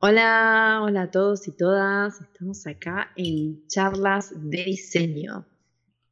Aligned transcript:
Hola, 0.00 0.78
hola 0.84 1.02
a 1.02 1.10
todos 1.10 1.48
y 1.48 1.56
todas. 1.56 2.20
Estamos 2.20 2.64
acá 2.68 3.10
en 3.16 3.66
charlas 3.66 4.30
de 4.32 4.62
diseño. 4.62 5.44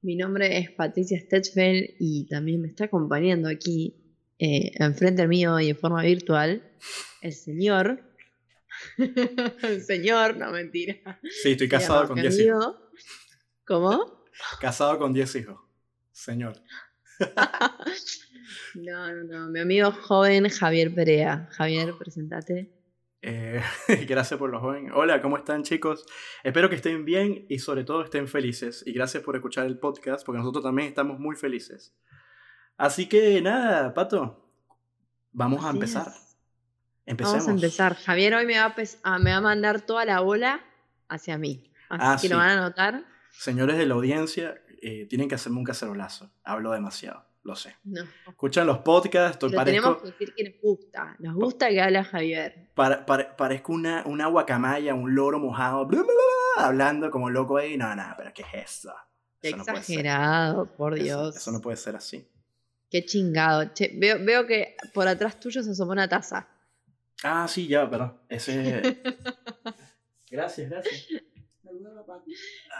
Mi 0.03 0.17
nombre 0.17 0.59
es 0.59 0.73
Patricia 0.73 1.21
Stechfeld 1.21 1.95
y 2.01 2.27
también 2.27 2.63
me 2.63 2.67
está 2.67 2.87
acompañando 2.87 3.49
aquí, 3.49 3.95
eh, 4.41 4.73
enfrente 4.81 5.29
mío 5.29 5.61
y 5.61 5.69
en 5.69 5.77
forma 5.77 6.03
virtual, 6.03 6.69
el 7.23 7.33
señor. 7.33 8.03
el 8.99 9.81
señor, 9.83 10.37
no 10.37 10.51
mentira. 10.51 11.21
Sí, 11.23 11.53
estoy 11.53 11.69
casado 11.69 12.09
con 12.09 12.21
10 12.21 12.41
hijos. 12.41 12.75
¿Cómo? 13.65 14.25
Casado 14.61 14.99
con 14.99 15.13
10 15.13 15.37
hijos. 15.37 15.61
Señor. 16.11 16.61
no, 18.75 19.15
no, 19.15 19.23
no. 19.23 19.49
Mi 19.49 19.61
amigo 19.61 19.93
joven 19.93 20.49
Javier 20.49 20.93
Perea. 20.93 21.49
Javier, 21.53 21.95
presentate. 21.97 22.76
Eh, 23.29 23.61
gracias 24.07 24.39
por 24.39 24.51
los 24.51 24.61
jóvenes. 24.61 24.93
Hola, 24.95 25.21
¿cómo 25.21 25.37
están 25.37 25.65
chicos? 25.65 26.07
Espero 26.45 26.69
que 26.71 26.77
estén 26.77 27.05
bien 27.05 27.45
y 27.49 27.59
sobre 27.59 27.83
todo 27.83 28.05
estén 28.05 28.29
felices. 28.29 28.85
Y 28.87 28.93
gracias 28.93 29.25
por 29.25 29.35
escuchar 29.35 29.67
el 29.67 29.81
podcast 29.81 30.25
porque 30.25 30.39
nosotros 30.39 30.63
también 30.63 30.87
estamos 30.87 31.19
muy 31.19 31.35
felices. 31.35 31.93
Así 32.77 33.09
que 33.09 33.43
nada, 33.43 33.93
Pato, 33.95 34.49
vamos 35.33 35.65
a 35.65 35.71
empezar. 35.71 36.07
Empecemos. 37.05 37.47
Vamos 37.47 37.49
a 37.49 37.67
empezar. 37.67 37.97
Javier 37.97 38.35
hoy 38.37 38.47
me 38.47 38.59
va, 38.59 38.67
a, 38.67 38.75
ah, 39.03 39.19
me 39.19 39.33
va 39.33 39.39
a 39.39 39.41
mandar 39.41 39.81
toda 39.81 40.05
la 40.05 40.21
bola 40.21 40.65
hacia 41.09 41.37
mí. 41.37 41.73
Así 41.89 42.05
ah, 42.05 42.19
que 42.21 42.29
lo 42.29 42.37
van 42.37 42.51
a 42.51 42.61
notar. 42.61 43.07
Señores 43.33 43.77
de 43.77 43.87
la 43.87 43.95
audiencia, 43.95 44.63
eh, 44.83 45.07
tienen 45.07 45.29
que 45.29 45.35
hacerme 45.35 45.59
un 45.59 45.65
cacerolazo. 45.65 46.31
Hablo 46.45 46.71
demasiado 46.71 47.27
lo 47.47 47.55
sé. 47.55 47.77
No. 47.85 48.03
Escuchan 48.29 48.67
los 48.67 48.79
podcasts. 48.79 49.41
Lo 49.43 49.65
tenemos 49.65 49.99
que 49.99 50.07
decir 50.09 50.35
que 50.35 50.45
nos 50.51 50.61
gusta. 50.61 51.17
Nos 51.21 51.35
gusta 51.35 51.69
que 51.69 51.81
habla 51.81 52.03
Javier. 52.03 52.71
parezco 52.75 53.73
una, 53.73 54.03
una 54.05 54.27
guacamaya, 54.27 54.95
un 54.95 55.15
loro 55.15 55.39
mojado, 55.39 55.89
hablando 56.57 57.11
como 57.11 57.31
loco 57.31 57.57
ahí. 57.57 57.77
No, 57.77 57.95
no, 57.95 58.03
pero 58.19 58.33
¿qué 58.35 58.43
es 58.43 58.65
eso? 58.73 58.93
Exagerado, 59.41 60.67
por 60.67 60.97
Dios. 60.97 61.37
Eso, 61.37 61.53
no 61.53 61.61
puede 61.61 61.77
ser 61.77 61.95
así. 61.95 62.27
Qué 62.91 63.05
chingado. 63.05 63.71
veo, 63.95 64.25
veo 64.25 64.47
que 64.47 64.77
por 64.93 65.07
atrás 65.07 65.39
tuyo 65.39 65.63
se 65.63 65.71
asomó 65.71 65.93
una 65.93 66.09
taza. 66.09 66.49
Ah, 67.23 67.47
sí, 67.49 67.69
ya, 67.69 67.89
perdón. 67.89 68.19
Ese. 68.29 69.01
gracias, 70.31 70.69
gracias. 70.69 71.07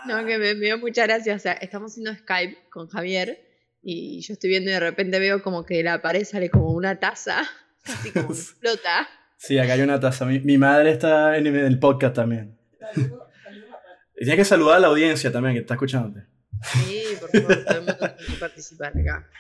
No, 0.07 0.25
que 0.25 0.39
me, 0.39 0.55
me 0.55 0.67
dio 0.67 0.79
muchas 0.79 1.07
gracias. 1.07 1.37
O 1.37 1.43
sea, 1.43 1.53
estamos 1.53 1.93
haciendo 1.93 2.13
Skype 2.15 2.69
con 2.69 2.89
Javier 2.89 3.46
y 3.89 4.21
yo 4.21 4.33
estoy 4.33 4.51
viendo 4.51 4.69
y 4.69 4.73
de 4.73 4.81
repente 4.81 5.21
veo 5.21 5.41
como 5.45 5.65
que 5.65 5.81
la 5.85 6.03
pared 6.03 6.25
sale 6.25 6.51
como 6.51 6.73
una 6.73 6.99
taza, 6.99 7.49
así 7.85 8.11
como 8.11 8.31
explota. 8.33 9.09
Sí, 9.39 9.59
acá 9.61 9.75
hay 9.75 9.83
una 9.83 10.01
taza. 10.01 10.25
Mi, 10.25 10.59
madre 10.59 10.91
está 10.91 11.37
en 11.37 11.47
el 11.47 11.79
podcast 11.79 12.17
también. 12.17 12.59
Y 14.17 14.25
tienes 14.25 14.37
que 14.37 14.45
saludar 14.45 14.79
a 14.79 14.81
la 14.81 14.87
audiencia 14.89 15.31
también 15.31 15.55
que 15.55 15.61
está 15.61 15.75
escuchándote. 15.75 16.27
Sí, 16.63 17.05
por 17.21 17.31
favor, 17.31 17.65
podemos 17.65 17.97
participar 18.41 18.93
acá. 18.99 19.31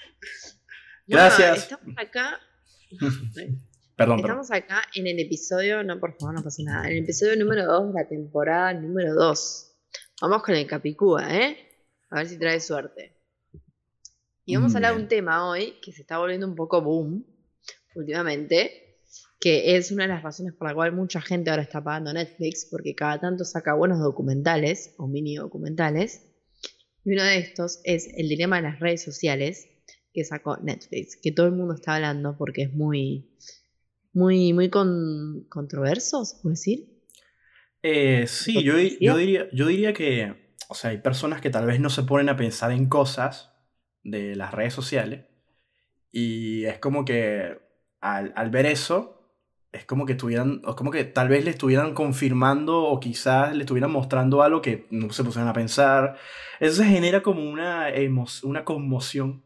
Gracias. 1.09 1.59
estamos 1.59 1.97
acá. 1.99 2.39
perdón, 3.97 4.21
Estamos 4.21 4.51
acá 4.53 4.83
en 4.95 5.09
el 5.09 5.19
episodio, 5.19 5.83
no, 5.83 5.99
por 5.99 6.17
favor, 6.21 6.37
no 6.37 6.45
pasa 6.45 6.63
nada. 6.63 6.87
En 6.87 6.99
el 6.99 7.03
episodio 7.03 7.37
número 7.37 7.65
2 7.65 7.95
de 7.95 8.01
la 8.01 8.09
temporada 8.09 8.75
número 8.75 9.13
2. 9.15 9.73
Vamos 10.21 10.43
con 10.45 10.55
el 10.55 10.69
Capicúa, 10.69 11.35
¿eh? 11.35 11.57
A 12.11 12.19
ver 12.19 12.29
si 12.29 12.39
trae 12.39 12.61
suerte. 12.61 13.16
Y 14.49 14.55
vamos 14.55 14.75
a 14.75 14.79
hablar 14.79 14.95
de 14.95 15.03
un 15.03 15.09
tema 15.09 15.51
hoy 15.51 15.75
que 15.83 15.91
se 15.91 16.03
está 16.03 16.19
volviendo 16.19 16.47
un 16.47 16.55
poco 16.55 16.81
boom 16.81 17.27
últimamente, 17.97 19.01
que 19.41 19.77
es 19.77 19.91
una 19.91 20.05
de 20.05 20.11
las 20.11 20.23
razones 20.23 20.55
por 20.55 20.69
la 20.69 20.75
cual 20.75 20.93
mucha 20.93 21.21
gente 21.21 21.51
ahora 21.51 21.65
está 21.65 21.83
pagando 21.83 22.13
Netflix, 22.13 22.69
porque 22.71 22.95
cada 22.95 23.19
tanto 23.19 23.45
saca 23.45 23.75
buenos 23.75 23.99
documentales 23.99 24.95
o 24.99 25.09
mini 25.09 25.35
documentales. 25.35 26.23
Y 27.05 27.15
uno 27.15 27.25
de 27.25 27.39
estos 27.39 27.81
es 27.83 28.09
el 28.17 28.29
dilema 28.29 28.59
de 28.59 28.63
las 28.63 28.79
redes 28.79 29.03
sociales 29.03 29.69
que 30.13 30.25
sacó 30.25 30.59
Netflix, 30.59 31.19
que 31.21 31.33
todo 31.33 31.47
el 31.47 31.53
mundo 31.53 31.75
está 31.75 31.97
hablando 31.97 32.37
porque 32.39 32.63
es 32.63 32.73
muy, 32.73 33.37
muy, 34.13 34.53
muy 34.53 34.71
controverso, 34.71 36.25
¿se 36.25 36.37
puede 36.41 36.53
decir? 36.53 37.03
Eh, 37.83 38.29
sí, 38.29 38.63
yo, 38.63 38.79
yo, 38.79 39.17
diría, 39.17 39.49
yo 39.53 39.67
diría 39.67 39.93
que, 39.93 40.55
o 40.69 40.75
sea, 40.77 40.91
hay 40.91 40.99
personas 40.99 41.41
que 41.41 41.51
tal 41.51 41.67
vez 41.67 41.81
no 41.81 41.91
se 41.91 42.05
ponen 42.05 42.29
a 42.29 42.37
pensar 42.37 42.71
en 42.71 42.89
cosas 42.89 43.56
de 44.07 44.37
las 44.37 44.53
redes 44.53 44.73
sociales. 44.73 45.25
Y 46.11 46.65
es 46.65 46.79
como 46.79 47.05
que 47.05 47.59
al, 48.01 48.51
ver 48.51 48.67
eso, 48.67 49.21
es 49.73 49.85
como 49.85 50.07
que 50.07 50.13
estuvieran, 50.13 50.63
es 50.67 50.75
como 50.75 50.91
que 50.91 51.05
tal 51.05 51.29
vez 51.29 51.45
le 51.45 51.51
estuvieran 51.51 51.93
confirmando 51.93 52.85
o 52.85 53.01
quizás 53.01 53.55
le 53.55 53.65
estuvieran 53.65 53.91
mostrando 53.91 54.43
algo 54.43 54.63
que 54.63 54.87
no 54.91 55.13
se 55.13 55.25
pusieron 55.25 55.49
a 55.49 55.53
pensar. 55.53 56.17
Eso 56.61 56.77
se 56.77 56.85
genera 56.85 57.23
como 57.23 57.49
una, 57.49 57.89
una 58.45 58.65
conmoción 58.65 59.45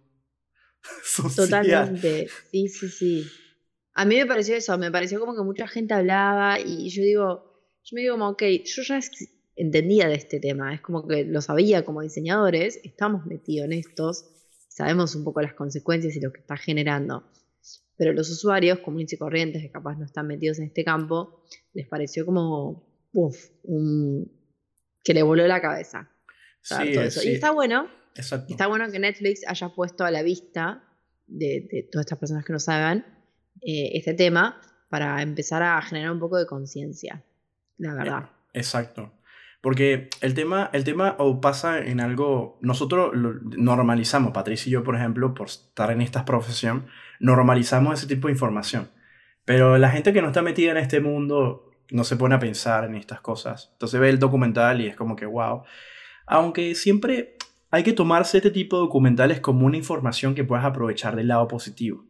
social. 1.04 1.66
Totalmente, 1.66 2.28
sí, 2.50 2.68
sí, 2.68 2.88
sí. 2.88 3.26
A 3.94 4.04
mí 4.04 4.16
me 4.16 4.26
pareció 4.26 4.56
eso, 4.56 4.78
me 4.78 4.90
pareció 4.90 5.18
como 5.18 5.34
que 5.34 5.42
mucha 5.42 5.66
gente 5.66 5.94
hablaba 5.94 6.60
y 6.60 6.88
yo 6.90 7.02
digo, 7.02 7.50
yo 7.82 7.94
me 7.94 8.02
digo 8.02 8.14
como, 8.14 8.28
ok, 8.28 8.42
yo 8.64 8.82
ya 8.82 9.00
entendía 9.56 10.08
de 10.08 10.14
este 10.14 10.38
tema, 10.38 10.72
es 10.72 10.80
como 10.80 11.06
que 11.06 11.24
lo 11.24 11.42
sabía 11.42 11.84
como 11.84 12.00
diseñadores, 12.00 12.80
estamos 12.84 13.26
metidos 13.26 13.66
en 13.66 13.72
estos, 13.72 14.39
sabemos 14.80 15.14
un 15.14 15.24
poco 15.24 15.42
las 15.42 15.52
consecuencias 15.52 16.16
y 16.16 16.20
lo 16.20 16.32
que 16.32 16.40
está 16.40 16.56
generando. 16.56 17.24
Pero 17.96 18.14
los 18.14 18.30
usuarios 18.30 18.78
comunes 18.78 19.12
y 19.12 19.18
corrientes 19.18 19.60
que 19.60 19.70
capaz 19.70 19.96
no 19.98 20.06
están 20.06 20.26
metidos 20.26 20.58
en 20.58 20.64
este 20.64 20.84
campo, 20.84 21.44
les 21.74 21.86
pareció 21.86 22.24
como, 22.24 22.82
uff, 23.12 23.36
que 25.04 25.14
le 25.14 25.22
voló 25.22 25.46
la 25.46 25.60
cabeza. 25.60 26.10
Sí, 26.62 26.94
Y 27.24 27.34
está 27.34 27.50
bueno, 27.50 27.88
está 28.14 28.66
bueno 28.68 28.90
que 28.90 28.98
Netflix 28.98 29.42
haya 29.46 29.68
puesto 29.68 30.04
a 30.04 30.10
la 30.10 30.22
vista 30.22 30.82
de, 31.26 31.88
todas 31.92 32.06
estas 32.06 32.18
personas 32.18 32.44
que 32.46 32.54
no 32.54 32.58
saben 32.58 33.04
eh, 33.60 33.90
este 33.94 34.14
tema 34.14 34.60
para 34.88 35.20
empezar 35.20 35.62
a 35.62 35.80
generar 35.82 36.10
un 36.10 36.20
poco 36.20 36.38
de 36.38 36.46
conciencia, 36.46 37.22
la 37.76 37.94
verdad. 37.94 38.30
Exacto. 38.54 39.12
Porque 39.60 40.08
el 40.22 40.32
tema, 40.34 40.70
el 40.72 40.84
tema 40.84 41.16
o 41.18 41.40
pasa 41.40 41.78
en 41.78 42.00
algo, 42.00 42.58
nosotros 42.62 43.12
normalizamos, 43.14 44.32
Patricia 44.32 44.70
y 44.70 44.72
yo, 44.72 44.82
por 44.82 44.96
ejemplo, 44.96 45.34
por 45.34 45.48
estar 45.48 45.90
en 45.90 46.00
esta 46.00 46.24
profesión, 46.24 46.86
normalizamos 47.18 47.98
ese 47.98 48.06
tipo 48.06 48.28
de 48.28 48.32
información. 48.32 48.90
Pero 49.44 49.76
la 49.76 49.90
gente 49.90 50.12
que 50.12 50.22
no 50.22 50.28
está 50.28 50.40
metida 50.40 50.70
en 50.70 50.78
este 50.78 51.00
mundo 51.00 51.70
no 51.90 52.04
se 52.04 52.16
pone 52.16 52.34
a 52.34 52.38
pensar 52.38 52.84
en 52.84 52.94
estas 52.94 53.20
cosas. 53.20 53.70
Entonces 53.72 54.00
ve 54.00 54.08
el 54.08 54.18
documental 54.18 54.80
y 54.80 54.86
es 54.86 54.96
como 54.96 55.14
que, 55.14 55.26
wow. 55.26 55.64
Aunque 56.26 56.74
siempre 56.74 57.36
hay 57.70 57.82
que 57.82 57.92
tomarse 57.92 58.38
este 58.38 58.50
tipo 58.50 58.76
de 58.76 58.82
documentales 58.82 59.40
como 59.40 59.66
una 59.66 59.76
información 59.76 60.34
que 60.34 60.44
puedas 60.44 60.64
aprovechar 60.64 61.16
del 61.16 61.28
lado 61.28 61.48
positivo. 61.48 62.06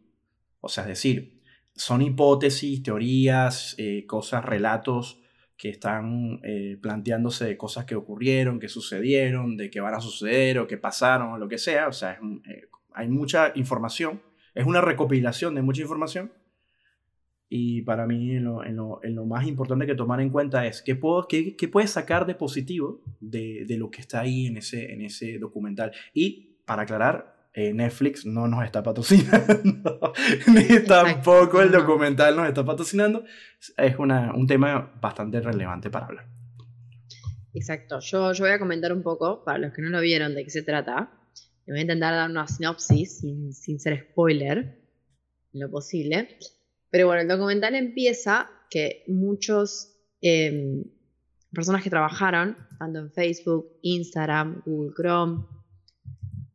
O 0.61 0.69
sea, 0.69 0.83
es 0.83 0.89
decir, 0.89 1.41
son 1.75 2.01
hipótesis, 2.01 2.83
teorías, 2.83 3.75
eh, 3.77 4.05
cosas, 4.07 4.45
relatos 4.45 5.20
que 5.61 5.69
están 5.69 6.39
eh, 6.41 6.75
planteándose 6.81 7.55
cosas 7.55 7.85
que 7.85 7.93
ocurrieron, 7.93 8.59
que 8.59 8.67
sucedieron, 8.67 9.57
de 9.57 9.69
que 9.69 9.79
van 9.79 9.93
a 9.93 10.01
suceder 10.01 10.57
o 10.57 10.65
que 10.65 10.77
pasaron 10.77 11.33
o 11.33 11.37
lo 11.37 11.47
que 11.47 11.59
sea. 11.59 11.87
O 11.87 11.93
sea, 11.93 12.19
eh, 12.49 12.63
hay 12.93 13.07
mucha 13.09 13.51
información. 13.53 14.23
Es 14.55 14.65
una 14.65 14.81
recopilación 14.81 15.53
de 15.53 15.61
mucha 15.61 15.83
información. 15.83 16.31
Y 17.47 17.83
para 17.83 18.07
mí 18.07 18.39
lo, 18.39 18.65
en 18.65 18.75
lo, 18.75 19.03
en 19.03 19.13
lo 19.13 19.27
más 19.27 19.45
importante 19.45 19.85
que 19.85 19.93
tomar 19.93 20.19
en 20.19 20.31
cuenta 20.31 20.65
es 20.65 20.81
qué, 20.81 20.95
puedo, 20.95 21.27
qué, 21.27 21.55
qué 21.55 21.67
puedes 21.67 21.91
sacar 21.91 22.25
de 22.25 22.33
positivo 22.33 23.03
de, 23.19 23.63
de, 23.67 23.77
lo 23.77 23.91
que 23.91 24.01
está 24.01 24.21
ahí 24.21 24.47
en 24.47 24.57
ese, 24.57 24.91
en 24.91 25.03
ese 25.03 25.37
documental. 25.37 25.91
Y 26.11 26.57
para 26.65 26.81
aclarar, 26.81 27.40
eh, 27.53 27.73
Netflix 27.73 28.25
no 28.25 28.47
nos 28.47 28.63
está 28.63 28.81
patrocinando, 28.81 30.13
ni 30.47 30.79
tampoco 30.85 31.61
el 31.61 31.71
documental 31.71 32.35
nos 32.35 32.47
está 32.47 32.63
patrocinando. 32.63 33.25
Es 33.77 33.97
una, 33.97 34.33
un 34.33 34.47
tema 34.47 34.93
bastante 35.01 35.41
relevante 35.41 35.89
para 35.89 36.05
hablar. 36.05 36.27
Exacto, 37.53 37.99
yo, 37.99 38.31
yo 38.31 38.45
voy 38.45 38.53
a 38.53 38.59
comentar 38.59 38.93
un 38.93 39.03
poco, 39.03 39.43
para 39.43 39.57
los 39.57 39.73
que 39.73 39.81
no 39.81 39.89
lo 39.89 39.99
vieron, 39.99 40.33
de 40.33 40.45
qué 40.45 40.49
se 40.49 40.63
trata. 40.63 41.11
Le 41.65 41.73
voy 41.73 41.79
a 41.79 41.81
intentar 41.81 42.13
dar 42.13 42.29
una 42.29 42.47
sinopsis 42.47 43.19
sin, 43.19 43.53
sin 43.53 43.79
ser 43.79 44.07
spoiler, 44.11 44.79
lo 45.51 45.69
posible. 45.69 46.37
Pero 46.89 47.07
bueno, 47.07 47.21
el 47.21 47.27
documental 47.27 47.75
empieza 47.75 48.49
que 48.69 49.03
muchos 49.07 49.97
eh, 50.21 50.83
personas 51.53 51.83
que 51.83 51.89
trabajaron, 51.89 52.55
tanto 52.79 52.99
en 52.99 53.11
Facebook, 53.11 53.77
Instagram, 53.81 54.61
Google 54.65 54.93
Chrome, 54.95 55.45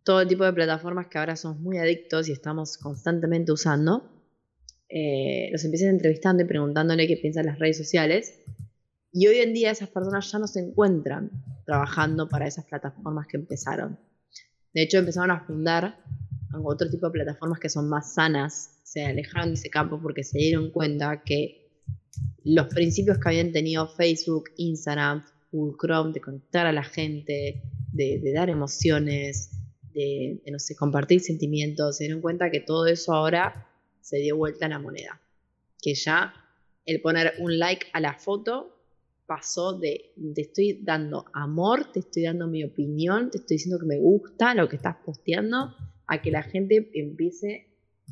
todo 0.07 0.25
tipo 0.25 0.45
de 0.45 0.53
plataformas 0.53 1.09
que 1.09 1.19
ahora 1.19 1.35
somos 1.35 1.59
muy 1.59 1.79
adictos 1.79 2.29
y 2.29 2.33
estamos 2.33 2.79
constantemente 2.79 3.51
usando, 3.51 4.09
eh, 4.89 5.49
los 5.51 5.65
empiezan 5.65 5.89
entrevistando 5.89 6.45
y 6.45 6.47
preguntándole 6.47 7.09
qué 7.09 7.17
piensan 7.17 7.47
las 7.47 7.59
redes 7.59 7.77
sociales. 7.77 8.33
Y 9.11 9.27
hoy 9.27 9.39
en 9.39 9.53
día 9.53 9.73
esas 9.73 9.89
personas 9.89 10.31
ya 10.31 10.39
no 10.39 10.47
se 10.47 10.61
encuentran 10.61 11.33
trabajando 11.65 12.29
para 12.29 12.47
esas 12.47 12.67
plataformas 12.67 13.27
que 13.27 13.37
empezaron. 13.37 13.99
De 14.73 14.83
hecho, 14.83 14.99
empezaron 14.99 15.33
a 15.33 15.45
fundar 15.45 15.99
otro 16.63 16.89
tipo 16.89 17.07
de 17.07 17.13
plataformas 17.13 17.59
que 17.59 17.69
son 17.69 17.89
más 17.89 18.15
sanas, 18.15 18.79
se 18.85 19.05
alejaron 19.05 19.49
de 19.49 19.55
ese 19.55 19.71
campo 19.71 20.01
porque 20.01 20.23
se 20.23 20.39
dieron 20.39 20.71
cuenta 20.71 21.25
que 21.25 21.83
los 22.45 22.69
principios 22.69 23.19
que 23.19 23.29
habían 23.29 23.51
tenido 23.51 23.89
Facebook, 23.89 24.51
Instagram, 24.57 25.25
Google 25.51 25.77
Chrome, 25.81 26.13
de 26.13 26.21
conectar 26.21 26.65
a 26.65 26.73
la 26.73 26.85
gente, 26.85 27.65
de, 27.91 28.33
dar 28.33 28.51
emociones, 28.51 29.51
de, 29.97 30.43
no 30.53 30.59
sé, 30.59 30.77
compartir 30.77 31.21
sentimientos, 31.21 31.97
se 31.97 32.05
dieron 32.05 32.21
cuenta 32.21 32.51
que 32.51 32.61
todo 32.61 32.87
eso 32.87 33.15
ahora 33.15 33.67
se 34.01 34.19
dio 34.19 34.37
vuelta 34.37 34.67
a 34.67 34.69
la 34.69 34.79
moneda. 34.79 35.21
Que 35.81 35.95
ya 35.95 36.35
el 36.85 37.01
poner 37.01 37.33
un 37.39 37.59
like 37.59 37.87
a 37.95 38.01
la 38.01 38.15
foto 38.15 38.77
pasó 39.27 39.79
de 39.79 40.13
te 40.35 40.43
estoy 40.43 40.81
dando 40.85 41.25
amor, 41.33 41.93
te 41.93 42.01
estoy 42.01 42.25
dando 42.25 42.47
mi 42.47 42.63
opinión, 42.63 43.31
te 43.31 43.39
estoy 43.39 43.57
diciendo 43.57 43.79
que 43.81 43.87
me 43.87 43.99
gusta 43.99 44.55
lo 44.55 44.69
que 44.69 44.77
estás 44.77 44.97
posteando, 45.05 45.75
a 46.07 46.23
que 46.23 46.31
la 46.31 46.43
gente 46.43 46.91
empiece 46.95 47.67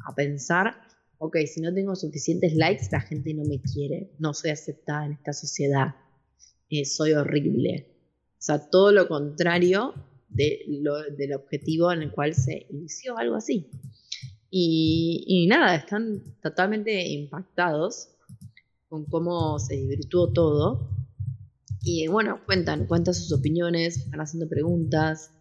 a 0.08 0.14
pensar, 0.14 0.74
ok, 1.18 1.36
si 1.46 1.60
no 1.60 1.72
tengo 1.72 1.94
suficientes 1.94 2.54
likes, 2.54 2.88
la 2.90 3.00
gente 3.00 3.34
no 3.34 3.44
me 3.44 3.60
quiere, 3.60 4.10
no 4.18 4.32
soy 4.32 4.50
aceptada 4.50 5.06
en 5.06 5.12
esta 5.12 5.34
sociedad, 5.34 5.94
eh, 6.70 6.86
soy 6.86 7.12
horrible. 7.12 7.90
O 8.32 8.42
sea, 8.44 8.70
todo 8.70 8.90
lo 8.90 9.06
contrario 9.06 9.94
del 10.34 11.32
objetivo 11.34 11.92
en 11.92 12.02
el 12.02 12.12
cual 12.12 12.34
se 12.34 12.66
inició 12.70 13.16
algo 13.16 13.36
así. 13.36 13.70
Y, 14.50 15.46
nada, 15.48 15.74
están 15.74 16.22
totalmente 16.40 17.08
impactados 17.08 18.10
con 18.88 19.04
cómo 19.06 19.58
se 19.58 19.74
divirtuó 19.74 20.32
todo. 20.32 20.90
Y 21.82 22.06
bueno, 22.06 22.40
cuentan, 22.46 22.86
cuentan 22.86 23.14
sus 23.14 23.32
opiniones, 23.32 23.98
están 23.98 24.20
haciendo 24.20 24.48
preguntas. 24.48 25.32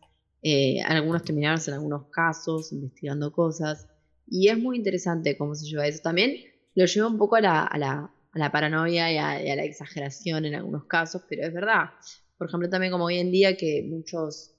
Eh, 0.41 0.81
algunos 0.81 1.23
terminaron 1.23 1.59
en 1.67 1.73
algunos 1.73 2.07
casos, 2.09 2.73
investigando 2.73 3.31
cosas. 3.31 3.87
Y 4.27 4.47
es 4.47 4.57
muy 4.57 4.77
interesante 4.77 5.37
cómo 5.37 5.53
se 5.53 5.67
lleva 5.67 5.85
eso. 5.85 6.01
También 6.01 6.33
lo 6.75 6.85
lleva 6.85 7.07
un 7.07 7.17
poco 7.17 7.35
a 7.35 7.41
la 7.41 8.51
paranoia 8.51 9.11
y 9.11 9.17
a, 9.17 9.55
la 9.55 9.63
exageración 9.63 10.45
en 10.45 10.55
algunos 10.55 10.85
casos, 10.85 11.21
pero 11.29 11.45
es 11.45 11.53
verdad. 11.53 11.91
Por 12.37 12.47
ejemplo, 12.47 12.69
también 12.69 12.91
como 12.91 13.05
hoy 13.05 13.19
en 13.19 13.31
día 13.31 13.55
que 13.55 13.85
muchos, 13.87 14.55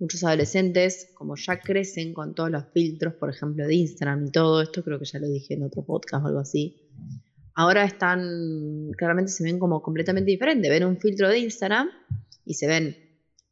muchos 0.00 0.24
adolescentes, 0.24 1.10
como 1.14 1.36
ya 1.36 1.60
crecen 1.60 2.12
con 2.14 2.34
todos 2.34 2.50
los 2.50 2.64
filtros, 2.72 3.14
por 3.14 3.30
ejemplo, 3.30 3.66
de 3.66 3.74
Instagram 3.74 4.26
y 4.26 4.30
todo 4.30 4.62
esto, 4.62 4.82
creo 4.82 4.98
que 4.98 5.04
ya 5.04 5.18
lo 5.18 5.28
dije 5.28 5.54
en 5.54 5.62
otro 5.62 5.84
podcast 5.84 6.24
o 6.24 6.28
algo 6.28 6.40
así, 6.40 6.88
ahora 7.54 7.84
están, 7.84 8.90
claramente 8.96 9.30
se 9.30 9.44
ven 9.44 9.58
como 9.58 9.82
completamente 9.82 10.30
diferentes. 10.30 10.70
Ven 10.70 10.84
un 10.84 10.98
filtro 10.98 11.28
de 11.28 11.38
Instagram 11.38 11.88
y 12.44 12.54
se 12.54 12.66
ven 12.66 12.96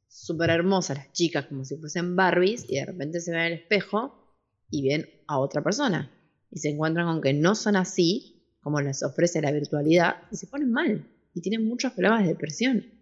súper 0.09 0.51
hermosas 0.51 0.97
las 0.97 1.13
chicas 1.13 1.47
como 1.47 1.65
si 1.65 1.77
fuesen 1.77 2.17
Barbies 2.17 2.65
y 2.69 2.77
de 2.77 2.87
repente 2.87 3.21
se 3.21 3.31
ven 3.31 3.41
en 3.41 3.47
el 3.47 3.53
espejo 3.61 4.35
y 4.71 4.89
ven 4.89 5.07
a 5.27 5.39
otra 5.39 5.63
persona 5.63 6.11
y 6.51 6.59
se 6.59 6.71
encuentran 6.71 7.07
con 7.07 7.21
que 7.21 7.35
no 7.35 7.55
son 7.55 7.77
así 7.77 8.57
como 8.61 8.81
les 8.81 9.03
ofrece 9.03 9.41
la 9.41 9.53
virtualidad 9.53 10.17
y 10.31 10.37
se 10.37 10.47
ponen 10.47 10.73
mal 10.73 11.07
y 11.35 11.41
tienen 11.41 11.67
muchos 11.67 11.93
problemas 11.93 12.23
de 12.23 12.29
depresión. 12.29 12.98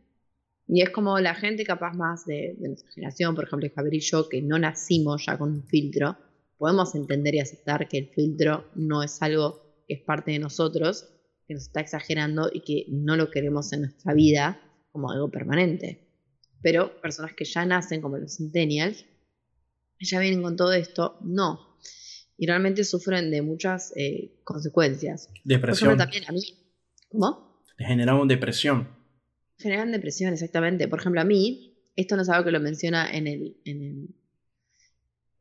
Y 0.68 0.82
es 0.82 0.90
como 0.90 1.18
la 1.20 1.34
gente 1.34 1.64
capaz 1.64 1.92
más 1.94 2.26
de, 2.26 2.56
nuestra 2.58 2.90
generación, 2.90 3.34
por 3.34 3.44
ejemplo, 3.44 3.68
Javier 3.74 3.94
y 3.94 4.00
yo, 4.00 4.28
que 4.28 4.42
no 4.42 4.58
nacimos 4.58 5.24
ya 5.26 5.38
con 5.38 5.52
un 5.52 5.62
filtro, 5.64 6.16
podemos 6.58 6.94
entender 6.94 7.34
y 7.36 7.40
aceptar 7.40 7.88
que 7.88 7.98
el 7.98 8.08
filtro 8.08 8.70
no 8.74 9.02
es 9.02 9.22
algo 9.22 9.84
que 9.86 9.94
es 9.94 10.00
parte 10.02 10.32
de 10.32 10.38
nosotros, 10.40 11.08
que 11.46 11.54
nos 11.54 11.64
está 11.64 11.80
exagerando 11.80 12.50
y 12.52 12.62
que 12.62 12.86
no 12.88 13.16
lo 13.16 13.30
queremos 13.30 13.72
en 13.72 13.82
nuestra 13.82 14.12
vida 14.14 14.60
como 14.90 15.10
algo 15.10 15.30
permanente. 15.30 16.00
Pero 16.62 17.00
personas 17.00 17.34
que 17.34 17.44
ya 17.44 17.64
nacen 17.64 18.00
como 18.00 18.18
los 18.18 18.36
centennials, 18.36 19.04
ya 20.00 20.18
vienen 20.18 20.42
con 20.42 20.56
todo 20.56 20.72
esto, 20.72 21.18
no. 21.22 21.78
Y 22.36 22.46
realmente 22.46 22.82
sufren 22.82 23.30
de 23.30 23.40
muchas 23.40 23.92
eh, 23.96 24.40
consecuencias. 24.42 25.30
Depresión. 25.44 25.96
también 25.96 26.24
a 26.28 26.32
mí. 26.32 26.40
¿Cómo? 27.08 27.62
Generan 27.78 28.26
depresión. 28.26 28.95
Generan 29.58 29.92
depresión, 29.92 30.32
exactamente. 30.32 30.88
Por 30.88 31.00
ejemplo, 31.00 31.20
a 31.20 31.24
mí, 31.24 31.78
esto 31.96 32.16
no 32.16 32.22
es 32.22 32.28
algo 32.28 32.44
que 32.44 32.50
lo 32.50 32.60
menciona 32.60 33.10
en 33.10 33.26
el, 33.26 33.56
en 33.64 33.82
el, 33.82 34.14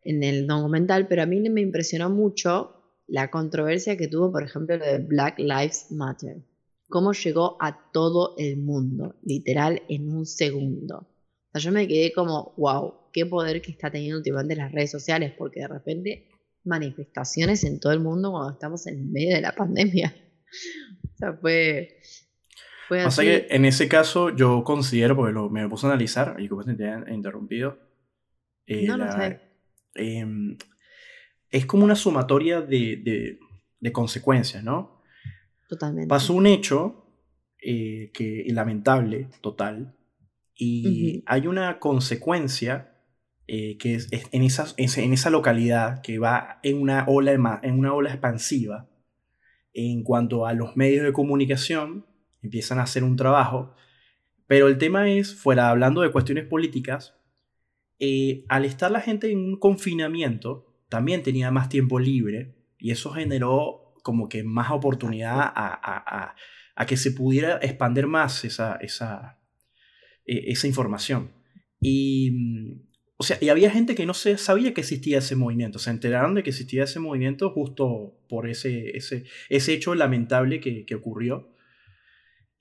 en 0.03 0.23
el 0.23 0.47
documental, 0.47 1.07
pero 1.07 1.23
a 1.23 1.25
mí 1.25 1.41
me 1.49 1.61
impresionó 1.61 2.09
mucho 2.09 2.75
la 3.07 3.29
controversia 3.29 3.97
que 3.97 4.07
tuvo, 4.07 4.31
por 4.31 4.43
ejemplo, 4.43 4.77
lo 4.77 4.85
de 4.85 4.99
Black 4.99 5.39
Lives 5.39 5.87
Matter. 5.91 6.43
Cómo 6.87 7.13
llegó 7.13 7.57
a 7.59 7.91
todo 7.91 8.35
el 8.37 8.57
mundo, 8.57 9.15
literal, 9.23 9.81
en 9.89 10.09
un 10.09 10.25
segundo. 10.25 10.97
O 10.97 11.59
sea, 11.59 11.61
yo 11.61 11.71
me 11.71 11.87
quedé 11.87 12.13
como, 12.13 12.53
wow, 12.57 13.09
qué 13.11 13.25
poder 13.25 13.61
que 13.61 13.71
está 13.71 13.91
teniendo 13.91 14.17
últimamente 14.17 14.55
las 14.55 14.71
redes 14.71 14.91
sociales, 14.91 15.33
porque 15.37 15.61
de 15.61 15.67
repente 15.67 16.29
manifestaciones 16.63 17.63
en 17.63 17.79
todo 17.79 17.93
el 17.93 17.99
mundo 17.99 18.31
cuando 18.31 18.51
estamos 18.51 18.87
en 18.87 19.11
medio 19.11 19.35
de 19.35 19.41
la 19.41 19.53
pandemia. 19.53 20.15
O 21.03 21.17
sea, 21.17 21.33
fue... 21.33 21.97
así. 22.89 23.23
Sea 23.23 23.25
que 23.25 23.55
en 23.55 23.65
ese 23.65 23.87
caso 23.87 24.35
yo 24.35 24.63
considero, 24.63 25.15
porque 25.15 25.33
lo, 25.33 25.49
me 25.49 25.67
puse 25.67 25.87
a 25.87 25.89
analizar, 25.89 26.35
y 26.39 26.47
como 26.47 26.63
te 26.63 26.71
he 26.71 27.13
interrumpido, 27.13 27.79
eh, 28.67 28.85
no, 28.87 28.97
no 28.97 29.11
sé. 29.11 29.41
Em, 29.95 30.57
es 31.49 31.65
como 31.65 31.85
una 31.85 31.95
sumatoria 31.95 32.61
de, 32.61 33.39
de, 33.79 33.91
consecuencias, 33.91 34.63
¿no? 34.63 35.01
Totalmente. 35.69 36.07
Pasó 36.07 36.33
un 36.33 36.47
hecho 36.47 37.05
eh, 37.61 38.11
que, 38.13 38.45
lamentable, 38.49 39.29
total, 39.41 39.95
y 40.57 41.23
hay 41.27 41.47
una 41.47 41.79
consecuencia 41.79 42.95
eh, 43.47 43.77
que 43.77 43.95
es, 43.95 44.09
en, 44.11 44.41
esa, 44.41 44.65
en, 44.77 45.13
esa 45.13 45.29
localidad 45.29 46.01
que 46.01 46.17
va 46.17 46.59
en 46.63 46.81
una, 46.81 47.05
ola, 47.07 47.59
en 47.61 47.77
una 47.77 47.93
ola 47.93 48.09
expansiva 48.09 48.89
en 49.75 50.03
cuanto 50.03 50.47
a 50.47 50.53
los 50.53 50.75
medios 50.77 51.03
de 51.05 51.13
comunicación, 51.13 52.05
empiezan 52.45 52.79
a 52.79 52.83
hacer 52.83 53.03
un 53.03 53.15
trabajo, 53.15 53.75
pero 54.47 54.67
el 54.67 54.77
tema 54.77 55.09
es, 55.09 55.35
fuera 55.35 55.69
hablando 55.69 56.01
de 56.01 56.11
cuestiones 56.11 56.45
políticas, 56.45 57.15
eh, 57.99 58.45
al 58.49 58.65
estar 58.65 58.91
la 58.91 59.01
gente 59.01 59.31
en 59.31 59.39
un 59.39 59.59
confinamiento, 59.59 60.81
también 60.89 61.23
tenía 61.23 61.51
más 61.51 61.69
tiempo 61.69 61.99
libre 61.99 62.55
y 62.77 62.91
eso 62.91 63.11
generó 63.11 63.93
como 64.03 64.29
que 64.29 64.43
más 64.43 64.71
oportunidad 64.71 65.51
a, 65.55 66.35
que 66.87 66.97
se 66.97 67.11
pudiera 67.11 67.57
expandir 67.61 68.05
más 68.05 68.45
esa, 68.45 68.75
esa, 68.75 69.39
e, 70.25 70.51
esa 70.51 70.67
información. 70.67 71.31
Y 71.79 72.31
mm, 72.31 72.85
o 73.17 73.23
sea, 73.23 73.37
y 73.39 73.49
había 73.49 73.71
gente 73.71 73.95
que 73.95 74.05
no 74.05 74.13
se 74.13 74.37
sabía 74.37 74.73
que 74.73 74.81
existía 74.81 75.19
ese 75.19 75.35
movimiento. 75.35 75.79
Se 75.79 75.89
enteraron 75.89 76.35
de 76.35 76.43
que 76.43 76.49
existía 76.49 76.83
ese 76.83 76.99
movimiento 76.99 77.49
justo 77.49 78.19
por 78.27 78.49
ese, 78.49 78.97
ese, 78.97 79.23
ese 79.49 79.73
hecho 79.73 79.95
lamentable 79.95 80.59
que 80.59 80.95
ocurrió. 80.95 81.54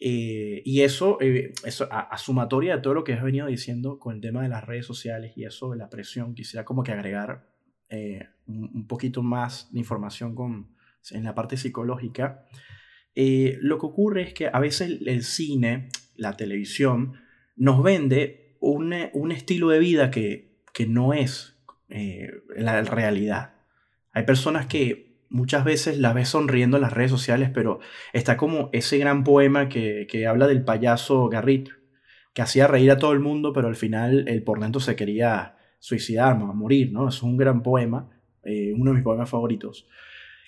Eh, 0.00 0.62
y 0.64 0.82
eso, 0.82 1.18
eh, 1.20 1.52
eso 1.64 1.88
a, 1.90 2.16
sumatoria 2.18 2.76
de 2.76 2.82
todo 2.82 2.94
lo 2.94 3.04
que 3.04 3.12
has 3.12 3.22
venido 3.22 3.46
diciendo 3.46 3.98
con 3.98 4.16
el 4.16 4.20
tema 4.20 4.42
de 4.42 4.48
las 4.48 4.64
redes 4.64 4.86
sociales 4.86 5.32
y 5.36 5.44
eso 5.44 5.70
de 5.70 5.78
la 5.78 5.88
presión, 5.88 6.34
quisiera 6.34 6.64
como 6.64 6.82
que 6.82 6.92
agregar 6.92 7.48
eh, 7.88 8.28
un, 8.46 8.86
poquito 8.86 9.22
más 9.22 9.72
de 9.72 9.78
información 9.78 10.34
con, 10.34 10.76
en 11.10 11.24
la 11.24 11.34
parte 11.34 11.56
psicológica. 11.56 12.44
lo 13.14 13.78
que 13.78 13.86
ocurre 13.86 14.22
es 14.22 14.34
que 14.34 14.48
a 14.48 14.58
veces 14.58 15.00
el 15.06 15.22
cine, 15.22 15.88
la 16.16 16.36
televisión, 16.36 17.14
nos 17.56 17.82
vende 17.82 18.44
un, 18.60 19.32
estilo 19.32 19.68
de 19.68 19.78
vida 19.78 20.10
que, 20.10 20.54
no 20.88 21.12
es 21.12 21.56
eh, 21.88 22.30
la 22.56 22.82
realidad. 22.82 23.54
Hay 24.12 24.24
personas 24.24 24.66
que 24.66 25.13
muchas 25.34 25.64
veces 25.64 25.98
las 25.98 26.14
ves 26.14 26.28
sonriendo 26.28 26.76
en 26.76 26.82
las 26.82 26.92
redes 26.92 27.10
sociales, 27.10 27.50
pero 27.52 27.80
está 28.12 28.36
como 28.36 28.70
ese 28.72 28.98
gran 28.98 29.24
poema 29.24 29.68
que, 29.68 30.26
habla 30.28 30.46
del 30.46 30.64
payaso 30.64 31.28
Garrit, 31.28 31.70
que 32.32 32.42
hacía 32.42 32.68
reír 32.68 32.92
a 32.92 32.98
todo 32.98 33.12
el 33.12 33.18
mundo, 33.18 33.52
pero 33.52 33.66
al 33.66 33.74
final 33.74 34.28
el 34.28 34.44
por 34.44 34.60
dentro 34.60 34.80
se 34.80 34.94
quería 34.94 35.56
suicidar, 35.80 36.38
morir, 36.38 36.92
¿no? 36.92 37.08
Es 37.08 37.20
un 37.20 37.36
gran 37.36 37.64
poema, 37.64 38.10
eh, 38.44 38.72
uno 38.76 38.92
de 38.92 38.94
mis 38.94 39.02
poemas 39.02 39.28
favoritos. 39.28 39.88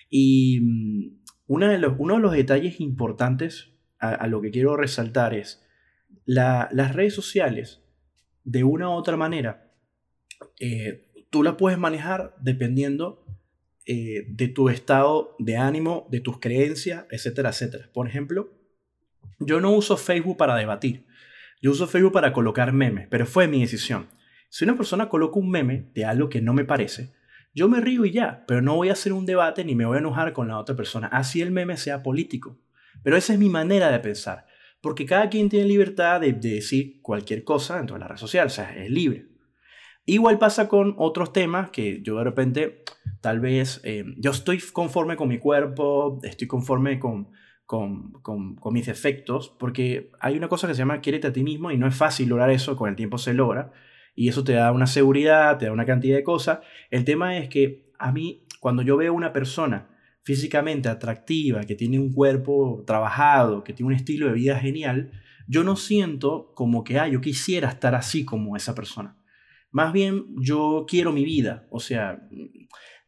Y 0.09 0.61
mm, 0.61 1.19
uno 1.47 1.67
de 1.67 1.79
los, 1.79 1.95
uno 1.97 2.15
de 2.15 2.21
los 2.21 2.31
detalles 2.31 2.79
importantes 2.79 3.73
a, 3.99 4.25
lo 4.27 4.39
que 4.41 4.51
quiero 4.51 4.77
resaltar 4.77 5.33
es 5.33 5.65
las 6.23 6.95
redes 6.95 7.13
sociales 7.13 7.83
de 8.45 8.63
una 8.63 8.89
u 8.89 8.93
otra 8.93 9.17
manera, 9.17 9.73
eh, 10.61 11.11
tú 11.29 11.43
la 11.43 11.57
puedes 11.57 11.77
manejar 11.77 12.35
dependiendo 12.39 13.26
eh, 13.87 14.25
de 14.27 14.47
tu 14.49 14.69
estado 14.69 15.35
de 15.39 15.57
ánimo, 15.57 16.07
de 16.11 16.19
tus 16.19 16.39
creencias, 16.39 17.05
etcétera, 17.09 17.49
etcétera. 17.49 17.89
Por 17.93 18.07
ejemplo, 18.07 18.53
yo 19.39 19.61
no 19.61 19.71
uso 19.71 19.97
Facebook 19.97 20.37
para 20.37 20.55
debatir. 20.55 21.05
Yo 21.61 21.71
uso 21.71 21.87
Facebook 21.87 22.13
para 22.13 22.33
colocar 22.33 22.71
memes, 22.73 23.07
pero 23.09 23.25
fue 23.25 23.47
mi 23.47 23.61
decisión. 23.61 24.07
Si 24.49 24.63
una 24.63 24.77
persona 24.77 25.09
coloca 25.09 25.39
un 25.39 25.49
meme 25.49 25.89
de 25.93 26.05
algo 26.05 26.29
que 26.29 26.41
no 26.41 26.53
me 26.53 26.65
parece, 26.65 27.13
yo 27.53 27.67
me 27.67 27.81
río 27.81 28.05
y 28.05 28.11
ya, 28.11 28.45
pero 28.47 28.61
no 28.61 28.75
voy 28.75 28.89
a 28.89 28.93
hacer 28.93 29.13
un 29.13 29.25
debate 29.25 29.65
ni 29.65 29.73
me 29.73 29.85
voy 29.85 29.95
a 29.95 29.99
enojar 29.99 30.33
con 30.33 30.47
la 30.47 30.59
otra 30.59 30.75
persona, 30.75 31.07
así 31.07 31.41
el 31.41 31.51
meme 31.51 31.77
sea 31.77 32.03
político. 32.03 32.59
Pero 33.03 33.17
esa 33.17 33.33
es 33.33 33.39
mi 33.39 33.49
manera 33.49 33.91
de 33.91 33.99
pensar. 33.99 34.45
Porque 34.81 35.05
cada 35.05 35.29
quien 35.29 35.49
tiene 35.49 35.65
libertad 35.65 36.21
de, 36.21 36.33
decir 36.33 37.01
cualquier 37.01 37.43
cosa 37.43 37.77
dentro 37.77 37.95
de 37.95 38.01
la 38.01 38.07
red 38.07 38.17
social, 38.17 38.47
o 38.47 38.51
sea, 38.51 38.75
es 38.75 38.89
libre. 38.89 39.27
Igual 40.05 40.37
pasa 40.37 40.67
con 40.67 40.95
otros 40.97 41.33
temas 41.33 41.69
que 41.71 42.01
yo 42.01 42.17
de 42.17 42.23
repente, 42.23 42.83
tal 43.27 43.41
vez, 43.41 43.81
eh, 43.83 44.05
yo 44.15 44.31
estoy 44.31 44.57
conforme 44.71 45.17
con 45.17 45.27
mi 45.27 45.37
cuerpo, 45.37 46.21
estoy 46.23 46.47
conforme 46.47 46.97
con, 46.97 47.27
con, 47.65 48.13
con, 48.21 48.55
con, 48.55 48.73
mis 48.73 48.85
defectos, 48.85 49.53
porque 49.59 50.11
hay 50.21 50.37
una 50.37 50.47
cosa 50.47 50.65
que 50.65 50.73
se 50.73 50.77
llama 50.77 51.01
quiérete 51.01 51.27
a 51.27 51.33
ti 51.33 51.43
mismo 51.43 51.69
y 51.69 51.77
no 51.77 51.87
es 51.87 51.93
fácil 51.93 52.29
lograr 52.29 52.51
eso, 52.51 52.77
con 52.77 52.87
el 52.87 52.95
tiempo 52.95 53.17
se 53.17 53.33
logra, 53.33 53.73
y 54.15 54.29
eso 54.29 54.45
te 54.45 54.53
da 54.53 54.71
una 54.71 54.87
seguridad, 54.87 55.57
te 55.57 55.65
da 55.65 55.73
una 55.73 55.85
cantidad 55.85 56.15
de 56.15 56.23
cosas. 56.23 56.59
El 56.89 57.03
tema 57.03 57.37
es 57.37 57.49
que 57.49 57.91
a 57.99 58.13
mí, 58.13 58.45
cuando 58.61 58.81
yo 58.81 58.95
veo 58.95 59.13
una 59.13 59.33
persona 59.33 59.89
físicamente 60.23 60.87
atractiva, 60.87 61.65
que 61.65 61.75
tiene 61.75 61.99
un 61.99 62.13
cuerpo 62.13 62.85
trabajado, 62.87 63.61
que 63.65 63.73
tiene 63.73 63.87
un 63.87 63.95
estilo 63.95 64.27
de 64.27 64.35
vida 64.35 64.57
genial, 64.57 65.11
yo 65.49 65.65
no 65.65 65.75
siento 65.75 66.53
como 66.55 66.85
que, 66.85 66.97
ah, 66.97 67.09
yo 67.09 67.19
quisiera 67.19 67.67
estar 67.67 67.93
así 67.93 68.23
como 68.23 68.55
esa 68.55 68.73
persona. 68.73 69.17
Más 69.71 69.91
bien, 69.91 70.27
yo 70.37 70.85
quiero 70.87 71.11
mi 71.11 71.25
vida, 71.25 71.67
o 71.69 71.81
sea, 71.81 72.21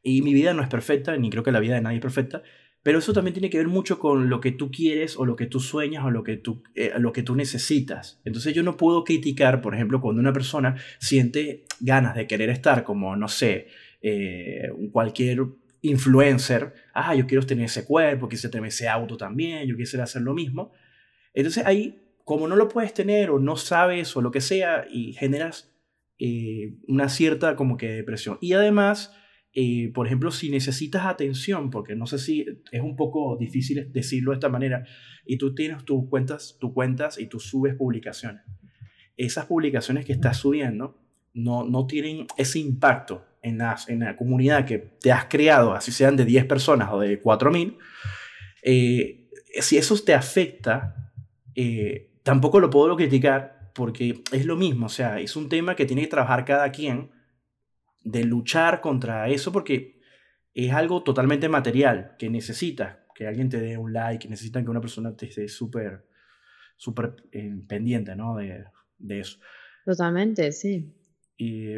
y 0.03 0.21
mi 0.21 0.33
vida 0.33 0.53
no 0.53 0.61
es 0.61 0.69
perfecta, 0.69 1.15
ni 1.17 1.29
creo 1.29 1.43
que 1.43 1.51
la 1.51 1.59
vida 1.59 1.75
de 1.75 1.81
nadie 1.81 1.97
es 1.97 2.01
perfecta, 2.01 2.41
pero 2.81 2.99
eso 2.99 3.11
también 3.11 3.33
tiene 3.33 3.49
que 3.49 3.57
ver 3.57 3.67
mucho 3.67 3.99
con 3.99 4.29
lo 4.29 4.39
que 4.39 4.51
tú 4.51 4.71
quieres 4.71 5.17
o 5.17 5.25
lo 5.25 5.35
que 5.35 5.47
tú 5.47 5.59
sueñas 5.59 6.05
o 6.05 6.11
lo 6.11 6.23
que 6.23 6.37
tú, 6.37 6.63
eh, 6.75 6.93
lo 6.97 7.11
que 7.11 7.23
tú 7.23 7.35
necesitas. 7.35 8.21
Entonces 8.23 8.53
yo 8.53 8.63
no 8.63 8.77
puedo 8.77 9.03
criticar, 9.03 9.61
por 9.61 9.75
ejemplo, 9.75 9.99
cuando 9.99 10.21
una 10.21 10.31
persona 10.31 10.75
siente 10.97 11.65
ganas 11.81 12.15
de 12.15 12.25
querer 12.25 12.49
estar 12.49 12.83
como, 12.83 13.15
no 13.17 13.27
sé, 13.27 13.67
eh, 14.01 14.69
cualquier 14.93 15.45
influencer, 15.81 16.73
ah, 16.93 17.15
yo 17.15 17.27
quiero 17.27 17.45
tener 17.45 17.65
ese 17.65 17.85
cuerpo, 17.85 18.29
quisiera 18.29 18.51
tener 18.51 18.67
ese 18.69 18.87
auto 18.87 19.17
también, 19.17 19.67
yo 19.67 19.75
quisiera 19.75 20.05
hacer 20.05 20.21
lo 20.21 20.33
mismo. 20.33 20.71
Entonces 21.33 21.65
ahí, 21.65 22.01
como 22.23 22.47
no 22.47 22.55
lo 22.55 22.69
puedes 22.69 22.93
tener 22.93 23.29
o 23.29 23.39
no 23.39 23.57
sabes 23.57 24.15
o 24.15 24.21
lo 24.21 24.31
que 24.31 24.41
sea, 24.41 24.85
y 24.89 25.13
generas 25.13 25.73
eh, 26.17 26.77
una 26.87 27.09
cierta 27.09 27.57
como 27.57 27.75
que 27.75 27.89
depresión. 27.89 28.37
Y 28.39 28.53
además 28.53 29.13
eh, 29.53 29.91
por 29.93 30.05
ejemplo, 30.05 30.31
si 30.31 30.49
necesitas 30.49 31.05
atención, 31.05 31.69
porque 31.69 31.95
no 31.95 32.05
sé 32.05 32.19
si 32.19 32.45
es 32.71 32.81
un 32.81 32.95
poco 32.95 33.35
difícil 33.37 33.91
decirlo 33.91 34.31
de 34.31 34.35
esta 34.35 34.49
manera, 34.49 34.85
y 35.25 35.37
tú 35.37 35.55
tienes 35.55 35.83
tus 35.85 36.07
cuentas, 36.07 36.57
tus 36.59 36.73
cuentas 36.73 37.19
y 37.19 37.27
tú 37.27 37.39
subes 37.39 37.75
publicaciones. 37.75 38.43
Esas 39.17 39.47
publicaciones 39.47 40.05
que 40.05 40.13
estás 40.13 40.37
subiendo 40.37 40.97
no, 41.33 41.63
no 41.63 41.87
tienen 41.87 42.27
ese 42.37 42.59
impacto 42.59 43.25
en 43.41 43.57
la, 43.57 43.77
en 43.87 44.01
la 44.01 44.15
comunidad 44.15 44.65
que 44.65 44.77
te 44.77 45.11
has 45.11 45.25
creado, 45.25 45.73
así 45.73 45.91
sean 45.91 46.15
de 46.15 46.25
10 46.25 46.45
personas 46.45 46.89
o 46.91 46.99
de 46.99 47.19
4000. 47.19 47.77
Eh, 48.63 49.29
si 49.61 49.77
eso 49.77 49.95
te 50.03 50.13
afecta, 50.13 51.11
eh, 51.55 52.11
tampoco 52.23 52.59
lo 52.59 52.69
puedo 52.69 52.95
criticar 52.95 53.71
porque 53.73 54.23
es 54.31 54.45
lo 54.45 54.55
mismo, 54.55 54.87
o 54.87 54.89
sea, 54.89 55.19
es 55.19 55.35
un 55.35 55.49
tema 55.49 55.75
que 55.75 55.85
tiene 55.85 56.03
que 56.03 56.09
trabajar 56.09 56.45
cada 56.45 56.71
quien 56.71 57.11
de 58.01 58.23
luchar 58.23 58.81
contra 58.81 59.27
eso 59.29 59.51
porque 59.51 59.99
es 60.53 60.73
algo 60.73 61.03
totalmente 61.03 61.49
material 61.49 62.15
que 62.17 62.29
necesitas 62.29 62.97
que 63.19 63.27
alguien 63.27 63.49
te 63.49 63.59
dé 63.59 63.77
un 63.77 63.91
like, 63.91 64.23
que 64.23 64.29
necesitan 64.29 64.63
que 64.63 64.71
una 64.71 64.79
persona 64.79 65.13
te 65.13 65.25
esté 65.25 65.49
súper, 65.49 66.05
súper 66.77 67.17
eh, 67.33 67.53
pendiente, 67.67 68.15
¿no? 68.15 68.37
De, 68.37 68.63
de, 68.97 69.19
eso. 69.19 69.39
Totalmente, 69.83 70.53
sí. 70.53 70.95
Y 71.35 71.73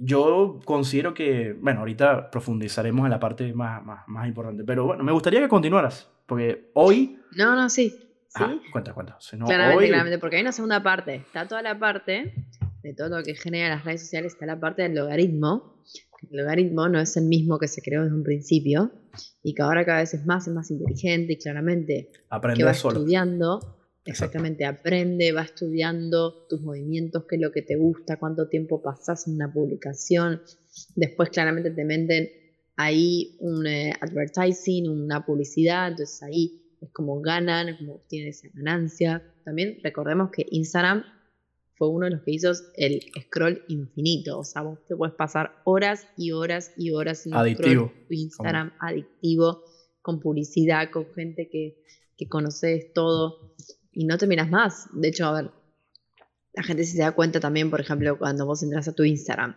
yo 0.00 0.58
considero 0.64 1.14
que, 1.14 1.52
bueno, 1.52 1.80
ahorita 1.80 2.28
profundizaremos 2.32 3.04
en 3.04 3.10
la 3.10 3.20
parte 3.20 3.52
más, 3.52 3.84
más, 3.84 4.02
más 4.08 4.26
importante, 4.26 4.64
pero 4.64 4.84
bueno, 4.84 5.04
me 5.04 5.12
gustaría 5.12 5.40
que 5.40 5.48
continuaras, 5.48 6.10
porque 6.26 6.72
hoy... 6.74 7.20
No, 7.36 7.54
no, 7.54 7.70
sí. 7.70 7.94
¿Sí? 8.26 8.60
cuenta, 8.72 8.92
cuenta. 8.92 9.16
claramente, 9.46 9.86
claramente, 9.86 10.18
porque 10.18 10.36
hay 10.36 10.42
una 10.42 10.50
segunda 10.50 10.82
parte. 10.82 11.14
Está 11.16 11.46
toda 11.46 11.62
la 11.62 11.78
parte 11.78 12.34
de 12.82 12.94
todo 12.94 13.18
lo 13.18 13.22
que 13.22 13.34
genera 13.34 13.68
las 13.68 13.84
redes 13.84 14.02
sociales 14.02 14.32
está 14.32 14.46
la 14.46 14.58
parte 14.58 14.82
del 14.82 14.94
logaritmo. 14.94 15.82
El 16.30 16.38
logaritmo 16.38 16.88
no 16.88 17.00
es 17.00 17.16
el 17.16 17.24
mismo 17.24 17.58
que 17.58 17.68
se 17.68 17.82
creó 17.82 18.02
desde 18.04 18.14
un 18.14 18.22
principio 18.22 18.92
y 19.42 19.54
que 19.54 19.62
ahora 19.62 19.84
cada 19.84 20.00
vez 20.00 20.14
es 20.14 20.26
más 20.26 20.46
y 20.46 20.50
más 20.50 20.70
inteligente 20.70 21.32
y 21.32 21.38
claramente 21.38 22.10
aprende 22.28 22.58
que 22.58 22.64
va 22.64 22.74
solo. 22.74 22.98
estudiando, 22.98 23.60
exactamente 24.04 24.66
aprende, 24.66 25.32
va 25.32 25.42
estudiando 25.42 26.46
tus 26.48 26.60
movimientos, 26.60 27.24
qué 27.28 27.36
es 27.36 27.42
lo 27.42 27.52
que 27.52 27.62
te 27.62 27.76
gusta, 27.76 28.18
cuánto 28.18 28.48
tiempo 28.48 28.82
pasas 28.82 29.26
en 29.26 29.34
una 29.34 29.52
publicación. 29.52 30.42
Después 30.94 31.30
claramente 31.30 31.70
te 31.70 31.84
meten 31.84 32.28
ahí 32.76 33.36
un 33.40 33.66
eh, 33.66 33.92
advertising, 34.00 34.88
una 34.88 35.24
publicidad, 35.24 35.88
entonces 35.88 36.22
ahí 36.22 36.76
es 36.80 36.90
como 36.92 37.20
ganan, 37.20 37.70
es 37.70 37.78
como 37.78 38.00
tienen 38.08 38.28
esa 38.28 38.48
ganancia. 38.54 39.22
También 39.44 39.78
recordemos 39.82 40.30
que 40.30 40.46
Instagram 40.50 41.02
fue 41.80 41.88
uno 41.88 42.04
de 42.04 42.10
los 42.10 42.20
que 42.20 42.32
hizo 42.32 42.52
el 42.76 43.00
scroll 43.22 43.64
infinito. 43.68 44.38
O 44.38 44.44
sea, 44.44 44.60
vos 44.60 44.84
te 44.86 44.94
puedes 44.94 45.14
pasar 45.14 45.62
horas 45.64 46.06
y 46.14 46.32
horas 46.32 46.72
y 46.76 46.90
horas 46.90 47.24
en 47.24 47.32
adictivo. 47.32 47.90
Instagram 48.10 48.74
adictivo, 48.78 49.64
con 50.02 50.20
publicidad, 50.20 50.90
con 50.90 51.06
gente 51.14 51.48
que, 51.48 51.82
que 52.18 52.28
conoces 52.28 52.92
todo 52.92 53.54
y 53.92 54.04
no 54.04 54.18
te 54.18 54.26
miras 54.26 54.50
más. 54.50 54.88
De 54.92 55.08
hecho, 55.08 55.24
a 55.24 55.40
ver, 55.40 55.50
la 56.52 56.62
gente 56.64 56.84
se 56.84 56.98
da 56.98 57.12
cuenta 57.12 57.40
también, 57.40 57.70
por 57.70 57.80
ejemplo, 57.80 58.18
cuando 58.18 58.44
vos 58.44 58.62
entras 58.62 58.86
a 58.86 58.92
tu 58.92 59.04
Instagram, 59.04 59.56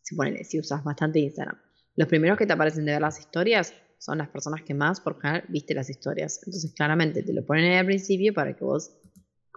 si, 0.00 0.16
si 0.44 0.60
usas 0.60 0.82
bastante 0.82 1.18
Instagram, 1.18 1.58
los 1.96 2.08
primeros 2.08 2.38
que 2.38 2.46
te 2.46 2.54
aparecen 2.54 2.86
de 2.86 2.92
ver 2.92 3.02
las 3.02 3.20
historias 3.20 3.74
son 3.98 4.16
las 4.16 4.30
personas 4.30 4.62
que 4.62 4.72
más 4.72 5.02
por 5.02 5.20
general 5.20 5.44
viste 5.50 5.74
las 5.74 5.90
historias. 5.90 6.40
Entonces, 6.46 6.72
claramente 6.72 7.22
te 7.22 7.34
lo 7.34 7.44
ponen 7.44 7.72
ahí 7.72 7.76
al 7.76 7.84
principio 7.84 8.32
para 8.32 8.56
que 8.56 8.64
vos 8.64 8.90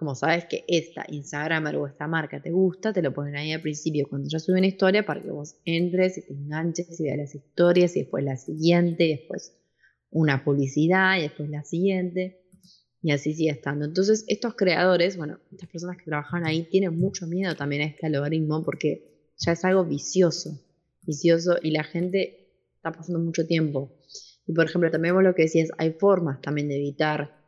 como 0.02 0.16
sabes 0.16 0.46
que 0.46 0.64
esta 0.66 1.04
Instagramer 1.06 1.76
o 1.76 1.86
esta 1.86 2.08
marca 2.08 2.42
te 2.42 2.50
gusta, 2.50 2.92
te 2.92 3.02
lo 3.02 3.14
ponen 3.14 3.36
ahí 3.36 3.52
al 3.52 3.62
principio 3.62 4.08
cuando 4.08 4.28
ya 4.28 4.40
sube 4.40 4.58
una 4.58 4.66
historia 4.66 5.06
para 5.06 5.22
que 5.22 5.30
vos 5.30 5.54
entres 5.64 6.18
y 6.18 6.22
te 6.22 6.32
enganches 6.32 6.98
y 6.98 7.04
veas 7.04 7.18
las 7.18 7.34
historias 7.36 7.94
y 7.94 8.00
después 8.00 8.24
la 8.24 8.36
siguiente, 8.36 9.04
y 9.04 9.10
después 9.10 9.56
una 10.10 10.42
publicidad 10.42 11.18
y 11.18 11.22
después 11.22 11.48
la 11.50 11.62
siguiente 11.62 12.40
y 13.00 13.12
así 13.12 13.32
sigue 13.32 13.50
estando. 13.50 13.84
Entonces 13.84 14.24
estos 14.26 14.56
creadores, 14.56 15.16
bueno, 15.16 15.38
estas 15.52 15.68
personas 15.68 15.98
que 15.98 16.04
trabajan 16.06 16.44
ahí 16.44 16.64
tienen 16.64 16.98
mucho 16.98 17.28
miedo 17.28 17.54
también 17.54 17.82
a 17.82 17.84
este 17.84 18.04
algoritmo 18.04 18.64
porque 18.64 19.28
ya 19.38 19.52
es 19.52 19.64
algo 19.64 19.84
vicioso, 19.84 20.50
vicioso 21.02 21.58
y 21.62 21.70
la 21.70 21.84
gente 21.84 22.48
está 22.74 22.90
pasando 22.90 23.20
mucho 23.20 23.46
tiempo. 23.46 23.92
Y 24.48 24.52
por 24.52 24.64
ejemplo, 24.64 24.90
también 24.90 25.14
vos 25.14 25.22
lo 25.22 25.36
que 25.36 25.42
decías, 25.42 25.70
hay 25.78 25.92
formas 25.92 26.40
también 26.40 26.66
de 26.66 26.74
evitar 26.74 27.41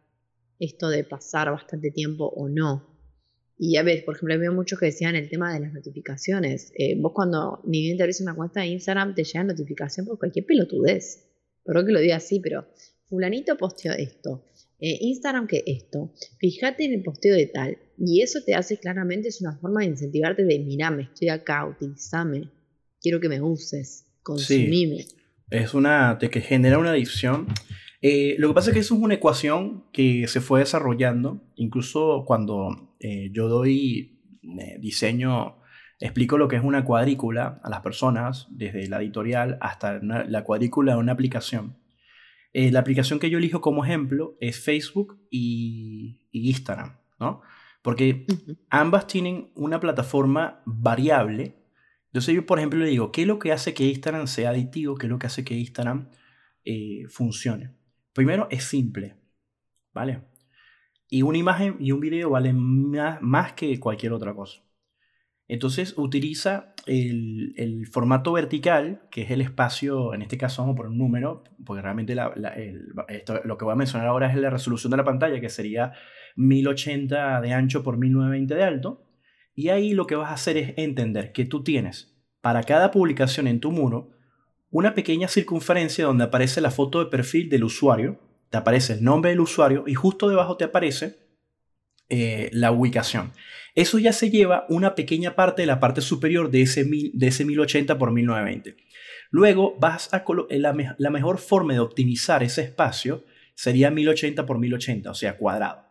esto 0.58 0.88
de 0.88 1.04
pasar 1.04 1.50
bastante 1.50 1.90
tiempo 1.90 2.26
o 2.26 2.48
no. 2.48 2.94
Y 3.56 3.76
a 3.76 3.82
ver, 3.82 4.04
por 4.04 4.16
ejemplo, 4.16 4.38
veo 4.38 4.52
muchos 4.52 4.78
que 4.78 4.86
decían 4.86 5.14
el 5.14 5.28
tema 5.28 5.52
de 5.54 5.60
las 5.60 5.72
notificaciones. 5.72 6.72
Eh, 6.76 6.96
vos 6.98 7.12
cuando 7.14 7.60
ni 7.64 7.82
bien 7.82 7.96
te 7.96 8.02
abrís 8.02 8.20
una 8.20 8.34
cuenta 8.34 8.60
de 8.60 8.66
Instagram, 8.66 9.14
te 9.14 9.24
llega 9.24 9.44
notificación 9.44 10.06
por 10.06 10.18
cualquier 10.18 10.44
pelotudez. 10.44 11.26
Perdón 11.64 11.86
que 11.86 11.92
lo 11.92 12.00
diga 12.00 12.16
así, 12.16 12.40
pero 12.40 12.66
fulanito 13.08 13.56
posteó 13.56 13.92
esto. 13.92 14.44
Eh, 14.80 14.98
Instagram 15.00 15.46
que 15.46 15.62
esto. 15.66 16.12
Fíjate 16.38 16.84
en 16.84 16.94
el 16.94 17.02
posteo 17.02 17.36
de 17.36 17.46
tal. 17.46 17.78
Y 17.96 18.22
eso 18.22 18.40
te 18.44 18.54
hace 18.54 18.76
claramente, 18.76 19.28
es 19.28 19.40
una 19.40 19.56
forma 19.56 19.80
de 19.80 19.86
incentivarte 19.86 20.44
de, 20.44 20.58
mirame, 20.58 21.04
estoy 21.04 21.28
acá, 21.28 21.64
utilizame. 21.64 22.50
Quiero 23.00 23.20
que 23.20 23.28
me 23.28 23.40
uses, 23.40 24.06
consumime. 24.22 25.06
Es 25.50 25.74
una, 25.74 26.16
de 26.16 26.28
que 26.28 26.40
genera 26.40 26.78
una 26.78 26.90
adicción 26.90 27.46
eh, 28.06 28.36
lo 28.38 28.48
que 28.48 28.54
pasa 28.54 28.68
es 28.68 28.74
que 28.74 28.80
eso 28.80 28.96
es 28.96 29.00
una 29.00 29.14
ecuación 29.14 29.86
que 29.90 30.28
se 30.28 30.42
fue 30.42 30.60
desarrollando, 30.60 31.40
incluso 31.54 32.24
cuando 32.26 32.94
eh, 33.00 33.30
yo 33.32 33.48
doy 33.48 34.20
eh, 34.42 34.76
diseño, 34.78 35.56
explico 36.00 36.36
lo 36.36 36.46
que 36.46 36.56
es 36.56 36.62
una 36.62 36.84
cuadrícula 36.84 37.62
a 37.64 37.70
las 37.70 37.80
personas, 37.80 38.46
desde 38.50 38.88
la 38.88 39.00
editorial 39.00 39.56
hasta 39.62 40.00
la 40.02 40.44
cuadrícula 40.44 40.92
de 40.92 40.98
una 40.98 41.12
aplicación. 41.12 41.78
la 42.52 42.78
aplicación 42.78 43.18
que 43.18 43.30
yo 43.30 43.38
elijo 43.38 43.62
como 43.62 43.86
ejemplo 43.86 44.36
es 44.38 44.60
Facebook 44.62 45.18
y, 45.30 46.28
Instagram, 46.32 46.98
¿no? 47.18 47.40
Porque 47.80 48.26
ambas 48.68 49.06
tienen 49.06 49.50
una 49.54 49.80
plataforma 49.80 50.62
variable. 50.66 51.56
Entonces 52.08 52.34
yo, 52.34 52.44
por 52.44 52.58
ejemplo, 52.58 52.80
le 52.80 52.90
digo, 52.90 53.12
¿qué 53.12 53.22
es 53.22 53.26
lo 53.26 53.38
que 53.38 53.50
hace 53.50 53.72
que 53.72 53.84
Instagram 53.84 54.26
sea 54.26 54.50
aditivo? 54.50 54.94
¿Qué 54.96 55.06
es 55.06 55.10
lo 55.10 55.18
que 55.18 55.26
hace 55.26 55.42
que 55.42 55.54
Instagram 55.54 56.10
funcione? 57.08 57.70
Primero, 58.14 58.46
es 58.50 58.64
simple, 58.64 59.16
¿vale? 59.92 60.22
Y 61.10 61.22
una 61.22 61.36
imagen 61.36 61.76
y 61.80 61.92
un 61.92 62.00
video 62.00 62.30
valen 62.30 62.56
más, 62.56 63.52
que 63.54 63.78
cualquier 63.80 64.12
otra 64.12 64.34
cosa. 64.34 64.62
Entonces 65.48 65.94
utiliza 65.98 66.74
el, 66.86 67.86
formato 67.92 68.32
vertical, 68.32 69.02
que 69.10 69.22
es 69.22 69.30
el 69.30 69.40
espacio, 69.40 70.14
en 70.14 70.22
este 70.22 70.38
caso 70.38 70.62
vamos 70.62 70.76
por 70.76 70.86
un 70.86 70.96
número, 70.96 71.44
porque 71.66 71.82
realmente 71.82 72.14
lo 72.14 73.58
que 73.58 73.64
voy 73.64 73.72
a 73.72 73.76
mencionar 73.76 74.06
ahora 74.06 74.30
es 74.30 74.36
la 74.36 74.48
resolución 74.48 74.92
de 74.92 74.96
la 74.96 75.04
pantalla, 75.04 75.40
que 75.40 75.50
sería 75.50 75.92
1080 76.36 77.40
de 77.40 77.52
ancho 77.52 77.82
por 77.82 77.98
1920 77.98 78.54
de 78.54 78.64
alto. 78.64 79.04
Y 79.54 79.68
ahí 79.68 79.92
lo 79.92 80.06
que 80.06 80.16
vas 80.16 80.30
a 80.30 80.34
hacer 80.34 80.56
es 80.56 80.74
entender 80.76 81.32
que 81.32 81.44
tú 81.44 81.62
tienes 81.62 82.16
para 82.40 82.62
cada 82.62 82.90
publicación 82.90 83.48
en 83.48 83.60
tu 83.60 83.72
muro 83.72 84.13
una 84.74 84.92
pequeña 84.92 85.28
circunferencia 85.28 86.04
donde 86.04 86.24
aparece 86.24 86.60
la 86.60 86.72
foto 86.72 86.98
de 86.98 87.08
perfil 87.08 87.48
del 87.48 87.62
usuario, 87.62 88.18
te 88.50 88.58
aparece 88.58 88.94
el 88.94 89.04
nombre 89.04 89.30
del 89.30 89.38
usuario 89.38 89.84
y 89.86 89.94
justo 89.94 90.28
debajo 90.28 90.56
te 90.56 90.64
aparece 90.64 91.16
eh, 92.08 92.50
la 92.52 92.72
ubicación. 92.72 93.32
Eso 93.76 94.00
ya 94.00 94.12
se 94.12 94.30
lleva 94.30 94.66
una 94.68 94.96
pequeña 94.96 95.36
parte 95.36 95.62
de 95.62 95.66
la 95.66 95.78
parte 95.78 96.00
superior 96.00 96.50
de 96.50 96.62
ese, 96.62 96.84
de 96.84 97.26
ese 97.28 97.44
1080 97.44 97.96
por 97.98 98.10
1920. 98.10 98.76
Luego 99.30 99.76
vas 99.78 100.12
a 100.12 100.24
la, 100.50 100.96
la 100.98 101.10
mejor 101.10 101.38
forma 101.38 101.72
de 101.74 101.78
optimizar 101.78 102.42
ese 102.42 102.62
espacio 102.62 103.24
sería 103.54 103.92
1080 103.92 104.44
por 104.44 104.58
1080, 104.58 105.08
o 105.08 105.14
sea, 105.14 105.36
cuadrado. 105.36 105.84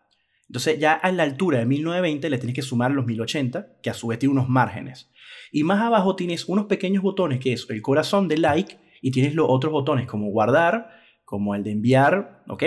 Entonces 0.49 0.77
ya 0.77 0.91
a 0.91 1.09
la 1.13 1.23
altura 1.23 1.59
de 1.59 1.65
1920 1.65 2.29
le 2.29 2.37
tienes 2.37 2.55
que 2.55 2.61
sumar 2.61 2.91
los 2.91 3.05
1080, 3.05 3.77
que 3.81 3.89
a 3.89 3.93
su 3.93 4.07
vez 4.07 4.19
tiene 4.19 4.33
unos 4.33 4.49
márgenes. 4.49 5.09
Y 5.53 5.63
más 5.63 5.79
abajo 5.81 6.15
tienes 6.15 6.49
unos 6.49 6.65
pequeños 6.65 7.03
botones, 7.03 7.39
que 7.39 7.53
es 7.53 7.67
el 7.69 7.83
corazón 7.83 8.27
de 8.27 8.39
like, 8.39 8.79
y 9.03 9.11
tienes 9.11 9.35
los 9.35 9.45
otros 9.47 9.71
botones 9.71 10.07
como 10.07 10.31
guardar, 10.31 10.89
como 11.23 11.53
el 11.53 11.63
de 11.63 11.69
enviar, 11.69 12.43
¿ok? 12.47 12.63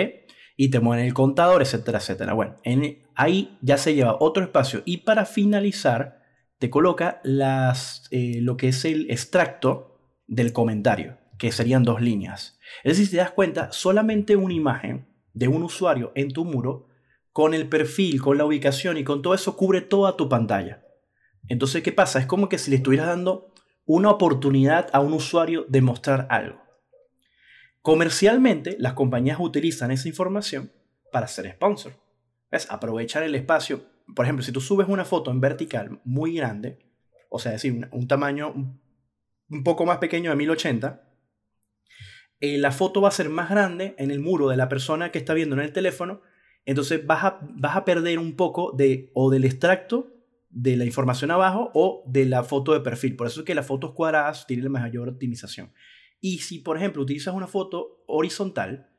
Y 0.55 0.69
te 0.69 0.79
mueven 0.79 1.05
el 1.05 1.13
contador, 1.13 1.61
etcétera, 1.61 1.97
etcétera. 1.97 2.31
Bueno, 2.31 2.55
ahí 3.13 3.57
ya 3.61 3.77
se 3.77 3.93
lleva 3.93 4.15
otro 4.21 4.41
espacio. 4.41 4.83
Y 4.85 4.97
para 4.99 5.25
finalizar, 5.25 6.21
te 6.59 6.69
coloca 6.69 7.19
las, 7.25 8.07
eh, 8.11 8.39
lo 8.41 8.55
que 8.55 8.69
es 8.69 8.85
el 8.85 9.11
extracto 9.11 9.99
del 10.25 10.53
comentario, 10.53 11.17
que 11.37 11.51
serían 11.51 11.83
dos 11.83 12.01
líneas. 12.01 12.57
Es 12.85 12.93
decir, 12.93 13.07
si 13.07 13.11
te 13.11 13.17
das 13.17 13.31
cuenta, 13.31 13.73
solamente 13.73 14.37
una 14.37 14.53
imagen 14.53 15.09
de 15.33 15.49
un 15.49 15.61
usuario 15.61 16.13
en 16.15 16.31
tu 16.31 16.45
muro, 16.45 16.87
con 17.33 17.53
el 17.53 17.67
perfil, 17.67 18.21
con 18.21 18.37
la 18.37 18.45
ubicación 18.45 18.95
y 18.95 19.03
con 19.03 19.21
todo 19.21 19.33
eso, 19.33 19.57
cubre 19.57 19.81
toda 19.81 20.15
tu 20.15 20.29
pantalla. 20.29 20.86
Entonces, 21.49 21.83
¿qué 21.83 21.91
pasa? 21.91 22.19
Es 22.19 22.25
como 22.25 22.49
que 22.49 22.57
si 22.57 22.71
le 22.71 22.77
estuvieras 22.77 23.07
dando 23.07 23.53
una 23.85 24.09
oportunidad 24.09 24.89
a 24.91 24.99
un 24.99 25.13
usuario 25.13 25.65
de 25.69 25.81
mostrar 25.81 26.27
algo. 26.29 26.61
Comercialmente, 27.81 28.75
las 28.79 28.93
compañías 28.93 29.39
utilizan 29.39 29.91
esa 29.91 30.09
información 30.09 30.71
para 31.11 31.25
hacer 31.25 31.49
sponsor. 31.51 31.93
¿Ves? 32.51 32.67
Aprovechar 32.69 33.23
el 33.23 33.33
espacio. 33.35 33.85
Por 34.13 34.25
ejemplo, 34.25 34.43
si 34.43 34.51
tú 34.51 34.59
subes 34.59 34.87
una 34.89 35.05
foto 35.05 35.31
en 35.31 35.39
vertical 35.39 36.01
muy 36.03 36.35
grande, 36.35 36.79
o 37.29 37.39
sea, 37.39 37.53
decir, 37.53 37.87
un, 37.91 38.07
tamaño 38.07 38.53
un 39.49 39.63
poco 39.63 39.85
más 39.85 39.99
pequeño 39.99 40.31
de 40.31 40.35
1080, 40.35 41.03
eh, 42.39 42.57
la 42.57 42.71
foto 42.71 43.01
va 43.01 43.07
a 43.07 43.11
ser 43.11 43.29
más 43.29 43.49
grande 43.49 43.95
en 43.97 44.11
el 44.11 44.19
muro 44.19 44.49
de 44.49 44.57
la 44.57 44.69
persona 44.69 45.11
que 45.11 45.19
está 45.19 45.33
viendo 45.33 45.55
en 45.55 45.61
el 45.61 45.73
teléfono, 45.73 46.21
entonces 46.65 47.05
vas 47.05 47.23
a, 47.23 47.39
vas 47.41 47.77
a 47.77 47.85
perder 47.85 48.19
un 48.19 48.35
poco 48.35 48.73
de, 48.73 49.11
o 49.13 49.29
del 49.29 49.45
extracto 49.45 50.16
de 50.49 50.77
la 50.77 50.85
información 50.85 51.31
abajo 51.31 51.71
o 51.73 52.03
de 52.07 52.25
la 52.25 52.43
foto 52.43 52.73
de 52.73 52.79
perfil. 52.79 53.15
Por 53.15 53.27
eso 53.27 53.41
es 53.41 53.45
que 53.45 53.55
las 53.55 53.67
fotos 53.67 53.93
cuadradas 53.93 54.47
tienen 54.47 54.65
la 54.65 54.79
mayor 54.79 55.09
optimización. 55.09 55.71
Y 56.19 56.39
si, 56.39 56.59
por 56.59 56.77
ejemplo, 56.77 57.01
utilizas 57.01 57.33
una 57.33 57.47
foto 57.47 58.03
horizontal, 58.07 58.89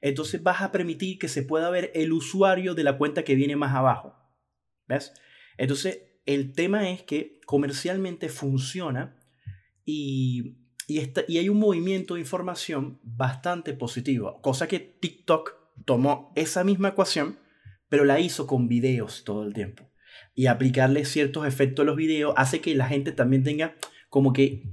entonces 0.00 0.42
vas 0.42 0.62
a 0.62 0.70
permitir 0.70 1.18
que 1.18 1.28
se 1.28 1.42
pueda 1.42 1.70
ver 1.70 1.90
el 1.94 2.12
usuario 2.12 2.74
de 2.74 2.84
la 2.84 2.98
cuenta 2.98 3.24
que 3.24 3.34
viene 3.34 3.56
más 3.56 3.74
abajo. 3.74 4.14
¿Ves? 4.86 5.12
Entonces, 5.56 6.02
el 6.24 6.52
tema 6.52 6.90
es 6.90 7.02
que 7.02 7.40
comercialmente 7.46 8.28
funciona 8.28 9.16
y, 9.84 10.56
y, 10.86 11.00
y 11.26 11.38
hay 11.38 11.48
un 11.48 11.58
movimiento 11.58 12.14
de 12.14 12.20
información 12.20 13.00
bastante 13.02 13.72
positivo, 13.72 14.40
cosa 14.40 14.68
que 14.68 14.78
TikTok 14.78 15.54
tomó 15.84 16.32
esa 16.36 16.64
misma 16.64 16.88
ecuación, 16.88 17.38
pero 17.88 18.04
la 18.04 18.20
hizo 18.20 18.46
con 18.46 18.68
videos 18.68 19.24
todo 19.24 19.42
el 19.42 19.54
tiempo 19.54 19.87
y 20.38 20.46
aplicarle 20.46 21.04
ciertos 21.04 21.48
efectos 21.48 21.82
a 21.82 21.86
los 21.86 21.96
videos 21.96 22.32
hace 22.36 22.60
que 22.60 22.72
la 22.76 22.86
gente 22.86 23.10
también 23.10 23.42
tenga 23.42 23.74
como 24.08 24.32
que 24.32 24.70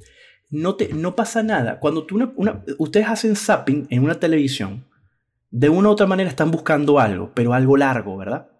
no, 0.51 0.75
te, 0.75 0.93
no 0.93 1.15
pasa 1.15 1.41
nada. 1.41 1.79
Cuando 1.79 2.05
tú 2.05 2.31
una, 2.35 2.63
ustedes 2.77 3.07
hacen 3.07 3.35
zapping 3.35 3.87
en 3.89 4.03
una 4.03 4.19
televisión, 4.19 4.85
de 5.49 5.69
una 5.69 5.89
u 5.89 5.91
otra 5.93 6.05
manera 6.05 6.29
están 6.29 6.51
buscando 6.51 6.99
algo, 6.99 7.31
pero 7.33 7.51
algo 7.53 7.77
largo, 7.77 8.15
¿verdad? 8.15 8.51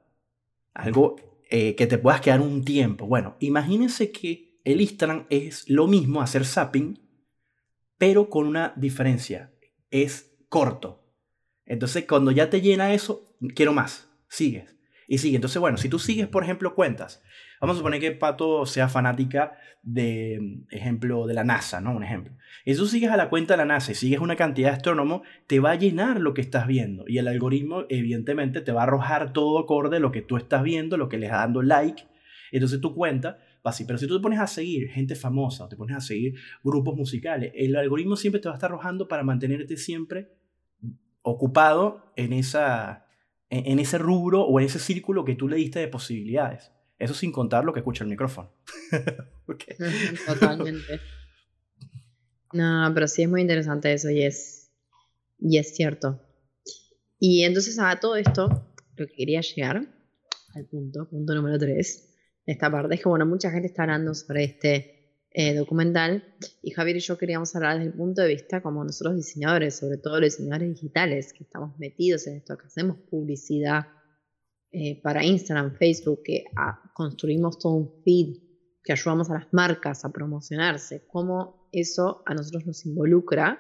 Algo 0.73 1.17
eh, 1.51 1.75
que 1.75 1.85
te 1.85 1.99
puedas 1.99 2.21
quedar 2.21 2.41
un 2.41 2.65
tiempo. 2.65 3.05
Bueno, 3.05 3.35
imagínense 3.39 4.11
que 4.11 4.57
el 4.63 4.81
Instagram 4.81 5.27
es 5.29 5.69
lo 5.69 5.85
mismo, 5.85 6.23
hacer 6.23 6.43
zapping, 6.43 6.99
pero 7.99 8.31
con 8.31 8.47
una 8.47 8.73
diferencia. 8.77 9.53
Es 9.91 10.35
corto. 10.49 11.03
Entonces, 11.67 12.05
cuando 12.07 12.31
ya 12.31 12.49
te 12.49 12.61
llena 12.61 12.95
eso, 12.95 13.37
quiero 13.53 13.73
más. 13.73 14.09
Sigues 14.27 14.74
y 15.07 15.17
sigue. 15.17 15.35
Entonces, 15.35 15.59
bueno, 15.59 15.77
si 15.77 15.89
tú 15.89 15.99
sigues, 15.99 16.27
por 16.27 16.43
ejemplo, 16.43 16.75
cuentas, 16.75 17.23
vamos 17.61 17.75
a 17.75 17.79
suponer 17.79 17.99
que 17.99 18.11
Pato 18.11 18.65
sea 18.65 18.87
fanática 18.89 19.57
de, 19.83 20.63
ejemplo, 20.71 21.27
de 21.27 21.33
la 21.33 21.43
NASA, 21.43 21.81
¿no? 21.81 21.95
Un 21.95 22.03
ejemplo. 22.03 22.33
Y 22.65 22.73
si 22.73 22.79
tú 22.79 22.87
sigues 22.87 23.11
a 23.11 23.17
la 23.17 23.29
cuenta 23.29 23.53
de 23.53 23.57
la 23.57 23.65
NASA 23.65 23.91
y 23.91 23.95
sigues 23.95 24.19
una 24.19 24.35
cantidad 24.35 24.69
de 24.69 24.75
astrónomos, 24.75 25.21
te 25.47 25.59
va 25.59 25.71
a 25.71 25.75
llenar 25.75 26.19
lo 26.19 26.33
que 26.33 26.41
estás 26.41 26.67
viendo. 26.67 27.05
Y 27.07 27.17
el 27.17 27.27
algoritmo, 27.27 27.85
evidentemente, 27.89 28.61
te 28.61 28.71
va 28.71 28.81
a 28.81 28.83
arrojar 28.85 29.33
todo 29.33 29.59
acorde 29.59 29.97
a 29.97 29.99
lo 29.99 30.11
que 30.11 30.21
tú 30.21 30.37
estás 30.37 30.63
viendo, 30.63 30.97
lo 30.97 31.09
que 31.09 31.17
le 31.17 31.27
estás 31.27 31.41
dando 31.41 31.61
like. 31.61 32.03
Entonces 32.51 32.79
tu 32.81 32.95
cuenta 32.95 33.37
va 33.65 33.71
así. 33.71 33.85
Pero 33.85 33.99
si 33.99 34.07
tú 34.07 34.17
te 34.17 34.23
pones 34.23 34.39
a 34.39 34.47
seguir 34.47 34.89
gente 34.89 35.15
famosa 35.15 35.67
te 35.67 35.75
pones 35.75 35.97
a 35.97 36.01
seguir 36.01 36.35
grupos 36.63 36.95
musicales, 36.95 37.51
el 37.55 37.75
algoritmo 37.75 38.15
siempre 38.15 38.39
te 38.39 38.47
va 38.47 38.55
a 38.55 38.57
estar 38.57 38.71
arrojando 38.71 39.07
para 39.07 39.23
mantenerte 39.23 39.77
siempre 39.77 40.29
ocupado 41.21 42.13
en 42.15 42.33
esa 42.33 43.04
en, 43.49 43.79
ese 43.79 43.97
rubro 43.97 44.41
o 44.43 44.59
en 44.59 44.65
ese 44.65 44.79
círculo 44.79 45.25
que 45.25 45.35
tú 45.35 45.47
le 45.47 45.57
diste 45.57 45.79
de 45.79 45.87
posibilidades. 45.87 46.71
Eso 46.97 47.13
sin 47.13 47.31
contar 47.31 47.65
lo 47.65 47.73
que 47.73 47.79
escucha 47.79 48.03
el 48.03 48.09
micrófono. 48.09 48.51
Totalmente. 50.25 50.99
No, 52.53 52.91
pero 52.93 53.07
sí 53.07 53.23
es 53.23 53.29
muy 53.29 53.41
interesante 53.41 53.91
eso 53.91 54.09
y 54.09 54.23
es, 54.23 54.71
y 55.39 55.57
es 55.57 55.75
cierto. 55.75 56.21
Y 57.19 57.43
entonces 57.43 57.77
a 57.79 57.99
todo 57.99 58.15
esto, 58.15 58.73
lo 58.95 59.07
que 59.07 59.13
quería 59.13 59.41
llegar 59.41 59.87
al 60.53 60.65
punto, 60.65 61.09
punto 61.09 61.35
número 61.35 61.57
3 61.57 62.15
de 62.45 62.53
esta 62.53 62.71
parte, 62.71 62.95
es 62.95 63.01
que 63.01 63.09
bueno, 63.09 63.25
mucha 63.25 63.51
gente 63.51 63.67
está 63.67 63.83
hablando 63.83 64.13
sobre 64.13 64.45
este 64.45 64.94
eh, 65.37 65.53
documental 65.53 66.23
y 66.61 66.71
Javier 66.71 66.95
y 66.95 66.99
yo 67.01 67.17
queríamos 67.17 67.53
hablar 67.57 67.77
desde 67.77 67.91
el 67.91 67.97
punto 67.97 68.21
de 68.21 68.29
vista 68.29 68.61
como 68.61 68.85
nosotros 68.85 69.17
diseñadores, 69.17 69.75
sobre 69.75 69.97
todo 69.97 70.21
los 70.21 70.37
diseñadores 70.37 70.69
digitales 70.69 71.33
que 71.33 71.43
estamos 71.43 71.77
metidos 71.77 72.25
en 72.27 72.37
esto, 72.37 72.57
que 72.57 72.67
hacemos 72.67 72.99
publicidad 73.09 73.85
eh, 74.71 75.01
para 75.01 75.25
Instagram, 75.25 75.75
Facebook, 75.75 76.23
que 76.23 76.45
ah, 76.55 76.81
construimos 76.93 77.59
todo 77.59 77.73
un 77.73 78.01
feed, 78.05 78.37
que 78.81 78.93
ayudamos 78.93 79.29
a 79.29 79.33
las 79.33 79.47
marcas 79.51 80.05
a 80.05 80.13
promocionarse, 80.13 81.05
cómo 81.05 81.67
eso 81.73 82.23
a 82.25 82.33
nosotros 82.33 82.65
nos 82.65 82.85
involucra 82.85 83.59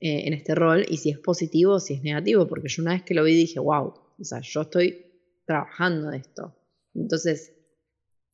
eh, 0.00 0.26
en 0.26 0.34
este 0.34 0.56
rol 0.56 0.84
y 0.88 0.96
si 0.96 1.10
es 1.10 1.20
positivo 1.20 1.74
o 1.74 1.80
si 1.80 1.94
es 1.94 2.02
negativo, 2.02 2.48
porque 2.48 2.66
yo 2.66 2.82
una 2.82 2.94
vez 2.94 3.04
que 3.04 3.14
lo 3.14 3.22
vi 3.22 3.34
dije, 3.34 3.60
wow, 3.60 3.94
o 4.18 4.24
sea, 4.24 4.40
yo 4.40 4.62
estoy 4.62 5.06
trabajando 5.46 6.10
de 6.10 6.16
esto. 6.16 6.56
Entonces, 6.94 7.57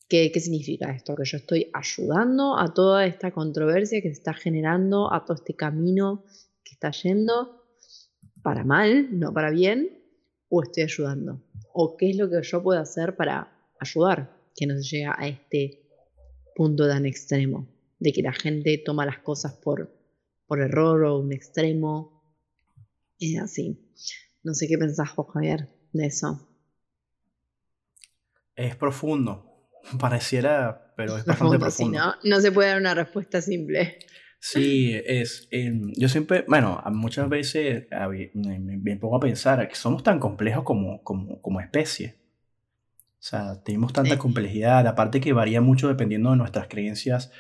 ¿Qué, 0.09 0.31
significa 0.39 0.93
esto? 0.93 1.15
Que 1.15 1.25
yo 1.25 1.39
estoy 1.39 1.71
ayudando 1.73 2.59
a 2.59 2.75
toda 2.75 3.07
esta 3.07 3.31
controversia 3.33 4.03
que 4.03 4.09
se 4.09 4.15
está 4.21 4.35
generando, 4.35 5.13
a 5.13 5.25
todo 5.25 5.37
este 5.37 5.55
camino 5.55 6.25
que 6.63 6.75
está 6.75 6.91
yendo 6.91 7.65
para 8.43 8.65
mal, 8.65 9.19
no 9.19 9.33
para 9.33 9.51
bien, 9.51 10.03
o 10.49 10.63
estoy 10.63 10.83
ayudando. 10.83 11.43
O 11.73 11.97
qué 11.97 12.11
es 12.11 12.17
lo 12.17 12.29
que 12.29 12.43
yo 12.43 12.63
puedo 12.63 12.81
hacer 12.81 13.17
para 13.17 13.51
ayudar 13.81 14.39
que 14.55 14.67
no 14.67 14.77
se 14.77 14.83
llegue 14.83 15.07
a 15.07 15.27
este 15.27 15.89
punto 16.55 16.87
tan 16.87 17.07
extremo, 17.07 17.67
de 17.99 18.13
que 18.13 18.23
la 18.23 18.33
gente 18.33 18.81
toma 18.85 19.07
las 19.07 19.19
cosas 19.19 19.55
por, 19.55 19.91
por 20.47 20.61
error 20.61 21.03
o 21.05 21.19
un 21.19 21.33
extremo. 21.33 22.23
Es 23.19 23.41
así. 23.41 23.91
No 24.43 24.53
sé 24.55 24.69
qué 24.69 24.77
pensás 24.77 25.17
vos, 25.17 25.27
Javier, 25.33 25.69
de 25.93 26.07
eso. 26.07 26.47
Es 28.55 28.77
profundo, 28.77 29.54
Pareciera, 29.99 30.93
pero 30.97 31.17
es 31.17 31.25
bastante 31.27 31.59
profundo. 31.59 31.99
¿no? 31.99 32.15
no 32.23 32.41
se 32.41 32.53
puede 32.53 32.71
dar 32.71 32.81
una 32.81 32.95
respuesta 32.95 33.41
simple. 33.41 33.99
Sí, 34.47 34.93
es. 35.07 35.49
Em, 35.51 35.91
yo 35.97 36.07
siempre, 36.09 36.45
bueno, 36.47 36.83
muchas 36.93 37.31
veces 37.31 37.87
me, 38.35 38.97
pongo 38.99 39.17
a 39.17 39.21
pensar 39.21 39.67
que 39.67 39.75
somos 39.75 40.03
tan 40.03 40.21
complejos 40.21 40.65
como, 40.65 41.03
como, 41.03 41.41
como 41.41 41.61
especie. 41.61 42.17
O 43.25 43.27
sea, 43.27 43.63
tenemos 43.65 43.95
tanta 43.95 44.19
complejidad, 44.19 44.87
aparte 44.87 45.19
que 45.19 45.33
varía 45.33 45.63
mucho 45.63 45.89
dependiendo 45.89 46.31
de 46.31 46.37
nuestras 46.37 46.69
creencias, 46.69 47.33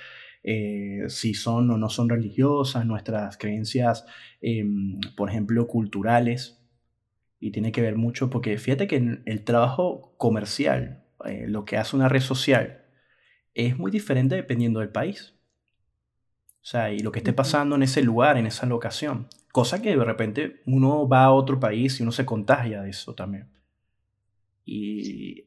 eh, 0.42 1.04
si 1.08 1.34
son 1.34 1.70
o 1.70 1.76
no 1.76 1.90
son 1.90 2.08
religiosas, 2.08 2.86
nuestras 2.86 3.36
creencias, 3.36 4.06
em, 4.40 4.98
por 5.14 5.28
ejemplo, 5.28 5.66
culturales. 5.66 6.58
Y 7.38 7.50
tiene 7.50 7.70
que 7.70 7.82
ver 7.82 7.96
mucho, 7.96 8.30
porque 8.30 8.56
fíjate 8.56 8.86
que 8.86 9.20
el 9.26 9.44
trabajo 9.44 10.14
comercial, 10.16 11.03
eh, 11.26 11.46
lo 11.48 11.64
que 11.64 11.76
hace 11.76 11.96
una 11.96 12.08
red 12.08 12.20
social 12.20 12.84
es 13.54 13.78
muy 13.78 13.90
diferente 13.90 14.34
dependiendo 14.34 14.80
del 14.80 14.90
país. 14.90 15.34
O 16.64 16.66
sea, 16.66 16.90
y 16.90 17.00
lo 17.00 17.12
que 17.12 17.18
esté 17.18 17.32
pasando 17.32 17.76
en 17.76 17.82
ese 17.82 18.02
lugar, 18.02 18.36
en 18.36 18.46
esa 18.46 18.66
locación. 18.66 19.28
Cosa 19.52 19.82
que 19.82 19.96
de 19.96 20.04
repente 20.04 20.62
uno 20.66 21.08
va 21.08 21.24
a 21.24 21.32
otro 21.32 21.60
país 21.60 22.00
y 22.00 22.02
uno 22.02 22.10
se 22.10 22.24
contagia 22.24 22.82
de 22.82 22.90
eso 22.90 23.14
también. 23.14 23.50
Y 24.64 25.44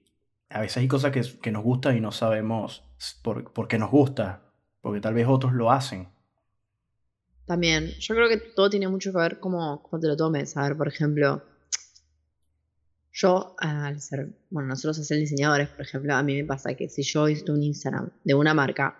a 0.49 0.61
veces 0.61 0.77
hay 0.77 0.87
cosas 0.87 1.11
que, 1.11 1.51
nos 1.51 1.63
gustan 1.63 1.97
y 1.97 2.01
no 2.01 2.11
sabemos 2.11 2.83
por, 3.23 3.67
qué 3.67 3.79
nos 3.79 3.89
gusta, 3.89 4.43
porque 4.81 5.01
tal 5.01 5.15
vez 5.15 5.27
otros 5.27 5.53
lo 5.53 5.71
hacen. 5.71 6.07
También, 7.45 7.87
yo 7.99 8.13
creo 8.13 8.29
que 8.29 8.37
todo 8.37 8.69
tiene 8.69 8.87
mucho 8.87 9.11
que 9.11 9.17
ver 9.17 9.39
cómo, 9.39 9.81
cómo 9.81 9.99
te 9.99 10.07
lo 10.07 10.15
tomes. 10.15 10.55
A 10.55 10.63
ver, 10.63 10.77
por 10.77 10.87
ejemplo, 10.87 11.41
yo, 13.19 13.55
al 13.57 13.99
ser, 13.99 14.29
bueno, 14.51 14.69
nosotros 14.69 15.05
ser 15.07 15.17
diseñadores, 15.17 15.69
por 15.69 15.81
ejemplo, 15.81 16.13
a 16.13 16.21
mí 16.21 16.35
me 16.35 16.43
pasa 16.45 16.75
que 16.75 16.87
si 16.87 17.01
yo 17.01 17.27
hice 17.27 17.51
un 17.51 17.63
Instagram 17.63 18.11
de 18.23 18.35
una 18.35 18.53
marca, 18.53 18.95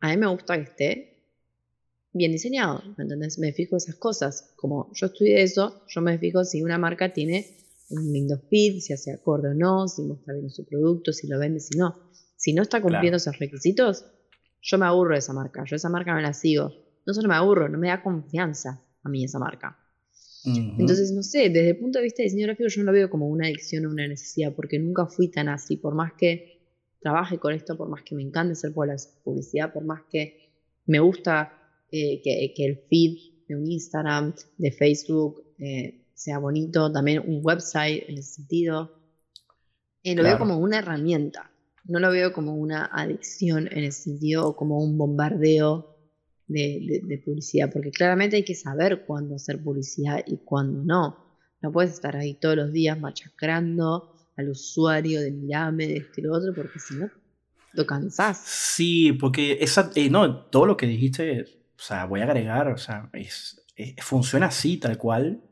a 0.00 0.08
mí 0.08 0.16
me 0.16 0.28
gusta 0.28 0.56
que 0.56 0.62
esté 0.62 1.26
bien 2.14 2.32
diseñado, 2.32 2.82
¿me 2.96 3.04
entendés? 3.04 3.38
Me 3.38 3.52
fijo 3.52 3.76
esas 3.76 3.96
cosas. 3.96 4.54
Como 4.56 4.90
yo 4.94 5.06
estudié 5.06 5.42
eso, 5.42 5.84
yo 5.88 6.00
me 6.00 6.18
fijo 6.18 6.42
si 6.42 6.62
una 6.62 6.78
marca 6.78 7.12
tiene 7.12 7.58
un 7.90 8.10
lindo 8.10 8.40
feed, 8.48 8.80
si 8.80 8.94
hace 8.94 9.12
acorde 9.12 9.50
o 9.50 9.54
no, 9.54 9.86
si 9.88 10.02
muestra 10.04 10.32
bien 10.32 10.48
su 10.48 10.64
producto, 10.64 11.12
si 11.12 11.26
lo 11.28 11.38
vende, 11.38 11.60
si 11.60 11.76
no. 11.76 12.10
Si 12.36 12.54
no 12.54 12.62
está 12.62 12.80
cumpliendo 12.80 13.18
esos 13.18 13.38
requisitos, 13.38 14.06
yo 14.62 14.78
me 14.78 14.86
aburro 14.86 15.12
de 15.12 15.18
esa 15.18 15.34
marca. 15.34 15.64
Yo 15.66 15.76
esa 15.76 15.90
marca 15.90 16.14
me 16.14 16.22
la 16.22 16.32
sigo. 16.32 16.72
No 17.04 17.12
solo 17.12 17.28
me 17.28 17.34
aburro, 17.34 17.68
no 17.68 17.76
me 17.76 17.88
da 17.88 18.02
confianza 18.02 18.82
a 19.02 19.08
mí 19.10 19.22
esa 19.22 19.38
marca. 19.38 19.76
Entonces, 20.44 21.12
no 21.12 21.22
sé, 21.22 21.50
desde 21.50 21.70
el 21.70 21.78
punto 21.78 21.98
de 21.98 22.04
vista 22.04 22.22
de 22.22 22.24
diseño 22.24 22.46
gráfico 22.46 22.68
yo 22.68 22.82
no 22.82 22.86
lo 22.86 22.92
veo 22.92 23.10
como 23.10 23.28
una 23.28 23.46
adicción 23.46 23.86
o 23.86 23.90
una 23.90 24.08
necesidad, 24.08 24.54
porque 24.54 24.78
nunca 24.78 25.06
fui 25.06 25.28
tan 25.28 25.48
así, 25.48 25.76
por 25.76 25.94
más 25.94 26.12
que 26.14 26.60
trabaje 27.00 27.38
con 27.38 27.52
esto, 27.52 27.76
por 27.76 27.88
más 27.88 28.02
que 28.02 28.14
me 28.14 28.22
encante 28.22 28.52
hacer 28.52 28.72
publicidad, 28.72 29.72
por 29.72 29.84
más 29.84 30.02
que 30.10 30.50
me 30.86 31.00
gusta 31.00 31.52
eh, 31.90 32.20
que, 32.22 32.64
el 32.64 32.76
feed 32.88 33.18
de 33.48 33.56
un 33.56 33.66
Instagram, 33.66 34.34
de 34.56 34.72
Facebook, 34.72 35.42
eh, 35.58 36.06
sea 36.14 36.38
bonito, 36.38 36.92
también 36.92 37.22
un 37.26 37.40
website 37.42 38.04
en 38.08 38.18
ese 38.18 38.34
sentido. 38.34 38.98
Eh, 40.02 40.14
lo 40.14 40.22
veo 40.22 40.38
como 40.38 40.58
una 40.58 40.78
herramienta, 40.78 41.50
no 41.84 41.98
lo 41.98 42.10
veo 42.10 42.32
como 42.32 42.54
una 42.54 42.86
adicción 42.86 43.68
en 43.70 43.84
ese 43.84 44.02
sentido 44.02 44.48
o 44.48 44.56
como 44.56 44.78
un 44.78 44.96
bombardeo 44.96 45.89
de, 46.50 47.22
publicidad, 47.24 47.70
porque 47.72 47.90
claramente 47.90 48.36
hay 48.36 48.44
que 48.44 48.54
saber 48.54 49.04
cuándo 49.06 49.36
hacer 49.36 49.62
publicidad 49.62 50.22
y 50.26 50.38
cuándo 50.38 50.82
no. 50.84 51.16
No 51.62 51.72
puedes 51.72 51.92
estar 51.92 52.16
ahí 52.16 52.34
todos 52.34 52.56
los 52.56 52.72
días 52.72 52.98
machacrando 52.98 54.14
al 54.36 54.48
usuario 54.48 55.20
de 55.20 55.30
mirame, 55.30 55.86
de 55.86 55.96
este 55.98 56.20
y 56.20 56.24
lo 56.24 56.34
otro, 56.34 56.54
porque 56.54 56.78
si 56.78 56.94
no, 56.94 57.10
lo 57.72 57.86
cansás. 57.86 58.42
Sí, 58.44 59.12
porque 59.12 59.58
esa, 59.60 59.90
eh, 59.94 60.10
no, 60.10 60.44
todo 60.46 60.66
lo 60.66 60.76
que 60.76 60.86
dijiste, 60.86 61.42
o 61.42 61.82
sea, 61.82 62.06
voy 62.06 62.20
a 62.20 62.24
agregar, 62.24 62.68
o 62.68 62.78
sea, 62.78 63.10
es, 63.12 63.62
funciona 63.98 64.46
así, 64.46 64.78
tal 64.78 64.96
cual. 64.98 65.42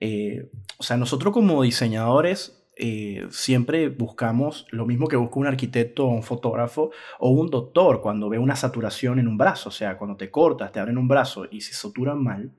Eh, 0.00 0.50
o 0.78 0.82
sea, 0.82 0.96
nosotros 0.96 1.32
como 1.32 1.62
diseñadores 1.62 2.59
eh, 2.82 3.26
siempre 3.30 3.90
buscamos 3.90 4.66
lo 4.70 4.86
mismo 4.86 5.06
que 5.06 5.16
busca 5.16 5.38
un 5.38 5.46
arquitecto 5.46 6.06
un 6.06 6.22
fotógrafo 6.22 6.90
o 7.18 7.28
un 7.28 7.50
doctor 7.50 8.00
cuando 8.00 8.30
ve 8.30 8.38
una 8.38 8.56
saturación 8.56 9.18
en 9.18 9.28
un 9.28 9.36
brazo. 9.36 9.68
O 9.68 9.72
sea, 9.72 9.98
cuando 9.98 10.16
te 10.16 10.30
cortas, 10.30 10.72
te 10.72 10.80
abren 10.80 10.96
un 10.96 11.06
brazo 11.06 11.46
y 11.50 11.60
se 11.60 11.74
saturan 11.74 12.22
mal, 12.22 12.52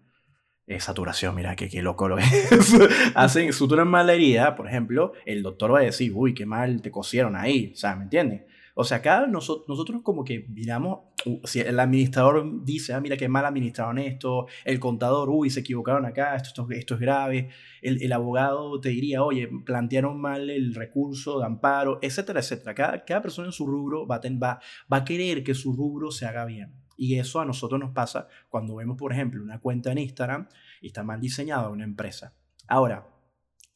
es 0.67 0.83
saturación, 0.83 1.35
mira 1.35 1.55
qué 1.55 1.81
loco 1.81 2.07
lo 2.07 2.17
es. 2.17 2.27
Hacen, 3.15 3.51
suturan 3.51 3.87
mal 3.87 4.07
la 4.07 4.13
herida, 4.13 4.55
por 4.55 4.67
ejemplo, 4.67 5.13
el 5.25 5.41
doctor 5.43 5.73
va 5.73 5.79
a 5.79 5.83
decir, 5.83 6.11
uy, 6.13 6.33
qué 6.33 6.45
mal 6.45 6.81
te 6.81 6.91
cosieron 6.91 7.35
ahí, 7.35 7.71
o 7.73 7.77
sea, 7.77 7.95
¿me 7.95 8.03
entiendes? 8.03 8.43
O 8.75 8.83
sea, 8.83 8.97
acá 8.97 9.27
nosotros, 9.27 9.67
nosotros 9.67 10.01
como 10.03 10.23
que 10.23 10.45
miramos, 10.49 10.99
si 11.43 11.59
el 11.59 11.79
administrador 11.79 12.63
dice, 12.63 12.93
ah, 12.93 13.01
mira 13.01 13.17
qué 13.17 13.27
mal 13.27 13.45
administraron 13.45 13.97
esto, 13.99 14.47
el 14.65 14.79
contador, 14.79 15.29
uy, 15.29 15.49
se 15.49 15.59
equivocaron 15.59 16.05
acá, 16.05 16.35
esto, 16.35 16.67
esto, 16.71 16.93
es 16.95 16.99
grave, 16.99 17.49
el, 17.81 18.01
el, 18.01 18.13
abogado 18.13 18.79
te 18.79 18.89
diría, 18.89 19.23
oye, 19.23 19.49
plantearon 19.65 20.19
mal 20.19 20.49
el 20.49 20.73
recurso 20.73 21.39
de 21.39 21.45
amparo, 21.45 21.99
etcétera, 22.01 22.39
etcétera. 22.39 22.73
Cada, 22.73 23.05
cada 23.05 23.21
persona 23.21 23.47
en 23.47 23.53
su 23.53 23.65
rubro 23.65 24.07
va 24.07 24.15
a, 24.15 24.21
va, 24.41 24.59
va 24.91 24.97
a 24.97 25.05
querer 25.05 25.43
que 25.43 25.53
su 25.53 25.73
rubro 25.73 26.11
se 26.11 26.25
haga 26.25 26.45
bien. 26.45 26.73
Y 26.97 27.17
eso 27.17 27.39
a 27.39 27.45
nosotros 27.45 27.79
nos 27.79 27.91
pasa 27.91 28.27
cuando 28.47 28.75
vemos, 28.75 28.97
por 28.97 29.11
ejemplo, 29.11 29.41
una 29.41 29.59
cuenta 29.59 29.91
en 29.91 29.97
Instagram 29.97 30.47
y 30.81 30.87
está 30.87 31.03
mal 31.03 31.19
diseñada 31.19 31.69
una 31.69 31.83
empresa. 31.83 32.35
Ahora, 32.67 33.07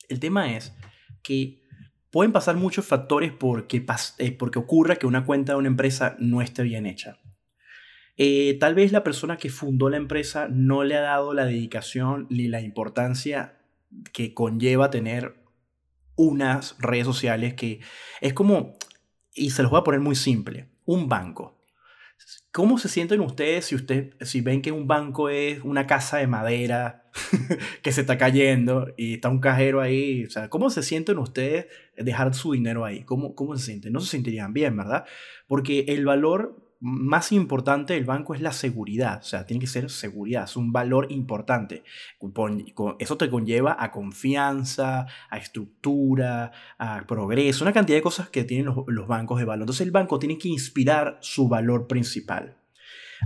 el 0.09 0.19
tema 0.19 0.55
es 0.55 0.75
que 1.23 1.64
pueden 2.15 2.31
pasar 2.31 2.55
muchos 2.55 2.85
factores 2.85 3.33
porque, 3.33 3.85
eh, 4.19 4.31
porque 4.31 4.57
ocurra 4.57 4.95
que 4.95 5.05
una 5.05 5.25
cuenta 5.25 5.51
de 5.51 5.59
una 5.59 5.67
empresa 5.67 6.15
no 6.17 6.41
esté 6.41 6.63
bien 6.63 6.85
hecha. 6.85 7.19
Eh, 8.15 8.55
tal 8.57 8.73
vez 8.73 8.93
la 8.93 9.03
persona 9.03 9.35
que 9.35 9.49
fundó 9.49 9.89
la 9.89 9.97
empresa 9.97 10.47
no 10.49 10.85
le 10.85 10.95
ha 10.95 11.01
dado 11.01 11.33
la 11.33 11.43
dedicación 11.43 12.25
ni 12.29 12.47
la 12.47 12.61
importancia 12.61 13.57
que 14.13 14.33
conlleva 14.33 14.91
tener 14.91 15.43
unas 16.15 16.77
redes 16.79 17.05
sociales 17.05 17.53
que 17.53 17.81
es 18.21 18.31
como, 18.31 18.77
y 19.33 19.49
se 19.49 19.61
los 19.63 19.69
voy 19.69 19.81
a 19.81 19.83
poner 19.83 19.99
muy 19.99 20.15
simple, 20.15 20.69
un 20.85 21.09
banco. 21.09 21.54
¿Cómo 22.55 22.77
se 22.77 22.87
sienten 22.87 23.19
ustedes 23.19 23.65
si, 23.65 23.75
usted, 23.75 24.13
si 24.21 24.39
ven 24.39 24.61
que 24.61 24.71
un 24.71 24.87
banco 24.87 25.27
es 25.27 25.59
una 25.65 25.87
casa 25.87 26.19
de 26.19 26.27
madera 26.27 27.03
que 27.83 27.91
se 27.91 27.99
está 27.99 28.17
cayendo 28.17 28.93
y 28.95 29.15
está 29.15 29.27
un 29.27 29.41
cajero 29.41 29.81
ahí? 29.81 30.23
O 30.23 30.29
sea, 30.29 30.49
¿cómo 30.49 30.69
se 30.69 30.81
sienten 30.81 31.17
ustedes 31.17 31.65
dejar 31.97 32.33
su 32.33 32.53
dinero 32.53 32.85
ahí? 32.85 33.03
¿Cómo, 33.03 33.35
cómo 33.35 33.57
se 33.57 33.65
sienten? 33.65 33.91
No 33.91 33.99
se 33.99 34.07
sentirían 34.07 34.53
bien, 34.53 34.77
¿verdad? 34.77 35.03
Porque 35.47 35.83
el 35.89 36.05
valor 36.05 36.64
más 36.79 37.31
importante 37.31 37.93
del 37.93 38.05
banco 38.05 38.33
es 38.33 38.41
la 38.41 38.51
seguridad, 38.51 39.19
o 39.19 39.23
sea, 39.23 39.45
tiene 39.45 39.61
que 39.61 39.67
ser 39.67 39.89
seguridad, 39.89 40.43
es 40.43 40.55
un 40.55 40.71
valor 40.71 41.07
importante. 41.09 41.83
Eso 42.99 43.17
te 43.17 43.29
conlleva 43.29 43.77
a 43.79 43.91
confianza, 43.91 45.07
a 45.29 45.37
estructura, 45.37 46.51
a 46.77 47.05
progreso, 47.07 47.63
una 47.63 47.73
cantidad 47.73 47.97
de 47.97 48.03
cosas 48.03 48.29
que 48.29 48.43
tienen 48.43 48.73
los, 48.87 49.07
bancos 49.07 49.39
de 49.39 49.45
valor. 49.45 49.63
Entonces 49.63 49.85
el 49.85 49.91
banco 49.91 50.19
tiene 50.19 50.37
que 50.37 50.49
inspirar 50.49 51.17
su 51.21 51.47
valor 51.47 51.87
principal. 51.87 52.57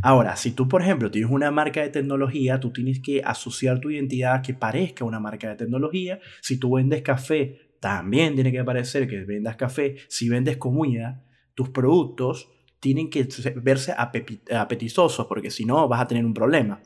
Ahora, 0.03 0.35
si 0.35 0.51
tú, 0.51 0.67
por 0.67 0.81
ejemplo, 0.81 1.09
tienes 1.09 1.31
una 1.31 1.51
marca 1.51 1.81
de 1.81 1.89
tecnología, 1.89 2.59
tú 2.59 2.71
tienes 2.71 3.01
que 3.01 3.21
asociar 3.23 3.79
tu 3.79 3.89
identidad 3.89 4.43
que 4.43 4.53
parezca 4.53 5.03
una 5.03 5.19
marca 5.19 5.49
de 5.49 5.55
tecnología. 5.55 6.19
Si 6.41 6.59
tú 6.59 6.75
vendes 6.75 7.01
café, 7.01 7.73
también 7.79 8.35
tiene 8.35 8.51
que 8.51 8.63
parecer 8.63 9.07
que 9.07 9.25
vendas 9.25 9.55
café. 9.55 9.95
Si 10.07 10.29
vendes 10.29 10.57
comida, 10.57 11.23
tus 11.55 11.69
productos 11.69 12.49
tienen 12.79 13.09
que 13.09 13.27
verse 13.57 13.93
apetitosos, 13.97 15.25
porque 15.27 15.51
si 15.51 15.65
no 15.65 15.87
vas 15.87 16.01
a 16.01 16.07
tener 16.07 16.25
un 16.25 16.33
problema. 16.33 16.81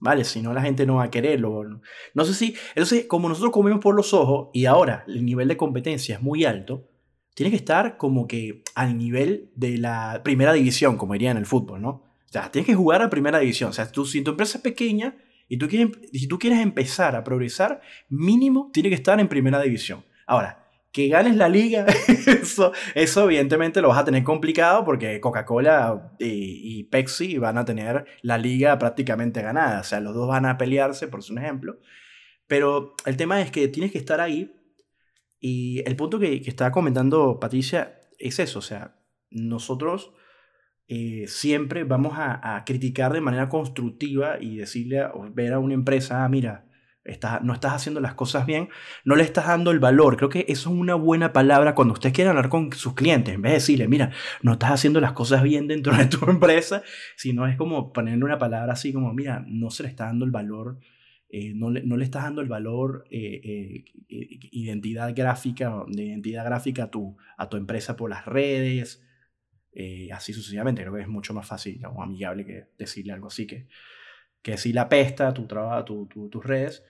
¿Vale? 0.00 0.22
Si 0.22 0.40
no, 0.40 0.52
la 0.52 0.62
gente 0.62 0.86
no 0.86 0.96
va 0.96 1.04
a 1.04 1.10
quererlo. 1.10 1.80
No 2.14 2.24
sé 2.24 2.32
si. 2.32 2.54
Entonces, 2.68 3.06
como 3.06 3.28
nosotros 3.28 3.50
comemos 3.50 3.80
por 3.80 3.96
los 3.96 4.14
ojos 4.14 4.50
y 4.52 4.66
ahora 4.66 5.04
el 5.08 5.24
nivel 5.24 5.48
de 5.48 5.56
competencia 5.56 6.14
es 6.14 6.22
muy 6.22 6.44
alto, 6.44 6.88
tiene 7.34 7.50
que 7.50 7.56
estar 7.56 7.96
como 7.96 8.28
que 8.28 8.62
al 8.74 8.96
nivel 8.96 9.50
de 9.56 9.78
la 9.78 10.20
primera 10.22 10.52
división, 10.52 10.96
como 10.96 11.14
diría 11.14 11.32
en 11.32 11.36
el 11.36 11.46
fútbol, 11.46 11.82
¿no? 11.82 11.88
O 11.90 12.32
sea, 12.32 12.50
tienes 12.50 12.66
que 12.66 12.74
jugar 12.74 13.02
a 13.02 13.10
primera 13.10 13.38
división. 13.38 13.70
O 13.70 13.72
sea, 13.72 13.90
tú, 13.90 14.04
si 14.04 14.22
tu 14.22 14.32
empresa 14.32 14.58
es 14.58 14.62
pequeña 14.62 15.16
y 15.48 15.56
tú 15.56 15.66
quieres, 15.66 15.96
si 16.12 16.28
tú 16.28 16.38
quieres 16.38 16.60
empezar 16.60 17.16
a 17.16 17.24
progresar, 17.24 17.80
mínimo 18.08 18.70
tiene 18.72 18.90
que 18.90 18.94
estar 18.94 19.18
en 19.18 19.28
primera 19.28 19.60
división. 19.60 20.04
Ahora, 20.26 20.67
que 20.98 21.06
ganes 21.06 21.36
la 21.36 21.48
liga, 21.48 21.86
eso, 22.26 22.72
eso 22.96 23.24
evidentemente 23.26 23.80
lo 23.80 23.86
vas 23.86 23.98
a 23.98 24.04
tener 24.04 24.24
complicado 24.24 24.84
porque 24.84 25.20
Coca-Cola 25.20 26.16
y, 26.18 26.82
Pepsi 26.90 27.38
van 27.38 27.56
a 27.56 27.64
tener 27.64 28.04
la 28.22 28.36
liga 28.36 28.76
prácticamente 28.80 29.40
ganada. 29.40 29.78
O 29.78 29.84
sea, 29.84 30.00
los 30.00 30.12
dos 30.12 30.26
van 30.26 30.44
a 30.44 30.58
pelearse, 30.58 31.06
por 31.06 31.20
un 31.30 31.38
ejemplo. 31.38 31.78
Pero 32.48 32.96
el 33.06 33.16
tema 33.16 33.40
es 33.40 33.52
que 33.52 33.68
tienes 33.68 33.92
que 33.92 33.98
estar 33.98 34.20
ahí. 34.20 34.56
Y 35.38 35.84
el 35.86 35.94
punto 35.94 36.18
que, 36.18 36.42
que 36.42 36.50
estaba 36.50 36.72
comentando 36.72 37.38
Patricia 37.38 38.00
es 38.18 38.40
eso. 38.40 38.58
O 38.58 38.62
sea, 38.62 38.96
nosotros 39.30 40.12
eh, 40.88 41.26
siempre 41.28 41.84
vamos 41.84 42.18
a, 42.18 42.56
a, 42.56 42.64
criticar 42.64 43.12
de 43.12 43.20
manera 43.20 43.48
constructiva 43.48 44.38
y 44.40 44.56
decirle, 44.56 45.04
o 45.04 45.30
ver 45.32 45.52
a 45.52 45.60
una 45.60 45.74
empresa, 45.74 46.24
ah, 46.24 46.28
mira, 46.28 46.67
no 47.42 47.52
estás 47.52 47.72
haciendo 47.72 48.00
las 48.00 48.14
cosas 48.14 48.46
bien, 48.46 48.68
no 49.04 49.16
le 49.16 49.22
estás 49.22 49.46
dando 49.46 49.70
el 49.70 49.78
valor. 49.78 50.16
Creo 50.16 50.28
que 50.28 50.44
eso 50.48 50.70
es 50.70 50.76
una 50.76 50.94
buena 50.94 51.32
palabra 51.32 51.74
cuando 51.74 51.94
usted 51.94 52.12
quiere 52.12 52.30
hablar 52.30 52.48
con 52.48 52.72
sus 52.72 52.94
clientes. 52.94 53.34
En 53.34 53.42
vez 53.42 53.52
de 53.52 53.58
decirle, 53.58 53.88
mira, 53.88 54.12
no 54.42 54.52
estás 54.52 54.70
haciendo 54.72 55.00
las 55.00 55.12
cosas 55.12 55.42
bien 55.42 55.68
dentro 55.68 55.96
de 55.96 56.06
tu 56.06 56.24
empresa, 56.30 56.82
sino 57.16 57.46
es 57.46 57.56
como 57.56 57.92
ponerle 57.92 58.24
una 58.24 58.38
palabra 58.38 58.72
así 58.72 58.92
como, 58.92 59.12
mira, 59.12 59.44
no 59.46 59.70
se 59.70 59.82
le 59.82 59.88
está 59.88 60.06
dando 60.06 60.24
el 60.24 60.30
valor. 60.30 60.78
Eh, 61.30 61.52
no, 61.54 61.70
le, 61.70 61.82
no, 61.82 61.98
le, 61.98 62.04
estás 62.04 62.22
dando 62.22 62.40
el 62.40 62.48
valor 62.48 63.04
eh, 63.10 63.40
eh, 63.44 63.84
identidad 64.08 65.14
gráfica, 65.14 65.84
de 65.86 66.04
identidad 66.04 66.44
gráfica 66.44 66.84
a 66.84 66.90
tu, 66.90 67.18
a 67.36 67.48
tu 67.50 67.58
empresa 67.58 67.96
por 67.96 68.08
las 68.08 68.24
redes, 68.24 69.04
así 70.12 70.32
sucesivamente. 70.32 70.82
Creo 70.82 70.94
que 70.94 71.02
es 71.02 71.08
mucho 71.08 71.34
más 71.34 71.46
fácil 71.46 71.80
o 71.86 72.02
amigable 72.02 72.44
que 72.46 72.64
decirle 72.78 73.12
algo 73.12 73.28
así 73.28 73.46
que, 73.46 73.68
que 74.42 74.56
si 74.56 74.72
la 74.72 74.88
pesta 74.88 75.34
tu 75.34 75.46
trabajo, 75.46 75.84
tu, 75.84 76.28
tus 76.28 76.44
redes. 76.44 76.84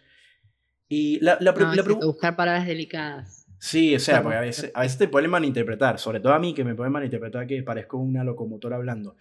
Y 0.88 1.20
la, 1.20 1.36
la, 1.40 1.52
buscar 1.52 2.34
palabras 2.34 2.66
delicadas. 2.66 3.46
Sí, 3.58 3.94
o 3.94 3.98
sea, 3.98 4.22
porque 4.22 4.38
a 4.38 4.40
veces, 4.40 4.70
a 4.74 4.82
veces 4.82 4.98
te 4.98 5.08
pueden 5.08 5.30
malinterpretar, 5.30 5.98
sobre 5.98 6.20
todo 6.20 6.32
a 6.32 6.38
mí 6.38 6.54
que 6.54 6.64
me 6.64 6.74
pueden 6.74 6.92
malinterpretar 6.92 7.46
que 7.46 7.62
parezco 7.62 7.98
una 7.98 8.24
locomotora 8.24 8.76
hablando. 8.76 9.16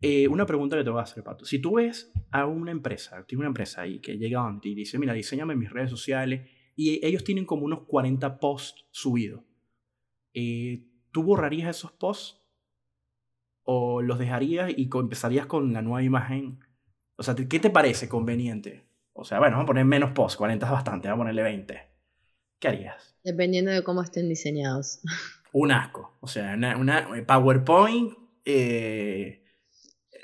Eh, 0.00 0.28
una 0.28 0.46
pregunta 0.46 0.76
que 0.76 0.84
te 0.84 0.90
voy 0.90 1.00
a 1.00 1.02
hacer, 1.02 1.22
Pato. 1.22 1.44
Si 1.44 1.58
tú 1.58 1.74
ves 1.74 2.10
a 2.30 2.46
una 2.46 2.70
empresa, 2.70 3.24
tiene 3.26 3.40
una 3.40 3.48
empresa 3.48 3.82
ahí 3.82 4.00
que 4.00 4.16
llega 4.16 4.46
a 4.46 4.60
ti 4.60 4.70
y 4.70 4.74
dice, 4.74 4.98
mira, 4.98 5.12
diseñame 5.12 5.56
mis 5.56 5.70
redes 5.70 5.90
sociales, 5.90 6.48
y 6.74 7.04
ellos 7.04 7.24
tienen 7.24 7.44
como 7.44 7.66
unos 7.66 7.80
40 7.86 8.38
posts 8.38 8.86
subidos, 8.90 9.42
eh, 10.32 10.86
¿tú 11.10 11.22
borrarías 11.22 11.76
esos 11.76 11.92
posts? 11.92 12.40
¿O 13.62 14.00
los 14.00 14.18
dejarías 14.18 14.70
y 14.74 14.88
empezarías 14.92 15.46
con 15.46 15.72
la 15.74 15.82
nueva 15.82 16.02
imagen? 16.02 16.60
O 17.16 17.22
sea, 17.22 17.34
¿qué 17.34 17.60
te 17.60 17.68
parece 17.68 18.08
conveniente? 18.08 18.89
O 19.20 19.24
sea, 19.24 19.38
bueno, 19.38 19.56
vamos 19.56 19.64
a 19.64 19.66
poner 19.66 19.84
menos 19.84 20.12
post, 20.12 20.38
40 20.38 20.64
es 20.64 20.72
bastante, 20.72 21.08
vamos 21.08 21.24
a 21.24 21.24
ponerle 21.24 21.42
20. 21.42 21.78
¿Qué 22.58 22.68
harías? 22.68 23.14
Dependiendo 23.22 23.70
de 23.70 23.84
cómo 23.84 24.02
estén 24.02 24.30
diseñados. 24.30 25.00
Un 25.52 25.72
asco. 25.72 26.16
O 26.20 26.26
sea, 26.26 26.54
una, 26.54 27.06
PowerPoint 27.26 28.14
eh, 28.46 29.44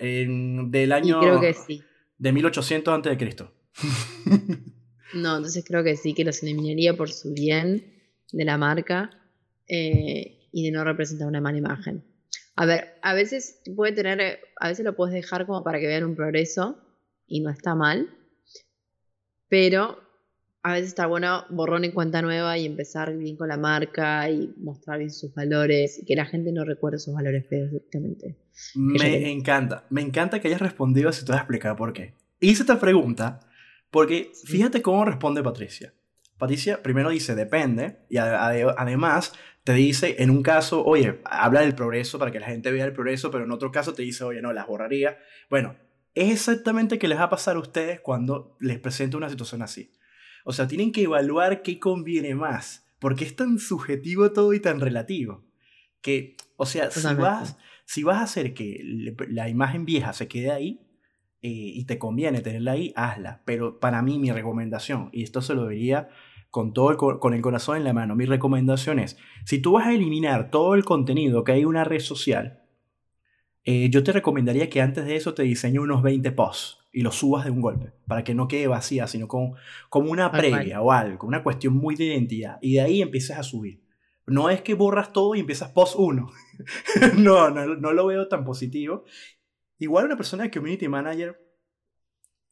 del 0.01 0.93
año. 0.93 1.21
creo 1.21 1.41
que 1.43 1.53
sí. 1.53 1.83
De 2.17 2.33
1800 2.33 2.95
antes 2.95 3.11
de 3.11 3.19
Cristo. 3.19 3.53
no, 5.15 5.37
entonces 5.37 5.63
creo 5.69 5.85
que 5.85 5.97
sí, 5.97 6.15
que 6.15 6.25
los 6.25 6.43
eliminaría 6.43 6.97
por 6.97 7.11
su 7.11 7.35
bien 7.35 7.85
de 8.33 8.45
la 8.47 8.57
marca 8.57 9.11
eh, 9.69 10.49
y 10.53 10.65
de 10.65 10.71
no 10.71 10.85
representar 10.85 11.29
una 11.29 11.43
mala 11.43 11.59
imagen. 11.59 12.03
A 12.55 12.65
ver, 12.65 12.95
a 13.03 13.13
veces 13.13 13.61
puede 13.77 13.93
tener, 13.93 14.41
a 14.59 14.69
veces 14.69 14.87
lo 14.87 14.97
puedes 14.97 15.13
dejar 15.13 15.45
como 15.45 15.63
para 15.63 15.81
que 15.81 15.87
vean 15.87 16.05
un 16.05 16.17
progreso 16.17 16.79
y 17.27 17.41
no 17.41 17.51
está 17.51 17.75
mal, 17.75 18.09
pero 19.49 20.07
a 20.67 20.73
veces 20.73 20.89
está 20.89 21.07
bueno 21.07 21.45
borrón 21.51 21.85
en 21.85 21.93
cuenta 21.93 22.23
nueva 22.23 22.59
y 22.59 22.67
empezar 22.67 23.17
bien 23.17 23.37
con 23.37 23.47
la 23.47 23.57
marca 23.57 24.29
y 24.29 24.53
mostrar 24.59 24.99
bien 24.99 25.13
sus 25.13 25.33
valores 25.33 26.01
y 26.03 26.05
que 26.05 26.17
la 26.17 26.27
gente 26.27 26.51
no 26.51 26.65
recuerde 26.65 26.99
sus 26.99 27.15
valores 27.15 27.47
feos 27.49 27.71
directamente. 27.71 28.37
Me 28.75 29.31
encanta, 29.31 29.87
me 29.91 30.01
encanta 30.01 30.41
que 30.41 30.49
hayas 30.49 30.61
respondido 30.61 31.13
si 31.13 31.25
te 31.25 31.31
voy 31.31 31.37
a 31.37 31.43
explicar 31.43 31.77
por 31.77 31.93
qué. 31.93 32.15
Hice 32.41 32.63
esta 32.63 32.81
pregunta 32.81 33.41
porque 33.93 34.33
fíjate 34.45 34.83
cómo 34.83 35.05
responde 35.05 35.41
Patricia. 35.43 35.95
Patricia 36.37 36.83
primero 36.83 37.11
dice 37.11 37.37
depende 37.37 37.99
y 38.11 38.17
además 38.17 39.35
te 39.63 39.73
dice 39.73 40.17
en 40.19 40.31
un 40.31 40.43
caso, 40.43 40.85
oye, 40.85 41.21
habla 41.25 41.61
del 41.61 41.75
progreso 41.77 42.19
para 42.19 42.31
que 42.31 42.41
la 42.41 42.47
gente 42.47 42.73
vea 42.73 42.85
el 42.85 42.93
progreso, 42.93 43.31
pero 43.31 43.45
en 43.45 43.53
otro 43.53 43.71
caso 43.71 43.95
te 43.95 44.03
dice, 44.03 44.25
oye, 44.25 44.43
no, 44.43 44.53
las 44.53 44.67
borraría. 44.67 45.19
Bueno, 45.49 45.77
es 46.17 46.33
exactamente 46.33 46.99
que 46.99 47.09
les 47.09 47.19
va 47.19 47.25
a 47.25 47.31
pasar 47.31 47.57
a 47.57 47.61
ustedes 47.61 48.01
cuando 48.01 48.57
les 48.59 48.81
presento 48.81 49.19
una 49.19 49.29
situación 49.29 49.61
así. 49.61 49.93
O 50.47 50.53
sea, 50.53 50.67
tienen 50.67 50.91
que 50.91 51.03
evaluar 51.03 51.61
qué 51.61 51.79
conviene 51.79 52.35
más, 52.35 52.89
porque 52.99 53.25
es 53.25 53.37
tan 53.37 53.59
subjetivo 53.59 54.33
todo 54.33 54.55
y 54.55 54.61
tan 54.61 54.81
relativo. 54.81 55.45
Que, 56.01 56.37
o 56.57 56.65
sea, 56.65 56.91
si 56.91 57.15
vas, 57.15 57.59
si 57.85 58.03
vas 58.03 58.17
a 58.17 58.23
hacer 58.23 58.55
que 58.55 58.81
la 59.29 59.51
imagen 59.51 59.85
vieja 59.85 60.15
se 60.15 60.27
quede 60.27 60.51
ahí 60.53 60.81
eh, 61.43 61.51
y 61.51 61.85
te 61.85 61.99
conviene 61.99 62.41
tenerla 62.41 62.73
ahí, 62.73 62.95
hazla. 62.97 63.43
Pero 63.45 63.79
para 63.79 64.01
mí 64.01 64.19
mi 64.19 64.33
recomendación, 64.33 65.11
y 65.13 65.23
esto 65.23 65.43
se 65.43 65.55
lo 65.55 65.69
diría 65.69 66.09
con 66.49 66.73
todo 66.73 66.93
el, 66.93 66.97
con 66.97 67.35
el 67.35 67.43
corazón 67.43 67.77
en 67.77 67.85
la 67.85 67.93
mano, 67.93 68.17
mi 68.17 68.25
recomendación 68.25 69.01
es, 69.01 69.19
si 69.45 69.59
tú 69.59 69.73
vas 69.73 69.87
a 69.87 69.93
eliminar 69.93 70.51
todo 70.51 70.75
el 70.75 70.85
contenido 70.87 71.45
que 71.45 71.53
hay 71.53 71.61
en 71.61 71.67
una 71.67 71.85
red 71.85 72.01
social, 72.01 72.66
eh, 73.69 73.91
yo 73.91 74.05
te 74.05 74.13
recomendaría 74.13 74.71
que 74.71 74.81
antes 74.81 75.05
de 75.05 75.17
eso 75.17 75.35
te 75.35 75.43
diseñe 75.43 75.81
unos 75.81 76.01
20 76.01 76.31
posts 76.31 76.79
y 76.93 77.01
los 77.03 77.17
subas 77.17 77.45
de 77.45 77.51
un 77.51 77.61
golpe, 77.61 77.93
para 78.07 78.23
que 78.23 78.33
no 78.33 78.47
quede 78.47 78.69
vacía, 78.69 79.09
sino 79.09 79.27
como, 79.27 79.57
como 79.89 80.13
una 80.13 80.31
previa 80.31 80.81
o 80.81 80.93
algo, 80.93 81.27
una 81.27 81.43
cuestión 81.43 81.75
muy 81.75 81.97
de 81.97 82.05
identidad, 82.05 82.59
y 82.63 82.75
de 82.75 82.81
ahí 82.83 83.03
empieces 83.03 83.37
a 83.37 83.43
subir. 83.43 83.83
No 84.25 84.51
es 84.51 84.63
que 84.63 84.75
borras 84.75 85.13
todo 85.13 85.35
y 85.35 85.41
empiezas 85.41 85.73
post 85.73 85.97
1. 85.99 86.31
no, 87.19 87.51
no, 87.51 87.67
no, 87.67 87.93
lo 87.93 88.07
veo 88.07 88.29
tan 88.29 88.45
positivo. 88.45 89.05
Igual 89.79 90.07
una 90.07 90.17
persona 90.17 90.45
de 90.45 90.51
community 90.53 90.87
manager 90.87 91.37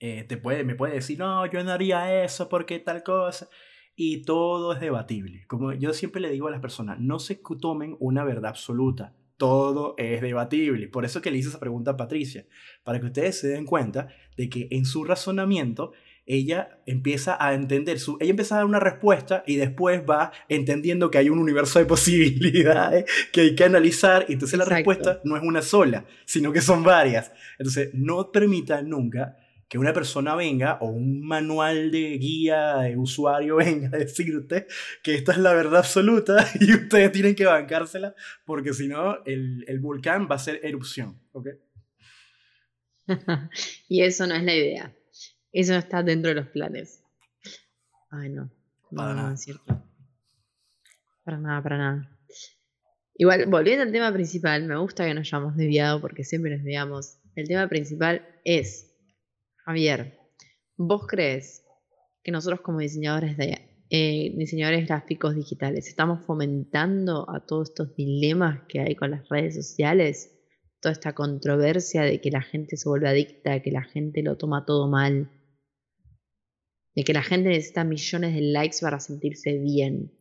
eh, 0.00 0.24
te 0.24 0.36
puede, 0.36 0.64
me 0.64 0.74
puede 0.74 0.94
decir, 0.94 1.18
no, 1.18 1.46
yo 1.46 1.62
no 1.62 1.70
haría 1.70 2.24
eso 2.24 2.48
porque 2.48 2.80
tal 2.80 3.04
cosa. 3.04 3.48
Y 3.94 4.22
todo 4.22 4.72
es 4.72 4.80
debatible. 4.80 5.46
Como 5.46 5.72
yo 5.74 5.92
siempre 5.92 6.20
le 6.20 6.30
digo 6.30 6.48
a 6.48 6.50
las 6.50 6.60
personas, 6.60 6.98
no 6.98 7.20
se 7.20 7.40
tomen 7.60 7.96
una 8.00 8.24
verdad 8.24 8.50
absoluta 8.50 9.14
todo 9.44 9.94
es 9.98 10.22
debatible. 10.22 10.88
Por 10.88 11.04
eso 11.04 11.20
que 11.20 11.30
le 11.30 11.36
hice 11.36 11.50
esa 11.50 11.60
pregunta 11.60 11.90
a 11.90 11.96
Patricia, 11.98 12.46
para 12.82 12.98
que 12.98 13.04
ustedes 13.04 13.38
se 13.38 13.48
den 13.48 13.66
cuenta 13.66 14.08
de 14.38 14.48
que 14.48 14.68
en 14.70 14.86
su 14.86 15.04
razonamiento 15.04 15.92
ella 16.24 16.78
empieza 16.86 17.36
a 17.38 17.52
entender, 17.52 17.98
su, 17.98 18.16
ella 18.22 18.30
empieza 18.30 18.54
a 18.54 18.58
dar 18.58 18.64
una 18.64 18.80
respuesta 18.80 19.44
y 19.46 19.56
después 19.56 20.00
va 20.08 20.32
entendiendo 20.48 21.10
que 21.10 21.18
hay 21.18 21.28
un 21.28 21.38
universo 21.38 21.78
de 21.78 21.84
posibilidades 21.84 23.04
que 23.32 23.42
hay 23.42 23.54
que 23.54 23.64
analizar 23.64 24.24
y 24.30 24.32
entonces 24.32 24.58
la 24.58 24.64
respuesta 24.64 25.20
no 25.24 25.36
es 25.36 25.42
una 25.42 25.60
sola, 25.60 26.06
sino 26.24 26.50
que 26.50 26.62
son 26.62 26.82
varias. 26.82 27.30
Entonces 27.58 27.90
no 27.92 28.32
permita 28.32 28.80
nunca 28.80 29.36
que 29.68 29.78
una 29.78 29.92
persona 29.92 30.34
venga 30.34 30.78
o 30.80 30.88
un 30.88 31.26
manual 31.26 31.90
de 31.90 32.18
guía 32.18 32.76
de 32.78 32.96
usuario 32.96 33.56
venga 33.64 33.88
a 33.92 33.98
decirte 33.98 34.66
que 35.02 35.14
esta 35.14 35.32
es 35.32 35.38
la 35.38 35.52
verdad 35.52 35.78
absoluta 35.78 36.46
y 36.60 36.72
ustedes 36.74 37.12
tienen 37.12 37.34
que 37.34 37.46
bancársela 37.46 38.14
porque 38.44 38.72
si 38.72 38.88
no 38.88 39.24
el, 39.24 39.64
el, 39.68 39.80
volcán 39.80 40.28
va 40.30 40.36
a 40.36 40.38
ser 40.38 40.60
erupción. 40.62 41.20
¿okay? 41.32 41.54
y 43.88 44.02
eso 44.02 44.26
no 44.26 44.34
es 44.34 44.42
la 44.42 44.54
idea. 44.54 44.96
Eso 45.52 45.72
no 45.72 45.78
está 45.78 46.02
dentro 46.02 46.30
de 46.30 46.34
los 46.36 46.48
planes. 46.48 47.02
Ay, 48.10 48.30
no. 48.30 48.50
Para 48.94 49.14
nada. 49.14 49.34
es 49.34 49.42
cierto. 49.42 49.84
Para 51.24 51.38
nada, 51.38 51.62
para 51.62 51.78
nada. 51.78 52.18
Igual, 53.16 53.46
volviendo 53.46 53.84
al 53.84 53.92
tema 53.92 54.12
principal, 54.12 54.64
me 54.64 54.76
gusta 54.76 55.06
que 55.06 55.14
nos 55.14 55.28
hayamos 55.28 55.56
desviado 55.56 56.00
porque 56.00 56.24
siempre 56.24 56.50
nos 56.50 56.60
desviamos. 56.60 57.18
El 57.36 57.46
tema 57.46 57.68
principal 57.68 58.26
es 58.44 58.93
Javier, 59.64 60.18
¿vos 60.76 61.06
crees 61.06 61.64
que 62.22 62.30
nosotros 62.30 62.60
como 62.60 62.80
diseñadores 62.80 63.36
de 63.38 63.86
eh, 63.88 64.34
diseñadores 64.36 64.86
gráficos 64.86 65.34
digitales 65.34 65.88
estamos 65.88 66.24
fomentando 66.26 67.28
a 67.30 67.46
todos 67.46 67.70
estos 67.70 67.96
dilemas 67.96 68.60
que 68.68 68.80
hay 68.80 68.94
con 68.94 69.10
las 69.10 69.26
redes 69.30 69.54
sociales? 69.54 70.30
Toda 70.80 70.92
esta 70.92 71.14
controversia 71.14 72.02
de 72.02 72.20
que 72.20 72.30
la 72.30 72.42
gente 72.42 72.76
se 72.76 72.86
vuelve 72.86 73.08
adicta, 73.08 73.62
que 73.62 73.70
la 73.70 73.84
gente 73.84 74.22
lo 74.22 74.36
toma 74.36 74.66
todo 74.66 74.86
mal, 74.86 75.30
de 76.94 77.04
que 77.04 77.14
la 77.14 77.22
gente 77.22 77.48
necesita 77.48 77.84
millones 77.84 78.34
de 78.34 78.42
likes 78.42 78.78
para 78.82 79.00
sentirse 79.00 79.56
bien. 79.56 80.12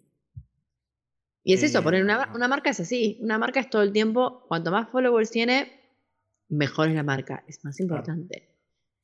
Y 1.43 1.53
es 1.53 1.63
eso, 1.63 1.83
poner 1.83 2.01
una, 2.01 2.31
una, 2.33 2.47
marca 2.47 2.69
es 2.69 2.79
así. 2.79 3.19
Una 3.21 3.37
marca 3.37 3.59
es 3.59 3.69
todo 3.69 3.81
el 3.81 3.91
tiempo, 3.91 4.45
cuanto 4.47 4.71
más 4.71 4.89
followers 4.89 5.31
tiene, 5.31 5.69
mejor 6.47 6.87
es 6.87 6.95
la 6.95 7.03
marca, 7.03 7.43
es 7.49 7.65
más 7.65 7.81
importante. 7.81 8.52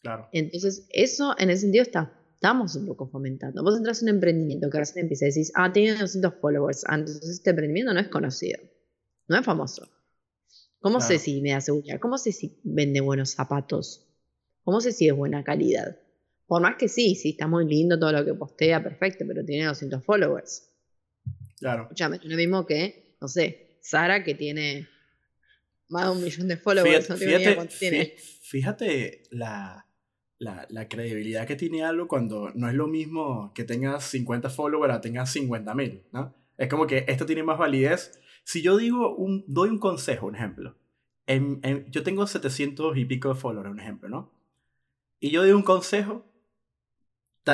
Claro. 0.02 0.30
Entonces, 0.32 0.88
eso 0.90 1.36
en 1.38 1.50
ese 1.50 1.62
sentido 1.62 1.84
está, 1.84 2.14
estamos 2.34 2.76
un 2.76 2.86
poco 2.86 3.08
fomentando. 3.08 3.64
Vos 3.64 3.78
entras 3.78 4.02
en 4.02 4.10
un 4.10 4.16
emprendimiento 4.16 4.70
que 4.70 4.78
ahora 4.78 4.86
se 4.86 5.00
empieza 5.00 5.26
a 5.26 5.28
decir, 5.28 5.48
ah, 5.56 5.74
tiene 5.74 6.00
200 6.00 6.36
followers. 6.40 6.84
Ah, 6.88 6.96
entonces 6.96 7.30
este 7.30 7.50
emprendimiento 7.50 7.94
no 7.94 8.00
es 8.00 8.08
conocido, 8.08 8.60
no 9.28 9.38
es 9.38 9.46
famoso. 9.46 9.90
¿Cómo 10.80 11.02
sé 11.02 11.20
si 11.20 11.42
me 11.42 11.52
da 11.52 11.60
seguridad? 11.60 12.00
¿Cómo 12.00 12.18
sé 12.18 12.32
si 12.32 12.58
vende 12.64 13.02
buenos 13.02 13.32
zapatos? 13.32 14.08
¿Cómo 14.64 14.80
sé 14.80 14.94
si 14.94 15.10
es 15.10 15.14
buena 15.14 15.44
calidad? 15.44 16.00
Por 16.48 16.62
más 16.62 16.78
que 16.78 16.88
sí, 16.88 17.16
sí, 17.16 17.32
está 17.32 17.48
muy 17.48 17.68
lindo 17.68 18.00
todo 18.00 18.14
lo 18.14 18.24
que 18.24 18.34
postea, 18.34 18.82
perfecto, 18.82 19.26
pero 19.28 19.44
tiene 19.44 19.66
200 19.66 20.04
followers. 20.04 20.72
Claro. 21.60 21.84
Escúchame, 21.84 22.16
es 22.16 22.26
lo 22.26 22.38
mismo 22.38 22.66
que, 22.66 23.18
no 23.20 23.28
sé, 23.28 23.78
Sara 23.82 24.24
que 24.24 24.36
tiene 24.36 24.88
más 25.90 26.06
de 26.06 26.12
un 26.12 26.24
millón 26.24 26.48
de 26.48 26.56
followers. 26.56 27.08
Fíjate, 27.08 27.56
no 27.56 27.66
tiene. 27.66 28.16
fíjate 28.18 29.24
la, 29.32 29.86
la, 30.40 30.66
la, 30.70 30.88
credibilidad 30.88 31.46
que 31.46 31.56
tiene 31.56 31.84
algo 31.84 32.08
cuando 32.08 32.52
no 32.56 32.68
es 32.70 32.74
lo 32.74 32.88
mismo 32.88 33.52
que 33.54 33.66
tengas 33.66 34.06
50 34.06 34.50
followers 34.50 34.94
a 34.94 35.02
tengas 35.02 35.32
50 35.32 35.76
mil, 35.76 36.04
¿no? 36.12 36.34
Es 36.58 36.70
como 36.70 36.88
que 36.88 37.06
esto 37.08 37.26
tiene 37.26 37.44
más 37.44 37.58
validez. 37.58 38.20
Si 38.44 38.62
yo 38.62 38.78
digo, 38.78 39.16
un, 39.16 39.46
doy 39.48 39.70
un 39.70 39.80
consejo, 39.80 40.28
un 40.28 40.36
ejemplo. 40.36 40.76
Yo 41.90 42.04
tengo 42.04 42.26
700 42.26 42.98
y 42.98 43.06
pico 43.06 43.30
de 43.30 43.36
followers, 43.36 43.72
un 43.72 43.80
ejemplo, 43.80 44.10
¿no? 44.10 44.32
Y 45.20 45.30
yo 45.30 45.42
doy 45.42 45.52
un 45.52 45.64
consejo. 45.64 46.26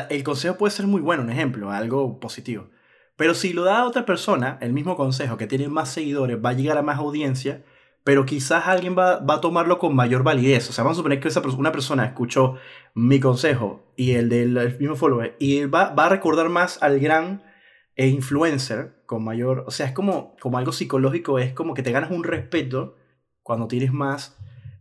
El 0.09 0.23
consejo 0.23 0.57
puede 0.57 0.71
ser 0.71 0.87
muy 0.87 1.01
bueno, 1.01 1.23
un 1.23 1.29
ejemplo, 1.29 1.71
algo 1.71 2.19
positivo. 2.19 2.69
Pero 3.15 3.33
si 3.33 3.53
lo 3.53 3.63
da 3.63 3.79
a 3.79 3.85
otra 3.85 4.05
persona, 4.05 4.57
el 4.61 4.73
mismo 4.73 4.95
consejo 4.95 5.37
que 5.37 5.47
tiene 5.47 5.67
más 5.67 5.89
seguidores, 5.89 6.37
va 6.43 6.49
a 6.49 6.53
llegar 6.53 6.77
a 6.77 6.81
más 6.81 6.97
audiencia, 6.97 7.63
pero 8.05 8.23
quizás 8.23 8.67
alguien 8.67 8.95
va, 8.95 9.15
a 9.27 9.41
tomarlo 9.41 9.79
con 9.79 9.95
mayor 9.95 10.21
validez. 10.21 10.69
O 10.69 10.73
sea, 10.73 10.83
vamos 10.83 10.95
a 10.95 10.99
suponer 10.99 11.19
que 11.19 11.27
esa, 11.27 11.41
una 11.57 11.71
persona 11.71 12.05
escuchó 12.05 12.55
mi 12.93 13.19
consejo 13.19 13.91
y 13.95 14.11
el 14.11 14.29
del 14.29 14.77
mismo 14.79 14.95
follower 14.95 15.35
y 15.39 15.65
va, 15.65 15.89
va 15.89 16.05
a 16.05 16.09
recordar 16.09 16.47
más 16.49 16.81
al 16.83 16.99
gran 16.99 17.41
e 17.95 18.07
influencer 18.07 19.01
con 19.07 19.23
mayor, 19.23 19.63
o 19.65 19.71
sea, 19.71 19.87
es 19.87 19.91
como, 19.91 20.35
como 20.39 20.59
algo 20.59 20.71
psicológico, 20.71 21.39
es 21.39 21.53
como 21.53 21.73
que 21.73 21.81
te 21.81 21.91
ganas 21.91 22.11
un 22.11 22.23
respeto 22.23 22.95
cuando 23.41 23.67
tienes 23.67 23.91
más, 23.91 24.37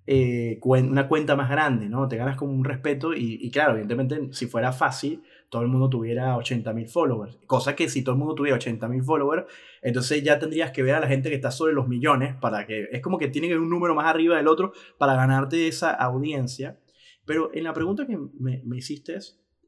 eh, 0.07 0.61
una 0.63 1.09
cuenta 1.09 1.35
más 1.35 1.49
grande, 1.49 1.89
¿no? 1.89 2.09
Te 2.09 2.19
ganas 2.19 2.37
como 2.37 2.53
un 2.53 2.65
respeto 2.65 3.15
y 3.15 3.51
claro, 3.51 3.73
evidentemente, 3.73 4.35
si 4.35 4.47
fuera 4.47 4.71
fácil, 4.73 5.23
todo 5.49 5.63
el 5.63 5.69
mundo 5.69 5.89
tuviera 5.89 6.37
80.000 6.37 6.89
followers. 6.89 7.39
Cosa 7.47 7.77
que 7.77 7.89
si 7.89 8.03
todo 8.03 8.15
el 8.15 8.19
mundo 8.19 8.35
tuviera 8.35 8.59
80.000 8.59 9.05
followers, 9.05 9.45
entonces 9.83 10.23
ya 10.23 10.39
tendrías 10.39 10.73
que 10.73 10.83
ver 10.83 10.95
a 10.95 11.01
la 11.01 11.07
gente 11.07 11.29
que 11.29 11.35
está 11.37 11.51
sobre 11.51 11.73
los 11.73 11.89
millones 11.89 12.35
para 12.41 12.67
que... 12.67 12.89
Es 12.91 13.01
como 13.01 13.19
que 13.19 13.29
tiene 13.29 13.49
que 13.49 13.57
un 13.57 13.71
número 13.71 13.95
más 13.95 14.07
arriba 14.07 14.37
del 14.37 14.49
otro 14.49 14.73
para 14.99 15.15
ganarte 15.15 15.69
esa 15.69 15.93
audiencia. 15.93 16.81
Pero 17.25 17.51
en 17.55 17.65
la 17.65 17.73
pregunta 17.73 18.07
que 18.07 18.19
me, 18.19 18.77
hiciste, 18.77 19.19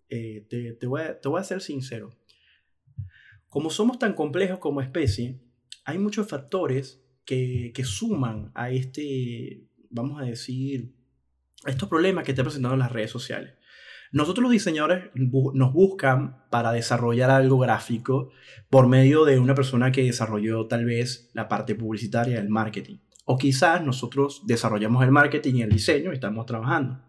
eh, 0.09 0.47
te, 0.49 0.73
te, 0.73 0.87
voy 0.87 1.03
a, 1.03 1.21
te 1.21 1.29
voy 1.29 1.41
a 1.41 1.45
ser 1.45 1.61
sincero. 1.61 2.11
Como 3.49 3.71
somos 3.71 3.99
tan 3.99 4.15
complejos 4.15 4.59
como 4.59 4.81
especie, 4.81 5.41
hay 5.85 5.99
muchos 5.99 6.29
factores 6.29 7.03
que, 7.25 7.73
que 7.75 7.85
suman 7.85 8.51
a 8.55 8.71
este, 8.71 9.65
vamos 9.91 10.21
a 10.21 10.25
decir, 10.25 10.95
a 11.65 11.71
estos 11.71 11.89
problemas 11.89 12.25
que 12.25 12.35
te 12.35 12.43
presentando 12.43 12.75
en 12.75 12.81
las 12.81 12.93
redes 12.93 13.11
sociales. 13.11 13.55
Nosotros 14.13 14.43
los 14.43 14.53
diseñadores 14.53 15.11
nos 15.15 15.73
buscan 15.73 16.45
para 16.51 16.73
desarrollar 16.73 17.31
algo 17.31 17.59
gráfico 17.59 18.31
por 18.71 18.87
medio 18.89 19.25
de 19.25 19.39
una 19.39 19.55
persona 19.55 19.93
que 19.93 20.05
desarrolló 20.05 20.67
tal 20.67 20.85
vez 20.85 21.31
la 21.35 21.49
parte 21.49 21.75
publicitaria 21.75 22.37
del 22.37 22.49
marketing. 22.49 22.99
O 23.25 23.37
quizás 23.37 23.85
nosotros 23.85 24.43
desarrollamos 24.47 25.03
el 25.05 25.11
marketing 25.11 25.55
y 25.55 25.63
el 25.63 25.71
diseño 25.71 26.11
y 26.11 26.15
estamos 26.15 26.47
trabajando. 26.47 27.03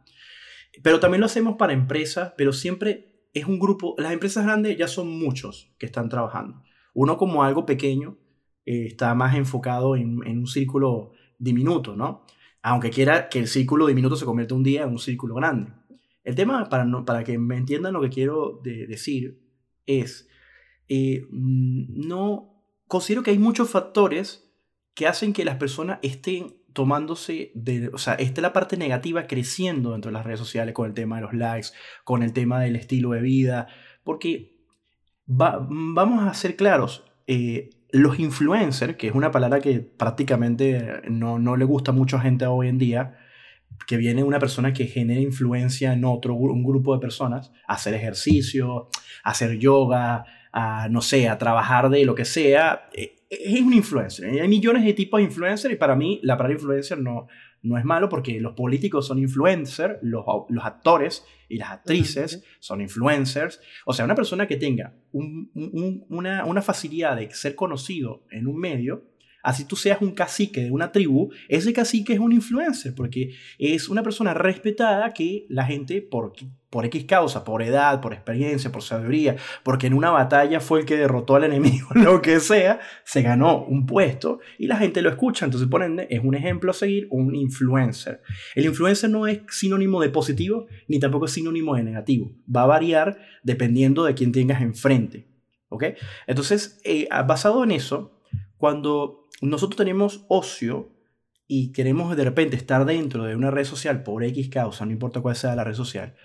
Pero 0.84 1.00
también 1.00 1.22
lo 1.22 1.28
hacemos 1.28 1.56
para 1.58 1.74
empresas, 1.74 2.34
pero 2.38 2.54
siempre 2.54 3.30
es 3.34 3.46
un 3.46 3.60
grupo, 3.60 3.96
las 3.98 4.14
empresas 4.14 4.44
grandes 4.46 4.78
ya 4.78 4.88
son 4.88 5.10
muchos 5.10 5.74
que 5.78 5.86
están 5.86 6.10
trabajando. 6.10 6.64
Uno 6.94 7.18
como 7.18 7.44
algo 7.44 7.66
pequeño 7.66 8.18
eh, 8.66 8.88
está 8.88 9.14
más 9.14 9.36
enfocado 9.36 9.96
en, 9.96 10.20
un 10.20 10.48
círculo 10.48 11.12
diminuto, 11.38 11.96
¿no? 11.96 12.26
Aunque 12.64 12.90
quiera 12.90 13.30
que 13.30 13.40
el 13.40 13.48
círculo 13.48 13.86
diminuto 13.86 14.16
se 14.16 14.26
convierta 14.26 14.56
un 14.56 14.64
día 14.64 14.84
en 14.84 14.90
un 14.90 15.00
círculo 15.00 15.36
grande. 15.36 15.72
El 16.28 16.36
tema, 16.36 16.68
para, 16.68 16.84
no, 16.84 17.06
para 17.06 17.24
que 17.24 17.38
me 17.38 17.56
entiendan 17.56 17.94
lo 17.94 18.02
que 18.02 18.10
quiero 18.10 18.60
decir, 18.62 19.40
es, 19.86 20.28
eh, 20.90 21.26
mm, 21.32 22.06
no, 22.06 22.66
considero 22.86 23.24
que 23.24 23.32
hay 23.32 23.40
muchos 23.40 23.70
factores 23.70 24.54
que 24.94 25.08
hacen 25.08 25.32
que 25.32 25.46
las 25.46 25.56
personas 25.56 26.00
estén 26.02 26.58
tomándose 26.74 27.54
de, 27.56 27.88
o 27.94 27.98
sea, 27.98 28.16
esté 28.16 28.42
la 28.42 28.52
parte 28.52 28.76
negativa 28.76 29.26
creciendo 29.26 29.94
dentro 29.94 30.10
de 30.10 30.16
las 30.16 30.26
redes 30.26 30.42
sociales 30.42 30.74
con 30.74 30.88
el 30.88 30.94
tema 30.94 31.16
de 31.16 31.22
los 31.22 31.34
likes, 31.34 31.70
con 32.04 32.22
el 32.24 32.34
tema 32.34 32.60
del 32.60 32.76
estilo 32.76 33.12
de 33.12 33.22
vida, 33.22 33.70
porque 34.04 34.58
vamos 35.28 36.28
a 36.28 36.34
ser 36.34 36.58
claros, 36.58 37.06
eh, 37.28 37.70
los 37.92 38.20
influencers, 38.20 38.98
que 38.98 39.08
es 39.08 39.16
una 39.16 39.32
palabra 39.32 39.62
que 39.62 39.80
prácticamente 39.80 41.04
no, 41.10 41.40
no 41.40 41.56
le 41.56 41.64
gusta 41.64 41.92
a 41.92 41.96
mucha 41.96 42.20
gente 42.20 42.46
hoy 42.48 42.68
en 42.68 42.80
día, 42.80 43.18
que 43.86 43.98
viene 43.98 44.24
una 44.24 44.40
persona 44.40 44.74
que 44.74 44.88
genera 44.88 45.22
influencia 45.22 45.94
en 45.94 46.04
otro, 46.06 46.36
un 46.36 46.64
grupo 46.64 46.94
de 46.94 47.00
personas, 47.00 47.52
a 47.68 47.74
hacer 47.74 47.94
ejercicio, 47.94 48.90
a 49.24 49.32
hacer 49.32 49.58
yoga, 49.60 50.26
a, 50.52 50.90
no 50.90 51.02
sé, 51.02 51.30
a 51.30 51.38
trabajar 51.38 51.90
de 51.90 52.06
lo 52.06 52.16
que 52.16 52.26
sea, 52.26 52.90
eh, 52.94 53.16
es 53.30 53.62
un 53.62 53.74
influencer. 53.74 54.42
Hay 54.42 54.48
millones 54.48 54.84
de 54.86 54.94
tipos 54.94 55.20
de 55.20 55.26
influencers 55.26 55.74
y 55.74 55.78
para 55.78 55.96
mí 55.96 56.20
la 56.24 56.38
palabra 56.38 56.56
influencer 56.56 57.00
no, 57.00 57.28
no 57.62 57.78
es 57.78 57.86
malo 57.86 58.10
porque 58.10 58.40
los 58.40 58.54
políticos 58.54 59.08
son 59.08 59.20
influencers, 59.20 59.98
los, 60.02 60.26
los 60.50 60.66
actores 60.66 61.26
y 61.50 61.58
las 61.58 61.72
actrices 61.72 62.44
son 62.60 62.82
influencers. 62.82 63.60
O 63.86 63.94
sea, 63.94 64.06
una 64.06 64.16
persona 64.16 64.48
que 64.48 64.58
tenga 64.58 64.94
una, 65.12 66.46
una 66.46 66.62
facilidad 66.62 67.18
de 67.18 67.32
ser 67.32 67.56
conocido 67.56 68.24
en 68.32 68.48
un 68.48 68.58
medio 68.58 69.04
así 69.48 69.64
tú 69.64 69.78
seas 69.78 70.02
un 70.02 70.12
cacique 70.12 70.62
de 70.62 70.72
una 70.72 70.92
tribu, 70.92 71.32
ese 71.48 71.72
cacique 71.72 72.12
es 72.12 72.20
un 72.20 72.34
influencer, 72.34 72.94
porque 72.94 73.32
es 73.58 73.88
una 73.88 74.04
persona 74.04 74.34
respetada 74.34 75.14
que 75.14 75.46
la 75.48 75.64
gente, 75.64 76.02
por, 76.02 76.34
por 76.70 76.86
X 76.86 77.06
causa, 77.06 77.46
por 77.46 77.64
edad, 77.64 78.02
por 78.02 78.12
experiencia, 78.12 78.74
por 78.74 78.84
sabiduría, 78.84 79.38
porque 79.64 79.88
en 79.88 79.94
una 79.94 80.12
batalla 80.12 80.60
fue 80.60 80.82
el 80.82 80.86
que 80.86 80.98
derrotó 80.98 81.38
al 81.38 81.46
enemigo, 81.46 81.88
lo 81.96 82.22
que 82.22 82.42
sea, 82.42 82.82
se 83.06 83.22
ganó 83.22 83.64
un 83.64 83.86
puesto 83.86 84.42
y 84.58 84.68
la 84.68 84.76
gente 84.76 85.02
lo 85.02 85.10
escucha. 85.10 85.46
Entonces, 85.46 85.70
por 85.70 85.82
ende, 85.82 86.08
es 86.10 86.20
un 86.22 86.36
ejemplo 86.36 86.72
a 86.72 86.74
seguir, 86.74 87.08
un 87.10 87.34
influencer. 87.34 88.22
El 88.54 88.66
influencer 88.66 89.10
no 89.10 89.28
es 89.28 89.40
sinónimo 89.50 90.02
de 90.02 90.10
positivo 90.10 90.68
ni 90.90 91.00
tampoco 91.00 91.24
es 91.24 91.32
sinónimo 91.32 91.74
de 91.76 91.84
negativo. 91.84 92.34
Va 92.54 92.64
a 92.64 92.68
variar 92.68 93.18
dependiendo 93.44 94.04
de 94.04 94.14
quién 94.14 94.34
tengas 94.34 94.62
enfrente. 94.62 95.26
¿Ok? 95.70 95.86
Entonces, 96.28 96.82
eh, 96.84 97.08
basado 97.26 97.64
en 97.64 97.72
eso, 97.72 98.18
cuando 98.58 99.27
nosotros 99.42 99.78
tenemos 99.78 100.26
ocio 100.28 100.94
y 101.48 101.72
queremos 101.72 102.16
de 102.16 102.24
repente 102.24 102.56
estar 102.56 102.86
dentro 102.86 103.24
de 103.24 103.36
una 103.36 103.52
red 103.52 103.64
social 103.64 104.04
por 104.04 104.24
X 104.24 104.50
causa, 104.50 104.86
no 104.86 104.92
importa 104.92 105.22
cuál 105.22 105.36
sea 105.36 105.56
la 105.56 105.64
red 105.64 105.76
social, 105.76 106.16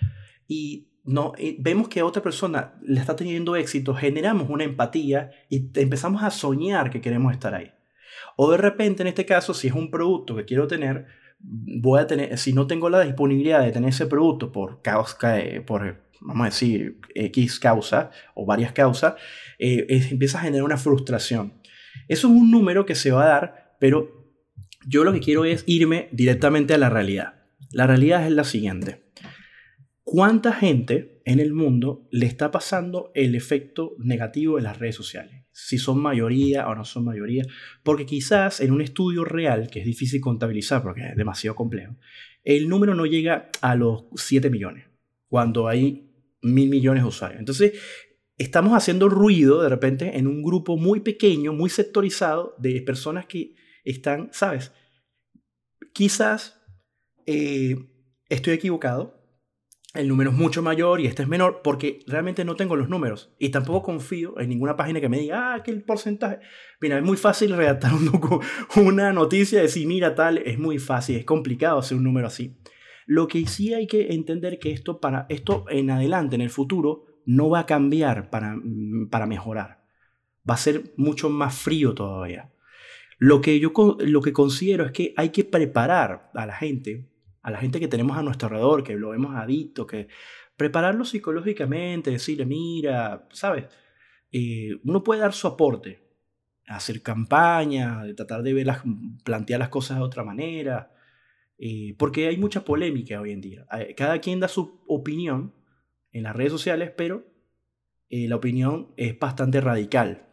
y 0.47 0.89
no, 1.05 1.33
vemos 1.59 1.89
que 1.89 2.01
otra 2.01 2.23
persona 2.23 2.75
le 2.81 2.99
está 2.99 3.15
teniendo 3.15 3.55
éxito, 3.55 3.93
generamos 3.93 4.49
una 4.49 4.63
empatía 4.63 5.31
y 5.49 5.69
empezamos 5.75 6.23
a 6.23 6.31
soñar 6.31 6.89
que 6.89 7.01
queremos 7.01 7.33
estar 7.33 7.53
ahí. 7.53 7.71
O 8.35 8.51
de 8.51 8.57
repente, 8.57 9.03
en 9.03 9.07
este 9.07 9.25
caso, 9.25 9.53
si 9.53 9.67
es 9.67 9.73
un 9.73 9.91
producto 9.91 10.35
que 10.35 10.45
quiero 10.45 10.67
tener, 10.67 11.05
voy 11.39 11.99
a 11.99 12.07
tener, 12.07 12.37
si 12.37 12.53
no 12.53 12.67
tengo 12.67 12.89
la 12.89 13.01
disponibilidad 13.01 13.63
de 13.63 13.71
tener 13.71 13.89
ese 13.89 14.07
producto 14.07 14.51
por 14.51 14.81
causa, 14.81 15.39
eh, 15.39 15.61
por, 15.61 16.03
vamos 16.21 16.41
a 16.41 16.49
decir, 16.49 16.99
X 17.13 17.59
causa 17.59 18.11
o 18.33 18.45
varias 18.45 18.71
causas, 18.71 19.15
eh, 19.59 19.85
empieza 20.09 20.39
a 20.39 20.41
generar 20.41 20.63
una 20.63 20.77
frustración. 20.77 21.61
Eso 22.07 22.27
es 22.27 22.33
un 22.33 22.51
número 22.51 22.85
que 22.85 22.95
se 22.95 23.11
va 23.11 23.23
a 23.23 23.27
dar, 23.27 23.75
pero 23.79 24.23
yo 24.85 25.03
lo 25.03 25.13
que 25.13 25.19
quiero 25.19 25.45
es 25.45 25.63
irme 25.67 26.09
directamente 26.11 26.73
a 26.73 26.77
la 26.77 26.89
realidad. 26.89 27.35
La 27.71 27.87
realidad 27.87 28.25
es 28.25 28.31
la 28.31 28.43
siguiente. 28.43 29.03
¿Cuánta 30.03 30.53
gente 30.53 31.21
en 31.25 31.39
el 31.39 31.53
mundo 31.53 32.07
le 32.11 32.25
está 32.25 32.51
pasando 32.51 33.11
el 33.15 33.35
efecto 33.35 33.95
negativo 33.97 34.57
de 34.57 34.63
las 34.63 34.77
redes 34.77 34.95
sociales? 34.95 35.45
Si 35.51 35.77
son 35.77 36.01
mayoría 36.01 36.67
o 36.67 36.75
no 36.75 36.83
son 36.85 37.05
mayoría. 37.05 37.45
Porque 37.83 38.05
quizás 38.05 38.59
en 38.59 38.71
un 38.71 38.81
estudio 38.81 39.23
real, 39.23 39.69
que 39.71 39.79
es 39.79 39.85
difícil 39.85 40.21
contabilizar 40.21 40.83
porque 40.83 41.07
es 41.07 41.15
demasiado 41.15 41.55
complejo, 41.55 41.95
el 42.43 42.67
número 42.67 42.93
no 42.93 43.05
llega 43.05 43.49
a 43.61 43.75
los 43.75 44.05
7 44.15 44.49
millones, 44.49 44.85
cuando 45.29 45.67
hay 45.67 46.11
mil 46.41 46.69
millones 46.69 47.03
de 47.03 47.09
usuarios. 47.09 47.39
Entonces, 47.39 47.73
estamos 48.37 48.73
haciendo 48.73 49.09
ruido 49.09 49.61
de 49.61 49.69
repente 49.69 50.17
en 50.17 50.27
un 50.27 50.43
grupo 50.43 50.77
muy 50.77 51.01
pequeño, 51.01 51.53
muy 51.53 51.69
sectorizado 51.69 52.55
de 52.57 52.81
personas 52.81 53.25
que 53.25 53.55
están, 53.83 54.29
¿sabes? 54.31 54.71
Quizás 55.93 56.61
eh, 57.25 57.75
estoy 58.29 58.53
equivocado, 58.53 59.23
el 59.93 60.07
número 60.07 60.31
es 60.31 60.35
mucho 60.35 60.63
mayor 60.63 61.01
y 61.01 61.05
este 61.05 61.21
es 61.21 61.27
menor 61.27 61.61
porque 61.63 61.99
realmente 62.07 62.43
no 62.43 62.55
tengo 62.55 62.75
los 62.75 62.89
números 62.89 63.31
y 63.37 63.49
tampoco 63.49 63.83
confío 63.83 64.39
en 64.39 64.49
ninguna 64.49 64.75
página 64.75 64.99
que 64.99 65.09
me 65.09 65.19
diga, 65.19 65.53
ah, 65.53 65.61
que 65.61 65.69
el 65.69 65.83
porcentaje. 65.83 66.39
Mira, 66.81 66.97
es 66.97 67.03
muy 67.03 67.17
fácil 67.17 67.55
redactar 67.55 67.91
una 68.75 69.13
noticia 69.13 69.59
y 69.59 69.63
decir, 69.63 69.87
mira, 69.87 70.15
tal, 70.15 70.39
es 70.39 70.57
muy 70.57 70.79
fácil, 70.79 71.17
es 71.17 71.25
complicado 71.25 71.77
hacer 71.77 71.97
un 71.97 72.03
número 72.03 72.25
así. 72.25 72.57
Lo 73.05 73.27
que 73.27 73.45
sí 73.45 73.73
hay 73.73 73.85
que 73.85 74.13
entender 74.13 74.57
que 74.57 74.71
esto, 74.71 74.99
para 74.99 75.27
esto 75.29 75.65
en 75.69 75.91
adelante, 75.91 76.35
en 76.35 76.41
el 76.41 76.49
futuro, 76.49 77.12
no 77.25 77.49
va 77.49 77.59
a 77.59 77.65
cambiar 77.65 78.29
para, 78.29 78.55
mm, 78.55 79.09
para 79.09 79.25
mejorar. 79.25 79.83
Va 80.49 80.55
a 80.55 80.57
ser 80.57 80.93
mucho 80.97 81.29
más 81.29 81.55
frío 81.57 81.93
todavía. 81.93 82.51
Lo 83.17 83.41
que 83.41 83.59
yo 83.59 83.71
lo 83.99 84.21
que 84.21 84.33
considero 84.33 84.85
es 84.85 84.91
que 84.91 85.13
hay 85.17 85.29
que 85.29 85.43
preparar 85.45 86.31
a 86.33 86.45
la 86.45 86.55
gente, 86.55 87.09
a 87.41 87.51
la 87.51 87.59
gente 87.59 87.79
que 87.79 87.87
tenemos 87.87 88.17
a 88.17 88.23
nuestro 88.23 88.47
alrededor, 88.47 88.83
que 88.83 88.95
lo 88.95 89.11
vemos 89.11 89.35
adicto, 89.35 89.87
que 89.87 90.07
prepararlo 90.57 91.05
psicológicamente, 91.05 92.11
decirle, 92.11 92.45
mira, 92.45 93.27
¿sabes? 93.31 93.65
Eh, 94.31 94.79
uno 94.83 95.03
puede 95.03 95.21
dar 95.21 95.33
su 95.33 95.47
aporte, 95.47 96.01
hacer 96.67 97.01
campaña, 97.01 98.03
de 98.03 98.13
tratar 98.13 98.43
de 98.43 98.53
ver 98.53 98.67
plantear 99.23 99.59
las 99.59 99.69
cosas 99.69 99.97
de 99.97 100.03
otra 100.03 100.23
manera, 100.23 100.91
eh, 101.57 101.95
porque 101.97 102.27
hay 102.27 102.37
mucha 102.37 102.65
polémica 102.65 103.21
hoy 103.21 103.31
en 103.31 103.41
día. 103.41 103.65
Eh, 103.79 103.93
cada 103.95 104.19
quien 104.19 104.39
da 104.39 104.47
su 104.47 104.83
opinión 104.87 105.53
en 106.13 106.23
las 106.23 106.35
redes 106.35 106.51
sociales, 106.51 106.91
pero 106.95 107.25
eh, 108.09 108.27
la 108.27 108.37
opinión 108.37 108.93
es 108.95 109.19
bastante 109.19 109.59
radical. 109.59 110.27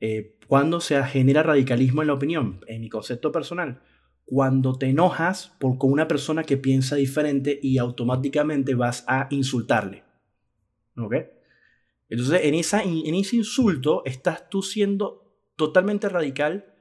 Eh, 0.00 0.38
cuando 0.48 0.80
se 0.80 1.02
genera 1.04 1.42
radicalismo 1.42 2.02
en 2.02 2.08
la 2.08 2.14
opinión, 2.14 2.60
en 2.66 2.80
mi 2.80 2.88
concepto 2.88 3.30
personal, 3.30 3.82
cuando 4.24 4.76
te 4.76 4.86
enojas 4.86 5.54
por, 5.60 5.78
con 5.78 5.92
una 5.92 6.08
persona 6.08 6.42
que 6.42 6.56
piensa 6.56 6.96
diferente 6.96 7.58
y 7.62 7.78
automáticamente 7.78 8.74
vas 8.74 9.04
a 9.06 9.28
insultarle. 9.30 10.02
¿Ok? 10.96 11.14
Entonces, 12.08 12.40
en, 12.44 12.54
esa, 12.54 12.82
en 12.82 13.14
ese 13.14 13.36
insulto 13.36 14.02
estás 14.04 14.50
tú 14.50 14.62
siendo 14.62 15.22
totalmente 15.56 16.08
radical 16.08 16.74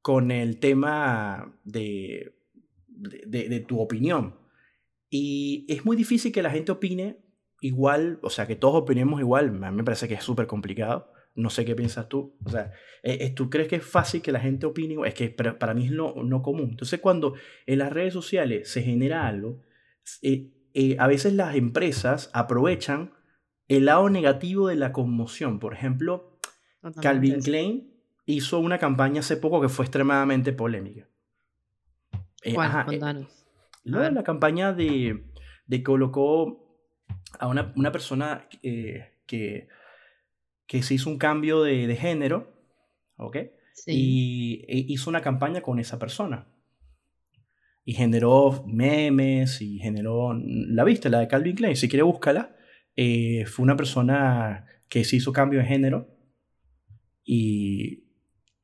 con 0.00 0.30
el 0.30 0.58
tema 0.58 1.56
de, 1.64 2.34
de, 2.88 3.60
tu 3.60 3.80
opinión. 3.80 4.36
Y 5.08 5.66
es 5.68 5.84
muy 5.84 5.96
difícil 5.96 6.32
que 6.32 6.42
la 6.42 6.50
gente 6.50 6.72
opine 6.72 7.21
igual, 7.62 8.18
o 8.22 8.28
sea, 8.28 8.46
que 8.46 8.56
todos 8.56 8.82
opinemos 8.82 9.20
igual, 9.20 9.46
a 9.46 9.70
mí 9.70 9.76
me 9.76 9.84
parece 9.84 10.08
que 10.08 10.14
es 10.14 10.24
súper 10.24 10.46
complicado. 10.46 11.10
No 11.34 11.48
sé 11.48 11.64
qué 11.64 11.74
piensas 11.74 12.08
tú. 12.10 12.36
O 12.44 12.50
sea, 12.50 12.72
eh, 13.02 13.30
¿tú 13.30 13.48
crees 13.48 13.68
que 13.68 13.76
es 13.76 13.86
fácil 13.86 14.20
que 14.20 14.32
la 14.32 14.40
gente 14.40 14.66
opine? 14.66 14.96
Es 15.06 15.14
que 15.14 15.30
para 15.30 15.72
mí 15.72 15.86
es 15.86 15.92
no, 15.92 16.12
no 16.22 16.42
común. 16.42 16.70
Entonces, 16.70 17.00
cuando 17.00 17.34
en 17.64 17.78
las 17.78 17.90
redes 17.90 18.12
sociales 18.12 18.70
se 18.70 18.82
genera 18.82 19.26
algo, 19.26 19.62
eh, 20.20 20.50
eh, 20.74 20.96
a 20.98 21.06
veces 21.06 21.32
las 21.32 21.54
empresas 21.54 22.30
aprovechan 22.34 23.12
el 23.68 23.86
lado 23.86 24.10
negativo 24.10 24.68
de 24.68 24.76
la 24.76 24.92
conmoción. 24.92 25.58
Por 25.58 25.72
ejemplo, 25.72 26.38
Calvin 27.00 27.40
Klein 27.40 27.94
hizo 28.26 28.58
una 28.58 28.78
campaña 28.78 29.20
hace 29.20 29.38
poco 29.38 29.62
que 29.62 29.70
fue 29.70 29.86
extremadamente 29.86 30.52
polémica. 30.52 31.08
¿Cuál? 32.54 33.28
la 33.84 34.22
campaña 34.24 34.72
de, 34.72 35.24
de 35.66 35.82
colocó 35.82 36.71
a 37.38 37.48
una, 37.48 37.72
una 37.76 37.92
persona 37.92 38.48
eh, 38.62 39.12
que, 39.26 39.68
que 40.66 40.82
se 40.82 40.94
hizo 40.94 41.10
un 41.10 41.18
cambio 41.18 41.62
de, 41.62 41.86
de 41.86 41.96
género, 41.96 42.52
¿ok? 43.16 43.36
Y 43.86 44.64
e 44.68 44.84
hizo 44.88 45.10
una 45.10 45.22
campaña 45.22 45.60
con 45.60 45.78
esa 45.78 45.98
persona. 45.98 46.48
Y 47.84 47.94
generó 47.94 48.64
memes 48.66 49.60
y 49.60 49.78
generó... 49.78 50.34
¿La 50.34 50.84
viste? 50.84 51.10
La 51.10 51.18
de 51.18 51.28
Calvin 51.28 51.56
Klein. 51.56 51.76
Si 51.76 51.88
quiere, 51.88 52.04
búscala. 52.04 52.54
Eh, 52.94 53.44
fue 53.46 53.64
una 53.64 53.76
persona 53.76 54.66
que 54.88 55.04
se 55.04 55.16
hizo 55.16 55.32
cambio 55.32 55.58
de 55.60 55.64
género 55.64 56.08
y, 57.24 58.04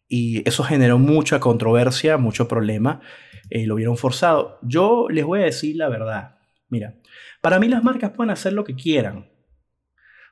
y 0.06 0.46
eso 0.46 0.62
generó 0.62 0.98
mucha 0.98 1.40
controversia, 1.40 2.16
mucho 2.16 2.46
problema. 2.46 3.00
Eh, 3.50 3.66
lo 3.66 3.74
vieron 3.74 3.96
forzado. 3.96 4.58
Yo 4.62 5.08
les 5.08 5.24
voy 5.24 5.40
a 5.40 5.46
decir 5.46 5.76
la 5.76 5.88
verdad. 5.88 6.37
Mira, 6.68 6.94
para 7.40 7.58
mí 7.58 7.68
las 7.68 7.82
marcas 7.82 8.12
pueden 8.12 8.30
hacer 8.30 8.52
lo 8.52 8.64
que 8.64 8.74
quieran. 8.74 9.30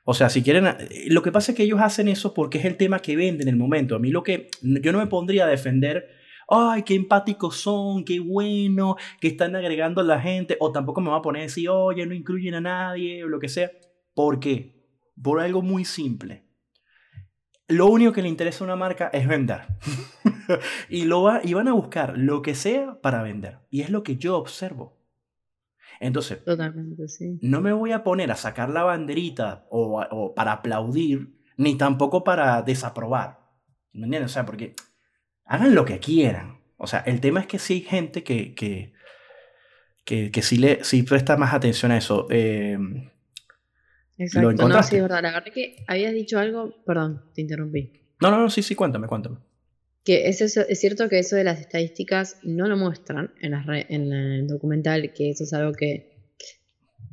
O 0.09 0.13
sea, 0.13 0.29
si 0.29 0.41
quieren, 0.41 0.67
eh, 0.67 1.07
lo 1.09 1.21
que 1.21 1.31
pasa 1.31 1.51
es 1.51 1.57
que 1.57 1.63
ellos 1.63 1.81
hacen 1.81 2.07
eso 2.07 2.33
porque 2.33 2.59
es 2.59 2.65
el 2.65 2.77
tema 2.77 2.99
que 2.99 3.15
venden 3.15 3.47
en 3.47 3.53
el 3.53 3.59
momento. 3.59 3.95
A 3.95 3.99
mí 3.99 4.09
lo 4.09 4.23
que, 4.23 4.49
yo 4.61 4.91
no 4.91 4.99
me 4.99 5.07
pondría 5.07 5.45
a 5.45 5.49
defender, 5.49 6.07
ay, 6.47 6.83
qué 6.83 6.95
empáticos 6.95 7.57
son, 7.57 8.05
qué 8.05 8.19
bueno, 8.19 8.95
que 9.19 9.27
están 9.27 9.55
agregando 9.55 10.01
a 10.01 10.05
la 10.05 10.21
gente, 10.21 10.55
o 10.59 10.71
tampoco 10.71 11.01
me 11.01 11.09
va 11.09 11.17
a 11.17 11.21
poner 11.21 11.41
a 11.41 11.43
decir, 11.43 11.69
oye, 11.69 12.05
no 12.05 12.13
incluyen 12.13 12.53
a 12.53 12.61
nadie, 12.61 13.23
o 13.23 13.27
lo 13.27 13.39
que 13.39 13.49
sea. 13.49 13.69
¿Por 14.13 14.39
qué? 14.39 14.87
Por 15.21 15.41
algo 15.41 15.61
muy 15.61 15.83
simple. 15.83 16.45
Lo 17.67 17.87
único 17.87 18.13
que 18.13 18.21
le 18.21 18.29
interesa 18.29 18.63
a 18.63 18.67
una 18.67 18.77
marca 18.77 19.09
es 19.11 19.27
vender. 19.27 19.63
y, 20.89 21.03
lo 21.03 21.23
va, 21.23 21.41
y 21.43 21.53
van 21.53 21.67
a 21.67 21.73
buscar 21.73 22.17
lo 22.17 22.41
que 22.41 22.55
sea 22.55 23.01
para 23.01 23.23
vender. 23.23 23.59
Y 23.69 23.81
es 23.81 23.89
lo 23.89 24.03
que 24.03 24.15
yo 24.15 24.37
observo. 24.37 24.96
Entonces, 25.99 26.39
no 27.41 27.61
me 27.61 27.73
voy 27.73 27.91
a 27.91 28.03
poner 28.03 28.31
a 28.31 28.35
sacar 28.35 28.69
la 28.69 28.83
banderita 28.83 29.65
o, 29.69 30.33
para 30.35 30.53
aplaudir, 30.53 31.35
ni 31.57 31.75
tampoco 31.75 32.23
para 32.23 32.61
desaprobar. 32.61 33.39
¿Me 33.93 34.05
entiendes? 34.05 34.31
O 34.31 34.33
sea, 34.33 34.45
porque 34.45 34.75
hagan 35.45 35.73
lo 35.73 35.85
que 35.85 35.99
quieran. 35.99 36.59
O 36.77 36.87
sea, 36.87 36.99
el 36.99 37.19
tema 37.19 37.39
es 37.39 37.47
que 37.47 37.59
sí 37.59 37.73
hay 37.73 37.81
gente 37.81 38.23
que, 38.23 38.53
que, 38.53 38.93
que, 40.05 40.41
sí, 40.41 40.57
le, 40.57 40.83
sí 40.83 41.03
presta 41.03 41.35
más 41.37 41.53
atención 41.53 41.91
a 41.91 41.97
eso. 41.97 42.27
Eh, 42.29 42.77
Exacto, 44.17 44.67
no, 44.67 44.83
sí, 44.83 44.95
es 44.95 45.01
verdad. 45.01 45.21
La 45.21 45.31
verdad 45.31 45.53
que 45.53 45.75
habías 45.87 46.13
dicho 46.13 46.39
algo, 46.39 46.73
perdón, 46.85 47.23
te 47.33 47.41
interrumpí. 47.41 47.91
No, 48.19 48.31
no, 48.31 48.39
no, 48.39 48.49
sí, 48.49 48.63
sí, 48.63 48.73
cuéntame, 48.73 49.07
cuéntame. 49.07 49.37
Que 50.07 50.29
es, 50.29 50.39
es 50.39 50.79
cierto 50.79 51.09
que 51.09 51.19
eso 51.19 51.35
de 51.35 51.43
las 51.43 51.59
estadísticas 51.59 52.37
no 52.41 52.69
lo 52.69 52.77
muestran 52.77 53.33
en, 53.41 53.53
en 53.89 54.13
el 54.13 54.47
documental, 54.47 55.11
que 55.13 55.31
eso 55.31 55.43
es 55.43 55.51
algo 55.51 55.73
que 55.73 56.17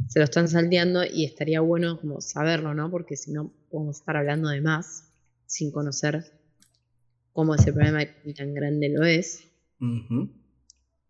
se 0.07 0.21
lo 0.21 0.25
están 0.25 0.47
salteando 0.47 1.03
y 1.05 1.25
estaría 1.25 1.61
bueno 1.61 1.99
como 2.01 2.21
saberlo, 2.21 2.73
¿no? 2.73 2.93
Porque 2.93 3.17
si 3.17 3.33
no 3.33 3.53
podemos 3.69 3.99
estar 3.99 4.17
hablando 4.17 4.49
de 4.49 4.61
más 4.61 5.13
sin 5.45 5.73
conocer 5.73 6.23
cómo 7.33 7.57
ese 7.57 7.73
problema 7.73 8.07
tan 8.37 8.55
grande 8.55 8.89
lo 8.91 9.05
es. 9.05 9.43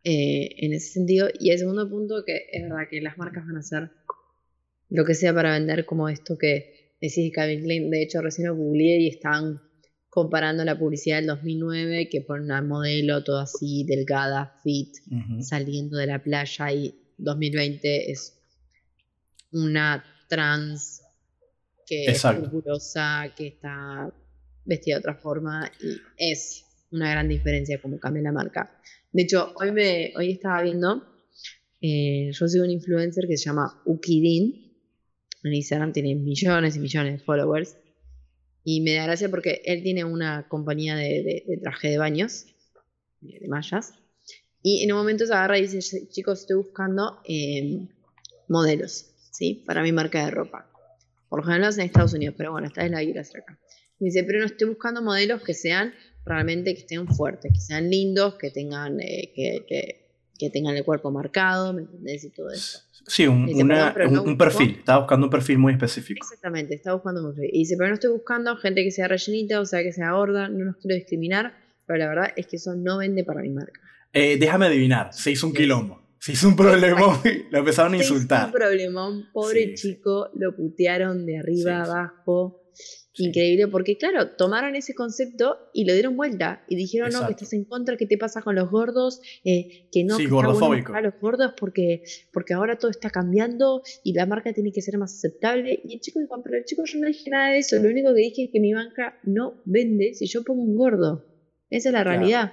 Eh, 0.04 0.64
en 0.64 0.72
ese 0.72 0.90
sentido. 0.94 1.28
Y 1.38 1.50
el 1.50 1.58
segundo 1.58 1.86
punto, 1.90 2.24
que 2.24 2.46
es 2.50 2.62
verdad 2.62 2.88
que 2.90 3.02
las 3.02 3.18
marcas 3.18 3.44
van 3.46 3.56
a 3.56 3.60
hacer 3.60 3.90
lo 4.88 5.04
que 5.04 5.12
sea 5.12 5.34
para 5.34 5.52
vender 5.52 5.84
como 5.84 6.08
esto 6.08 6.38
que 6.38 6.94
decís 6.98 7.30
Calvin 7.30 7.62
Klein. 7.62 7.90
De 7.90 8.02
hecho, 8.02 8.22
recién 8.22 8.48
lo 8.48 8.56
googleé 8.56 9.00
y 9.00 9.08
están 9.08 9.60
comparando 10.14 10.64
la 10.64 10.78
publicidad 10.78 11.16
del 11.16 11.26
2009, 11.26 12.08
que 12.08 12.20
pone 12.20 12.44
una 12.44 12.62
modelo 12.62 13.24
toda 13.24 13.42
así, 13.42 13.82
delgada, 13.82 14.54
fit, 14.62 14.94
saliendo 15.40 15.96
de 15.96 16.06
la 16.06 16.22
playa, 16.22 16.70
y 16.70 16.94
2020 17.18 18.12
es 18.12 18.38
una 19.50 20.04
trans 20.28 21.02
que 21.84 22.04
es 22.04 22.24
orgullosa, 22.24 23.34
que 23.36 23.48
está 23.48 24.08
vestida 24.64 24.94
de 24.94 25.00
otra 25.00 25.16
forma, 25.16 25.68
y 25.82 25.96
es 26.16 26.64
una 26.92 27.10
gran 27.10 27.28
diferencia 27.28 27.82
como 27.82 27.98
cambia 27.98 28.22
la 28.22 28.30
marca. 28.30 28.70
De 29.10 29.22
hecho, 29.22 29.52
hoy, 29.56 29.72
me, 29.72 30.12
hoy 30.16 30.30
estaba 30.30 30.62
viendo, 30.62 31.02
eh, 31.80 32.30
yo 32.30 32.46
soy 32.46 32.60
un 32.60 32.70
influencer 32.70 33.26
que 33.26 33.36
se 33.36 33.46
llama 33.46 33.82
Ukidin, 33.84 34.78
en 35.42 35.54
Instagram 35.54 35.92
tiene 35.92 36.14
millones 36.14 36.76
y 36.76 36.78
millones 36.78 37.18
de 37.18 37.24
followers, 37.24 37.78
y 38.64 38.80
me 38.80 38.94
da 38.94 39.04
gracia 39.04 39.28
porque 39.28 39.60
él 39.66 39.82
tiene 39.82 40.04
una 40.04 40.48
compañía 40.48 40.96
de, 40.96 41.44
traje 41.62 41.90
de 41.90 41.98
baños, 41.98 42.46
de, 43.20 43.46
mallas. 43.46 43.92
Y 44.62 44.82
en 44.82 44.92
un 44.92 44.98
momento 44.98 45.26
se 45.26 45.34
agarra 45.34 45.58
y 45.58 45.66
dice, 45.66 46.08
chicos, 46.08 46.40
estoy 46.40 46.56
buscando 46.56 47.20
em, 47.24 47.88
modelos, 48.48 49.10
¿sí? 49.30 49.62
Para 49.66 49.82
mi 49.82 49.92
marca 49.92 50.24
de 50.24 50.30
ropa. 50.30 50.70
Por 51.28 51.40
lo 51.40 51.46
general 51.46 51.74
en 51.74 51.80
Estados 51.80 52.14
Unidos, 52.14 52.34
pero 52.38 52.52
bueno, 52.52 52.66
esta 52.68 52.84
es 52.84 52.90
la 52.90 53.00
quiero 53.00 53.20
hacer 53.20 53.42
acá. 53.42 53.58
Me 53.98 54.06
dice, 54.06 54.24
pero 54.24 54.40
no 54.40 54.46
estoy 54.46 54.68
buscando 54.68 55.02
modelos 55.02 55.42
que 55.42 55.52
sean 55.52 55.92
realmente 56.24 56.74
que 56.74 56.80
estén 56.80 57.06
fuertes, 57.06 57.52
que 57.52 57.60
sean 57.60 57.90
lindos, 57.90 58.36
que 58.36 58.50
tengan, 58.50 58.98
eh, 59.00 59.32
que, 59.34 60.03
que 60.44 60.50
tengan 60.50 60.76
el 60.76 60.84
cuerpo 60.84 61.10
marcado, 61.10 61.72
¿me 61.72 61.82
entendés? 61.82 62.24
Y 62.24 62.30
todo 62.30 62.50
eso. 62.50 62.80
Sí, 63.06 63.26
un, 63.26 63.44
un, 63.44 64.38
perfil, 64.38 64.76
estaba 64.78 65.00
buscando 65.00 65.26
un 65.26 65.30
perfil 65.30 65.58
muy 65.58 65.72
específico. 65.74 66.24
Exactamente, 66.24 66.74
estaba 66.74 66.96
buscando 66.96 67.20
un 67.20 67.34
perfil. 67.34 67.50
Y 67.52 67.58
dice, 67.60 67.76
pero 67.76 67.88
no 67.88 67.94
estoy 67.94 68.10
buscando 68.10 68.56
gente 68.56 68.82
que 68.82 68.90
sea 68.90 69.08
rellenita, 69.08 69.60
o 69.60 69.66
sea, 69.66 69.82
que 69.82 69.92
sea 69.92 70.12
gorda, 70.12 70.48
no 70.48 70.64
los 70.64 70.76
quiero 70.76 70.94
discriminar, 70.94 71.54
pero 71.86 71.98
la 71.98 72.08
verdad 72.08 72.32
es 72.36 72.46
que 72.46 72.56
eso 72.56 72.74
no 72.74 72.98
vende 72.98 73.24
para 73.24 73.42
mi 73.42 73.50
marca. 73.50 73.80
Eh, 74.12 74.38
déjame 74.38 74.66
adivinar, 74.66 75.12
se 75.12 75.32
hizo 75.32 75.46
un 75.46 75.52
quilombo. 75.52 76.02
Se 76.18 76.32
hizo 76.32 76.48
un 76.48 76.56
problema 76.56 77.20
y 77.24 77.44
lo 77.50 77.58
empezaron 77.58 77.92
a 77.92 77.96
insultar. 77.98 78.38
Se 78.38 78.46
hizo 78.46 78.46
un 78.46 78.60
problemón, 78.60 79.28
pobre 79.32 79.74
chico, 79.74 80.30
lo 80.34 80.56
putearon 80.56 81.26
de 81.26 81.38
arriba 81.38 81.82
abajo. 81.82 82.63
Increíble, 83.16 83.68
porque 83.68 83.96
claro, 83.96 84.30
tomaron 84.30 84.74
ese 84.74 84.94
concepto 84.94 85.70
y 85.72 85.84
lo 85.84 85.92
dieron 85.92 86.16
vuelta 86.16 86.64
y 86.68 86.74
dijeron, 86.74 87.10
no, 87.12 87.24
que 87.26 87.32
estás 87.32 87.52
en 87.52 87.64
contra, 87.64 87.96
¿qué 87.96 88.06
te 88.06 88.18
pasa 88.18 88.42
con 88.42 88.56
los 88.56 88.70
gordos? 88.70 89.20
Eh, 89.44 89.88
que 89.92 90.02
no, 90.02 90.16
sí, 90.16 90.24
que 90.24 90.30
gordofóbico. 90.30 90.92
Está 90.92 91.00
los 91.00 91.20
gordos 91.20 91.54
porque, 91.56 92.02
porque 92.32 92.54
ahora 92.54 92.76
todo 92.76 92.90
está 92.90 93.10
cambiando 93.10 93.82
y 94.02 94.14
la 94.14 94.26
marca 94.26 94.52
tiene 94.52 94.72
que 94.72 94.82
ser 94.82 94.98
más 94.98 95.14
aceptable. 95.14 95.80
Y 95.84 95.94
el 95.94 96.00
chico 96.00 96.18
dijo, 96.18 96.42
pero 96.42 96.56
el 96.56 96.64
chico 96.64 96.82
yo 96.84 96.98
no 96.98 97.06
dije 97.06 97.30
nada 97.30 97.52
de 97.52 97.58
eso, 97.58 97.76
lo 97.80 97.88
único 97.88 98.12
que 98.12 98.20
dije 98.20 98.44
es 98.44 98.50
que 98.52 98.58
mi 98.58 98.72
banca 98.72 99.18
no 99.22 99.62
vende 99.64 100.14
si 100.14 100.26
yo 100.26 100.42
pongo 100.42 100.62
un 100.62 100.76
gordo. 100.76 101.24
Esa 101.70 101.90
es 101.90 101.92
la 101.92 102.02
realidad. 102.04 102.52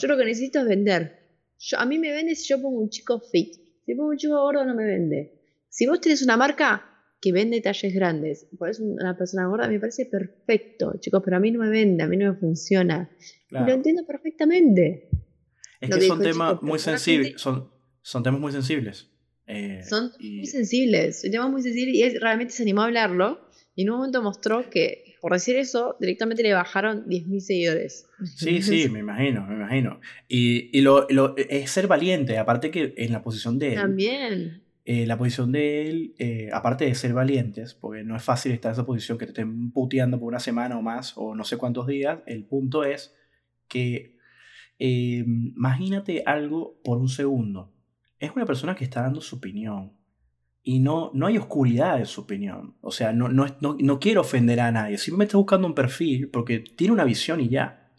Yo 0.00 0.08
lo 0.08 0.16
que 0.16 0.24
necesito 0.24 0.60
es 0.60 0.66
vender. 0.66 1.18
Yo, 1.58 1.78
a 1.78 1.84
mí 1.84 1.98
me 1.98 2.12
vende 2.12 2.34
si 2.34 2.48
yo 2.48 2.60
pongo 2.60 2.80
un 2.80 2.88
chico 2.88 3.20
fit. 3.20 3.54
Si 3.84 3.94
pongo 3.94 4.10
un 4.10 4.16
chico 4.16 4.40
gordo 4.40 4.64
no 4.64 4.74
me 4.74 4.84
vende. 4.84 5.34
Si 5.68 5.86
vos 5.86 6.00
tenés 6.00 6.22
una 6.22 6.36
marca, 6.36 6.97
que 7.20 7.32
vende 7.32 7.60
talles 7.60 7.92
grandes, 7.94 8.46
por 8.58 8.70
eso 8.70 8.84
una 8.84 9.16
persona 9.16 9.46
gorda 9.46 9.68
me 9.68 9.80
parece 9.80 10.06
perfecto, 10.06 10.94
chicos, 11.00 11.22
pero 11.24 11.36
a 11.36 11.40
mí 11.40 11.50
no 11.50 11.60
me 11.60 11.68
vende, 11.68 12.04
a 12.04 12.06
mí 12.06 12.16
no 12.16 12.32
me 12.32 12.38
funciona. 12.38 13.10
lo 13.50 13.72
entiendo 13.72 14.06
perfectamente. 14.06 15.08
Es 15.80 15.90
que 15.90 16.00
son 16.02 16.22
temas 16.22 16.62
muy 16.62 16.78
sensibles, 16.78 17.40
son, 17.40 17.70
son 18.02 18.22
temas 18.22 18.40
muy 18.40 18.52
sensibles. 18.52 19.10
Eh, 19.46 19.80
son 19.88 20.12
muy 20.20 20.46
sensibles, 20.46 21.22
son 21.22 21.30
temas 21.30 21.50
muy 21.50 21.62
sensibles 21.62 21.94
y 21.94 22.02
él 22.02 22.20
realmente 22.20 22.52
se 22.52 22.62
animó 22.62 22.82
a 22.82 22.84
hablarlo 22.84 23.40
y 23.74 23.82
en 23.82 23.90
un 23.90 23.96
momento 23.96 24.22
mostró 24.22 24.68
que 24.68 25.16
por 25.20 25.32
decir 25.32 25.56
eso 25.56 25.96
directamente 25.98 26.42
le 26.42 26.52
bajaron 26.52 27.06
10.000 27.06 27.40
seguidores. 27.40 28.06
Sí, 28.36 28.62
sí, 28.62 28.88
me 28.90 29.00
imagino, 29.00 29.44
me 29.46 29.54
imagino. 29.54 30.00
Y, 30.28 30.76
y 30.76 30.82
lo, 30.82 31.06
lo, 31.08 31.34
es 31.36 31.70
ser 31.70 31.88
valiente, 31.88 32.38
aparte 32.38 32.70
que 32.70 32.94
en 32.96 33.12
la 33.12 33.22
posición 33.22 33.58
de 33.58 33.70
él. 33.70 33.74
También 33.74 34.67
eh, 34.90 35.04
la 35.04 35.18
posición 35.18 35.52
de 35.52 35.86
él, 35.86 36.14
eh, 36.18 36.48
aparte 36.50 36.86
de 36.86 36.94
ser 36.94 37.12
valientes, 37.12 37.74
porque 37.74 38.02
no 38.04 38.16
es 38.16 38.22
fácil 38.22 38.52
estar 38.52 38.70
en 38.70 38.72
esa 38.72 38.86
posición 38.86 39.18
que 39.18 39.26
te 39.26 39.32
estén 39.32 39.70
puteando 39.70 40.18
por 40.18 40.28
una 40.28 40.40
semana 40.40 40.78
o 40.78 40.80
más, 40.80 41.12
o 41.18 41.34
no 41.34 41.44
sé 41.44 41.58
cuántos 41.58 41.86
días, 41.86 42.20
el 42.24 42.46
punto 42.46 42.84
es 42.84 43.14
que 43.68 44.16
eh, 44.78 45.24
imagínate 45.26 46.22
algo 46.24 46.80
por 46.82 46.96
un 46.96 47.10
segundo. 47.10 47.70
Es 48.18 48.30
una 48.34 48.46
persona 48.46 48.74
que 48.74 48.84
está 48.84 49.02
dando 49.02 49.20
su 49.20 49.36
opinión 49.36 49.92
y 50.62 50.80
no, 50.80 51.10
no 51.12 51.26
hay 51.26 51.36
oscuridad 51.36 51.98
en 51.98 52.06
su 52.06 52.22
opinión. 52.22 52.78
O 52.80 52.90
sea, 52.90 53.12
no, 53.12 53.28
no, 53.28 53.44
no, 53.60 53.76
no 53.78 54.00
quiero 54.00 54.22
ofender 54.22 54.58
a 54.58 54.72
nadie, 54.72 54.96
simplemente 54.96 55.32
está 55.32 55.36
buscando 55.36 55.66
un 55.66 55.74
perfil 55.74 56.30
porque 56.30 56.60
tiene 56.60 56.94
una 56.94 57.04
visión 57.04 57.42
y 57.42 57.50
ya. 57.50 57.90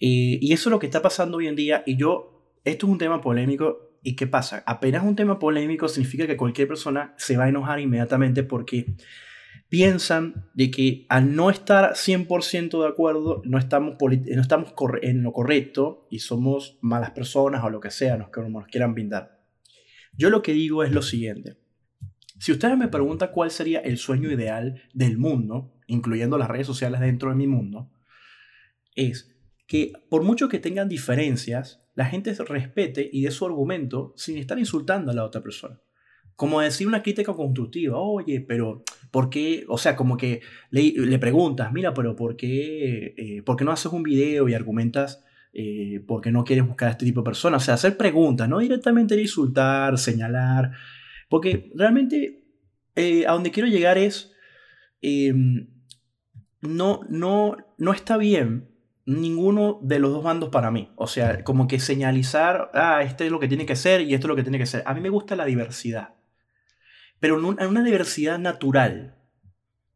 y 0.00 0.52
eso 0.52 0.70
es 0.70 0.72
lo 0.72 0.80
que 0.80 0.86
está 0.86 1.02
pasando 1.02 1.36
hoy 1.36 1.46
en 1.46 1.54
día 1.54 1.84
y 1.86 1.96
yo, 1.96 2.56
esto 2.64 2.86
es 2.86 2.92
un 2.92 2.98
tema 2.98 3.20
polémico 3.20 3.89
¿Y 4.02 4.16
qué 4.16 4.26
pasa? 4.26 4.62
Apenas 4.66 5.04
un 5.04 5.16
tema 5.16 5.38
polémico 5.38 5.88
significa 5.88 6.26
que 6.26 6.36
cualquier 6.36 6.68
persona 6.68 7.14
se 7.18 7.36
va 7.36 7.44
a 7.44 7.48
enojar 7.48 7.80
inmediatamente 7.80 8.42
porque 8.42 8.94
piensan 9.68 10.48
de 10.54 10.70
que 10.70 11.06
al 11.08 11.34
no 11.34 11.50
estar 11.50 11.92
100% 11.92 12.82
de 12.82 12.88
acuerdo, 12.88 13.42
no 13.44 13.58
estamos, 13.58 13.96
no 14.00 14.42
estamos 14.42 14.72
en 15.02 15.22
lo 15.22 15.32
correcto 15.32 16.06
y 16.10 16.18
somos 16.18 16.78
malas 16.80 17.12
personas 17.12 17.62
o 17.62 17.70
lo 17.70 17.80
que 17.80 17.90
sea, 17.90 18.16
nos, 18.16 18.30
nos 18.50 18.66
quieran 18.66 18.94
pintar. 18.94 19.40
Yo 20.12 20.28
lo 20.28 20.42
que 20.42 20.52
digo 20.52 20.82
es 20.82 20.92
lo 20.92 21.02
siguiente. 21.02 21.56
Si 22.38 22.52
ustedes 22.52 22.76
me 22.76 22.88
preguntan 22.88 23.30
cuál 23.32 23.50
sería 23.50 23.80
el 23.80 23.98
sueño 23.98 24.30
ideal 24.30 24.82
del 24.92 25.18
mundo, 25.18 25.74
incluyendo 25.86 26.38
las 26.38 26.48
redes 26.48 26.66
sociales 26.66 27.00
dentro 27.00 27.30
de 27.30 27.36
mi 27.36 27.46
mundo, 27.46 27.90
es 28.96 29.36
que 29.66 29.92
por 30.08 30.22
mucho 30.24 30.48
que 30.48 30.58
tengan 30.58 30.88
diferencias, 30.88 31.84
la 32.00 32.06
gente 32.06 32.32
respete 32.32 33.10
y 33.12 33.24
dé 33.24 33.30
su 33.30 33.44
argumento 33.44 34.14
sin 34.16 34.38
estar 34.38 34.58
insultando 34.58 35.10
a 35.10 35.14
la 35.14 35.22
otra 35.22 35.42
persona. 35.42 35.78
Como 36.34 36.62
decir 36.62 36.86
una 36.86 37.02
crítica 37.02 37.34
constructiva, 37.34 37.98
oye, 37.98 38.40
pero 38.40 38.84
¿por 39.10 39.28
qué? 39.28 39.66
O 39.68 39.76
sea, 39.76 39.96
como 39.96 40.16
que 40.16 40.40
le, 40.70 41.18
preguntas, 41.18 41.70
mira, 41.74 41.92
pero 41.92 42.16
¿por 42.16 42.36
qué, 42.36 43.12
eh, 43.18 43.42
¿por 43.42 43.54
qué 43.54 43.66
no 43.66 43.72
haces 43.72 43.92
un 43.92 44.02
video 44.02 44.48
y 44.48 44.54
argumentas 44.54 45.22
eh, 45.52 46.02
por 46.08 46.22
qué 46.22 46.32
no 46.32 46.42
quieres 46.42 46.66
buscar 46.66 46.88
a 46.88 46.92
este 46.92 47.04
tipo 47.04 47.20
de 47.20 47.26
personas? 47.26 47.62
O 47.62 47.64
sea, 47.66 47.74
hacer 47.74 47.98
preguntas, 47.98 48.48
no 48.48 48.60
directamente 48.60 49.20
insultar, 49.20 49.98
señalar, 49.98 50.70
porque 51.28 51.70
realmente 51.74 52.46
eh, 52.96 53.26
a 53.26 53.32
donde 53.32 53.50
quiero 53.50 53.68
llegar 53.68 53.98
es, 53.98 54.32
em, 55.02 55.68
no, 56.62 57.02
no, 57.10 57.58
no 57.76 57.92
está 57.92 58.16
bien 58.16 58.69
ninguno 59.10 59.78
de 59.82 59.98
los 59.98 60.12
dos 60.12 60.22
bandos 60.22 60.50
para 60.50 60.70
mí. 60.70 60.92
O 60.96 61.06
sea, 61.06 61.42
como 61.42 61.66
que 61.66 61.80
señalizar, 61.80 62.70
ah, 62.74 63.02
este 63.02 63.26
es 63.26 63.32
lo 63.32 63.40
que 63.40 63.48
tiene 63.48 63.66
que 63.66 63.76
ser 63.76 64.00
y 64.02 64.14
esto 64.14 64.26
es 64.26 64.28
lo 64.28 64.36
que 64.36 64.42
tiene 64.42 64.58
que 64.58 64.66
ser. 64.66 64.82
A 64.86 64.94
mí 64.94 65.00
me 65.00 65.08
gusta 65.08 65.36
la 65.36 65.44
diversidad. 65.44 66.14
pero 67.18 67.38
en 67.38 67.66
una 67.68 67.84
diversidad 67.84 68.38
natural. 68.38 69.16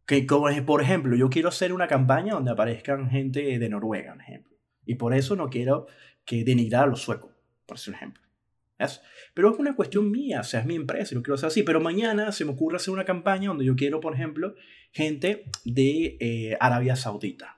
Que, 0.07 0.27
como, 0.27 0.49
por 0.67 0.83
ejemplo, 0.83 1.17
yo 1.17 1.31
quiero 1.31 1.49
hacer 1.49 1.73
una 1.73 1.89
campaña 1.89 2.35
donde 2.35 2.51
aparezcan 2.51 3.09
gente 3.09 3.59
de 3.59 3.69
Noruega, 3.71 4.13
por 4.13 4.23
ejemplo. 4.23 4.57
Y 4.85 4.97
por 4.97 5.15
eso 5.15 5.35
no 5.35 5.49
quiero 5.49 5.87
que 6.27 6.45
denigrar 6.45 6.85
a 6.85 6.87
los 6.89 7.01
suecos, 7.01 7.33
por 7.65 7.79
ejemplo. 7.79 8.23
Pero 9.33 9.51
es 9.51 9.59
una 9.59 9.75
cuestión 9.75 10.11
mía, 10.11 10.41
o 10.41 10.45
sea, 10.45 10.61
es 10.61 10.67
mi 10.67 10.75
empresa 10.75 11.15
y 11.15 11.23
quiero 11.23 11.35
hacer 11.35 11.47
así. 11.47 11.63
Pero 11.63 11.81
mañana 11.81 12.33
se 12.33 12.45
me 12.45 12.53
ocurre 12.53 12.77
hacer 12.77 12.93
una 12.93 13.05
campaña 13.05 13.49
donde 13.49 13.65
yo 13.65 13.77
quiero, 13.77 14.01
por 14.01 14.15
ejemplo, 14.15 14.55
gente 14.93 15.45
de 15.65 16.17
eh, 16.21 16.57
Arabia 16.61 16.97
Saudita. 16.97 17.54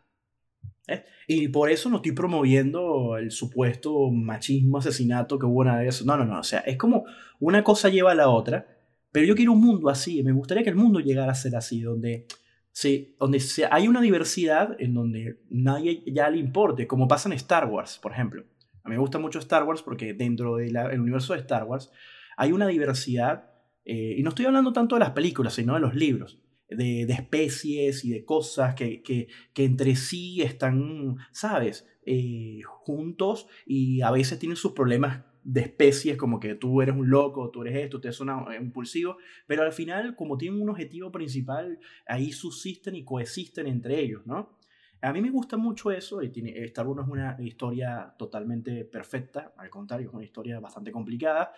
Y 1.27 1.49
por 1.49 1.71
eso 1.71 1.91
no 1.91 1.97
estoy 1.97 2.13
promoviendo 2.13 3.17
el 3.17 3.31
supuesto 3.31 4.11
machismo, 4.11 4.79
asesinato 4.79 5.39
que 5.39 5.47
hubo 5.47 5.61
una 5.61 5.79
vez. 5.79 6.05
No, 6.05 6.17
no, 6.17 6.25
no. 6.25 6.41
O 6.41 6.45
sea, 6.45 6.61
es 6.61 6.77
como 6.77 7.05
una 7.41 7.65
cosa 7.65 7.89
lleva 7.89 8.13
a 8.13 8.15
la 8.15 8.29
otra. 8.29 8.67
Pero 9.11 9.27
yo 9.27 9.35
quiero 9.35 9.53
un 9.53 9.61
mundo 9.61 9.89
así. 9.89 10.23
Me 10.23 10.33
gustaría 10.33 10.63
que 10.63 10.71
el 10.71 10.77
mundo 10.77 11.01
llegara 11.01 11.33
a 11.33 11.35
ser 11.35 11.57
así, 11.57 11.81
donde, 11.81 12.27
sí, 12.71 13.17
donde 13.19 13.43
hay 13.71 13.89
una 13.89 14.01
diversidad 14.01 14.77
en 14.79 14.95
donde 14.95 15.41
nadie 15.49 16.05
ya 16.07 16.29
le 16.29 16.39
importe, 16.39 16.87
como 16.87 17.09
pasa 17.09 17.29
en 17.29 17.33
Star 17.33 17.67
Wars, 17.67 17.99
por 18.01 18.13
ejemplo. 18.13 18.45
A 18.85 18.89
mí 18.89 18.95
me 18.95 19.01
gusta 19.01 19.19
mucho 19.19 19.39
Star 19.39 19.65
Wars 19.65 19.83
porque 19.83 20.15
dentro 20.15 20.57
del 20.57 20.77
universo 21.01 21.33
de 21.33 21.41
Star 21.41 21.65
Wars 21.65 21.91
hay 22.37 22.53
una 22.53 22.69
diversidad, 22.69 23.51
eh, 23.85 24.15
y 24.19 24.23
no 24.23 24.29
estoy 24.29 24.47
hablando 24.47 24.73
tanto 24.73 24.97
de 24.97 25.01
las 25.01 25.11
películas, 25.11 25.55
sino 25.55 25.75
de 25.75 25.81
los 25.81 25.95
libros, 25.95 26.39
de, 26.69 27.03
especies 27.03 28.05
y 28.05 28.11
de 28.11 28.25
cosas 28.25 28.75
que, 28.75 29.03
que, 29.03 29.29
entre 29.65 29.97
sí 29.97 30.43
están, 30.43 31.17
¿sabes? 31.33 31.87
Eh, 32.05 32.61
juntos 32.65 33.49
y 33.67 34.01
a 34.03 34.11
veces 34.11 34.39
tienen 34.39 34.57
sus 34.57 34.73
problemas 34.73 35.25
de 35.43 35.61
especies, 35.61 36.17
como 36.17 36.41
que 36.41 36.57
tú 36.57 36.83
eres 36.83 36.97
un 36.97 37.09
loco, 37.09 37.51
tú 37.51 37.63
eres 37.63 37.85
esto, 37.85 38.01
te 38.01 38.11
suena 38.11 38.45
impulsivo, 38.61 39.17
pero 39.47 39.63
al 39.63 39.73
final, 39.73 40.17
como 40.17 40.37
tienen 40.37 40.61
un 40.61 40.71
objetivo 40.71 41.13
principal, 41.13 41.79
ahí 42.07 42.33
subsisten 42.33 42.97
y 42.97 43.05
coexisten 43.05 43.69
entre 43.69 44.01
ellos, 44.01 44.27
¿no? 44.27 44.59
A 45.01 45.13
mí 45.13 45.21
me 45.21 45.31
gusta 45.31 45.57
mucho 45.57 45.93
eso, 45.93 46.21
y 46.21 46.31
tiene, 46.31 46.51
Star 46.65 46.87
Wars 46.89 46.97
no 46.97 47.03
es 47.03 47.09
una 47.09 47.37
historia 47.47 48.13
totalmente 48.19 48.85
perfecta, 48.85 49.53
al 49.57 49.71
contrario, 49.71 50.09
es 50.09 50.15
una 50.15 50.25
historia 50.25 50.59
bastante 50.59 50.91
complicada, 50.91 51.53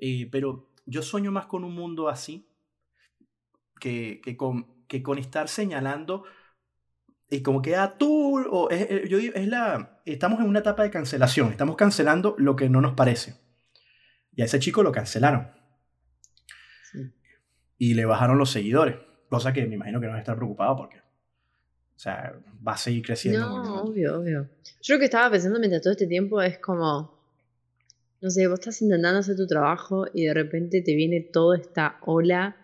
eh, 0.00 0.28
pero 0.32 0.70
yo 0.84 1.02
sueño 1.02 1.30
más 1.30 1.46
con 1.46 1.62
un 1.62 1.76
mundo 1.76 2.08
así, 2.08 2.47
que, 3.78 4.20
que, 4.22 4.36
con, 4.36 4.86
que 4.86 5.02
con 5.02 5.18
estar 5.18 5.48
señalando, 5.48 6.24
y 7.30 7.42
como 7.42 7.60
que, 7.60 7.76
ah, 7.76 7.96
tú, 7.98 8.38
o 8.50 8.70
es, 8.70 9.08
yo 9.08 9.18
es 9.18 9.48
la, 9.48 10.00
estamos 10.06 10.40
en 10.40 10.46
una 10.46 10.60
etapa 10.60 10.82
de 10.82 10.90
cancelación, 10.90 11.50
estamos 11.50 11.76
cancelando 11.76 12.34
lo 12.38 12.56
que 12.56 12.68
no 12.68 12.80
nos 12.80 12.94
parece. 12.94 13.34
Y 14.34 14.42
a 14.42 14.46
ese 14.46 14.60
chico 14.60 14.82
lo 14.82 14.92
cancelaron. 14.92 15.50
Y 17.76 17.94
le 17.94 18.06
bajaron 18.06 18.38
los 18.38 18.50
seguidores, 18.50 18.96
cosa 19.28 19.52
que 19.52 19.66
me 19.66 19.74
imagino 19.74 20.00
que 20.00 20.06
no 20.06 20.12
va 20.12 20.18
a 20.18 20.20
estar 20.20 20.36
preocupado 20.36 20.76
porque 20.76 20.98
o 21.98 22.00
sea, 22.00 22.32
va 22.66 22.74
a 22.74 22.76
seguir 22.76 23.04
creciendo. 23.04 23.40
No, 23.40 23.82
obvio, 23.82 24.20
obvio. 24.20 24.48
Yo 24.82 24.94
lo 24.94 24.98
que 25.00 25.06
estaba 25.06 25.32
pensando 25.32 25.58
mientras 25.58 25.82
todo 25.82 25.90
este 25.90 26.06
tiempo 26.06 26.40
es 26.40 26.60
como, 26.60 27.18
no 28.20 28.30
sé, 28.30 28.46
vos 28.46 28.60
estás 28.60 28.80
intentando 28.82 29.18
hacer 29.18 29.34
tu 29.34 29.48
trabajo 29.48 30.06
y 30.14 30.26
de 30.26 30.34
repente 30.34 30.80
te 30.80 30.94
viene 30.94 31.20
toda 31.20 31.58
esta 31.58 31.98
ola 32.02 32.57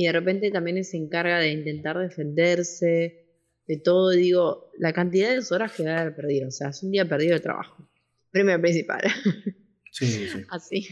y 0.00 0.06
de 0.06 0.12
repente 0.12 0.50
también 0.50 0.82
se 0.82 0.96
encarga 0.96 1.38
de 1.38 1.50
intentar 1.50 1.98
defenderse 1.98 3.26
de 3.66 3.76
todo. 3.76 4.08
Digo, 4.10 4.70
la 4.78 4.94
cantidad 4.94 5.28
de 5.28 5.42
horas 5.54 5.72
que 5.72 5.82
va 5.82 5.96
a 5.96 6.00
haber 6.00 6.16
perdido, 6.16 6.48
o 6.48 6.50
sea, 6.50 6.70
es 6.70 6.82
un 6.82 6.90
día 6.90 7.06
perdido 7.06 7.34
de 7.34 7.40
trabajo. 7.40 7.86
Primero 8.30 8.60
principal. 8.60 9.02
Sí, 9.92 10.06
sí. 10.06 10.44
Así. 10.50 10.86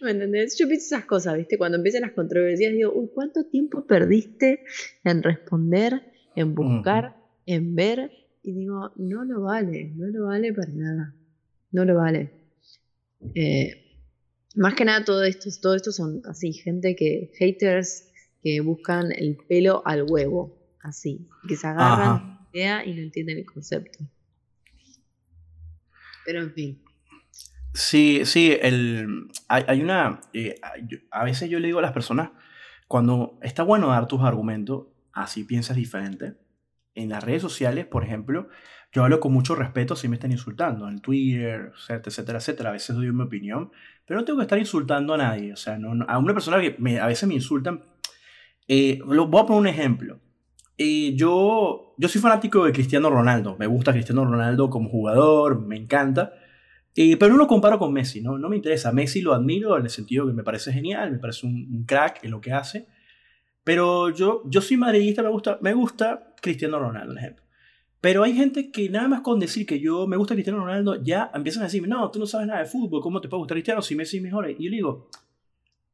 ¿Me 0.00 0.12
entendés? 0.12 0.56
Yo 0.56 0.68
pienso 0.68 0.94
esas 0.94 1.06
cosas, 1.06 1.36
¿viste? 1.36 1.58
Cuando 1.58 1.76
empiezan 1.76 2.02
las 2.02 2.12
controversias, 2.12 2.72
digo, 2.72 2.92
uy, 2.94 3.10
¿cuánto 3.12 3.46
tiempo 3.46 3.84
perdiste 3.84 4.62
en 5.02 5.24
responder 5.24 6.00
en 6.36 6.54
buscar, 6.54 7.16
en 7.46 7.74
ver, 7.74 8.10
y 8.42 8.52
digo, 8.52 8.92
no 8.96 9.24
lo 9.24 9.42
vale, 9.42 9.92
no 9.96 10.06
lo 10.06 10.26
vale 10.26 10.52
para 10.52 10.72
nada, 10.72 11.14
no 11.72 11.84
lo 11.84 11.96
vale. 11.96 12.30
Eh, 13.34 13.79
más 14.56 14.74
que 14.74 14.84
nada 14.84 15.04
todo 15.04 15.22
esto, 15.24 15.48
todo 15.60 15.74
esto 15.74 15.92
son 15.92 16.22
así, 16.28 16.52
gente 16.52 16.96
que, 16.96 17.32
haters 17.38 18.08
que 18.42 18.60
buscan 18.60 19.12
el 19.12 19.36
pelo 19.48 19.82
al 19.84 20.04
huevo, 20.08 20.58
así, 20.82 21.28
que 21.46 21.56
se 21.56 21.66
agarran 21.66 22.08
la 22.08 22.48
idea 22.52 22.84
y 22.84 22.94
no 22.94 23.02
entienden 23.02 23.38
el 23.38 23.46
concepto. 23.46 23.98
Pero 26.24 26.40
en 26.40 26.52
fin. 26.52 26.82
Sí, 27.72 28.22
sí, 28.24 28.56
el, 28.60 29.28
hay, 29.48 29.80
una, 29.80 30.20
eh, 30.32 30.56
a 31.10 31.24
veces 31.24 31.48
yo 31.48 31.60
le 31.60 31.66
digo 31.66 31.78
a 31.78 31.82
las 31.82 31.92
personas, 31.92 32.30
cuando 32.88 33.38
está 33.42 33.62
bueno 33.62 33.88
dar 33.88 34.08
tus 34.08 34.22
argumentos, 34.22 34.88
así 35.12 35.44
piensas 35.44 35.76
diferente. 35.76 36.34
En 36.94 37.10
las 37.10 37.22
redes 37.22 37.42
sociales, 37.42 37.86
por 37.86 38.02
ejemplo, 38.02 38.48
yo 38.92 39.04
hablo 39.04 39.20
con 39.20 39.32
mucho 39.32 39.54
respeto 39.54 39.94
si 39.94 40.08
me 40.08 40.16
están 40.16 40.32
insultando, 40.32 40.88
en 40.88 41.00
Twitter, 41.00 41.72
etcétera, 41.88 42.38
etcétera. 42.38 42.70
A 42.70 42.72
veces 42.72 42.96
doy 42.96 43.12
mi 43.12 43.22
opinión, 43.22 43.70
pero 44.10 44.22
no 44.22 44.24
tengo 44.24 44.40
que 44.40 44.42
estar 44.42 44.58
insultando 44.58 45.14
a 45.14 45.18
nadie. 45.18 45.52
O 45.52 45.56
sea, 45.56 45.78
a 46.08 46.18
una 46.18 46.34
persona 46.34 46.60
que 46.60 46.98
a 46.98 47.06
veces 47.06 47.28
me 47.28 47.34
insultan. 47.34 47.80
Eh, 48.66 48.98
voy 49.06 49.40
a 49.40 49.46
poner 49.46 49.60
un 49.60 49.68
ejemplo. 49.68 50.18
Eh, 50.76 51.14
yo, 51.14 51.94
yo 51.96 52.08
soy 52.08 52.20
fanático 52.20 52.64
de 52.64 52.72
Cristiano 52.72 53.08
Ronaldo. 53.08 53.54
Me 53.56 53.68
gusta 53.68 53.92
Cristiano 53.92 54.24
Ronaldo 54.24 54.68
como 54.68 54.90
jugador, 54.90 55.64
me 55.64 55.76
encanta. 55.76 56.32
Eh, 56.96 57.16
pero 57.18 57.34
no 57.34 57.38
lo 57.38 57.46
comparo 57.46 57.78
con 57.78 57.92
Messi, 57.92 58.20
¿no? 58.20 58.36
no 58.36 58.48
me 58.48 58.56
interesa. 58.56 58.90
Messi 58.90 59.20
lo 59.20 59.32
admiro 59.32 59.76
en 59.78 59.84
el 59.84 59.90
sentido 59.90 60.26
que 60.26 60.32
me 60.32 60.42
parece 60.42 60.72
genial, 60.72 61.12
me 61.12 61.18
parece 61.20 61.46
un, 61.46 61.68
un 61.72 61.84
crack 61.84 62.24
en 62.24 62.32
lo 62.32 62.40
que 62.40 62.52
hace. 62.52 62.88
Pero 63.62 64.10
yo, 64.10 64.42
yo 64.46 64.60
soy 64.60 64.76
madridista, 64.76 65.22
me 65.22 65.28
gusta, 65.28 65.58
me 65.62 65.72
gusta 65.72 66.34
Cristiano 66.42 66.80
Ronaldo, 66.80 67.12
por 67.12 67.18
ejemplo. 67.18 67.44
Pero 68.00 68.22
hay 68.22 68.34
gente 68.34 68.70
que 68.70 68.88
nada 68.88 69.08
más 69.08 69.20
con 69.20 69.38
decir 69.38 69.66
que 69.66 69.78
yo 69.78 70.06
me 70.06 70.16
gusta 70.16 70.34
Cristiano 70.34 70.60
Ronaldo, 70.60 71.02
ya 71.02 71.30
empiezan 71.34 71.62
a 71.62 71.66
decirme, 71.66 71.88
no, 71.88 72.10
tú 72.10 72.18
no 72.18 72.26
sabes 72.26 72.46
nada 72.46 72.60
de 72.60 72.66
fútbol, 72.66 73.02
¿cómo 73.02 73.20
te 73.20 73.28
puede 73.28 73.40
gustar 73.40 73.56
Cristiano 73.56 73.82
si 73.82 73.94
Messi 73.94 74.16
es 74.16 74.22
mejor? 74.22 74.50
Y 74.50 74.64
yo 74.64 74.70
le 74.70 74.76
digo, 74.76 75.10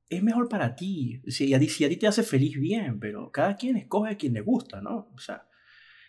es 0.08 0.22
mejor 0.22 0.48
para 0.48 0.76
ti. 0.76 1.20
Si 1.26 1.52
a 1.52 1.58
ti, 1.58 1.68
si 1.68 1.84
a 1.84 1.88
ti 1.88 1.96
te 1.96 2.06
hace 2.06 2.22
feliz, 2.22 2.58
bien, 2.58 3.00
pero 3.00 3.30
cada 3.32 3.56
quien 3.56 3.76
escoge 3.76 4.12
a 4.12 4.16
quien 4.16 4.34
le 4.34 4.40
gusta, 4.40 4.80
¿no? 4.80 5.08
O 5.14 5.18
sea, 5.18 5.46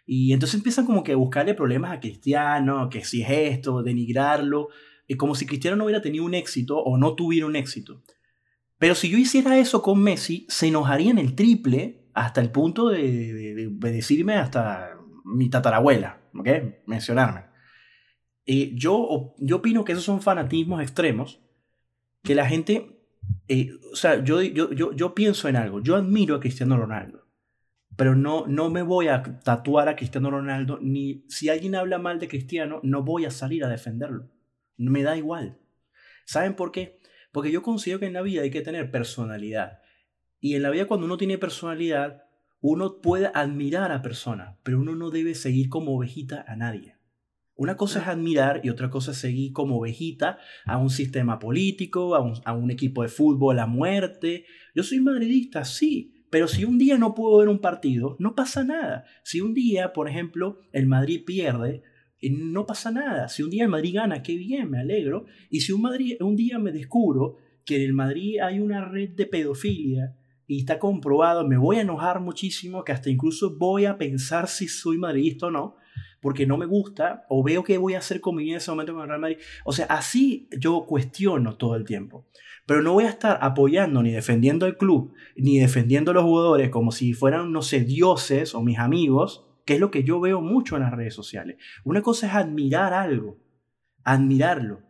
y 0.06 0.32
entonces 0.34 0.56
empiezan 0.56 0.86
como 0.86 1.04
que 1.04 1.14
a 1.14 1.18
buscarle 1.18 1.54
problemas 1.54 1.92
a 1.92 2.00
Cristiano, 2.00 2.90
que 2.90 3.04
si 3.04 3.24
es 3.24 3.30
esto, 3.30 3.84
denigrarlo, 3.84 4.70
y 5.08 5.16
como 5.16 5.36
si 5.36 5.46
Cristiano 5.46 5.78
no 5.78 5.86
hubiera 5.86 6.02
tenido 6.02 6.26
un 6.26 6.34
éxito 6.34 6.78
o 6.78 6.98
no 6.98 7.16
tuviera 7.16 7.46
un 7.46 7.56
éxito. 7.56 8.04
Pero 8.78 8.96
si 8.96 9.10
yo 9.10 9.18
hiciera 9.18 9.58
eso 9.58 9.82
con 9.82 10.02
Messi, 10.02 10.46
se 10.50 10.68
enojaría 10.68 11.12
en 11.12 11.18
el 11.18 11.36
triple 11.36 12.06
hasta 12.14 12.42
el 12.42 12.52
punto 12.52 12.90
de, 12.90 13.70
decirme 13.80 14.36
hasta 14.36 14.97
mi 15.28 15.50
tatarabuela, 15.50 16.22
¿ok? 16.34 16.48
Mencionarme. 16.86 17.46
Yo, 18.46 19.36
yo 19.38 19.58
opino 19.58 19.84
que 19.84 19.92
esos 19.92 20.06
son 20.06 20.22
fanatismos 20.22 20.82
extremos, 20.82 21.42
que 22.24 22.34
la 22.34 22.48
gente, 22.48 23.02
eh, 23.50 23.72
o 23.92 23.96
sea, 23.96 24.24
yo, 24.24 24.42
yo, 24.42 24.72
yo, 24.72 24.94
yo, 24.94 25.14
pienso 25.14 25.50
en 25.50 25.58
algo, 25.58 25.82
yo 25.82 25.96
admiro 25.96 26.36
a 26.36 26.40
Cristiano 26.40 26.78
Ronaldo, 26.78 27.28
pero 27.98 28.16
no, 28.16 28.48
no 28.48 28.70
me 28.70 28.84
voy 28.84 29.10
a 29.10 29.22
tatuar 29.44 29.90
a 29.90 29.98
Cristiano 29.98 30.32
Ronaldo, 30.32 30.80
ni 30.82 31.26
si 31.28 31.50
alguien 31.50 31.76
habla 31.76 31.98
mal 31.98 32.20
de 32.20 32.30
Cristiano, 32.30 32.80
no 32.84 33.04
voy 33.04 33.26
a 33.26 33.32
salir 33.32 33.66
a 33.66 33.70
defenderlo, 33.70 34.30
me 34.78 35.04
da 35.04 35.18
igual. 35.18 35.58
¿Saben 36.26 36.56
por 36.56 36.72
qué? 36.72 37.00
Porque 37.34 37.52
yo 37.52 37.62
considero 37.62 38.00
que 38.00 38.06
en 38.06 38.14
la 38.14 38.22
vida 38.22 38.44
hay 38.44 38.50
que 38.50 38.62
tener 38.62 38.92
personalidad. 38.92 39.80
Y 40.40 40.56
en 40.56 40.64
la 40.64 40.70
vida 40.70 40.86
cuando 40.86 41.06
uno 41.06 41.18
tiene 41.18 41.38
personalidad, 41.38 42.27
uno 42.60 43.02
puede 43.02 43.30
admirar 43.34 43.92
a 43.92 44.02
personas, 44.02 44.58
pero 44.64 44.80
uno 44.80 44.96
no 44.96 45.10
debe 45.10 45.36
seguir 45.36 45.70
como 45.70 45.96
ovejita 45.96 46.44
a 46.48 46.56
nadie. 46.56 46.96
Una 47.56 47.76
cosa 47.76 48.02
es 48.02 48.08
admirar 48.08 48.62
y 48.64 48.70
otra 48.70 48.90
cosa 48.90 49.12
es 49.12 49.18
seguir 49.18 49.52
como 49.52 49.80
ovejita 49.80 50.38
a 50.66 50.78
un 50.78 50.92
sistema 50.92 51.40
político, 51.40 52.16
a 52.16 52.54
un, 52.54 52.72
equipo 52.72 53.02
de 53.02 53.10
fútbol 53.10 53.58
a 53.60 53.66
muerte. 53.66 54.46
Yo 54.76 54.84
soy 54.84 55.00
madridista, 55.00 55.66
sí, 55.66 56.24
pero 56.30 56.48
si 56.48 56.66
un 56.66 56.78
día 56.78 57.00
no 57.00 57.16
puedo 57.16 57.38
ver 57.38 57.50
un 57.50 57.60
partido, 57.60 58.16
no 58.20 58.36
pasa 58.36 58.64
nada. 58.64 59.06
Si 59.24 59.42
un 59.42 59.56
día, 59.56 59.92
por 59.92 60.08
ejemplo, 60.08 60.60
el 60.72 60.86
Madrid 60.86 61.24
pierde, 61.26 61.82
no 62.22 62.68
pasa 62.68 62.92
nada. 62.92 63.28
Si 63.28 63.42
un 63.42 63.50
día 63.50 63.64
el 63.64 63.70
Madrid 63.70 63.96
gana, 63.96 64.22
qué 64.22 64.36
bien, 64.36 64.70
me 64.70 64.80
alegro. 64.80 65.26
Y 65.50 65.62
si 65.62 65.72
un, 65.72 65.84
un 66.20 66.36
día 66.36 66.60
me 66.60 66.72
descubro 66.72 67.38
que 67.66 67.78
en 67.78 67.82
el 67.82 67.94
Madrid 67.94 68.40
hay 68.40 68.60
una 68.60 68.86
red 68.86 69.16
de 69.16 69.26
pedofilia 69.26 70.16
y 70.48 70.60
está 70.60 70.80
comprobado, 70.80 71.46
me 71.46 71.58
voy 71.58 71.76
a 71.78 71.82
enojar 71.82 72.22
muchísimo, 72.22 72.84
que 72.84 72.94
hasta 72.94 73.10
incluso 73.10 73.58
voy 73.58 73.86
a 73.86 73.98
pensar 73.98 74.48
si 74.48 74.70
soy 74.70 74.98
madridista 74.98 75.48
o 75.48 75.52
no, 75.52 75.76
porque 76.22 76.48
no 76.48 76.58
me 76.58 76.66
gusta, 76.66 77.26
o 77.30 77.44
veo 77.44 77.64
qué 77.64 77.78
voy 77.78 77.94
a 77.94 78.00
hacer 78.00 78.22
con 78.22 78.40
en 78.40 78.56
ese 78.56 78.72
momento 78.72 78.94
con 78.94 79.04
el 79.04 79.10
Real 79.10 79.22
Madrid. 79.22 79.38
O 79.66 79.74
sea, 79.74 79.86
así 79.88 80.48
yo 80.58 80.86
cuestiono 80.86 81.58
todo 81.58 81.76
el 81.76 81.84
tiempo. 81.84 82.26
Pero 82.66 82.82
no 82.82 82.94
voy 82.94 83.06
a 83.06 83.10
estar 83.10 83.40
apoyando 83.42 84.02
ni 84.02 84.12
defendiendo 84.12 84.66
el 84.66 84.78
club, 84.78 85.14
ni 85.36 85.60
defendiendo 85.60 86.12
a 86.12 86.14
los 86.14 86.24
jugadores 86.24 86.70
como 86.70 86.92
si 86.92 87.14
fueran, 87.14 87.52
no 87.52 87.62
sé, 87.62 87.82
dioses 87.82 88.56
o 88.56 88.64
mis 88.64 88.80
amigos, 88.80 89.46
que 89.66 89.76
es 89.76 89.80
lo 89.80 89.92
que 89.92 90.04
yo 90.04 90.20
veo 90.20 90.42
mucho 90.42 90.76
en 90.76 90.84
las 90.84 90.94
redes 90.94 91.14
sociales. 91.14 91.58
Una 91.84 92.02
cosa 92.02 92.28
es 92.28 92.34
admirar 92.34 92.94
algo, 92.94 93.38
admirarlo, 94.04 94.87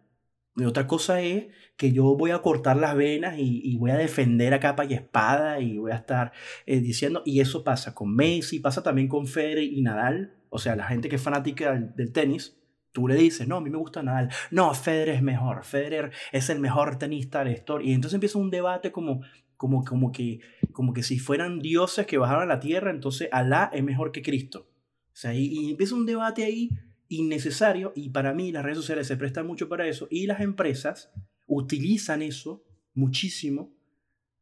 Y 0.58 0.66
otra 0.66 0.88
cosa 0.88 1.22
es 1.22 1.45
que 1.78 1.91
yo 1.91 2.16
voy 2.18 2.32
a 2.32 2.41
cortar 2.41 2.78
las 2.78 2.95
venas 2.95 3.36
y, 3.38 3.78
voy 3.78 3.91
a 3.91 3.95
defender 3.95 4.55
a 4.55 4.60
capa 4.60 4.86
y 4.86 4.95
espada 4.95 5.60
y 5.60 5.78
voy 5.78 5.91
a 5.91 5.97
estar 5.97 6.32
eh, 6.66 6.80
diciendo, 6.80 7.22
y 7.26 7.41
eso 7.41 7.64
pasa 7.64 7.93
con 7.93 8.16
Messi, 8.16 8.60
pasa 8.60 8.82
también 8.82 9.08
con 9.08 9.28
Federer 9.28 9.64
y 9.64 9.84
Nadal, 9.84 10.34
o 10.49 10.58
sea, 10.58 10.76
la 10.76 10.88
gente 10.88 11.10
que 11.10 11.18
es 11.18 11.22
fanática 11.22 11.74
del, 11.74 12.12
tenis, 12.12 12.58
tú 12.91 13.08
le 13.08 13.14
dices, 13.14 13.47
no, 13.47 13.58
a 13.58 13.62
mí 13.62 13.70
me 13.70 13.78
gusta 13.78 14.01
Nadal, 14.01 14.30
no, 14.49 14.74
Federer 14.74 15.14
es 15.14 15.22
mejor, 15.22 15.64
Federer 15.64 16.12
es 16.32 16.49
el 16.49 16.60
mejor 16.60 16.97
tenista 16.97 17.39
de 17.39 17.45
la 17.45 17.51
historia, 17.51 17.91
y 17.91 17.93
entonces 17.93 18.16
empieza 18.16 18.39
un 18.39 18.49
debate 18.49 18.91
como, 18.91 19.22
como, 19.58 19.86
como, 19.86 20.12
que, 20.12 20.39
como 20.72 20.91
que 20.91 21.03
si 21.03 21.20
fueran 21.20 21.60
dioses 21.60 22.08
que 22.08 22.18
bajaran 22.18 22.49
a 22.49 22.55
la 22.55 22.60
tierra, 22.60 22.89
entonces 22.89 23.30
Alá 23.32 23.70
es 23.72 23.84
mejor 23.84 24.12
que 24.12 24.24
Cristo. 24.24 24.68
O 25.14 25.20
sea, 25.20 25.34
y 25.34 25.72
empieza 25.72 25.95
un 25.95 26.05
debate 26.05 26.43
ahí 26.43 26.70
innecesario 27.10 27.93
y 27.95 28.10
para 28.10 28.34
mí 28.34 28.51
las 28.51 28.64
redes 28.64 28.78
sociales 28.78 29.08
se 29.08 29.18
prestan 29.18 29.47
mucho 29.47 29.70
para 29.70 29.88
eso 29.88 30.08
y 30.10 30.28
las 30.28 30.41
empresas 30.41 31.12
utilizan 31.45 32.22
eso 32.22 32.64
muchísimo 32.93 33.74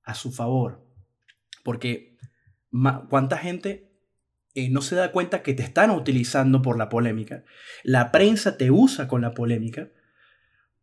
a 0.03 0.15
su 0.15 0.31
favor. 0.31 0.85
Porque 1.63 2.17
cuánta 3.09 3.37
gente 3.37 3.91
eh, 4.53 4.69
no 4.69 4.81
se 4.81 4.95
da 4.95 5.11
cuenta 5.11 5.43
que 5.43 5.53
te 5.53 5.63
están 5.63 5.91
utilizando 5.91 6.61
por 6.61 6.77
la 6.77 6.89
polémica. 6.89 7.43
La 7.83 8.11
prensa 8.11 8.57
te 8.57 8.71
usa 8.71 9.07
con 9.07 9.21
la 9.21 9.33
polémica. 9.33 9.89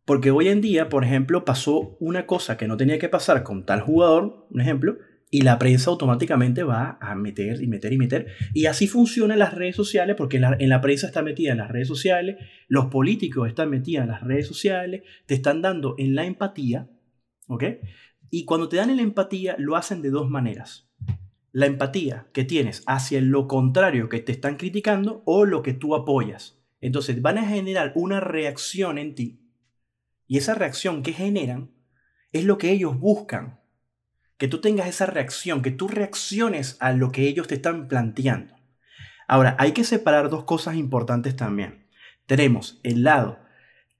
Porque 0.05 0.31
hoy 0.31 0.49
en 0.49 0.61
día, 0.61 0.89
por 0.89 1.05
ejemplo, 1.05 1.45
pasó 1.45 1.97
una 1.99 2.25
cosa 2.25 2.57
que 2.57 2.67
no 2.67 2.77
tenía 2.77 2.99
que 2.99 3.09
pasar 3.09 3.43
con 3.43 3.65
tal 3.65 3.81
jugador, 3.81 4.47
un 4.49 4.59
ejemplo, 4.59 4.97
y 5.33 5.41
la 5.41 5.57
prensa 5.57 5.89
automáticamente 5.89 6.61
va 6.61 6.99
a 7.01 7.15
meter 7.15 7.59
y 7.59 7.65
meter 7.65 7.91
y 7.91 7.97
meter. 7.97 8.27
Y 8.53 8.67
así 8.67 8.85
funcionan 8.85 9.39
las 9.39 9.55
redes 9.55 9.75
sociales, 9.75 10.15
porque 10.15 10.37
en 10.37 10.69
la, 10.69 10.79
prensa 10.79 11.07
está 11.07 11.23
metida 11.23 11.53
en 11.53 11.57
las 11.57 11.71
redes 11.71 11.87
sociales, 11.87 12.37
los 12.67 12.85
políticos 12.91 13.47
están 13.47 13.71
metidos 13.71 14.03
en 14.03 14.11
las 14.11 14.21
redes 14.21 14.45
sociales, 14.45 15.01
te 15.25 15.33
están 15.33 15.63
dando 15.63 15.95
en 15.97 16.13
la 16.13 16.25
empatía, 16.25 16.87
¿ok? 17.47 17.63
Y 18.29 18.45
cuando 18.45 18.69
te 18.69 18.77
dan 18.77 18.91
en 18.91 18.97
la 18.97 19.01
empatía, 19.01 19.55
lo 19.57 19.75
hacen 19.75 20.03
de 20.03 20.11
dos 20.11 20.29
maneras. 20.29 20.87
La 21.51 21.65
empatía 21.65 22.27
que 22.31 22.43
tienes 22.43 22.83
hacia 22.85 23.19
lo 23.19 23.47
contrario 23.47 24.09
que 24.09 24.19
te 24.19 24.33
están 24.33 24.57
criticando 24.57 25.23
o 25.25 25.45
lo 25.45 25.63
que 25.63 25.73
tú 25.73 25.95
apoyas. 25.95 26.61
Entonces 26.79 27.23
van 27.23 27.39
a 27.39 27.47
generar 27.47 27.91
una 27.95 28.19
reacción 28.19 28.99
en 28.99 29.15
ti. 29.15 29.41
Y 30.27 30.37
esa 30.37 30.53
reacción 30.53 31.01
que 31.01 31.11
generan 31.13 31.71
es 32.31 32.45
lo 32.45 32.59
que 32.59 32.69
ellos 32.69 32.99
buscan 32.99 33.62
que 34.43 34.49
tú 34.49 34.59
tengas 34.59 34.89
esa 34.89 35.05
reacción, 35.05 35.61
que 35.61 35.71
tú 35.71 35.87
reacciones 35.87 36.75
a 36.81 36.91
lo 36.91 37.13
que 37.13 37.29
ellos 37.29 37.47
te 37.47 37.55
están 37.55 37.87
planteando. 37.87 38.53
Ahora, 39.25 39.55
hay 39.57 39.71
que 39.71 39.85
separar 39.85 40.29
dos 40.29 40.43
cosas 40.43 40.75
importantes 40.75 41.37
también. 41.37 41.87
Tenemos 42.25 42.77
el 42.83 43.03
lado 43.03 43.39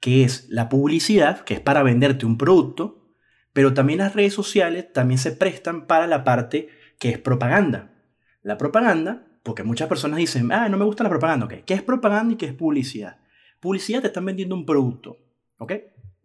que 0.02 0.26
es 0.26 0.50
la 0.50 0.68
publicidad, 0.68 1.46
que 1.46 1.54
es 1.54 1.60
para 1.62 1.82
venderte 1.82 2.26
un 2.26 2.38
producto, 2.38 3.16
pero 3.54 3.74
también 3.74 4.00
las 4.00 4.16
redes 4.16 4.34
sociales 4.34 4.91
también 4.91 5.18
se 5.18 5.32
prestan 5.32 5.88
para 5.88 6.08
la 6.08 6.26
parte 6.26 6.68
que 7.00 7.12
es 7.12 7.20
propaganda. 7.20 7.94
La 8.41 8.58
propaganda, 8.58 9.26
porque 9.44 9.64
muchas 9.64 9.88
personas 9.88 10.18
dicen, 10.18 10.52
ah, 10.52 10.68
no 10.68 10.78
me 10.78 10.84
gusta 10.84 11.06
la 11.06 11.10
propaganda, 11.10 11.46
¿ok? 11.46 11.54
¿Qué 11.66 11.74
es 11.74 11.84
propaganda 11.84 12.34
y 12.34 12.36
qué 12.36 12.48
es 12.48 12.54
publicidad? 12.54 13.22
Publicidad 13.62 14.02
te 14.02 14.08
están 14.08 14.26
vendiendo 14.26 14.56
un 14.56 14.66
producto, 14.66 15.20
¿ok? 15.58 15.72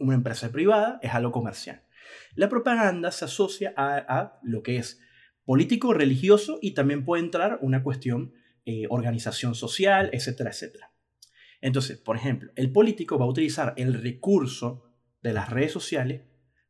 Una 0.01 0.16
empresa 0.16 0.51
privada 0.51 0.99
es 1.03 1.14
algo 1.14 1.31
comercial. 1.31 1.85
La 2.35 2.49
propaganda 2.49 3.11
se 3.11 3.25
asocia 3.25 3.73
a, 3.77 4.39
lo 4.43 4.62
que 4.62 4.77
es 4.77 5.01
político, 5.45 5.95
religioso 5.95 6.59
y 6.61 6.73
también 6.73 7.05
puede 7.05 7.23
entrar 7.23 7.59
una 7.62 7.83
cuestión 7.83 8.35
eh, 8.64 8.87
organización 8.91 9.55
social, 9.55 10.11
etcétera, 10.12 10.51
etcétera. 10.51 10.93
Entonces, 11.61 11.99
por 11.99 12.16
ejemplo, 12.16 12.53
el 12.55 12.71
político 12.71 13.19
va 13.19 13.25
a 13.25 13.29
utilizar 13.29 13.75
el 13.77 13.95
recurso 13.95 14.85
de 15.23 15.33
las 15.33 15.51
redes 15.51 15.73
sociales 15.73 16.23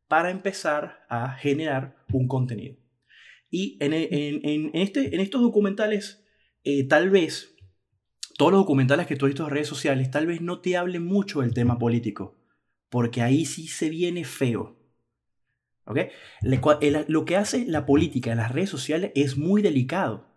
para 0.06 0.30
empezar 0.30 1.04
a 1.08 1.32
generar 1.34 1.96
un 2.12 2.28
contenido. 2.28 2.76
Y 3.50 3.76
en, 3.80 3.92
este, 4.74 5.14
en 5.14 5.20
estos 5.20 5.40
documentales, 5.40 6.24
eh, 6.64 6.84
tal 6.84 7.10
vez, 7.10 7.54
todos 8.36 8.52
los 8.52 8.60
documentales 8.60 9.06
que 9.06 9.16
tú 9.16 9.26
has 9.26 9.30
visto 9.30 9.44
en 9.44 9.50
redes 9.50 9.68
sociales, 9.68 10.10
tal 10.10 10.26
vez 10.26 10.40
no 10.40 10.60
te 10.60 10.76
hablen 10.76 11.04
mucho 11.04 11.40
del 11.40 11.54
tema 11.54 11.78
político, 11.78 12.38
porque 12.88 13.22
ahí 13.22 13.44
sí 13.44 13.68
se 13.68 13.90
viene 13.90 14.24
feo. 14.24 14.77
Lo 16.42 17.24
que 17.24 17.36
hace 17.36 17.64
la 17.66 17.86
política 17.86 18.30
en 18.32 18.38
las 18.38 18.52
redes 18.52 18.70
sociales 18.70 19.12
es 19.14 19.36
muy 19.36 19.62
delicado. 19.62 20.28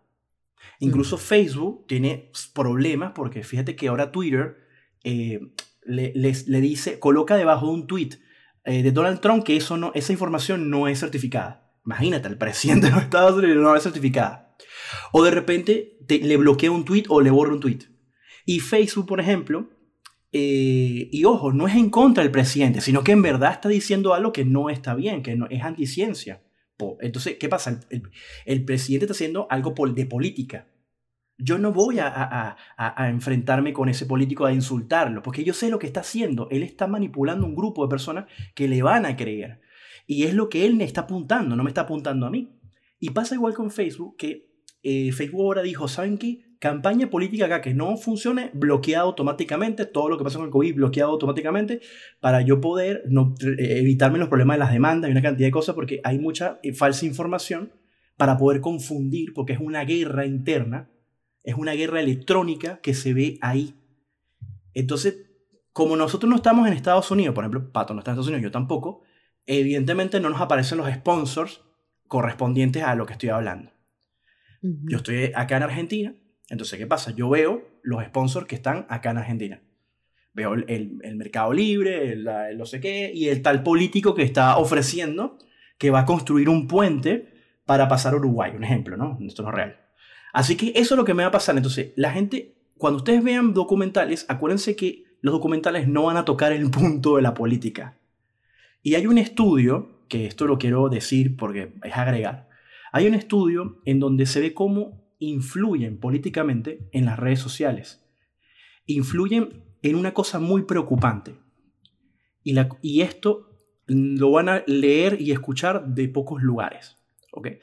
Incluso 0.80 1.18
Facebook 1.18 1.86
tiene 1.88 2.32
problemas 2.54 3.12
porque 3.14 3.44
fíjate 3.44 3.76
que 3.76 3.88
ahora 3.88 4.12
Twitter 4.12 4.58
eh, 5.04 5.40
le, 5.84 6.14
le, 6.14 6.62
dice, 6.62 7.00
coloca 7.00 7.36
debajo 7.36 7.68
de 7.68 7.74
un 7.74 7.88
tweet 7.88 8.10
eh, 8.64 8.84
de 8.84 8.92
Donald 8.92 9.20
Trump 9.20 9.44
que 9.44 9.58
eso 9.58 9.78
no, 9.78 9.92
esa 9.96 10.12
información 10.12 10.70
no 10.70 10.88
es 10.88 11.00
certificada. 11.00 11.72
Imagínate, 11.86 12.28
el 12.28 12.38
presidente 12.38 12.88
de 12.88 12.94
los 12.94 13.04
Estados 13.04 13.36
Unidos 13.38 13.58
no 13.58 13.76
es 13.76 13.84
certificada. 13.84 14.56
O 15.12 15.24
de 15.24 15.32
repente 15.32 15.98
le 16.08 16.38
bloquea 16.38 16.72
un 16.72 16.86
tweet 16.86 17.06
o 17.10 17.22
le 17.22 17.32
borra 17.32 17.54
un 17.54 17.60
tweet. 17.60 17.80
Y 18.46 18.60
Facebook, 18.60 19.08
por 19.08 19.20
ejemplo, 19.20 19.70
eh, 20.34 21.10
y 21.12 21.26
ojo, 21.26 21.52
no 21.52 21.68
es 21.68 21.76
en 21.76 21.90
contra 21.90 22.24
del 22.24 22.32
presidente, 22.32 22.82
sino 22.82 23.04
que 23.04 23.12
en 23.12 23.22
verdad 23.22 23.52
está 23.52 23.70
diciendo 23.70 24.14
algo 24.14 24.32
que 24.32 24.46
no 24.46 24.70
está 24.70 24.96
bien, 24.96 25.24
que 25.24 25.36
no, 25.36 25.48
es 25.50 25.64
anticiencia. 25.64 26.42
Entonces, 27.00 27.38
¿qué 27.40 27.50
pasa? 27.50 27.80
El, 28.46 28.66
presidente 28.66 29.06
está 29.06 29.14
haciendo 29.14 29.48
algo 29.50 29.74
de 29.88 30.06
política. 30.06 30.68
Yo 31.38 31.58
no 31.58 31.72
voy 31.72 31.98
a, 32.00 32.56
enfrentarme 33.10 33.74
con 33.74 33.90
ese 33.90 34.06
político 34.06 34.46
a 34.46 34.54
insultarlo, 34.54 35.22
porque 35.22 35.44
yo 35.44 35.54
sé 35.54 35.70
lo 35.70 35.80
que 35.80 35.88
está 35.88 36.02
haciendo. 36.02 36.48
Él 36.52 36.64
está 36.64 36.88
manipulando 36.88 37.46
un 37.46 37.56
grupo 37.56 37.84
de 37.84 37.90
personas 37.90 38.26
que 38.56 38.68
le 38.68 38.82
van 38.82 39.06
a 39.06 39.16
creer. 39.16 39.62
Y 40.06 40.24
es 40.24 40.34
lo 40.34 40.50
que 40.50 40.66
él 40.66 40.76
me 40.76 40.84
está 40.84 41.02
apuntando, 41.02 41.56
no 41.56 41.64
me 41.64 41.70
está 41.70 41.82
apuntando 41.82 42.26
a 42.26 42.32
mí. 42.32 42.60
Y 43.00 43.12
pasa 43.12 43.36
igual 43.36 43.54
con 43.54 43.72
Facebook, 43.72 44.18
que 44.18 44.52
eh, 44.84 45.12
Facebook 45.12 45.42
ahora 45.42 45.62
dijo, 45.62 45.88
¿saben 45.88 46.18
qué? 46.18 46.51
Campaña 46.62 47.10
política 47.10 47.46
acá 47.46 47.60
que 47.60 47.74
no 47.74 47.98
funcione, 47.98 48.52
bloqueado 48.54 49.08
automáticamente, 49.08 49.88
todo 49.88 50.10
lo 50.10 50.18
que 50.20 50.24
pasa 50.24 50.38
con 50.38 50.46
el 50.46 50.52
COVID 50.52 50.76
bloqueado 50.76 51.12
automáticamente, 51.12 51.82
para 52.20 52.42
yo 52.42 52.62
poder 52.62 53.02
no, 53.08 53.34
eh, 53.42 53.80
evitarme 53.80 54.20
los 54.20 54.28
problemas 54.28 54.56
de 54.56 54.60
las 54.60 54.72
demandas 54.72 55.10
y 55.10 55.12
una 55.12 55.24
cantidad 55.24 55.48
de 55.48 55.52
cosas, 55.52 55.74
porque 55.74 56.02
hay 56.04 56.20
mucha 56.20 56.60
eh, 56.62 56.74
falsa 56.74 57.08
información 57.08 57.74
para 58.16 58.38
poder 58.38 58.62
confundir, 58.62 59.34
porque 59.34 59.54
es 59.54 59.60
una 59.60 59.84
guerra 59.86 60.28
interna, 60.28 60.92
es 61.44 61.56
una 61.56 61.72
guerra 61.74 62.00
electrónica 62.00 62.80
que 62.80 62.94
se 62.94 63.16
ve 63.16 63.40
ahí. 63.42 63.74
Entonces, 64.76 65.18
como 65.74 65.96
nosotros 65.96 66.30
no 66.30 66.36
estamos 66.36 66.68
en 66.68 66.74
Estados 66.74 67.10
Unidos, 67.10 67.34
por 67.34 67.44
ejemplo, 67.44 67.72
Pato 67.72 67.96
no 67.96 68.02
está 68.02 68.12
en 68.12 68.14
Estados 68.14 68.28
Unidos, 68.28 68.44
yo 68.44 68.52
tampoco, 68.52 69.02
evidentemente 69.48 70.20
no 70.20 70.30
nos 70.30 70.40
aparecen 70.40 70.78
los 70.78 70.94
sponsors 70.94 71.64
correspondientes 72.08 72.84
a 72.84 72.94
lo 72.94 73.08
que 73.08 73.14
estoy 73.14 73.30
hablando. 73.30 73.72
Yo 74.62 74.98
estoy 74.98 75.32
acá 75.34 75.58
en 75.58 75.64
Argentina, 75.64 76.16
entonces, 76.52 76.78
¿qué 76.78 76.86
pasa? 76.86 77.12
Yo 77.12 77.30
veo 77.30 77.66
los 77.82 78.04
sponsors 78.04 78.46
que 78.46 78.56
están 78.56 78.86
acá 78.90 79.12
en 79.12 79.18
Argentina. 79.20 79.62
Veo 80.34 80.54
el, 80.54 81.00
mercado 81.16 81.54
libre, 81.54 82.12
el, 82.12 82.26
no 82.58 82.66
sé 82.66 82.82
qué, 82.82 83.10
y 83.14 83.30
el 83.30 83.42
tal 83.42 83.64
político 83.64 84.14
que 84.14 84.24
está 84.24 84.58
ofreciendo 84.58 85.38
que 85.78 85.92
va 85.92 86.02
a 86.02 86.06
construir 86.06 86.50
un 86.50 86.68
puente 86.68 87.34
para 87.66 87.88
pasar 87.88 88.16
Uruguay, 88.16 88.52
un 88.54 88.66
ejemplo, 88.66 88.98
¿no? 88.98 89.18
Esto 89.26 89.44
no 89.44 89.50
es 89.50 89.56
real. 89.56 89.80
Así 90.34 90.58
que 90.58 90.74
eso 90.76 90.94
es 90.94 90.98
lo 90.98 91.06
que 91.06 91.14
me 91.14 91.24
va 91.24 91.30
a 91.30 91.32
pasar. 91.32 91.56
Entonces, 91.56 91.94
la 91.96 92.12
gente, 92.12 92.54
cuando 92.78 92.98
ustedes 92.98 93.24
vean 93.24 93.54
documentales, 93.54 94.26
acuérdense 94.28 94.76
que 94.76 95.06
los 95.22 95.34
documentales 95.34 95.88
no 95.88 96.04
van 96.04 96.18
a 96.18 96.26
tocar 96.26 96.52
el 96.52 96.70
punto 96.70 97.16
de 97.16 97.22
la 97.22 97.34
política. 97.34 97.98
Y 98.84 98.96
hay 98.96 99.08
un 99.08 99.18
estudio, 99.18 100.06
que 100.10 100.26
esto 100.26 100.48
lo 100.48 100.58
quiero 100.58 100.90
decir 100.90 101.38
porque 101.38 101.74
es 101.82 101.96
agregar, 101.96 102.50
hay 102.92 103.08
un 103.08 103.14
estudio 103.14 103.82
en 103.86 104.02
donde 104.02 104.26
se 104.26 104.42
ve 104.42 104.54
cómo 104.54 105.01
influyen 105.22 106.00
políticamente 106.00 106.90
en 106.92 107.06
las 107.06 107.18
redes 107.18 107.40
sociales. 107.40 108.04
Influyen 108.88 109.64
en 109.84 109.96
una 109.96 110.14
cosa 110.14 110.40
muy 110.40 110.64
preocupante. 110.64 111.36
Y, 112.44 112.54
la, 112.54 112.68
y 112.82 113.02
esto 113.02 113.56
lo 113.86 114.32
van 114.32 114.50
a 114.50 114.64
leer 114.66 115.22
y 115.22 115.32
escuchar 115.32 115.86
de 115.86 116.10
pocos 116.10 116.42
lugares. 116.42 116.98
¿okay? 117.32 117.60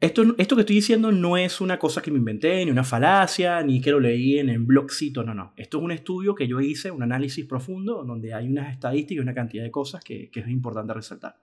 Esto, 0.00 0.34
esto 0.38 0.54
que 0.54 0.60
estoy 0.60 0.76
diciendo 0.76 1.10
no 1.10 1.36
es 1.36 1.60
una 1.60 1.80
cosa 1.80 2.00
que 2.00 2.12
me 2.12 2.18
inventé, 2.18 2.64
ni 2.64 2.70
una 2.70 2.84
falacia, 2.84 3.60
ni 3.62 3.80
que 3.80 3.90
lo 3.90 3.98
leí 3.98 4.38
en 4.38 4.48
el 4.48 4.60
blogcito, 4.60 5.24
no, 5.24 5.34
no. 5.34 5.54
Esto 5.56 5.78
es 5.78 5.84
un 5.84 5.90
estudio 5.90 6.36
que 6.36 6.46
yo 6.46 6.60
hice, 6.60 6.92
un 6.92 7.02
análisis 7.02 7.44
profundo, 7.44 8.04
donde 8.04 8.34
hay 8.34 8.46
unas 8.46 8.72
estadísticas 8.72 9.16
y 9.16 9.20
una 9.20 9.34
cantidad 9.34 9.64
de 9.64 9.72
cosas 9.72 10.04
que, 10.04 10.30
es 10.32 10.48
importante 10.48 10.94
resaltar. 10.94 11.36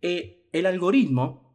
Eh, 0.00 0.48
el 0.52 0.64
algoritmo 0.64 1.45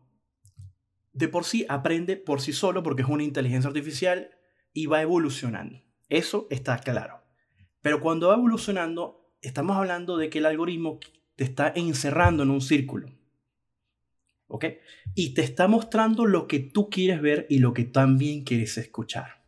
de 1.13 1.27
por 1.27 1.45
sí 1.45 1.65
aprende 1.69 2.17
por 2.17 2.41
sí 2.41 2.53
solo 2.53 2.83
porque 2.83 3.01
es 3.01 3.07
una 3.07 3.23
inteligencia 3.23 3.67
artificial 3.67 4.31
y 4.73 4.85
va 4.85 5.01
evolucionando. 5.01 5.81
Eso 6.09 6.47
está 6.49 6.77
claro. 6.79 7.21
Pero 7.81 7.99
cuando 7.99 8.29
va 8.29 8.35
evolucionando, 8.35 9.33
estamos 9.41 9.77
hablando 9.77 10.17
de 10.17 10.29
que 10.29 10.39
el 10.39 10.45
algoritmo 10.45 10.99
te 11.35 11.43
está 11.43 11.71
encerrando 11.75 12.43
en 12.43 12.51
un 12.51 12.61
círculo. 12.61 13.11
¿Ok? 14.47 14.65
Y 15.15 15.33
te 15.33 15.41
está 15.41 15.67
mostrando 15.67 16.25
lo 16.25 16.47
que 16.47 16.59
tú 16.59 16.89
quieres 16.89 17.21
ver 17.21 17.47
y 17.49 17.59
lo 17.59 17.73
que 17.73 17.85
también 17.85 18.43
quieres 18.43 18.77
escuchar. 18.77 19.43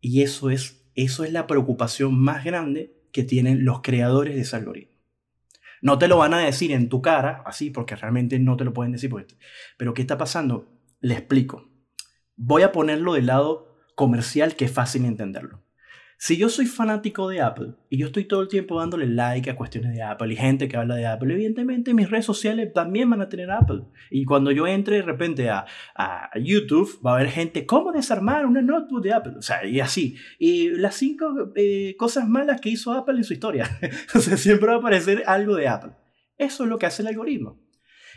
Y 0.00 0.22
eso 0.22 0.50
es, 0.50 0.82
eso 0.94 1.24
es 1.24 1.32
la 1.32 1.46
preocupación 1.46 2.18
más 2.18 2.44
grande 2.44 2.94
que 3.12 3.24
tienen 3.24 3.64
los 3.64 3.82
creadores 3.82 4.34
de 4.34 4.42
ese 4.42 4.56
algoritmo. 4.56 4.97
No 5.82 5.98
te 5.98 6.08
lo 6.08 6.18
van 6.18 6.34
a 6.34 6.38
decir 6.38 6.72
en 6.72 6.88
tu 6.88 7.02
cara, 7.02 7.42
así, 7.46 7.70
porque 7.70 7.96
realmente 7.96 8.38
no 8.38 8.56
te 8.56 8.64
lo 8.64 8.72
pueden 8.72 8.92
decir. 8.92 9.10
Pero 9.76 9.94
¿qué 9.94 10.02
está 10.02 10.18
pasando? 10.18 10.72
Le 11.00 11.14
explico. 11.14 11.70
Voy 12.36 12.62
a 12.62 12.72
ponerlo 12.72 13.14
del 13.14 13.26
lado 13.26 13.76
comercial 13.94 14.56
que 14.56 14.64
es 14.66 14.72
fácil 14.72 15.04
entenderlo. 15.04 15.62
Si 16.20 16.36
yo 16.36 16.48
soy 16.48 16.66
fanático 16.66 17.28
de 17.28 17.40
Apple 17.40 17.74
y 17.88 17.98
yo 17.98 18.06
estoy 18.06 18.24
todo 18.24 18.42
el 18.42 18.48
tiempo 18.48 18.80
dándole 18.80 19.06
like 19.06 19.48
a 19.50 19.54
cuestiones 19.54 19.94
de 19.94 20.02
Apple 20.02 20.32
y 20.32 20.36
gente 20.36 20.66
que 20.66 20.76
habla 20.76 20.96
de 20.96 21.06
Apple, 21.06 21.32
evidentemente 21.32 21.94
mis 21.94 22.10
redes 22.10 22.24
sociales 22.24 22.72
también 22.74 23.08
van 23.08 23.20
a 23.20 23.28
tener 23.28 23.52
Apple. 23.52 23.84
Y 24.10 24.24
cuando 24.24 24.50
yo 24.50 24.66
entre 24.66 24.96
de 24.96 25.02
repente 25.02 25.48
a, 25.48 25.64
a 25.94 26.30
YouTube, 26.36 27.00
va 27.06 27.12
a 27.12 27.14
haber 27.14 27.28
gente, 27.28 27.66
¿cómo 27.66 27.92
desarmar 27.92 28.46
una 28.46 28.62
notebook 28.62 29.00
de 29.00 29.12
Apple? 29.12 29.34
O 29.38 29.42
sea, 29.42 29.64
y 29.64 29.78
así. 29.78 30.16
Y 30.40 30.70
las 30.70 30.96
cinco 30.96 31.52
eh, 31.54 31.94
cosas 31.96 32.28
malas 32.28 32.60
que 32.60 32.70
hizo 32.70 32.92
Apple 32.94 33.18
en 33.18 33.24
su 33.24 33.34
historia. 33.34 33.78
o 34.14 34.18
sea, 34.18 34.36
siempre 34.36 34.66
va 34.66 34.74
a 34.74 34.78
aparecer 34.78 35.22
algo 35.24 35.54
de 35.54 35.68
Apple. 35.68 35.92
Eso 36.36 36.64
es 36.64 36.68
lo 36.68 36.78
que 36.78 36.86
hace 36.86 37.02
el 37.02 37.08
algoritmo. 37.08 37.60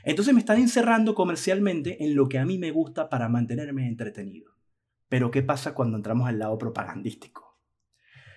Entonces 0.04 0.34
me 0.34 0.39
están 0.39 0.58
encerrando 0.58 1.14
comercialmente 1.14 2.04
en 2.04 2.16
lo 2.16 2.28
que 2.28 2.39
a 2.39 2.45
mí 2.45 2.58
me 2.58 2.72
gusta 2.72 3.10
para 3.10 3.30
mantenerme 3.30 3.88
entretenido. 3.88 4.54
Pero 5.08 5.30
¿qué 5.30 5.43
pasa 5.43 5.76
cuando 5.76 5.97
entramos 5.97 6.28
al 6.28 6.39
lado 6.39 6.58
propagandístico? 6.58 7.41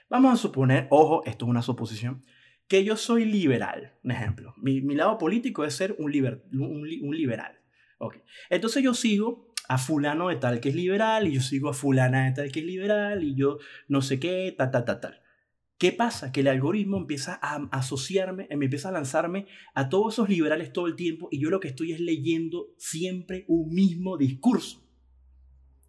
Vamos 0.09 0.33
a 0.33 0.37
suponer, 0.37 0.87
ojo, 0.91 1.25
esto 1.25 1.45
es 1.47 1.51
una 1.51 1.63
suposición, 1.63 2.25
que 2.69 2.85
yo 2.85 2.97
soy 2.97 3.25
liberal, 3.25 3.95
un 4.03 4.11
ejemplo. 4.11 4.55
Mi, 4.59 4.81
lado 4.95 5.19
político 5.19 5.65
es 5.65 5.75
ser 5.75 5.97
un, 5.99 6.13
un, 6.61 7.17
liberal. 7.17 7.61
Okay. 7.99 8.23
Entonces 8.51 8.83
yo 8.83 8.95
sigo 8.95 9.53
a 9.69 9.79
fulano 9.79 10.29
de 10.29 10.37
tal 10.37 10.61
que 10.61 10.69
es 10.69 10.75
liberal 10.75 11.27
y 11.27 11.33
yo 11.33 11.41
sigo 11.41 11.69
a 11.69 11.75
fulana 11.75 12.27
de 12.27 12.33
tal 12.33 12.53
que 12.53 12.61
es 12.61 12.67
liberal 12.67 13.23
y 13.23 13.35
yo 13.35 13.59
no 13.89 14.03
sé 14.03 14.21
qué, 14.21 14.55
tal, 14.57 14.71
tal, 14.71 14.85
tal, 14.85 15.01
tal. 15.01 15.21
¿Qué 15.79 15.93
pasa? 15.93 16.33
Que 16.33 16.41
el 16.41 16.49
algoritmo 16.49 16.97
empieza 16.97 17.39
a 17.43 17.57
asociarme, 17.73 18.47
me 18.57 18.67
empieza 18.67 18.91
a 18.91 18.93
lanzarme 18.93 19.47
a 19.75 19.89
todos 19.89 20.15
esos 20.15 20.29
liberales 20.29 20.73
todo 20.73 20.87
el 20.87 20.97
tiempo 20.97 21.29
y 21.31 21.41
yo 21.41 21.51
lo 21.51 21.61
que 21.61 21.69
estoy 21.69 21.93
es 21.93 22.01
leyendo 22.01 22.69
siempre 22.79 23.45
un 23.49 23.75
mismo 23.75 24.17
discurso. 24.17 24.83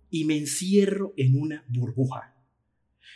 Y 0.10 0.26
me 0.26 0.38
encierro 0.38 1.14
en 1.18 1.40
una 1.40 1.66
burbuja. 1.68 2.35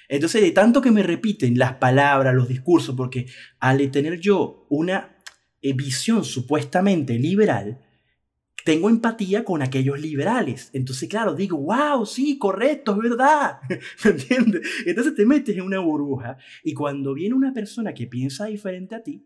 Entonces, 0.09 0.41
de 0.41 0.51
tanto 0.51 0.81
que 0.81 0.91
me 0.91 1.03
repiten 1.03 1.57
las 1.57 1.73
palabras, 1.75 2.33
los 2.33 2.49
discursos, 2.49 2.95
porque 2.95 3.27
al 3.59 3.89
tener 3.91 4.19
yo 4.19 4.65
una 4.69 5.15
eh, 5.61 5.73
visión 5.73 6.25
supuestamente 6.25 7.19
liberal, 7.19 7.79
tengo 8.65 8.89
empatía 8.89 9.45
con 9.45 9.61
aquellos 9.61 9.99
liberales. 9.99 10.71
Entonces, 10.73 11.07
claro, 11.07 11.35
digo, 11.35 11.57
wow, 11.57 12.05
sí, 12.07 12.39
correcto, 12.39 12.93
es 12.93 13.09
verdad. 13.09 13.59
¿Me 14.03 14.11
entiendes? 14.11 14.67
Entonces 14.85 15.13
te 15.13 15.25
metes 15.27 15.55
en 15.55 15.61
una 15.61 15.79
burbuja 15.79 16.37
y 16.63 16.73
cuando 16.73 17.13
viene 17.13 17.35
una 17.35 17.53
persona 17.53 17.93
que 17.93 18.07
piensa 18.07 18.45
diferente 18.45 18.95
a 18.95 19.03
ti, 19.03 19.25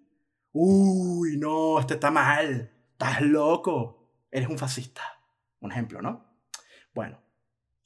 uy, 0.51 1.37
no, 1.37 1.79
este 1.79 1.95
está 1.95 2.11
mal, 2.11 2.71
estás 2.91 3.21
loco, 3.21 4.09
eres 4.29 4.49
un 4.49 4.57
fascista. 4.57 5.01
Un 5.61 5.71
ejemplo, 5.71 6.01
¿no? 6.01 6.25
Bueno, 6.93 7.21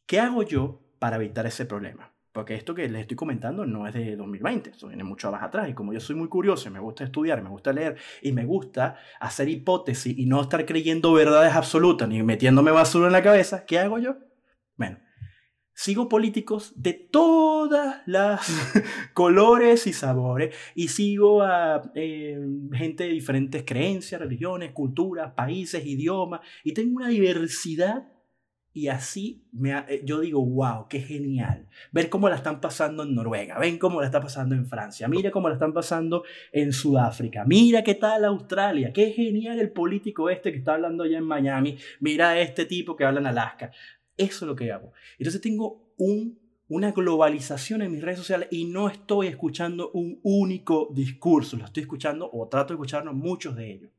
¿qué 0.08 0.20
hago 0.20 0.42
yo 0.42 0.82
para 0.98 1.18
evitar 1.18 1.46
ese 1.46 1.66
problema? 1.66 2.12
Porque 2.38 2.54
esto 2.54 2.76
que 2.76 2.88
les 2.88 3.02
estoy 3.02 3.18
comentando 3.18 3.66
no 3.66 3.88
es 3.88 3.96
de 3.96 4.16
2020, 4.16 4.70
esto 4.70 4.90
viene 4.90 5.04
mucho 5.04 5.32
más 5.32 5.42
atrás. 5.42 5.70
Y 5.70 5.74
como 5.74 5.92
yo 5.92 6.00
soy 6.00 6.16
muy 6.16 6.30
curioso 6.30 6.70
y 6.70 6.72
me 6.72 6.80
gusta 6.80 7.04
estudiar, 7.04 7.42
me 7.42 7.50
gusta 7.50 7.74
leer 7.74 7.98
y 8.22 8.32
me 8.32 8.46
gusta 8.46 8.96
hacer 9.20 9.50
hipótesis 9.50 10.16
y 10.16 10.28
no 10.28 10.40
estar 10.40 10.64
creyendo 10.68 11.14
verdades 11.14 11.54
absolutas 11.54 12.08
ni 12.08 12.22
metiéndome 12.22 12.70
basura 12.70 13.08
en 13.08 13.14
la 13.14 13.24
cabeza, 13.24 13.66
¿qué 13.66 13.80
hago 13.80 13.98
yo? 13.98 14.18
Bueno, 14.76 15.00
sigo 15.74 16.08
políticos 16.08 16.74
de 16.76 16.94
todas 16.94 18.04
las 18.06 18.48
colores 19.16 19.88
y 19.88 19.94
sabores 19.94 20.56
y 20.76 20.90
sigo 20.90 21.42
a 21.42 21.92
eh, 21.96 22.38
gente 22.72 23.06
de 23.06 23.14
diferentes 23.14 23.64
creencias, 23.66 24.22
religiones, 24.22 24.74
culturas, 24.74 25.34
países, 25.34 25.84
idiomas 25.84 26.42
y 26.64 26.76
tengo 26.76 26.98
una 26.98 27.08
diversidad 27.08 28.04
y 28.78 28.90
así 28.90 29.42
me, 29.54 29.72
eh, 29.72 30.04
yo 30.06 30.20
digo, 30.20 30.40
wow, 30.46 30.88
qué 30.88 31.00
genial. 31.00 31.68
Ver 31.92 32.12
cómo 32.12 32.30
la 32.30 32.36
están 32.36 32.62
pasando 32.62 33.02
en 33.02 33.16
Noruega, 33.16 33.58
ven 33.58 33.80
cómo 33.80 34.02
la 34.02 34.06
está 34.06 34.22
pasando 34.22 34.54
en 34.54 34.68
Francia, 34.68 35.08
mira 35.08 35.32
cómo 35.32 35.48
la 35.50 35.56
están 35.56 35.74
pasando 35.74 36.24
en 36.52 36.72
Sudáfrica, 36.72 37.44
mira 37.44 37.84
qué 37.84 37.96
tal 37.96 38.24
Australia, 38.26 38.94
qué 38.94 39.10
genial 39.14 39.60
el 39.60 39.72
político 39.72 40.30
este 40.30 40.52
que 40.52 40.60
está 40.60 40.76
hablando 40.76 41.06
allá 41.06 41.18
en 41.18 41.24
Miami, 41.24 41.76
mira 42.02 42.40
este 42.40 42.66
tipo 42.66 42.96
que 42.96 43.04
habla 43.04 43.20
en 43.20 43.26
Alaska. 43.26 43.72
Eso 44.16 44.46
es 44.46 44.48
lo 44.48 44.56
que 44.56 44.72
hago. 44.72 44.94
Entonces 45.18 45.42
tengo 45.42 45.96
un, 45.98 46.38
una 46.68 46.92
globalización 46.92 47.82
en 47.82 47.92
mis 47.92 48.04
redes 48.04 48.20
sociales 48.20 48.48
y 48.52 48.66
no 48.66 48.90
estoy 48.90 49.26
escuchando 49.26 49.90
un 49.96 50.20
único 50.22 50.90
discurso, 50.94 51.58
lo 51.58 51.66
estoy 51.66 51.82
escuchando 51.82 52.30
o 52.32 52.48
trato 52.48 52.74
de 52.74 52.76
escucharnos 52.76 53.16
muchos 53.16 53.56
de 53.56 53.72
ellos. 53.72 53.92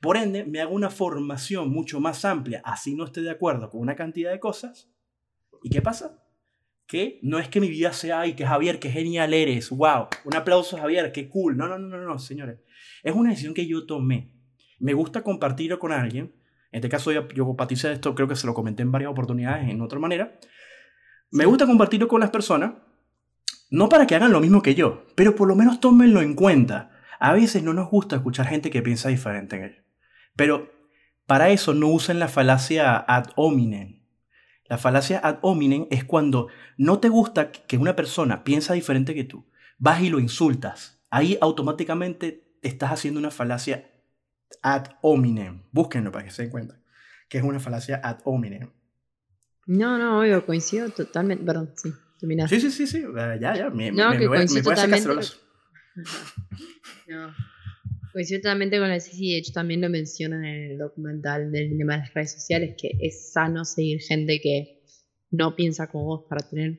Por 0.00 0.16
ende, 0.16 0.44
me 0.44 0.60
hago 0.60 0.74
una 0.74 0.90
formación 0.90 1.70
mucho 1.70 2.00
más 2.00 2.24
amplia, 2.24 2.62
así 2.64 2.94
no 2.94 3.04
esté 3.04 3.22
de 3.22 3.30
acuerdo 3.30 3.70
con 3.70 3.80
una 3.80 3.94
cantidad 3.94 4.32
de 4.32 4.40
cosas. 4.40 4.90
¿Y 5.62 5.70
qué 5.70 5.80
pasa? 5.80 6.22
Que 6.86 7.20
no 7.22 7.38
es 7.38 7.48
que 7.48 7.60
mi 7.60 7.68
vida 7.68 7.92
sea, 7.92 8.20
ay, 8.20 8.34
que 8.34 8.46
Javier, 8.46 8.78
qué 8.78 8.90
genial 8.90 9.32
eres, 9.32 9.70
wow, 9.70 10.08
un 10.24 10.34
aplauso 10.34 10.76
Javier, 10.76 11.12
qué 11.12 11.28
cool. 11.28 11.56
No, 11.56 11.68
no, 11.68 11.78
no, 11.78 11.96
no, 11.96 12.18
señores. 12.18 12.58
Es 13.02 13.14
una 13.14 13.30
decisión 13.30 13.54
que 13.54 13.66
yo 13.66 13.86
tomé. 13.86 14.34
Me 14.78 14.94
gusta 14.94 15.22
compartirlo 15.22 15.78
con 15.78 15.92
alguien. 15.92 16.34
En 16.72 16.78
este 16.78 16.88
caso, 16.88 17.12
yo, 17.12 17.28
yo 17.28 17.56
esto 17.70 18.14
creo 18.14 18.28
que 18.28 18.36
se 18.36 18.46
lo 18.46 18.54
comenté 18.54 18.82
en 18.82 18.90
varias 18.90 19.10
oportunidades, 19.10 19.70
en 19.70 19.80
otra 19.80 19.98
manera. 19.98 20.38
Me 21.30 21.46
gusta 21.46 21.66
compartirlo 21.66 22.08
con 22.08 22.20
las 22.20 22.30
personas, 22.30 22.74
no 23.70 23.88
para 23.88 24.06
que 24.06 24.14
hagan 24.14 24.32
lo 24.32 24.40
mismo 24.40 24.60
que 24.60 24.74
yo, 24.74 25.06
pero 25.14 25.34
por 25.34 25.48
lo 25.48 25.54
menos 25.54 25.80
tómenlo 25.80 26.20
en 26.20 26.34
cuenta. 26.34 26.91
A 27.24 27.32
veces 27.34 27.62
no 27.62 27.72
nos 27.72 27.88
gusta 27.88 28.16
escuchar 28.16 28.48
gente 28.48 28.68
que 28.68 28.82
piensa 28.82 29.08
diferente 29.08 29.54
en 29.54 29.62
ello. 29.62 29.82
Pero 30.34 30.72
para 31.24 31.50
eso 31.50 31.72
no 31.72 31.86
usen 31.86 32.18
la 32.18 32.26
falacia 32.26 32.96
ad 32.96 33.26
hominem. 33.36 34.02
La 34.64 34.76
falacia 34.76 35.20
ad 35.22 35.38
hominem 35.42 35.86
es 35.92 36.02
cuando 36.02 36.48
no 36.76 36.98
te 36.98 37.08
gusta 37.08 37.52
que 37.52 37.76
una 37.76 37.94
persona 37.94 38.42
piensa 38.42 38.74
diferente 38.74 39.14
que 39.14 39.22
tú, 39.22 39.48
vas 39.78 40.02
y 40.02 40.10
lo 40.10 40.18
insultas. 40.18 41.00
Ahí 41.10 41.38
automáticamente 41.40 42.56
estás 42.60 42.90
haciendo 42.90 43.20
una 43.20 43.30
falacia 43.30 43.88
ad 44.60 44.86
hominem. 45.00 45.62
Búsquenlo 45.70 46.10
para 46.10 46.24
que 46.24 46.32
se 46.32 46.42
den 46.42 46.50
cuenta 46.50 46.80
que 47.28 47.38
es 47.38 47.44
una 47.44 47.60
falacia 47.60 48.00
ad 48.02 48.18
hominem. 48.24 48.68
No, 49.66 49.96
no, 49.96 50.18
obvio, 50.18 50.44
coincido 50.44 50.90
totalmente. 50.90 51.44
Perdón, 51.44 51.72
sí, 51.76 51.92
terminaste. 52.18 52.58
Sí, 52.58 52.68
sí, 52.72 52.84
sí, 52.84 52.98
sí, 52.98 53.04
ya, 53.40 53.54
ya. 53.54 53.70
Me, 53.70 53.92
no, 53.92 54.10
que 54.10 54.26
voy, 54.26 54.44
me 54.52 54.60
voy 54.60 54.74
a 54.74 54.82
hacer 54.82 54.98
no. 57.08 57.34
Coincido 58.12 58.40
totalmente 58.40 58.78
con 58.78 58.88
la 58.88 59.00
Ceci, 59.00 59.32
de 59.32 59.38
hecho 59.38 59.52
también 59.52 59.80
lo 59.80 59.88
mencionan 59.88 60.44
en 60.44 60.72
el 60.72 60.78
documental 60.78 61.50
del 61.50 61.70
dilema 61.70 61.94
de 61.94 62.00
las 62.00 62.14
redes 62.14 62.32
sociales, 62.32 62.74
que 62.78 62.90
es 63.00 63.32
sano 63.32 63.64
seguir 63.64 64.00
gente 64.02 64.38
que 64.40 64.82
no 65.30 65.56
piensa 65.56 65.86
como 65.86 66.04
vos 66.04 66.24
para 66.28 66.46
tener 66.46 66.78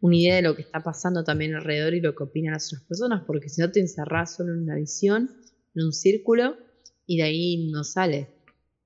una 0.00 0.16
idea 0.16 0.36
de 0.36 0.42
lo 0.42 0.54
que 0.54 0.62
está 0.62 0.80
pasando 0.80 1.24
también 1.24 1.54
alrededor 1.54 1.94
y 1.94 2.00
lo 2.00 2.14
que 2.14 2.22
opinan 2.22 2.52
las 2.52 2.72
otras 2.72 2.86
personas, 2.86 3.24
porque 3.26 3.48
si 3.48 3.60
no 3.60 3.72
te 3.72 3.80
encerrás 3.80 4.36
solo 4.36 4.52
en 4.52 4.62
una 4.62 4.76
visión, 4.76 5.28
en 5.74 5.84
un 5.84 5.92
círculo, 5.92 6.56
y 7.04 7.16
de 7.16 7.22
ahí 7.24 7.70
no 7.72 7.82
sale. 7.82 8.28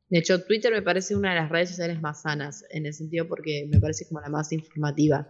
De 0.09 0.19
hecho, 0.19 0.43
Twitter 0.43 0.73
me 0.73 0.81
parece 0.81 1.15
una 1.15 1.35
de 1.35 1.41
las 1.41 1.51
redes 1.51 1.71
sociales 1.71 2.01
más 2.01 2.23
sanas, 2.23 2.65
en 2.71 2.87
el 2.87 2.95
sentido 2.95 3.29
porque 3.29 3.69
me 3.71 3.79
parece 3.79 4.07
como 4.09 4.23
la 4.23 4.31
más 4.31 4.53
informativa. 4.53 5.29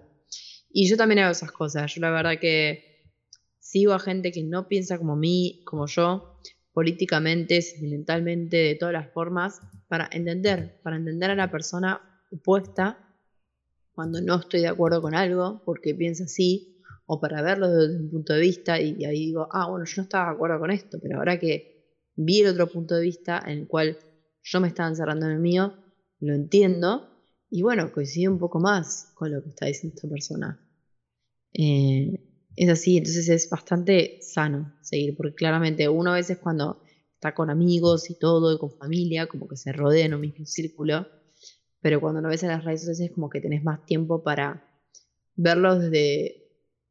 Y 0.70 0.88
yo 0.88 0.96
también 0.96 1.20
hago 1.20 1.32
esas 1.32 1.50
cosas. 1.50 1.92
Yo 1.92 2.00
la 2.00 2.10
verdad 2.10 2.38
que 2.40 2.93
sigo 3.74 3.92
a 3.92 3.98
gente 3.98 4.30
que 4.30 4.44
no 4.44 4.68
piensa 4.68 4.98
como 4.98 5.16
mí, 5.16 5.64
como 5.64 5.88
yo, 5.88 6.38
políticamente, 6.72 7.60
sentimentalmente, 7.60 8.56
de 8.56 8.76
todas 8.76 8.92
las 8.92 9.12
formas, 9.12 9.60
para 9.88 10.08
entender, 10.12 10.80
para 10.84 10.94
entender 10.94 11.32
a 11.32 11.34
la 11.34 11.50
persona 11.50 12.00
opuesta 12.30 13.04
cuando 13.92 14.20
no 14.20 14.36
estoy 14.36 14.60
de 14.60 14.68
acuerdo 14.68 15.02
con 15.02 15.16
algo, 15.16 15.60
porque 15.64 15.92
piensa 15.92 16.22
así, 16.22 16.80
o 17.06 17.20
para 17.20 17.42
verlo 17.42 17.68
desde 17.68 17.98
un 17.98 18.10
punto 18.10 18.32
de 18.32 18.40
vista 18.42 18.80
y 18.80 19.04
ahí 19.04 19.26
digo, 19.26 19.48
ah, 19.50 19.68
bueno, 19.68 19.84
yo 19.86 19.94
no 19.96 20.02
estaba 20.04 20.26
de 20.26 20.36
acuerdo 20.36 20.60
con 20.60 20.70
esto, 20.70 20.98
pero 21.02 21.18
ahora 21.18 21.40
que 21.40 21.98
vi 22.14 22.42
el 22.42 22.50
otro 22.50 22.68
punto 22.68 22.94
de 22.94 23.02
vista 23.02 23.42
en 23.44 23.58
el 23.58 23.66
cual 23.66 23.98
yo 24.40 24.60
me 24.60 24.68
estaba 24.68 24.88
encerrando 24.88 25.26
en 25.26 25.32
el 25.32 25.40
mío, 25.40 25.74
lo 26.20 26.32
entiendo 26.32 27.08
y 27.50 27.62
bueno, 27.62 27.90
coincide 27.90 28.28
un 28.28 28.38
poco 28.38 28.60
más 28.60 29.10
con 29.16 29.32
lo 29.32 29.42
que 29.42 29.48
está 29.48 29.66
diciendo 29.66 29.96
esta 29.96 30.08
persona. 30.08 30.60
Eh, 31.52 32.33
es 32.56 32.68
así, 32.68 32.96
entonces 32.98 33.28
es 33.28 33.48
bastante 33.48 34.14
sano 34.20 34.72
seguir, 34.80 35.14
porque 35.16 35.34
claramente 35.34 35.88
uno 35.88 36.12
a 36.12 36.14
veces 36.14 36.38
cuando 36.38 36.78
está 37.14 37.32
con 37.32 37.50
amigos 37.50 38.10
y 38.10 38.14
todo, 38.14 38.52
y 38.54 38.58
con 38.58 38.70
familia, 38.72 39.26
como 39.26 39.48
que 39.48 39.56
se 39.56 39.72
rodea 39.72 40.06
en 40.06 40.14
un 40.14 40.20
mismo 40.20 40.44
círculo, 40.46 41.08
pero 41.80 42.00
cuando 42.00 42.20
lo 42.20 42.28
ves 42.28 42.42
en 42.42 42.50
las 42.50 42.64
redes 42.64 42.80
sociales 42.82 43.00
es 43.00 43.12
como 43.12 43.28
que 43.28 43.40
tenés 43.40 43.62
más 43.64 43.84
tiempo 43.84 44.22
para 44.22 44.62
verlo 45.36 45.78
desde 45.78 46.36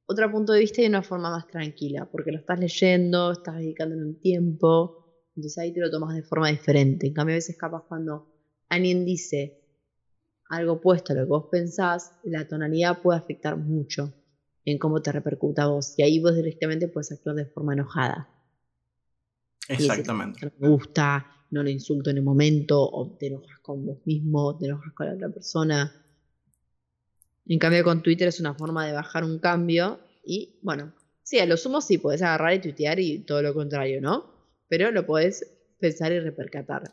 otro 0.07 0.29
punto 0.31 0.53
de 0.53 0.59
vista 0.61 0.81
y 0.81 0.85
de 0.85 0.89
una 0.89 1.03
forma 1.03 1.31
más 1.31 1.47
tranquila, 1.47 2.07
porque 2.11 2.31
lo 2.31 2.39
estás 2.39 2.59
leyendo, 2.59 3.31
estás 3.31 3.57
dedicándole 3.57 4.03
un 4.03 4.15
tiempo, 4.17 4.93
entonces 5.35 5.57
ahí 5.59 5.71
te 5.73 5.79
lo 5.81 5.89
tomas 5.89 6.15
de 6.15 6.23
forma 6.23 6.49
diferente. 6.49 7.07
En 7.07 7.13
cambio, 7.13 7.33
a 7.35 7.37
veces 7.37 7.55
capaz 7.57 7.83
cuando 7.87 8.25
alguien 8.69 9.05
dice 9.05 9.53
algo 10.49 10.73
opuesto 10.73 11.13
a 11.13 11.15
lo 11.17 11.23
que 11.23 11.29
vos 11.29 11.45
pensás, 11.49 12.13
la 12.23 12.45
tonalidad 12.45 12.99
puede 13.01 13.19
afectar 13.19 13.57
mucho. 13.57 14.13
En 14.65 14.77
cómo 14.77 15.01
te 15.01 15.11
repercuta 15.11 15.63
a 15.63 15.67
vos. 15.67 15.93
Y 15.97 16.03
ahí 16.03 16.19
vos 16.19 16.35
directamente 16.35 16.87
puedes 16.87 17.11
actuar 17.11 17.35
de 17.35 17.45
forma 17.45 17.73
enojada. 17.73 18.29
Exactamente. 19.67 20.45
no 20.45 20.51
me 20.59 20.69
gusta, 20.69 21.25
no 21.51 21.63
le 21.63 21.71
insulto 21.71 22.09
en 22.09 22.17
el 22.17 22.23
momento, 22.23 22.81
o 22.81 23.15
te 23.17 23.27
enojas 23.27 23.59
con 23.61 23.85
vos 23.85 23.99
mismo, 24.05 24.57
te 24.57 24.65
enojas 24.65 24.93
con 24.93 25.07
la 25.07 25.13
otra 25.13 25.29
persona. 25.29 25.91
En 27.45 27.59
cambio, 27.59 27.83
con 27.83 28.01
Twitter 28.01 28.27
es 28.27 28.39
una 28.39 28.53
forma 28.53 28.85
de 28.85 28.93
bajar 28.93 29.23
un 29.23 29.39
cambio 29.39 29.99
y, 30.25 30.59
bueno, 30.61 30.93
sí, 31.23 31.39
a 31.39 31.45
lo 31.45 31.57
sumo 31.57 31.81
sí 31.81 31.97
puedes 31.97 32.21
agarrar 32.21 32.53
y 32.53 32.59
tuitear 32.59 32.99
y 32.99 33.19
todo 33.19 33.41
lo 33.41 33.53
contrario, 33.53 34.01
¿no? 34.01 34.31
Pero 34.67 34.91
lo 34.91 35.05
puedes 35.05 35.45
pensar 35.79 36.11
y 36.11 36.19
repercatar. 36.19 36.83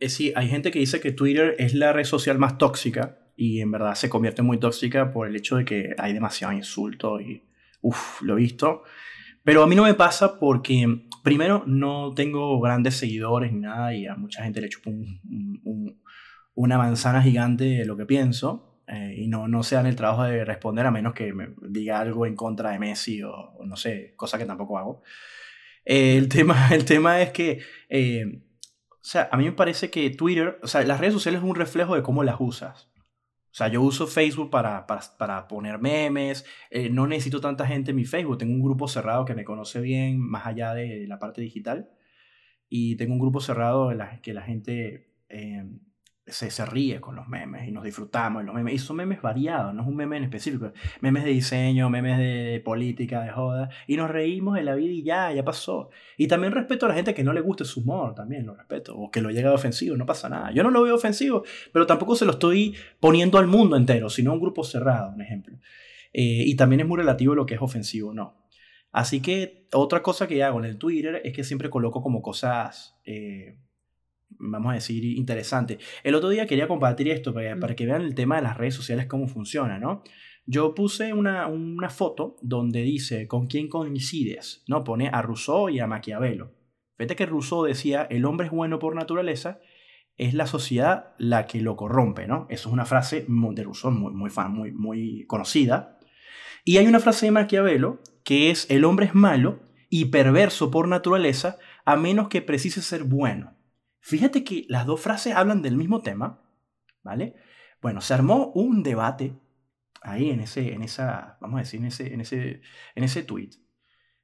Eh, 0.00 0.08
sí, 0.08 0.32
hay 0.34 0.48
gente 0.48 0.72
que 0.72 0.80
dice 0.80 0.98
que 0.98 1.12
Twitter 1.12 1.54
es 1.58 1.74
la 1.74 1.92
red 1.92 2.02
social 2.02 2.36
más 2.36 2.58
tóxica 2.58 3.21
y 3.36 3.60
en 3.60 3.70
verdad 3.70 3.94
se 3.94 4.08
convierte 4.08 4.42
muy 4.42 4.58
tóxica 4.58 5.12
por 5.12 5.26
el 5.26 5.36
hecho 5.36 5.56
de 5.56 5.64
que 5.64 5.94
hay 5.98 6.12
demasiado 6.12 6.52
insulto 6.52 7.20
y, 7.20 7.42
uff, 7.80 8.22
lo 8.22 8.34
he 8.34 8.40
visto. 8.40 8.82
Pero 9.44 9.62
a 9.62 9.66
mí 9.66 9.74
no 9.74 9.82
me 9.84 9.94
pasa 9.94 10.38
porque, 10.38 11.02
primero, 11.22 11.64
no 11.66 12.14
tengo 12.14 12.60
grandes 12.60 12.96
seguidores 12.96 13.52
ni 13.52 13.60
nada 13.60 13.94
y 13.94 14.06
a 14.06 14.14
mucha 14.14 14.44
gente 14.44 14.60
le 14.60 14.68
chupo 14.68 14.90
una 16.54 16.78
manzana 16.78 17.22
gigante 17.22 17.64
de 17.64 17.84
lo 17.84 17.96
que 17.96 18.06
pienso 18.06 18.72
eh, 18.86 19.14
y 19.16 19.28
no, 19.28 19.48
no 19.48 19.62
se 19.62 19.74
dan 19.74 19.86
el 19.86 19.96
trabajo 19.96 20.24
de 20.24 20.44
responder 20.44 20.86
a 20.86 20.90
menos 20.90 21.14
que 21.14 21.32
me 21.32 21.54
diga 21.62 22.00
algo 22.00 22.26
en 22.26 22.36
contra 22.36 22.70
de 22.70 22.78
Messi 22.78 23.22
o, 23.22 23.58
no 23.64 23.76
sé, 23.76 24.14
cosa 24.16 24.38
que 24.38 24.44
tampoco 24.44 24.78
hago. 24.78 25.02
Eh, 25.84 26.16
el, 26.16 26.28
tema, 26.28 26.68
el 26.72 26.84
tema 26.84 27.20
es 27.22 27.30
que, 27.30 27.60
eh, 27.88 28.42
o 28.88 29.04
sea, 29.04 29.28
a 29.32 29.36
mí 29.36 29.44
me 29.44 29.52
parece 29.52 29.90
que 29.90 30.10
Twitter, 30.10 30.58
o 30.62 30.66
sea, 30.66 30.82
las 30.84 31.00
redes 31.00 31.14
sociales 31.14 31.40
es 31.40 31.48
un 31.48 31.56
reflejo 31.56 31.94
de 31.94 32.02
cómo 32.02 32.22
las 32.22 32.36
usas. 32.38 32.91
O 33.52 33.54
sea, 33.54 33.68
yo 33.68 33.82
uso 33.82 34.06
Facebook 34.06 34.48
para, 34.48 34.86
para, 34.86 35.02
para 35.18 35.46
poner 35.46 35.78
memes, 35.78 36.46
no 36.90 37.06
necesito 37.06 37.40
tanta 37.40 37.66
gente 37.66 37.90
en 37.90 37.96
mi 37.96 38.06
Facebook, 38.06 38.38
tengo 38.38 38.54
un 38.54 38.62
grupo 38.62 38.88
cerrado 38.88 39.26
que 39.26 39.34
me 39.34 39.44
conoce 39.44 39.80
bien 39.80 40.18
más 40.18 40.46
allá 40.46 40.72
de 40.72 41.06
la 41.06 41.18
parte 41.18 41.42
digital 41.42 41.90
y 42.70 42.96
tengo 42.96 43.12
un 43.12 43.20
grupo 43.20 43.40
cerrado 43.40 43.92
en 43.92 43.98
la 43.98 44.22
que 44.22 44.32
la 44.32 44.40
gente 44.40 45.12
se, 46.26 46.50
se, 46.50 46.64
ríe 46.64 47.00
con 47.00 47.16
los 47.16 47.26
memes 47.26 47.66
y 47.66 47.72
nos 47.72 47.82
disfrutamos 47.82 48.42
de 48.42 48.46
los 48.46 48.54
memes. 48.54 48.74
Y 48.74 48.78
son 48.78 48.96
memes 48.96 49.20
variados, 49.20 49.74
no 49.74 49.82
es 49.82 49.88
un 49.88 49.96
meme 49.96 50.16
en 50.16 50.24
específico. 50.24 50.72
Memes 51.00 51.24
de 51.24 51.30
diseño, 51.30 51.90
memes 51.90 52.18
de, 52.18 52.62
política, 52.64 53.22
de 53.22 53.30
joda. 53.30 53.70
Y 53.86 53.96
nos 53.96 54.10
reímos 54.10 54.54
de 54.54 54.62
la 54.62 54.74
vida 54.74 54.92
y 54.92 55.02
ya, 55.02 55.32
ya 55.32 55.44
pasó. 55.44 55.90
Y 56.16 56.28
también 56.28 56.52
respeto 56.52 56.86
a 56.86 56.90
la 56.90 56.94
gente 56.94 57.12
que 57.14 57.24
no 57.24 57.32
le 57.32 57.40
guste 57.40 57.64
su 57.64 57.80
humor, 57.80 58.14
también 58.14 58.46
lo 58.46 58.54
respeto. 58.54 58.96
O 58.96 59.10
que 59.10 59.20
lo 59.20 59.30
llega 59.30 59.52
ofensivo, 59.52 59.96
no 59.96 60.06
pasa 60.06 60.28
nada. 60.28 60.52
Yo 60.52 60.62
no 60.62 60.70
lo 60.70 60.82
veo 60.82 60.94
ofensivo, 60.94 61.42
pero 61.72 61.86
tampoco 61.86 62.14
se 62.14 62.24
lo 62.24 62.32
estoy 62.32 62.76
poniendo 63.00 63.38
al 63.38 63.48
mundo 63.48 63.76
entero, 63.76 64.08
sino 64.08 64.30
a 64.30 64.34
un 64.34 64.40
grupo 64.40 64.62
cerrado, 64.62 65.12
un 65.12 65.22
ejemplo. 65.22 65.56
Eh, 66.12 66.44
y 66.46 66.54
también 66.56 66.80
es 66.80 66.86
muy 66.86 66.98
relativo 66.98 67.34
lo 67.34 67.46
que 67.46 67.54
es 67.54 67.62
ofensivo 67.62 68.12
no. 68.14 68.46
Así 68.92 69.20
que 69.20 69.66
otra 69.72 70.02
cosa 70.02 70.28
que 70.28 70.44
hago 70.44 70.58
en 70.58 70.66
el 70.66 70.76
Twitter 70.76 71.22
es 71.24 71.32
que 71.32 71.42
siempre 71.42 71.70
coloco 71.70 72.00
como 72.02 72.22
cosas... 72.22 73.00
Eh, 73.04 73.56
vamos 74.38 74.72
a 74.72 74.74
decir, 74.74 75.04
interesante. 75.04 75.78
El 76.02 76.14
otro 76.14 76.28
día 76.28 76.46
quería 76.46 76.68
compartir 76.68 77.08
esto 77.08 77.32
para, 77.32 77.58
para, 77.58 77.74
que 77.74 77.86
vean 77.86 78.02
el 78.02 78.14
tema 78.14 78.36
de 78.36 78.42
las 78.42 78.56
redes 78.56 78.74
sociales, 78.74 79.06
cómo 79.06 79.26
funciona, 79.26 79.78
¿no? 79.78 80.02
Yo 80.44 80.74
puse 80.74 81.12
una, 81.12 81.46
una, 81.46 81.88
foto 81.88 82.36
donde 82.42 82.82
dice 82.82 83.28
con 83.28 83.46
quién 83.46 83.68
coincides, 83.68 84.64
¿no? 84.66 84.82
Pone 84.82 85.08
a 85.08 85.22
Rousseau 85.22 85.68
y 85.68 85.78
a 85.78 85.86
Maquiavelo. 85.86 86.52
Fíjate 86.96 87.16
que 87.16 87.26
Rousseau 87.26 87.64
decía, 87.64 88.06
el 88.10 88.24
hombre 88.24 88.46
es 88.46 88.52
bueno 88.52 88.78
por 88.78 88.94
naturaleza, 88.94 89.60
es 90.16 90.34
la 90.34 90.46
sociedad 90.46 91.14
la 91.18 91.46
que 91.46 91.60
lo 91.60 91.76
corrompe, 91.76 92.26
¿no? 92.26 92.46
Eso 92.50 92.68
es 92.68 92.72
una 92.72 92.84
frase 92.84 93.24
de 93.28 93.62
Rousseau 93.62 93.92
muy, 93.92 94.12
muy, 94.12 94.30
fan, 94.30 94.52
muy, 94.52 94.72
muy 94.72 95.24
conocida. 95.26 95.98
Y 96.64 96.76
hay 96.76 96.86
una 96.86 97.00
frase 97.00 97.26
de 97.26 97.32
Maquiavelo 97.32 98.00
que 98.24 98.50
es, 98.50 98.70
el 98.70 98.84
hombre 98.84 99.06
es 99.06 99.14
malo 99.14 99.60
y 99.88 100.06
perverso 100.06 100.70
por 100.70 100.88
naturaleza 100.88 101.58
a 101.84 101.96
menos 101.96 102.28
que 102.28 102.42
precise 102.42 102.82
ser 102.82 103.04
bueno. 103.04 103.56
Fíjate 104.02 104.42
que 104.42 104.66
las 104.68 104.84
dos 104.84 105.00
frases 105.00 105.34
hablan 105.34 105.62
del 105.62 105.76
mismo 105.76 106.02
tema, 106.02 106.42
¿vale? 107.04 107.36
Bueno, 107.80 108.00
se 108.00 108.12
armó 108.12 108.50
un 108.52 108.82
debate 108.82 109.32
ahí 110.02 110.30
en 110.30 110.40
ese, 110.40 110.72
en 110.72 110.82
esa, 110.82 111.38
vamos 111.40 111.58
a 111.58 111.62
decir, 111.62 111.78
en 111.78 111.86
ese, 111.86 112.12
en 112.12 112.20
ese, 112.20 112.60
en 112.96 113.04
ese 113.04 113.22
tweet, 113.22 113.50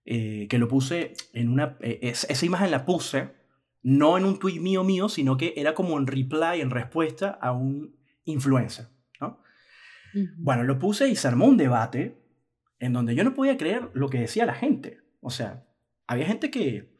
eh, 0.05 0.49
que 0.49 0.59
lo 0.59 0.66
puse 0.66 1.14
en 1.33 1.49
una, 1.49 1.79
eh, 1.81 2.01
esa 2.03 2.45
imagen 2.45 2.72
la 2.72 2.85
puse 2.85 3.31
no 3.83 4.18
en 4.18 4.24
un 4.24 4.41
tweet 4.41 4.59
mío 4.59 4.83
mío, 4.83 5.09
sino 5.09 5.37
que 5.37 5.55
era 5.57 5.74
como 5.74 5.97
en 5.97 6.09
reply, 6.09 6.61
en 6.61 6.70
respuesta 6.70 7.39
a 7.41 7.53
un 7.53 7.97
influencer, 8.24 8.89
¿no? 9.20 9.41
Bueno, 10.39 10.64
lo 10.64 10.81
puse 10.81 11.09
y 11.09 11.14
se 11.14 11.29
armó 11.29 11.47
un 11.47 11.57
debate 11.57 12.20
en 12.81 12.93
donde 12.93 13.14
yo 13.14 13.22
no 13.22 13.35
podía 13.35 13.57
creer 13.57 13.91
lo 13.95 14.09
que 14.09 14.18
decía 14.18 14.45
la 14.45 14.55
gente. 14.55 14.99
O 15.20 15.31
sea, 15.31 15.68
había 16.09 16.26
gente 16.26 16.51
que 16.51 16.97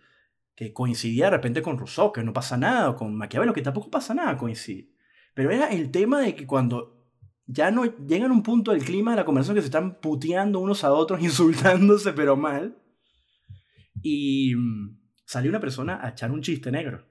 que 0.59 0.73
coincidía 0.73 1.27
de 1.27 1.31
repente 1.31 1.63
con 1.63 1.79
Rousseau, 1.79 2.13
que 2.13 2.25
no 2.25 2.33
pasa 2.33 2.57
nada, 2.57 2.91
o 2.91 2.97
con 2.97 3.15
Maquiavelo, 3.15 3.53
que 3.53 3.63
tampoco 3.63 3.93
pasa 3.93 4.13
nada 4.13 4.37
coincide. 4.37 4.91
Pero 5.33 5.53
era 5.53 5.69
el 5.69 5.93
tema 5.93 6.21
de 6.21 6.35
que 6.35 6.49
cuando 6.49 7.07
ya 7.47 7.71
no 7.71 7.85
llegan 7.85 8.33
a 8.33 8.35
un 8.35 8.43
punto 8.43 8.73
del 8.73 8.83
clima 8.83 9.13
de 9.13 9.19
la 9.19 9.25
conversación 9.25 9.55
que 9.55 9.61
se 9.61 9.69
están 9.69 10.01
puteando 10.01 10.59
unos 10.59 10.83
a 10.83 10.93
otros, 10.93 11.21
insultándose, 11.23 12.13
pero 12.13 12.37
mal, 12.37 12.77
y 14.03 14.57
mm, 14.57 14.99
salió 15.25 15.49
una 15.49 15.61
persona 15.61 16.05
a 16.05 16.09
echar 16.09 16.33
un 16.33 16.43
chiste 16.43 16.73
negro. 16.73 17.07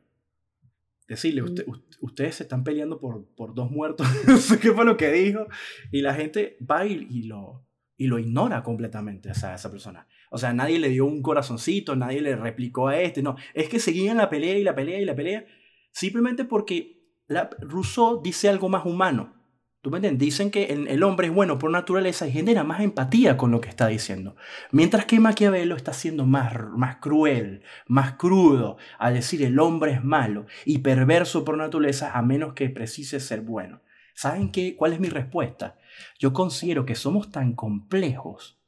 Decirle, 1.07 1.41
mm. 1.43 1.55
ustedes 2.01 2.35
se 2.35 2.43
están 2.43 2.65
peleando 2.65 2.99
por, 2.99 3.33
por 3.33 3.53
dos 3.53 3.71
muertos, 3.71 4.05
no 4.27 4.39
sé 4.39 4.59
qué 4.59 4.73
fue 4.73 4.83
lo 4.83 4.97
que 4.97 5.09
dijo, 5.09 5.47
y 5.89 6.01
la 6.01 6.13
gente 6.13 6.57
va 6.69 6.85
y, 6.85 7.23
lo, 7.23 7.65
y 7.97 8.07
lo 8.07 8.19
ignora 8.19 8.63
completamente 8.63 9.31
esa, 9.31 9.51
a 9.51 9.55
esa 9.55 9.71
persona. 9.71 10.07
O 10.29 10.37
sea, 10.37 10.53
nadie 10.53 10.79
le 10.79 10.89
dio 10.89 11.05
un 11.05 11.21
corazoncito, 11.21 11.95
nadie 11.95 12.21
le 12.21 12.35
replicó 12.35 12.87
a 12.87 12.99
este, 12.99 13.23
no. 13.23 13.35
Es 13.53 13.69
que 13.69 13.79
seguían 13.79 14.17
la 14.17 14.29
pelea 14.29 14.57
y 14.57 14.63
la 14.63 14.75
pelea 14.75 14.99
y 14.99 15.05
la 15.05 15.15
pelea, 15.15 15.45
simplemente 15.91 16.45
porque 16.45 16.97
la, 17.27 17.49
Rousseau 17.59 18.21
dice 18.21 18.49
algo 18.49 18.69
más 18.69 18.85
humano. 18.85 19.33
¿Tú 19.81 19.91
me 19.91 19.97
entiendes? 19.97 20.19
Dicen 20.19 20.51
que 20.51 20.65
el, 20.65 20.87
el, 20.87 21.03
hombre 21.03 21.27
es 21.27 21.33
bueno 21.33 21.59
por 21.59 21.71
naturaleza 21.71 22.27
y 22.27 22.31
genera 22.31 22.63
más 22.63 22.81
empatía 22.81 23.37
con 23.37 23.51
lo 23.51 23.61
que 23.61 23.69
está 23.69 23.87
diciendo. 23.87 24.35
Mientras 24.71 25.05
que 25.05 25.19
Maquiavelo 25.19 25.75
está 25.75 25.93
siendo 25.93 26.25
más, 26.25 26.53
más 26.75 26.97
cruel, 26.97 27.63
más 27.87 28.13
crudo, 28.13 28.77
al 28.99 29.13
decir 29.13 29.43
el 29.43 29.59
hombre 29.59 29.93
es 29.93 30.03
malo 30.03 30.45
y 30.65 30.79
perverso 30.79 31.45
por 31.45 31.57
naturaleza 31.57 32.11
a 32.17 32.21
menos 32.21 32.53
que 32.53 32.69
precise 32.69 33.19
ser 33.19 33.41
bueno. 33.41 33.81
¿Saben 34.13 34.51
qué? 34.51 34.75
¿Cuál 34.75 34.93
es 34.93 34.99
mi 34.99 35.09
respuesta? 35.09 35.77
Yo 36.19 36.33
considero 36.33 36.85
que 36.85 36.95
somos 36.95 37.31
tan 37.31 37.53
complejos 37.53 38.59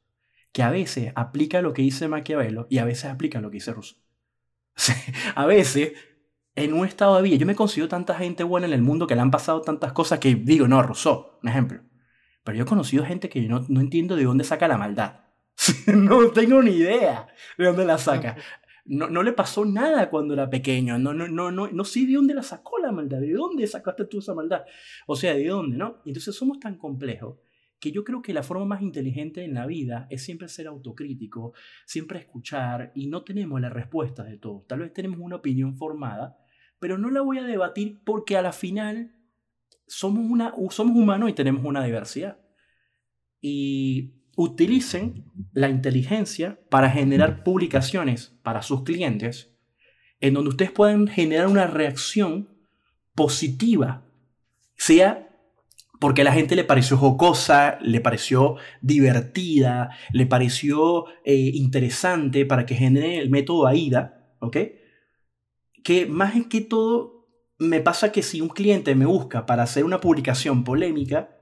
que 0.52 0.62
a 0.62 0.70
veces 0.70 1.12
aplica 1.14 1.62
lo 1.62 1.72
que 1.72 1.82
dice 1.82 2.08
Maquiavelo 2.08 2.66
y 2.70 2.78
a 2.78 2.84
veces 2.84 3.06
aplica 3.06 3.40
lo 3.40 3.50
que 3.50 3.56
dice 3.56 3.72
Rousseau. 3.72 3.98
a 5.34 5.46
veces, 5.46 5.92
en 6.54 6.72
un 6.72 6.86
estado 6.86 7.16
de 7.16 7.22
vida, 7.22 7.36
yo 7.36 7.46
me 7.46 7.54
considero 7.54 7.88
tanta 7.88 8.14
gente 8.14 8.44
buena 8.44 8.66
en 8.66 8.72
el 8.72 8.82
mundo 8.82 9.06
que 9.06 9.14
le 9.14 9.20
han 9.20 9.30
pasado 9.30 9.62
tantas 9.62 9.92
cosas 9.92 10.18
que 10.18 10.34
digo, 10.34 10.66
no, 10.66 10.82
Rousseau, 10.82 11.38
un 11.42 11.48
ejemplo. 11.48 11.82
Pero 12.44 12.58
yo 12.58 12.64
he 12.64 12.66
conocido 12.66 13.04
gente 13.04 13.28
que 13.28 13.42
no, 13.42 13.64
no 13.68 13.80
entiendo 13.80 14.16
de 14.16 14.24
dónde 14.24 14.44
saca 14.44 14.66
la 14.66 14.78
maldad. 14.78 15.20
no 15.86 16.30
tengo 16.30 16.62
ni 16.62 16.72
idea 16.72 17.28
de 17.58 17.66
dónde 17.66 17.84
la 17.84 17.98
saca. 17.98 18.36
No, 18.92 19.08
no, 19.08 19.22
le 19.22 19.32
pasó 19.32 19.64
nada 19.64 20.10
cuando 20.10 20.34
era 20.34 20.50
pequeño. 20.50 20.98
No, 20.98 21.14
no, 21.14 21.28
no, 21.28 21.52
no, 21.52 21.68
no 21.68 21.84
sé 21.84 22.06
de 22.06 22.14
dónde 22.14 22.34
la 22.34 22.42
sacó 22.42 22.78
la 22.78 22.90
maldad. 22.90 23.20
¿De 23.20 23.32
dónde 23.32 23.64
sacaste 23.68 24.04
tú 24.06 24.18
esa 24.18 24.34
maldad? 24.34 24.64
O 25.06 25.14
sea, 25.14 25.32
¿de 25.34 25.46
dónde? 25.46 25.76
¿no? 25.76 26.02
Entonces 26.04 26.34
somos 26.34 26.58
tan 26.58 26.76
complejos 26.76 27.38
que 27.78 27.92
yo 27.92 28.02
creo 28.02 28.20
que 28.20 28.34
la 28.34 28.42
forma 28.42 28.64
más 28.64 28.82
inteligente 28.82 29.44
en 29.44 29.54
la 29.54 29.66
vida 29.66 30.08
es 30.10 30.24
siempre 30.24 30.48
ser 30.48 30.66
autocrítico, 30.66 31.54
siempre 31.86 32.18
escuchar 32.18 32.90
y 32.96 33.06
no 33.06 33.22
tenemos 33.22 33.60
la 33.60 33.70
respuesta 33.70 34.24
de 34.24 34.38
todo. 34.38 34.64
Tal 34.68 34.80
vez 34.80 34.92
tenemos 34.92 35.20
una 35.20 35.36
opinión 35.36 35.76
formada, 35.76 36.36
pero 36.80 36.98
no 36.98 37.10
la 37.10 37.20
voy 37.20 37.38
a 37.38 37.44
debatir 37.44 38.00
porque 38.04 38.36
a 38.36 38.42
la 38.42 38.52
final 38.52 39.14
somos, 39.86 40.28
una, 40.28 40.52
somos 40.70 40.96
humanos 40.96 41.30
y 41.30 41.32
tenemos 41.32 41.64
una 41.64 41.84
diversidad. 41.84 42.38
Y 43.40 44.19
utilicen 44.42 45.26
la 45.52 45.68
inteligencia 45.68 46.58
para 46.70 46.88
generar 46.90 47.44
publicaciones 47.44 48.38
para 48.42 48.62
sus 48.62 48.84
clientes 48.84 49.54
en 50.18 50.32
donde 50.32 50.48
ustedes 50.48 50.70
puedan 50.70 51.08
generar 51.08 51.46
una 51.46 51.66
reacción 51.66 52.48
positiva, 53.14 54.06
sea 54.76 55.26
porque 55.98 56.22
a 56.22 56.24
la 56.24 56.32
gente 56.32 56.56
le 56.56 56.64
pareció 56.64 56.96
jocosa, 56.96 57.78
le 57.82 58.00
pareció 58.00 58.56
divertida, 58.80 59.90
le 60.14 60.24
pareció 60.24 61.04
eh, 61.22 61.50
interesante 61.52 62.46
para 62.46 62.64
que 62.64 62.74
genere 62.74 63.18
el 63.18 63.28
método 63.28 63.66
AIDA, 63.66 64.34
¿ok? 64.38 64.56
Que 65.84 66.06
más 66.06 66.32
que 66.48 66.62
todo 66.62 67.28
me 67.58 67.80
pasa 67.80 68.10
que 68.10 68.22
si 68.22 68.40
un 68.40 68.48
cliente 68.48 68.94
me 68.94 69.04
busca 69.04 69.44
para 69.44 69.64
hacer 69.64 69.84
una 69.84 70.00
publicación 70.00 70.64
polémica, 70.64 71.39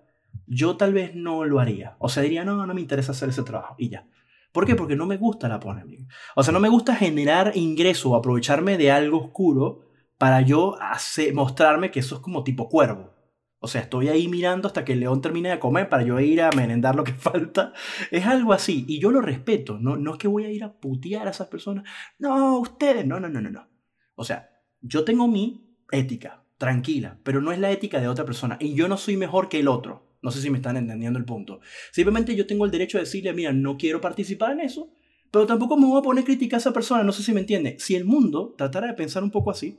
yo 0.49 0.77
tal 0.77 0.93
vez 0.93 1.15
no 1.15 1.45
lo 1.45 1.61
haría. 1.61 1.97
O 1.99 2.09
sea, 2.09 2.23
diría, 2.23 2.45
no, 2.45 2.67
no 2.67 2.75
me 2.75 2.81
interesa 2.81 3.13
hacer 3.13 3.29
ese 3.29 3.43
trabajo 3.43 3.75
y 3.79 3.89
ya. 3.91 4.07
¿Por 4.53 4.67
qué? 4.67 4.75
Porque 4.75 4.97
no 4.97 5.07
me 5.07 5.17
gusta 5.17 5.49
la 5.49 5.61
polémica. 5.61 6.07
O 6.35 6.43
sea, 6.43 6.53
no 6.53 6.61
me 6.61 6.69
gusta 6.69 6.97
generar 6.97 7.53
ingreso 7.55 8.11
o 8.11 8.17
aprovecharme 8.17 8.79
de 8.79 8.91
algo 8.91 9.19
oscuro 9.19 9.89
para 10.17 10.41
yo 10.41 10.81
hacer, 10.81 11.35
mostrarme 11.35 11.91
que 11.91 12.01
eso 12.01 12.17
es 12.17 12.21
como 12.21 12.45
tipo 12.45 12.69
cuervo. 12.69 13.15
O 13.61 13.67
sea, 13.67 13.83
estoy 13.83 14.09
ahí 14.09 14.29
mirando 14.29 14.69
hasta 14.69 14.85
que 14.85 14.93
el 14.93 15.01
león 15.01 15.21
termine 15.21 15.49
de 15.51 15.59
comer 15.59 15.89
para 15.89 16.05
yo 16.05 16.19
ir 16.21 16.43
a 16.43 16.53
merendar 16.53 16.95
lo 16.95 17.05
que 17.05 17.13
falta. 17.15 17.73
Es 18.11 18.25
algo 18.27 18.53
así. 18.53 18.85
Y 18.89 19.01
yo 19.01 19.11
lo 19.11 19.21
respeto. 19.21 19.79
No, 19.79 19.97
no 19.97 20.13
es 20.13 20.19
que 20.19 20.29
voy 20.29 20.45
a 20.45 20.51
ir 20.51 20.65
a 20.65 20.73
putear 20.73 21.27
a 21.27 21.31
esas 21.31 21.49
personas. 21.49 21.85
No, 22.19 22.59
ustedes. 22.59 23.05
No, 23.07 23.21
no, 23.21 23.29
no, 23.29 23.41
no, 23.41 23.51
no. 23.51 23.69
O 24.15 24.25
sea, 24.25 24.51
yo 24.81 25.05
tengo 25.05 25.29
mi 25.29 25.77
ética, 25.91 26.45
tranquila, 26.57 27.19
pero 27.23 27.41
no 27.41 27.53
es 27.53 27.59
la 27.59 27.71
ética 27.71 28.01
de 28.01 28.09
otra 28.09 28.25
persona. 28.25 28.57
Y 28.61 28.75
yo 28.75 28.89
no 28.89 28.97
soy 28.97 29.17
mejor 29.17 29.49
que 29.49 29.61
el 29.61 29.69
otro. 29.69 30.08
No 30.23 30.31
sé 30.31 30.41
si 30.41 30.51
me 30.51 30.59
están 30.59 30.77
entendiendo 30.77 31.19
el 31.19 31.25
punto. 31.25 31.61
Simplemente 31.93 32.35
yo 32.35 32.47
tengo 32.47 32.65
el 32.65 32.71
derecho 32.71 32.99
de 32.99 33.05
decirle, 33.05 33.33
mira, 33.33 33.53
no 33.53 33.77
quiero 33.77 34.01
participar 34.01 34.53
en 34.53 34.61
eso, 34.61 34.91
pero 35.31 35.47
tampoco 35.47 35.77
me 35.77 35.87
voy 35.87 35.99
a 35.99 36.03
poner 36.03 36.25
crítica 36.25 36.57
a 36.57 36.59
esa 36.59 36.73
persona. 36.73 37.05
No 37.05 37.13
sé 37.13 37.23
si 37.23 37.33
me 37.33 37.41
entiende. 37.41 37.77
Si 37.79 37.95
el 37.95 38.05
mundo 38.05 38.55
tratara 38.57 38.87
de 38.89 38.95
pensar 38.95 39.23
un 39.23 39.31
poco 39.31 39.51
así, 39.51 39.79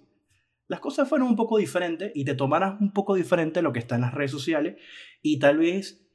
las 0.68 0.80
cosas 0.80 1.10
fueron 1.10 1.28
un 1.28 1.36
poco 1.36 1.58
diferentes 1.58 2.12
y 2.14 2.26
te 2.26 2.36
tomaras 2.36 2.80
un 2.80 2.94
poco 2.94 3.16
diferente 3.16 3.62
lo 3.62 3.74
que 3.74 3.80
está 3.80 3.96
en 3.96 4.02
las 4.02 4.14
redes 4.14 4.32
sociales 4.32 4.78
y 5.22 5.40
tal 5.40 5.58
vez 5.58 6.06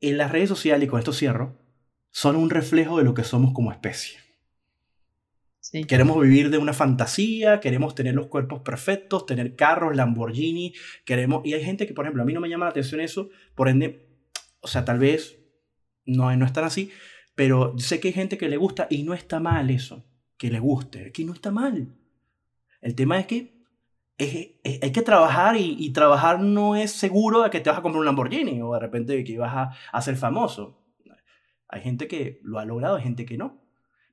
en 0.00 0.16
las 0.18 0.30
redes 0.30 0.48
sociales, 0.48 0.86
y 0.86 0.88
con 0.88 0.98
esto 0.98 1.12
cierro, 1.12 1.58
son 2.10 2.36
un 2.36 2.50
reflejo 2.50 2.98
de 2.98 3.04
lo 3.04 3.14
que 3.14 3.24
somos 3.24 3.52
como 3.52 3.72
especie. 3.72 4.25
Queremos 5.88 6.20
vivir 6.20 6.50
de 6.50 6.58
una 6.58 6.72
fantasía, 6.72 7.60
queremos 7.60 7.94
tener 7.94 8.14
los 8.14 8.26
cuerpos 8.28 8.60
perfectos, 8.60 9.26
tener 9.26 9.56
carros, 9.56 9.96
Lamborghini, 9.96 10.74
queremos... 11.04 11.42
Y 11.44 11.54
hay 11.54 11.64
gente 11.64 11.86
que, 11.86 11.94
por 11.94 12.04
ejemplo, 12.04 12.22
a 12.22 12.26
mí 12.26 12.32
no 12.32 12.40
me 12.40 12.48
llama 12.48 12.66
la 12.66 12.70
atención 12.70 13.00
eso, 13.00 13.30
por 13.54 13.68
ende, 13.68 14.06
o 14.60 14.68
sea, 14.68 14.84
tal 14.84 14.98
vez 14.98 15.38
no, 16.04 16.34
no 16.36 16.46
es 16.46 16.52
tan 16.52 16.64
así, 16.64 16.90
pero 17.34 17.74
sé 17.78 18.00
que 18.00 18.08
hay 18.08 18.14
gente 18.14 18.38
que 18.38 18.48
le 18.48 18.56
gusta 18.56 18.86
y 18.90 19.02
no 19.02 19.12
está 19.12 19.40
mal 19.40 19.70
eso, 19.70 20.04
que 20.36 20.50
le 20.50 20.60
guste, 20.60 21.12
que 21.12 21.24
no 21.24 21.32
está 21.32 21.50
mal. 21.50 21.88
El 22.80 22.94
tema 22.94 23.18
es 23.18 23.26
que 23.26 23.56
hay 24.18 24.92
que 24.92 25.02
trabajar 25.02 25.56
y, 25.58 25.90
trabajar 25.90 26.40
no 26.40 26.76
es 26.76 26.92
seguro 26.92 27.42
de 27.42 27.50
que 27.50 27.60
te 27.60 27.68
vas 27.68 27.78
a 27.78 27.82
comprar 27.82 28.00
un 28.00 28.06
Lamborghini 28.06 28.62
o 28.62 28.72
de 28.72 28.80
repente 28.80 29.24
que 29.24 29.38
vas 29.38 29.54
a, 29.54 29.70
a 29.92 30.02
ser 30.02 30.16
famoso. 30.16 30.82
Hay 31.68 31.82
gente 31.82 32.06
que 32.06 32.40
lo 32.42 32.58
ha 32.58 32.64
logrado, 32.64 32.96
hay 32.96 33.02
gente 33.02 33.26
que 33.26 33.36
no. 33.36 33.65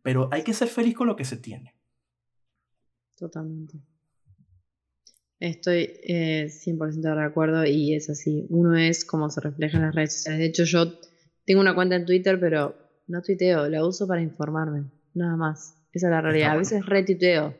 Pero 0.03 0.29
hay 0.31 0.43
que 0.43 0.53
ser 0.53 0.67
feliz 0.67 0.93
con 0.93 1.07
lo 1.07 1.15
que 1.15 1.25
se 1.25 1.37
tiene. 1.37 1.73
Totalmente. 3.17 3.79
Estoy 5.39 5.89
100% 6.05 6.97
eh, 6.97 7.15
de 7.15 7.23
acuerdo 7.23 7.65
y 7.65 7.95
es 7.95 8.09
así. 8.09 8.45
Uno 8.49 8.77
es 8.77 9.03
como 9.03 9.29
se 9.29 9.41
refleja 9.41 9.77
en 9.77 9.83
las 9.83 9.95
redes 9.95 10.13
sociales. 10.13 10.39
De 10.39 10.45
hecho, 10.45 10.63
yo 10.65 10.99
tengo 11.45 11.61
una 11.61 11.75
cuenta 11.75 11.95
en 11.95 12.05
Twitter, 12.05 12.39
pero 12.39 12.75
no 13.07 13.21
tuiteo, 13.21 13.67
la 13.67 13.85
uso 13.85 14.07
para 14.07 14.21
informarme. 14.21 14.91
Nada 15.13 15.35
más. 15.35 15.75
Esa 15.91 16.07
es 16.07 16.11
la 16.11 16.21
realidad. 16.21 16.51
A 16.51 16.57
veces 16.57 16.85
retuiteo 16.85 17.55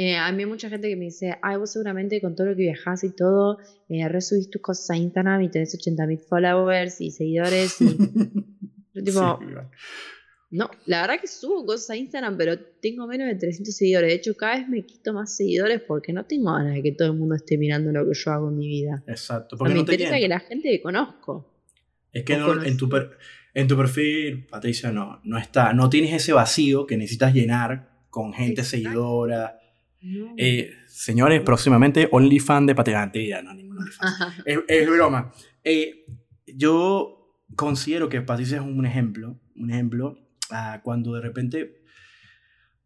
eh, 0.00 0.16
a 0.16 0.30
mí 0.30 0.44
hay 0.44 0.48
mucha 0.48 0.70
gente 0.70 0.88
que 0.88 0.94
me 0.94 1.06
dice, 1.06 1.38
ay, 1.42 1.56
vos 1.56 1.72
seguramente 1.72 2.20
con 2.20 2.36
todo 2.36 2.46
lo 2.46 2.52
que 2.54 2.62
viajas 2.62 3.02
y 3.02 3.16
todo, 3.16 3.58
eh, 3.88 4.08
resubís 4.08 4.48
tus 4.48 4.62
cosas 4.62 4.90
a 4.90 4.96
Instagram 4.96 5.42
y 5.42 5.50
tenés 5.50 5.76
80.000 5.76 6.20
followers 6.20 7.00
y 7.00 7.10
seguidores. 7.10 7.80
Y... 7.80 7.96
tipo, 9.04 9.40
no, 10.50 10.70
la 10.86 11.02
verdad 11.02 11.20
que 11.20 11.26
subo 11.26 11.66
cosas 11.66 11.90
a 11.90 11.96
Instagram, 11.96 12.36
pero 12.36 12.58
tengo 12.58 13.06
menos 13.06 13.28
de 13.28 13.34
300 13.34 13.74
seguidores. 13.74 14.08
De 14.08 14.14
hecho, 14.14 14.34
cada 14.34 14.56
vez 14.56 14.68
me 14.68 14.84
quito 14.84 15.12
más 15.12 15.36
seguidores 15.36 15.80
porque 15.80 16.12
no 16.12 16.24
tengo 16.24 16.52
ganas 16.52 16.74
de 16.74 16.82
que 16.82 16.92
todo 16.92 17.08
el 17.08 17.18
mundo 17.18 17.34
esté 17.34 17.58
mirando 17.58 17.92
lo 17.92 18.06
que 18.08 18.14
yo 18.14 18.30
hago 18.30 18.48
en 18.48 18.56
mi 18.56 18.68
vida. 18.68 19.02
Exacto. 19.06 19.56
Porque 19.56 19.74
me 19.74 19.80
interesa 19.80 20.18
que 20.18 20.28
la 20.28 20.40
gente 20.40 20.70
que 20.70 20.80
conozco. 20.80 21.52
Es 22.12 22.24
que 22.24 22.34
en, 22.34 22.76
tu 22.76 22.88
en 23.54 23.68
tu 23.68 23.76
perfil, 23.76 24.46
Patricia, 24.46 24.90
no, 24.90 25.20
no 25.24 25.38
está, 25.38 25.72
no 25.74 25.90
tienes 25.90 26.14
ese 26.14 26.32
vacío 26.32 26.86
que 26.86 26.96
necesitas 26.96 27.34
llenar 27.34 27.90
con 28.08 28.32
gente 28.32 28.64
seguidora 28.64 29.58
eh, 30.36 30.70
señores, 30.86 31.40
próximamente 31.42 32.08
OnlyFans 32.10 32.66
de 32.66 32.74
Patricia. 32.74 33.42
No, 33.42 33.54
ningún 33.54 33.78
es, 34.44 34.86
broma. 34.88 35.32
Eh, 35.64 36.04
yo 36.46 37.42
considero 37.56 38.08
que 38.08 38.20
Patricia 38.20 38.58
es 38.58 38.62
un 38.62 38.86
ejemplo, 38.86 39.40
un 39.56 39.70
ejemplo 39.70 40.27
cuando 40.82 41.14
de 41.14 41.20
repente 41.20 41.82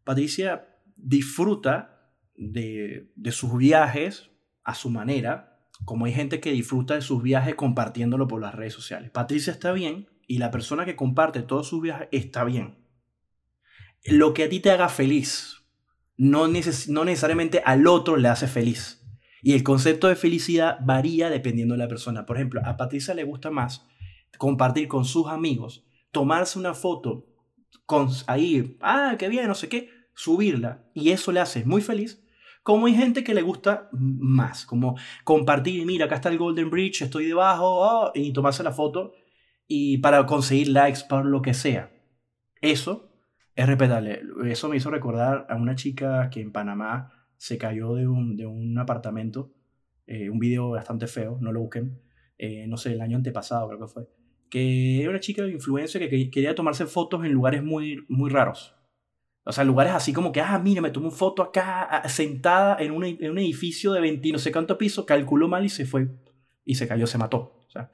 Patricia 0.03 0.67
disfruta 0.95 2.11
de, 2.35 3.11
de 3.15 3.31
sus 3.31 3.57
viajes 3.57 4.31
a 4.63 4.75
su 4.75 4.89
manera, 4.89 5.67
como 5.85 6.05
hay 6.05 6.13
gente 6.13 6.39
que 6.39 6.51
disfruta 6.51 6.95
de 6.95 7.01
sus 7.01 7.21
viajes 7.21 7.55
compartiéndolo 7.55 8.27
por 8.27 8.41
las 8.41 8.55
redes 8.55 8.73
sociales. 8.73 9.11
Patricia 9.11 9.51
está 9.51 9.71
bien 9.71 10.07
y 10.27 10.37
la 10.37 10.51
persona 10.51 10.85
que 10.85 10.95
comparte 10.95 11.41
todos 11.41 11.67
sus 11.67 11.81
viajes 11.81 12.07
está 12.11 12.43
bien. 12.43 12.77
Lo 14.05 14.33
que 14.33 14.43
a 14.43 14.49
ti 14.49 14.59
te 14.59 14.71
haga 14.71 14.89
feliz, 14.89 15.63
no, 16.17 16.47
necesariamente 16.47 17.61
al 17.65 17.87
otro 17.87 18.17
le 18.17 18.27
hace 18.27 18.47
feliz. 18.47 18.99
Y 19.41 19.53
el 19.53 19.63
concepto 19.63 20.07
de 20.07 20.15
felicidad 20.15 20.79
varía 20.81 21.29
dependiendo 21.29 21.73
de 21.73 21.79
la 21.79 21.87
persona. 21.87 22.25
Por 22.25 22.37
ejemplo, 22.37 22.61
a 22.63 22.77
Patricia 22.77 23.13
le 23.13 23.23
gusta 23.23 23.51
más 23.51 23.85
compartir 24.37 24.87
con 24.87 25.05
sus 25.05 25.27
amigos, 25.27 25.85
tomarse 26.11 26.59
una 26.59 26.73
foto 26.73 27.27
con 27.85 28.09
ahí, 28.27 28.77
ah, 28.81 29.15
qué 29.17 29.29
bien, 29.29 29.47
no 29.47 29.55
sé 29.55 29.69
qué, 29.69 29.89
subirla 30.15 30.85
y 30.93 31.11
eso 31.11 31.31
le 31.31 31.39
hace 31.39 31.65
muy 31.65 31.81
feliz. 31.81 32.23
Como 32.63 32.85
hay 32.85 32.95
gente 32.95 33.23
que 33.25 33.33
le 33.33 33.41
gusta 33.41 33.89
más, 33.91 34.65
como 34.65 34.95
compartir, 35.25 35.85
mira, 35.85 36.05
acá 36.05 36.15
está 36.15 36.29
el 36.29 36.37
Golden 36.37 36.69
Bridge, 36.69 37.01
estoy 37.01 37.25
debajo, 37.25 37.65
oh", 37.65 38.11
y 38.15 38.31
tomarse 38.31 38.63
la 38.63 38.71
foto 38.71 39.13
y 39.67 39.97
para 39.97 40.25
conseguir 40.25 40.69
likes, 40.69 41.01
por 41.07 41.25
lo 41.25 41.41
que 41.41 41.53
sea. 41.53 41.91
Eso 42.61 43.09
es 43.55 43.67
respetable. 43.67 44.21
Eso 44.45 44.69
me 44.69 44.77
hizo 44.77 44.89
recordar 44.89 45.45
a 45.49 45.55
una 45.55 45.75
chica 45.75 46.29
que 46.29 46.41
en 46.41 46.51
Panamá 46.51 47.11
se 47.37 47.57
cayó 47.57 47.95
de 47.95 48.07
un, 48.07 48.35
de 48.37 48.45
un 48.45 48.77
apartamento. 48.77 49.51
Eh, 50.07 50.29
un 50.29 50.39
video 50.39 50.69
bastante 50.71 51.07
feo, 51.07 51.37
no 51.41 51.51
lo 51.51 51.61
busquen. 51.61 52.01
Eh, 52.37 52.67
no 52.67 52.77
sé, 52.77 52.93
el 52.93 53.01
año 53.01 53.17
antepasado 53.17 53.67
creo 53.67 53.79
que 53.79 53.87
fue. 53.87 54.07
Que 54.53 55.01
era 55.01 55.09
una 55.09 55.19
chica 55.19 55.41
de 55.41 55.49
influencia 55.49 55.99
que 55.99 56.29
quería 56.29 56.53
tomarse 56.53 56.85
fotos 56.85 57.25
en 57.25 57.31
lugares 57.31 57.63
muy, 57.63 58.05
muy 58.07 58.29
raros. 58.29 58.75
O 59.45 59.51
sea, 59.51 59.63
lugares 59.63 59.93
así 59.93 60.13
como 60.13 60.31
que, 60.31 60.41
ah, 60.41 60.59
mira, 60.59 60.79
me 60.79 60.91
tomé 60.91 61.07
una 61.07 61.15
foto 61.15 61.41
acá 61.41 62.03
sentada 62.07 62.77
en 62.79 62.91
un, 62.91 63.03
en 63.03 63.31
un 63.31 63.39
edificio 63.39 63.91
de 63.93 63.99
20 63.99 64.31
no 64.31 64.37
sé 64.37 64.51
cuánto 64.51 64.77
piso, 64.77 65.07
calculó 65.07 65.47
mal 65.47 65.65
y 65.65 65.69
se 65.69 65.87
fue. 65.87 66.07
Y 66.65 66.75
se 66.75 66.87
cayó, 66.87 67.07
se 67.07 67.17
mató. 67.17 67.65
O 67.65 67.69
sea, 67.71 67.89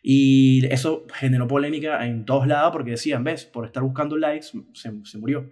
y 0.00 0.64
eso 0.66 1.04
generó 1.14 1.48
polémica 1.48 2.06
en 2.06 2.24
todos 2.24 2.46
lados 2.46 2.70
porque 2.70 2.92
decían, 2.92 3.24
ves, 3.24 3.44
por 3.44 3.66
estar 3.66 3.82
buscando 3.82 4.16
likes 4.16 4.46
se, 4.74 4.92
se 5.02 5.18
murió. 5.18 5.50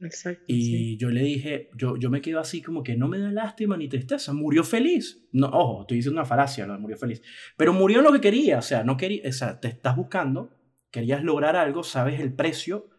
Exacto. 0.00 0.44
Y 0.46 0.96
yo 0.98 1.10
le 1.10 1.22
dije, 1.22 1.70
yo, 1.74 1.96
yo 1.96 2.10
me 2.10 2.20
quedo 2.20 2.38
así 2.40 2.60
como 2.60 2.82
que 2.82 2.96
no 2.96 3.08
me 3.08 3.18
da 3.18 3.30
lástima 3.30 3.76
ni 3.76 3.88
tristeza, 3.88 4.32
murió 4.32 4.62
feliz. 4.62 5.26
No, 5.32 5.48
ojo, 5.48 5.82
estoy 5.82 5.98
diciendo 5.98 6.20
una 6.20 6.28
falacia, 6.28 6.66
lo 6.66 6.78
murió 6.78 6.96
feliz. 6.96 7.22
Pero 7.56 7.72
murió 7.72 8.02
lo 8.02 8.12
que 8.12 8.20
quería, 8.20 8.58
o 8.58 8.62
sea, 8.62 8.84
no 8.84 8.96
quería, 8.96 9.28
o 9.28 9.32
sea, 9.32 9.58
te 9.60 9.68
estás 9.68 9.96
buscando, 9.96 10.50
querías 10.90 11.24
lograr 11.24 11.56
algo, 11.56 11.82
sabes 11.82 12.20
el 12.20 12.34
precio 12.34 12.90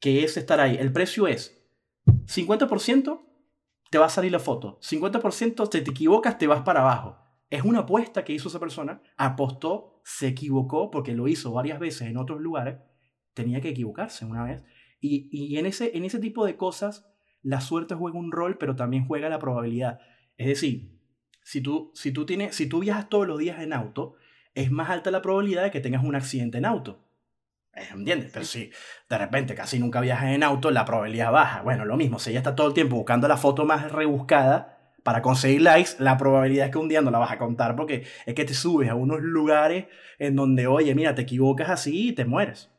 que 0.00 0.24
es 0.24 0.36
estar 0.36 0.60
ahí. 0.60 0.76
El 0.78 0.92
precio 0.92 1.26
es 1.26 1.66
50% 2.06 3.20
te 3.90 3.98
va 3.98 4.06
a 4.06 4.10
salir 4.10 4.32
la 4.32 4.40
foto, 4.40 4.78
50% 4.80 5.68
te, 5.68 5.80
te 5.80 5.90
equivocas, 5.90 6.36
te 6.36 6.46
vas 6.46 6.62
para 6.62 6.80
abajo. 6.80 7.16
Es 7.48 7.62
una 7.62 7.80
apuesta 7.80 8.24
que 8.24 8.32
hizo 8.32 8.48
esa 8.48 8.58
persona, 8.58 9.00
apostó 9.16 10.00
se 10.04 10.28
equivocó 10.28 10.90
porque 10.90 11.14
lo 11.14 11.28
hizo 11.28 11.52
varias 11.52 11.78
veces 11.78 12.08
en 12.08 12.16
otros 12.16 12.40
lugares, 12.40 12.76
tenía 13.32 13.60
que 13.60 13.70
equivocarse 13.70 14.24
una 14.24 14.44
vez. 14.44 14.62
Y, 15.06 15.28
y 15.30 15.58
en, 15.58 15.66
ese, 15.66 15.94
en 15.98 16.06
ese 16.06 16.18
tipo 16.18 16.46
de 16.46 16.56
cosas, 16.56 17.04
la 17.42 17.60
suerte 17.60 17.94
juega 17.94 18.18
un 18.18 18.32
rol, 18.32 18.56
pero 18.56 18.74
también 18.74 19.06
juega 19.06 19.28
la 19.28 19.38
probabilidad. 19.38 20.00
Es 20.38 20.46
decir, 20.46 20.98
si 21.42 21.60
tú, 21.60 21.92
si 21.94 22.10
tú, 22.10 22.24
tienes, 22.24 22.56
si 22.56 22.66
tú 22.70 22.80
viajas 22.80 23.10
todos 23.10 23.26
los 23.26 23.38
días 23.38 23.60
en 23.60 23.74
auto, 23.74 24.14
es 24.54 24.70
más 24.70 24.88
alta 24.88 25.10
la 25.10 25.20
probabilidad 25.20 25.62
de 25.62 25.70
que 25.70 25.82
tengas 25.82 26.02
un 26.02 26.14
accidente 26.14 26.56
en 26.56 26.64
auto. 26.64 27.04
¿Entiendes? 27.74 28.30
Pero 28.32 28.46
si 28.46 28.70
de 29.10 29.18
repente 29.18 29.54
casi 29.54 29.78
nunca 29.78 30.00
viajas 30.00 30.30
en 30.30 30.42
auto, 30.42 30.70
la 30.70 30.86
probabilidad 30.86 31.32
baja. 31.32 31.60
Bueno, 31.60 31.84
lo 31.84 31.98
mismo, 31.98 32.18
si 32.18 32.30
ella 32.30 32.38
está 32.38 32.54
todo 32.54 32.68
el 32.68 32.74
tiempo 32.74 32.96
buscando 32.96 33.28
la 33.28 33.36
foto 33.36 33.66
más 33.66 33.92
rebuscada, 33.92 34.94
para 35.02 35.20
conseguir 35.20 35.60
likes, 35.60 35.96
la 35.98 36.16
probabilidad 36.16 36.64
es 36.64 36.72
que 36.72 36.78
un 36.78 36.88
día 36.88 37.02
no 37.02 37.10
la 37.10 37.18
vas 37.18 37.30
a 37.30 37.36
contar 37.36 37.76
porque 37.76 38.06
es 38.24 38.34
que 38.34 38.46
te 38.46 38.54
subes 38.54 38.88
a 38.88 38.94
unos 38.94 39.20
lugares 39.20 39.84
en 40.18 40.34
donde, 40.34 40.66
oye, 40.66 40.94
mira, 40.94 41.14
te 41.14 41.20
equivocas 41.20 41.68
así 41.68 42.08
y 42.08 42.12
te 42.12 42.24
mueres. 42.24 42.70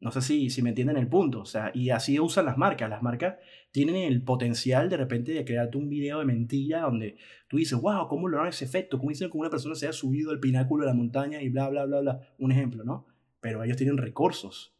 No 0.00 0.12
sé 0.12 0.20
si, 0.22 0.48
si 0.50 0.62
me 0.62 0.70
entienden 0.70 0.96
el 0.96 1.08
punto. 1.08 1.40
O 1.40 1.44
sea, 1.44 1.72
y 1.74 1.90
así 1.90 2.20
usan 2.20 2.44
las 2.44 2.56
marcas. 2.56 2.88
Las 2.88 3.02
marcas 3.02 3.36
tienen 3.72 3.96
el 3.96 4.22
potencial 4.22 4.88
de 4.88 4.96
repente 4.96 5.32
de 5.32 5.44
crearte 5.44 5.76
un 5.76 5.88
video 5.88 6.20
de 6.20 6.24
mentira 6.24 6.82
donde 6.82 7.16
tú 7.48 7.56
dices, 7.56 7.80
wow, 7.80 8.06
¿cómo 8.06 8.28
lograron 8.28 8.48
ese 8.48 8.64
efecto? 8.64 8.98
¿Cómo 8.98 9.10
dicen 9.10 9.30
que 9.30 9.36
una 9.36 9.50
persona 9.50 9.74
se 9.74 9.86
haya 9.86 9.92
subido 9.92 10.30
al 10.30 10.40
pináculo 10.40 10.84
de 10.84 10.90
la 10.90 10.96
montaña 10.96 11.42
y 11.42 11.48
bla, 11.48 11.68
bla, 11.68 11.84
bla, 11.84 12.00
bla? 12.00 12.20
Un 12.38 12.52
ejemplo, 12.52 12.84
¿no? 12.84 13.06
Pero 13.40 13.64
ellos 13.64 13.76
tienen 13.76 13.96
recursos. 13.96 14.74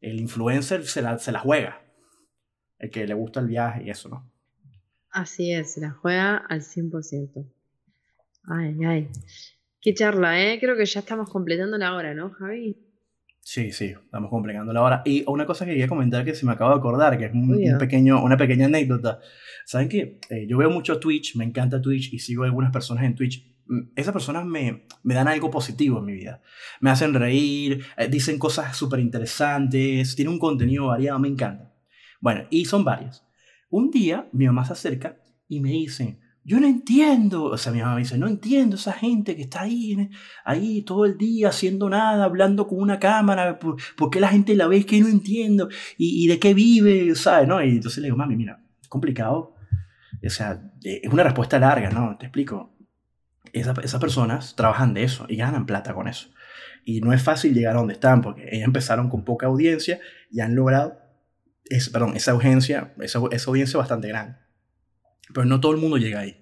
El 0.00 0.20
influencer 0.20 0.84
se 0.84 1.00
la, 1.00 1.18
se 1.18 1.32
la 1.32 1.38
juega. 1.38 1.80
El 2.78 2.90
que 2.90 3.06
le 3.06 3.14
gusta 3.14 3.40
el 3.40 3.46
viaje 3.46 3.84
y 3.84 3.90
eso, 3.90 4.08
¿no? 4.08 4.30
Así 5.10 5.52
es, 5.52 5.76
la 5.78 5.90
juega 5.90 6.36
al 6.36 6.60
100%. 6.60 7.50
Ay, 8.48 8.76
ay. 8.84 9.08
Qué 9.80 9.94
charla, 9.94 10.42
¿eh? 10.42 10.58
Creo 10.60 10.76
que 10.76 10.86
ya 10.86 11.00
estamos 11.00 11.28
completando 11.30 11.78
la 11.78 11.94
hora, 11.94 12.14
¿no, 12.14 12.30
Javi? 12.30 12.91
Sí, 13.44 13.72
sí, 13.72 13.86
estamos 13.86 14.30
completando 14.30 14.72
la 14.72 14.82
hora. 14.82 15.02
Y 15.04 15.24
una 15.26 15.44
cosa 15.46 15.64
que 15.64 15.72
quería 15.72 15.88
comentar 15.88 16.24
que 16.24 16.34
se 16.34 16.46
me 16.46 16.52
acaba 16.52 16.74
de 16.74 16.78
acordar, 16.78 17.18
que 17.18 17.26
es 17.26 17.34
un, 17.34 17.76
pequeño, 17.78 18.22
una 18.22 18.36
pequeña 18.36 18.66
anécdota. 18.66 19.18
Saben 19.66 19.88
que 19.88 20.20
eh, 20.30 20.46
yo 20.48 20.58
veo 20.58 20.70
mucho 20.70 21.00
Twitch, 21.00 21.34
me 21.34 21.44
encanta 21.44 21.82
Twitch 21.82 22.12
y 22.12 22.20
sigo 22.20 22.44
a 22.44 22.46
algunas 22.46 22.70
personas 22.70 23.04
en 23.04 23.16
Twitch 23.16 23.44
mm, 23.66 23.80
esas 23.96 24.12
personas 24.12 24.46
me, 24.46 24.86
me 25.02 25.14
dan 25.14 25.26
algo 25.26 25.50
positivo 25.50 25.98
en 25.98 26.04
mi 26.04 26.12
vida. 26.12 26.40
Me 26.80 26.90
hacen 26.90 27.14
reír, 27.14 27.84
eh, 27.96 28.08
dicen 28.08 28.38
cosas 28.38 28.76
súper 28.76 29.00
interesantes, 29.00 30.14
tienen 30.14 30.34
un 30.34 30.38
contenido 30.38 30.86
variado, 30.86 31.18
me 31.18 31.28
encanta. 31.28 31.74
Bueno, 32.20 32.44
y 32.48 32.64
son 32.66 32.84
varias. 32.84 33.26
Un 33.70 33.90
día 33.90 34.28
mi 34.32 34.46
mamá 34.46 34.64
se 34.64 34.74
acerca 34.74 35.16
y 35.48 35.60
me 35.60 35.70
dice, 35.70 36.20
yo 36.44 36.58
no 36.58 36.66
entiendo, 36.66 37.44
o 37.44 37.56
sea, 37.56 37.72
mi 37.72 37.80
mamá 37.80 37.94
me 37.94 38.00
dice, 38.00 38.18
no 38.18 38.26
entiendo 38.26 38.74
esa 38.76 38.92
gente 38.92 39.36
que 39.36 39.42
está 39.42 39.62
ahí, 39.62 40.10
ahí 40.44 40.82
todo 40.82 41.04
el 41.04 41.16
día 41.16 41.48
haciendo 41.48 41.88
nada, 41.88 42.24
hablando 42.24 42.66
con 42.66 42.80
una 42.80 42.98
cámara, 42.98 43.60
¿por, 43.60 43.76
qué 44.10 44.18
la 44.18 44.28
gente 44.28 44.56
la 44.56 44.66
ve? 44.66 44.84
Que 44.84 45.00
no 45.00 45.08
entiendo, 45.08 45.68
¿Y, 45.96 46.26
de 46.26 46.40
qué 46.40 46.52
vive? 46.52 47.14
¿Sabes? 47.14 47.46
¿no? 47.46 47.62
Y 47.62 47.70
entonces 47.70 47.98
le 47.98 48.06
digo, 48.06 48.16
mami, 48.16 48.34
mira, 48.36 48.60
es 48.80 48.88
complicado, 48.88 49.54
o 50.24 50.30
sea, 50.30 50.60
es 50.82 51.12
una 51.12 51.22
respuesta 51.22 51.58
larga, 51.58 51.90
¿no? 51.90 52.16
Te 52.18 52.26
explico. 52.26 52.76
esas 53.52 54.00
personas 54.00 54.56
trabajan 54.56 54.94
de 54.94 55.04
eso 55.04 55.26
y 55.28 55.36
ganan 55.36 55.66
plata 55.66 55.94
con 55.94 56.08
eso. 56.08 56.28
Y 56.84 57.00
no 57.00 57.12
es 57.12 57.22
fácil 57.22 57.54
llegar 57.54 57.76
a 57.76 57.78
donde 57.78 57.94
están, 57.94 58.20
porque 58.20 58.48
ellas 58.50 58.66
empezaron 58.66 59.08
con 59.08 59.24
poca 59.24 59.46
audiencia 59.46 60.00
y 60.30 60.40
han 60.40 60.56
logrado, 60.56 60.98
es, 61.64 61.88
perdón, 61.90 62.16
esa, 62.16 62.32
audiencia, 62.32 62.94
esa, 63.00 63.20
esa 63.30 63.50
audiencia 63.50 63.78
bastante 63.78 64.08
grande. 64.08 64.41
Pero 65.32 65.46
no 65.46 65.60
todo 65.60 65.72
el 65.72 65.78
mundo 65.78 65.96
llega 65.96 66.20
ahí. 66.20 66.36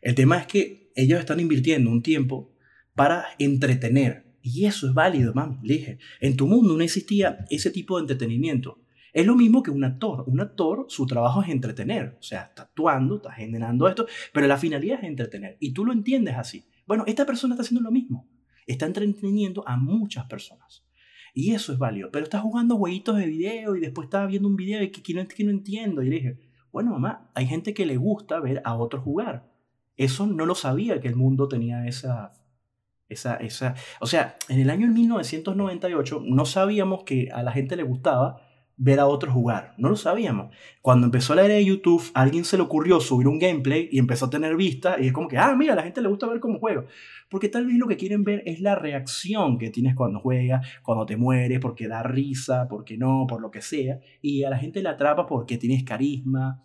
El 0.00 0.14
tema 0.14 0.38
es 0.38 0.46
que 0.46 0.92
ellos 0.96 1.20
están 1.20 1.40
invirtiendo 1.40 1.90
un 1.90 2.02
tiempo 2.02 2.54
para 2.94 3.26
entretener. 3.38 4.36
Y 4.42 4.64
eso 4.66 4.88
es 4.88 4.94
válido, 4.94 5.32
mami. 5.34 5.56
Le 5.62 5.74
dije, 5.74 5.98
en 6.20 6.36
tu 6.36 6.46
mundo 6.46 6.76
no 6.76 6.82
existía 6.82 7.44
ese 7.48 7.70
tipo 7.70 7.96
de 7.96 8.02
entretenimiento. 8.02 8.82
Es 9.12 9.26
lo 9.26 9.36
mismo 9.36 9.62
que 9.62 9.70
un 9.70 9.84
actor. 9.84 10.24
Un 10.26 10.40
actor, 10.40 10.86
su 10.88 11.06
trabajo 11.06 11.42
es 11.42 11.50
entretener. 11.50 12.16
O 12.18 12.22
sea, 12.22 12.42
está 12.42 12.62
actuando, 12.62 13.16
está 13.16 13.32
generando 13.32 13.86
esto, 13.88 14.06
pero 14.32 14.46
la 14.46 14.56
finalidad 14.56 14.98
es 15.00 15.04
entretener. 15.04 15.56
Y 15.60 15.72
tú 15.72 15.84
lo 15.84 15.92
entiendes 15.92 16.36
así. 16.36 16.64
Bueno, 16.86 17.04
esta 17.06 17.26
persona 17.26 17.54
está 17.54 17.62
haciendo 17.62 17.82
lo 17.82 17.92
mismo. 17.92 18.28
Está 18.66 18.86
entreteniendo 18.86 19.66
a 19.66 19.76
muchas 19.76 20.26
personas. 20.26 20.84
Y 21.34 21.52
eso 21.52 21.72
es 21.72 21.78
válido. 21.78 22.10
Pero 22.10 22.24
está 22.24 22.40
jugando 22.40 22.76
jueguitos 22.76 23.16
de 23.16 23.26
video 23.26 23.76
y 23.76 23.80
después 23.80 24.06
está 24.06 24.26
viendo 24.26 24.48
un 24.48 24.56
video 24.56 24.82
y 24.82 24.90
que, 24.90 25.02
que, 25.02 25.14
no, 25.14 25.26
que 25.26 25.44
no 25.44 25.50
entiendo. 25.50 26.02
Y 26.02 26.08
le 26.08 26.16
dije, 26.16 26.38
bueno, 26.72 26.92
mamá, 26.92 27.30
hay 27.34 27.46
gente 27.46 27.74
que 27.74 27.86
le 27.86 27.96
gusta 27.96 28.40
ver 28.40 28.62
a 28.64 28.74
otros 28.74 29.04
jugar. 29.04 29.44
Eso 29.96 30.26
no 30.26 30.46
lo 30.46 30.54
sabía 30.54 31.00
que 31.00 31.08
el 31.08 31.16
mundo 31.16 31.48
tenía 31.48 31.86
esa, 31.86 32.32
esa, 33.08 33.36
esa... 33.36 33.74
O 34.00 34.06
sea, 34.06 34.36
en 34.48 34.58
el 34.58 34.70
año 34.70 34.88
1998 34.88 36.22
no 36.24 36.46
sabíamos 36.46 37.04
que 37.04 37.30
a 37.30 37.42
la 37.42 37.52
gente 37.52 37.76
le 37.76 37.82
gustaba 37.82 38.40
ver 38.82 38.98
a 38.98 39.06
otros 39.06 39.32
jugar. 39.32 39.74
No 39.78 39.88
lo 39.88 39.94
sabíamos. 39.94 40.52
Cuando 40.80 41.06
empezó 41.06 41.36
la 41.36 41.44
era 41.44 41.54
de 41.54 41.64
YouTube, 41.64 42.02
a 42.14 42.22
alguien 42.22 42.44
se 42.44 42.56
le 42.56 42.64
ocurrió 42.64 42.98
subir 42.98 43.28
un 43.28 43.38
gameplay 43.38 43.88
y 43.92 44.00
empezó 44.00 44.26
a 44.26 44.30
tener 44.30 44.56
vista 44.56 44.96
y 45.00 45.06
es 45.06 45.12
como 45.12 45.28
que, 45.28 45.38
ah, 45.38 45.54
mira, 45.56 45.74
a 45.74 45.76
la 45.76 45.84
gente 45.84 46.02
le 46.02 46.08
gusta 46.08 46.26
ver 46.26 46.40
cómo 46.40 46.58
juego. 46.58 46.86
Porque 47.30 47.48
tal 47.48 47.64
vez 47.66 47.76
lo 47.76 47.86
que 47.86 47.96
quieren 47.96 48.24
ver 48.24 48.42
es 48.44 48.60
la 48.60 48.74
reacción 48.74 49.56
que 49.56 49.70
tienes 49.70 49.94
cuando 49.94 50.18
juegas, 50.18 50.66
cuando 50.82 51.06
te 51.06 51.16
mueres, 51.16 51.60
porque 51.60 51.86
da 51.86 52.02
risa, 52.02 52.66
porque 52.68 52.98
no, 52.98 53.24
por 53.28 53.40
lo 53.40 53.52
que 53.52 53.62
sea. 53.62 54.00
Y 54.20 54.42
a 54.42 54.50
la 54.50 54.58
gente 54.58 54.82
le 54.82 54.88
atrapa 54.88 55.26
porque 55.26 55.58
tienes 55.58 55.84
carisma, 55.84 56.64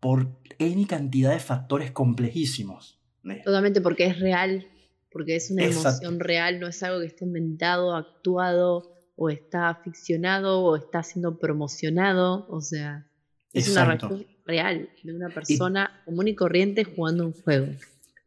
por 0.00 0.40
N 0.58 0.86
cantidad 0.88 1.30
de 1.30 1.38
factores 1.38 1.92
complejísimos. 1.92 3.00
Totalmente, 3.44 3.80
porque 3.80 4.06
es 4.06 4.18
real, 4.18 4.66
porque 5.12 5.36
es 5.36 5.52
una 5.52 5.66
emoción 5.66 6.18
real, 6.18 6.58
no 6.58 6.66
es 6.66 6.82
algo 6.82 6.98
que 6.98 7.06
esté 7.06 7.24
inventado, 7.24 7.94
actuado, 7.94 8.97
o 9.20 9.30
está 9.30 9.74
ficcionado, 9.74 10.60
o 10.60 10.76
está 10.76 11.02
siendo 11.02 11.38
promocionado, 11.38 12.46
o 12.48 12.60
sea, 12.60 13.04
es 13.52 13.68
una 13.68 13.84
reacción 13.84 14.24
real 14.46 14.88
de 15.02 15.12
una 15.12 15.28
persona 15.28 16.02
común 16.04 16.28
y 16.28 16.36
corriente 16.36 16.84
jugando 16.84 17.26
un 17.26 17.32
juego. 17.32 17.66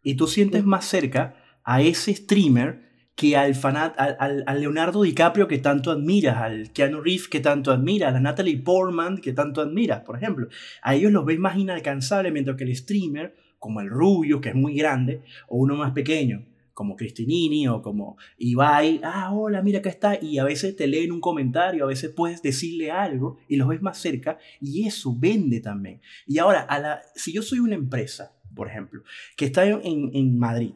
Y 0.04 0.16
tú 0.16 0.28
sientes 0.28 0.66
más 0.66 0.84
cerca 0.84 1.36
a 1.64 1.82
ese 1.82 2.14
streamer 2.14 2.92
que 3.16 3.38
al, 3.38 3.56
fanat, 3.56 3.98
al, 3.98 4.44
al, 4.46 4.60
Leonardo 4.60 5.04
DiCaprio 5.04 5.48
que 5.48 5.60
tanto 5.60 5.92
admiras, 5.92 6.38
al 6.38 6.72
Keanu 6.72 7.00
Reeves 7.00 7.30
que 7.30 7.40
tanto 7.40 7.72
admiras, 7.72 8.10
a 8.10 8.14
la 8.14 8.20
Natalie 8.20 8.58
Portman 8.58 9.20
que 9.20 9.32
tanto 9.32 9.62
admiras, 9.62 10.02
por 10.02 10.18
ejemplo. 10.18 10.50
A 10.82 10.96
ellos 10.96 11.14
los 11.14 11.24
ves 11.24 11.40
más 11.40 11.56
inalcanzables, 11.58 12.34
mientras 12.34 12.58
que 12.58 12.66
el 12.66 12.76
streamer, 12.76 13.34
como 13.60 13.80
el 13.80 13.90
Rubio, 13.90 14.42
que 14.42 14.50
es 14.50 14.56
muy 14.56 14.76
grande, 14.76 15.22
o 15.48 15.58
uno 15.58 15.76
más 15.78 15.94
pequeño, 15.94 16.44
como 16.74 16.96
Cristinini 16.96 17.68
o 17.68 17.82
como 17.82 18.18
Ibai, 18.38 19.02
ah, 19.04 19.34
hola, 19.34 19.62
mira 19.62 19.80
acá 19.80 19.90
está, 19.90 20.20
y 20.22 20.38
a 20.38 20.44
veces 20.44 20.76
te 20.76 20.88
leen 20.88 21.12
un 21.12 21.22
comentario, 21.22 21.84
a 21.84 21.88
veces 21.88 22.12
puedes 22.16 22.42
decirle 22.42 22.92
algo 22.92 23.38
y 23.48 23.56
los 23.56 23.68
ves 23.68 23.82
más 23.82 23.98
cerca, 23.98 24.38
y 24.60 24.88
eso 24.88 25.16
vende 25.18 25.60
también. 25.60 26.02
Y 26.26 26.38
ahora, 26.38 26.62
a 26.62 26.80
la, 26.80 27.02
si 27.16 27.34
yo 27.34 27.42
soy 27.42 27.60
una 27.60 27.76
empresa, 27.76 28.34
por 28.56 28.68
ejemplo, 28.68 29.04
que 29.36 29.46
está 29.46 29.66
en, 29.66 30.12
en 30.14 30.38
Madrid, 30.38 30.74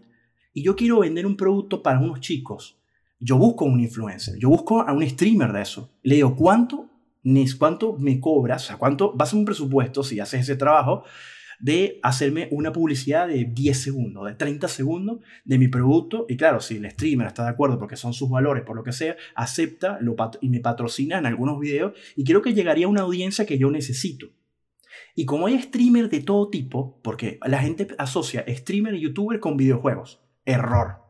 y 0.54 0.64
yo 0.64 0.76
quiero 0.76 1.00
vender 1.00 1.26
un 1.26 1.36
producto 1.36 1.84
para 1.84 2.00
unos 2.00 2.22
chicos, 2.22 2.78
yo 3.20 3.38
busco 3.38 3.66
un 3.66 3.80
influencer, 3.80 4.38
yo 4.38 4.50
busco 4.50 4.82
a 4.82 4.94
un 4.94 5.08
streamer 5.08 5.52
de 5.52 5.62
eso. 5.62 5.90
Le 6.04 6.16
digo, 6.16 6.36
¿cuánto, 6.36 6.90
cuánto 7.58 7.98
me 7.98 8.20
cobras? 8.20 8.64
O 8.64 8.68
sea, 8.68 8.78
¿cuánto 8.78 9.14
vas 9.14 9.34
a 9.34 9.38
un 9.38 9.46
presupuesto 9.46 10.04
si 10.04 10.20
haces 10.20 10.42
ese 10.42 10.56
trabajo? 10.56 11.04
De 11.60 12.00
hacerme 12.04 12.48
una 12.52 12.72
publicidad 12.72 13.28
de 13.28 13.46
10 13.46 13.82
segundos, 13.82 14.28
de 14.28 14.36
30 14.36 14.68
segundos 14.68 15.20
de 15.44 15.58
mi 15.58 15.68
producto. 15.68 16.26
Y 16.30 16.38
claro, 16.38 16.60
si 16.60 16.78
el 16.78 16.90
streamer 16.92 17.28
está 17.28 17.44
de 17.44 17.50
acuerdo 17.50 17.80
porque 17.80 17.96
son 17.96 18.14
sus 18.14 18.30
valores, 18.30 18.64
por 18.64 18.76
lo 18.76 18.84
que 18.84 18.92
sea, 18.92 19.16
acepta 19.36 19.98
lo 20.02 20.16
y 20.42 20.50
me 20.50 20.60
patrocina 20.60 21.18
en 21.18 21.26
algunos 21.26 21.60
videos. 21.60 21.94
Y 22.16 22.24
creo 22.24 22.42
que 22.42 22.54
llegaría 22.54 22.86
a 22.86 22.90
una 22.90 23.02
audiencia 23.02 23.46
que 23.46 23.58
yo 23.58 23.70
necesito. 23.72 24.28
Y 25.16 25.26
como 25.26 25.48
hay 25.48 25.62
streamers 25.62 26.10
de 26.10 26.22
todo 26.22 26.50
tipo, 26.50 27.00
porque 27.02 27.40
la 27.46 27.60
gente 27.60 27.88
asocia 27.98 28.46
streamer 28.48 28.96
y 28.96 29.02
youtuber 29.02 29.40
con 29.40 29.58
videojuegos 29.58 30.22
error. 30.46 31.06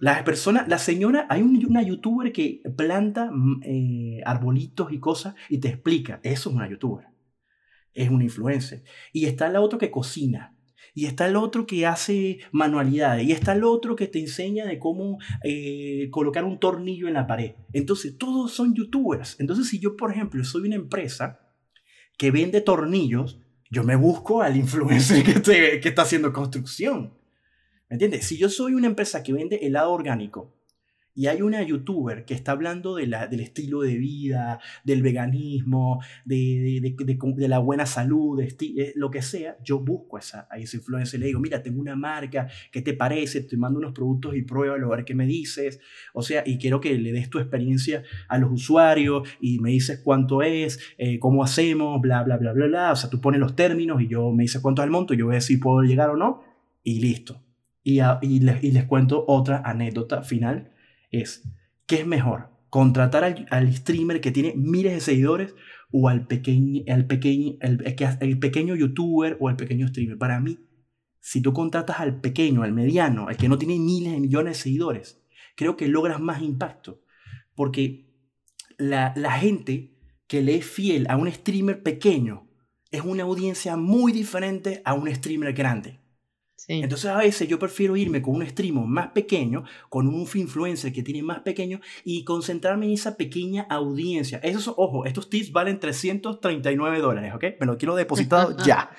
Las 0.00 0.22
personas, 0.22 0.68
la 0.68 0.78
señora, 0.78 1.26
hay 1.30 1.40
una 1.40 1.82
youtuber 1.82 2.30
que 2.32 2.60
planta 2.76 3.30
mm, 3.32 3.60
eh, 3.64 4.20
arbolitos 4.24 4.92
y 4.92 4.98
cosas 4.98 5.34
y 5.48 5.58
te 5.58 5.68
explica, 5.68 6.20
eso 6.22 6.50
es 6.50 6.56
una 6.56 6.68
youtuber, 6.68 7.06
es 7.94 8.10
una 8.10 8.24
influencer. 8.24 8.84
Y 9.12 9.26
está 9.26 9.48
el 9.48 9.56
otro 9.56 9.78
que 9.78 9.90
cocina, 9.90 10.56
y 10.94 11.06
está 11.06 11.26
el 11.26 11.36
otro 11.36 11.66
que 11.66 11.86
hace 11.86 12.40
manualidades, 12.52 13.26
y 13.26 13.32
está 13.32 13.52
el 13.52 13.64
otro 13.64 13.96
que 13.96 14.08
te 14.08 14.20
enseña 14.20 14.66
de 14.66 14.78
cómo 14.78 15.18
eh, 15.42 16.08
colocar 16.10 16.44
un 16.44 16.58
tornillo 16.58 17.08
en 17.08 17.14
la 17.14 17.26
pared. 17.26 17.54
Entonces, 17.72 18.18
todos 18.18 18.52
son 18.52 18.74
youtubers. 18.74 19.38
Entonces, 19.40 19.68
si 19.68 19.78
yo, 19.78 19.96
por 19.96 20.12
ejemplo, 20.12 20.44
soy 20.44 20.62
una 20.62 20.76
empresa 20.76 21.40
que 22.18 22.30
vende 22.30 22.60
tornillos, 22.60 23.40
yo 23.70 23.84
me 23.84 23.96
busco 23.96 24.42
al 24.42 24.56
influencer 24.56 25.24
que, 25.24 25.80
que 25.80 25.88
está 25.88 26.02
haciendo 26.02 26.32
construcción. 26.32 27.14
¿Me 27.88 27.94
entiendes? 27.94 28.26
Si 28.26 28.38
yo 28.38 28.48
soy 28.48 28.74
una 28.74 28.86
empresa 28.86 29.22
que 29.22 29.32
vende 29.32 29.56
helado 29.56 29.92
orgánico 29.92 30.61
y 31.14 31.26
hay 31.26 31.42
una 31.42 31.62
youtuber 31.62 32.24
que 32.24 32.34
está 32.34 32.52
hablando 32.52 32.96
de 32.96 33.06
la, 33.06 33.26
del 33.26 33.40
estilo 33.40 33.82
de 33.82 33.96
vida, 33.98 34.60
del 34.84 35.02
veganismo, 35.02 36.00
de, 36.24 36.80
de, 36.82 37.48
la 37.48 37.58
buena 37.58 37.86
salud, 37.86 38.40
de 38.40 38.92
lo 38.96 39.10
que 39.10 39.20
sea, 39.20 39.56
yo 39.62 39.78
busco 39.80 40.16
a 40.16 40.20
esa, 40.20 40.48
a 40.50 40.58
esa 40.58 40.76
influencer 40.76 41.18
y 41.18 41.20
le 41.20 41.26
digo, 41.26 41.40
mira, 41.40 41.62
tengo 41.62 41.80
una 41.80 41.96
marca, 41.96 42.48
¿qué 42.70 42.80
te 42.80 42.94
parece? 42.94 43.42
Te 43.42 43.56
mando 43.56 43.78
unos 43.78 43.92
productos 43.92 44.34
y 44.36 44.42
pruébalo, 44.42 44.92
a 44.92 44.96
ver 44.96 45.04
qué 45.04 45.14
me 45.14 45.26
dices. 45.26 45.80
O 46.14 46.22
sea, 46.22 46.42
y 46.46 46.58
quiero 46.58 46.80
que 46.80 46.96
le 46.96 47.12
des 47.12 47.28
tu 47.28 47.38
experiencia 47.38 48.02
a 48.28 48.38
los 48.38 48.50
usuarios 48.50 49.28
y 49.40 49.58
me 49.58 49.70
dices 49.70 50.00
cuánto 50.02 50.42
es, 50.42 50.80
eh, 50.98 51.18
cómo 51.18 51.44
hacemos, 51.44 52.00
bla, 52.00 52.22
bla, 52.22 52.36
bla, 52.38 52.52
bla, 52.52 52.66
bla. 52.66 52.92
O 52.92 52.96
sea, 52.96 53.10
tú 53.10 53.20
pones 53.20 53.40
los 53.40 53.54
términos 53.54 54.00
y 54.00 54.08
yo 54.08 54.32
me 54.32 54.44
dices 54.44 54.60
cuánto 54.60 54.82
es 54.82 54.86
el 54.86 54.92
monto, 54.92 55.14
yo 55.14 55.26
voy 55.26 55.34
a 55.34 55.36
decir 55.36 55.60
puedo 55.60 55.82
llegar 55.82 56.10
o 56.10 56.16
no 56.16 56.42
y 56.82 57.00
listo. 57.00 57.42
Y, 57.84 58.00
y, 58.00 58.40
les, 58.40 58.62
y, 58.62 58.70
les, 58.70 58.84
cuento 58.84 59.24
otra 59.26 59.62
anécdota 59.64 60.22
final. 60.22 60.71
Es, 61.12 61.48
¿qué 61.86 62.00
es 62.00 62.06
mejor? 62.06 62.50
¿Contratar 62.70 63.22
al, 63.22 63.46
al 63.50 63.72
streamer 63.72 64.20
que 64.20 64.32
tiene 64.32 64.54
miles 64.56 64.94
de 64.94 65.00
seguidores 65.00 65.54
o 65.92 66.08
al, 66.08 66.26
pequeño, 66.26 66.82
al 66.88 67.06
el, 67.10 67.96
el, 68.20 68.38
pequeño 68.38 68.74
youtuber 68.74 69.36
o 69.38 69.48
al 69.48 69.56
pequeño 69.56 69.86
streamer? 69.86 70.18
Para 70.18 70.40
mí, 70.40 70.58
si 71.20 71.40
tú 71.42 71.52
contratas 71.52 72.00
al 72.00 72.20
pequeño, 72.20 72.62
al 72.62 72.72
mediano, 72.72 73.28
al 73.28 73.36
que 73.36 73.48
no 73.48 73.58
tiene 73.58 73.78
miles 73.78 74.14
de 74.14 74.20
millones 74.20 74.56
de 74.56 74.62
seguidores, 74.62 75.22
creo 75.54 75.76
que 75.76 75.86
logras 75.86 76.18
más 76.18 76.42
impacto. 76.42 77.02
Porque 77.54 78.10
la, 78.78 79.12
la 79.16 79.32
gente 79.32 79.98
que 80.26 80.40
le 80.40 80.56
es 80.56 80.66
fiel 80.66 81.06
a 81.10 81.16
un 81.16 81.30
streamer 81.30 81.82
pequeño 81.82 82.48
es 82.90 83.02
una 83.02 83.24
audiencia 83.24 83.76
muy 83.76 84.12
diferente 84.12 84.80
a 84.84 84.94
un 84.94 85.12
streamer 85.14 85.52
grande. 85.52 86.01
Entonces 86.68 87.10
a 87.10 87.18
veces 87.18 87.48
yo 87.48 87.58
prefiero 87.58 87.96
irme 87.96 88.22
con 88.22 88.36
un 88.36 88.46
streamer 88.46 88.84
más 88.84 89.10
pequeño, 89.12 89.64
con 89.88 90.06
un 90.06 90.26
influencer 90.34 90.92
que 90.92 91.02
tiene 91.02 91.22
más 91.22 91.40
pequeño 91.40 91.80
y 92.04 92.24
concentrarme 92.24 92.86
en 92.86 92.92
esa 92.92 93.16
pequeña 93.16 93.66
audiencia. 93.68 94.38
Esos, 94.38 94.72
ojo, 94.76 95.04
estos 95.04 95.28
tips 95.28 95.52
valen 95.52 95.80
339 95.80 97.00
dólares, 97.00 97.34
¿ok? 97.34 97.44
Me 97.60 97.66
lo 97.66 97.76
quiero 97.78 97.94
depositado 97.94 98.56
ya. 98.64 98.90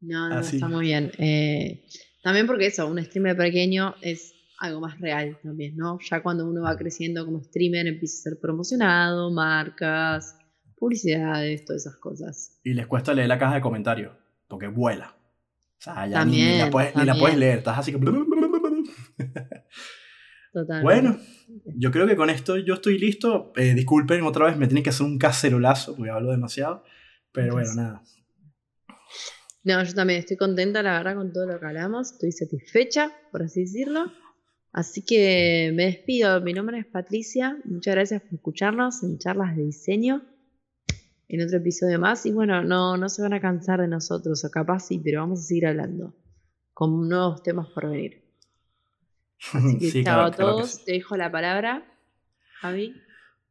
no, 0.00 0.28
no, 0.28 0.40
está 0.40 0.68
muy 0.68 0.86
bien. 0.86 1.10
Eh, 1.18 1.84
también 2.22 2.46
porque 2.46 2.66
eso, 2.66 2.86
un 2.86 3.02
streamer 3.02 3.36
pequeño 3.36 3.94
es 4.02 4.34
algo 4.58 4.80
más 4.80 5.00
real 5.00 5.38
también, 5.42 5.74
¿no? 5.76 5.98
Ya 6.08 6.22
cuando 6.22 6.46
uno 6.46 6.62
va 6.62 6.76
creciendo 6.76 7.24
como 7.24 7.42
streamer 7.42 7.86
empieza 7.86 8.18
a 8.18 8.30
ser 8.30 8.40
promocionado, 8.40 9.32
marcas, 9.32 10.36
publicidades, 10.80 11.64
todas 11.64 11.86
esas 11.86 11.96
cosas. 11.96 12.58
Y 12.64 12.74
les 12.74 12.88
cuesta 12.88 13.14
leer 13.14 13.28
la 13.28 13.38
caja 13.38 13.54
de 13.54 13.60
comentarios. 13.60 14.12
porque 14.48 14.66
vuela. 14.66 15.14
O 15.78 15.82
sea, 15.82 16.06
ya 16.08 16.24
ni, 16.24 16.58
la 16.58 16.68
puedes, 16.68 16.96
ni, 16.96 17.04
la 17.04 17.14
puedes, 17.14 17.38
leer, 17.38 17.58
estás 17.58 17.78
así 17.78 17.92
que... 17.92 17.98
Totalmente. 20.52 20.82
Bueno, 20.82 21.16
yo 21.76 21.92
creo 21.92 22.08
que 22.08 22.16
con 22.16 22.28
esto 22.28 22.56
yo 22.56 22.74
estoy 22.74 22.98
listo. 22.98 23.52
Eh, 23.54 23.74
disculpen, 23.74 24.22
otra 24.22 24.46
vez 24.46 24.56
me 24.56 24.66
tienen 24.66 24.82
que 24.82 24.90
hacer 24.90 25.06
un 25.06 25.16
cacerolazo 25.16 25.94
porque 25.94 26.10
hablo 26.10 26.32
demasiado. 26.32 26.82
Pero 27.32 27.54
bueno, 27.54 27.72
nada. 27.74 28.02
No, 29.62 29.82
yo 29.84 29.94
también 29.94 30.18
estoy 30.18 30.36
contenta, 30.36 30.82
la 30.82 30.98
verdad, 30.98 31.14
con 31.14 31.32
todo 31.32 31.46
lo 31.46 31.60
que 31.60 31.66
hablamos. 31.66 32.12
Estoy 32.12 32.32
satisfecha, 32.32 33.12
por 33.30 33.42
así 33.42 33.60
decirlo. 33.60 34.10
Así 34.72 35.02
que 35.02 35.72
me 35.74 35.84
despido. 35.84 36.40
Mi 36.40 36.52
nombre 36.52 36.78
es 36.78 36.86
Patricia. 36.86 37.56
Muchas 37.64 37.94
gracias 37.94 38.22
por 38.22 38.34
escucharnos 38.34 39.02
en 39.02 39.18
charlas 39.18 39.56
de 39.56 39.64
diseño. 39.64 40.22
En 41.32 41.42
otro 41.42 41.58
episodio 41.58 42.00
más. 42.00 42.26
Y 42.26 42.32
bueno, 42.32 42.62
no, 42.62 42.96
no 42.96 43.08
se 43.08 43.22
van 43.22 43.32
a 43.34 43.40
cansar 43.40 43.80
de 43.80 43.86
nosotros, 43.86 44.44
o 44.44 44.50
capaz 44.50 44.80
sí, 44.80 45.00
pero 45.02 45.20
vamos 45.20 45.40
a 45.40 45.42
seguir 45.44 45.66
hablando 45.66 46.12
con 46.74 47.08
nuevos 47.08 47.42
temas 47.42 47.68
por 47.68 47.88
venir. 47.88 48.24
Así 49.52 49.78
que 49.78 50.02
chao 50.04 50.22
a 50.26 50.30
todos. 50.32 50.84
Te 50.84 50.92
dejo 50.92 51.16
la 51.16 51.30
palabra, 51.30 51.84
Javi. 52.60 52.94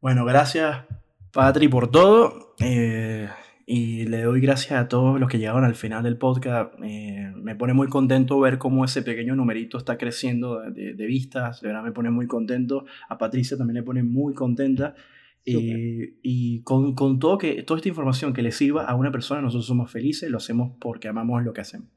Bueno, 0.02 0.26
gracias, 0.26 0.86
Patri, 1.32 1.70
por 1.70 1.90
todo. 1.90 2.56
Eh, 2.60 3.30
y 3.66 4.08
le 4.08 4.24
doy 4.24 4.42
gracias 4.42 4.80
a 4.80 4.88
todos 4.88 5.20
los 5.20 5.30
que 5.30 5.38
llegaron 5.38 5.64
al 5.64 5.76
final 5.76 6.04
del 6.04 6.18
podcast. 6.18 6.74
Eh, 6.84 7.32
me 7.36 7.56
pone 7.56 7.74
muy 7.74 7.88
contento 7.88 8.40
ver 8.40 8.58
cómo 8.58 8.84
ese 8.84 9.04
pequeño 9.04 9.36
numerito 9.36 9.78
está 9.78 9.98
creciendo 9.98 10.60
de, 10.62 11.06
vistas. 11.06 11.62
De 11.62 11.68
verdad 11.68 11.84
me 11.84 11.92
pone 11.92 12.10
muy 12.10 12.26
contento. 12.26 12.86
A 13.08 13.18
Patricia 13.18 13.58
también 13.58 13.76
le 13.76 13.84
pone 13.84 14.02
muy 14.02 14.34
contenta. 14.34 14.96
Eh, 15.46 16.18
y 16.22 16.62
con, 16.64 16.94
con, 16.94 17.18
todo 17.18 17.38
que, 17.38 17.64
toda 17.64 17.80
esta 17.80 17.90
información 17.90 18.34
que 18.34 18.42
le 18.42 18.52
sirva 18.52 18.84
a 18.84 18.96
una 18.96 19.12
persona, 19.12 19.42
nosotros 19.42 19.66
somos 19.66 19.92
felices, 19.92 20.30
lo 20.30 20.38
hacemos 20.38 20.74
porque 20.80 21.08
amamos 21.08 21.44
lo 21.44 21.54
que 21.54 21.62
hacemos. 21.62 21.90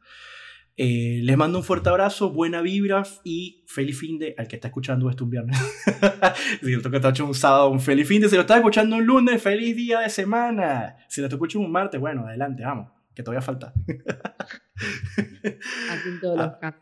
Eh, 0.77 1.20
les 1.23 1.36
mando 1.36 1.59
un 1.59 1.64
fuerte 1.64 1.90
abrazo, 1.90 2.31
buena 2.31 2.62
vibra 2.62 3.02
y 3.24 3.64
feliz 3.69 3.98
fin 3.98 4.19
de 4.19 4.35
al 4.39 4.48
que 4.48 4.56
está 4.56 4.69
escuchando 4.69 5.10
esto 5.10 5.24
un 5.24 5.31
viernes. 5.31 5.59
si 6.62 6.70
lo 6.70 6.97
está 6.97 7.10
hecho 7.10 7.27
un 7.27 7.35
sábado, 7.35 7.69
un 7.69 7.81
feliz 7.81 8.09
fin 8.09 8.23
de. 8.23 8.31
Si 8.31 8.36
lo 8.36 8.43
está 8.43 8.56
escuchando 8.56 8.97
un 8.97 9.05
lunes, 9.05 9.43
feliz 9.43 9.77
día 9.77 10.01
de 10.01 10.09
semana. 10.09 10.97
Si 11.09 11.20
lo 11.20 11.27
está 11.27 11.36
escuchando 11.36 11.66
un 11.66 11.73
martes, 11.73 12.01
bueno, 12.01 12.27
adelante, 12.27 12.64
vamos, 12.64 12.90
que 13.14 13.23
todavía 13.23 13.43
falta. 13.43 13.74
Así 15.90 16.09
todos 16.23 16.39
los 16.39 16.52
ah. 16.62 16.74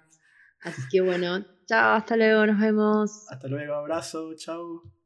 Así 0.63 0.83
que 0.91 1.01
bueno, 1.01 1.45
chao, 1.67 1.97
hasta 1.97 2.17
luego, 2.17 2.47
nos 2.47 2.61
vemos. 2.61 3.27
Hasta 3.29 3.49
luego, 3.49 3.75
abrazo, 3.75 4.35
chao. 4.37 5.00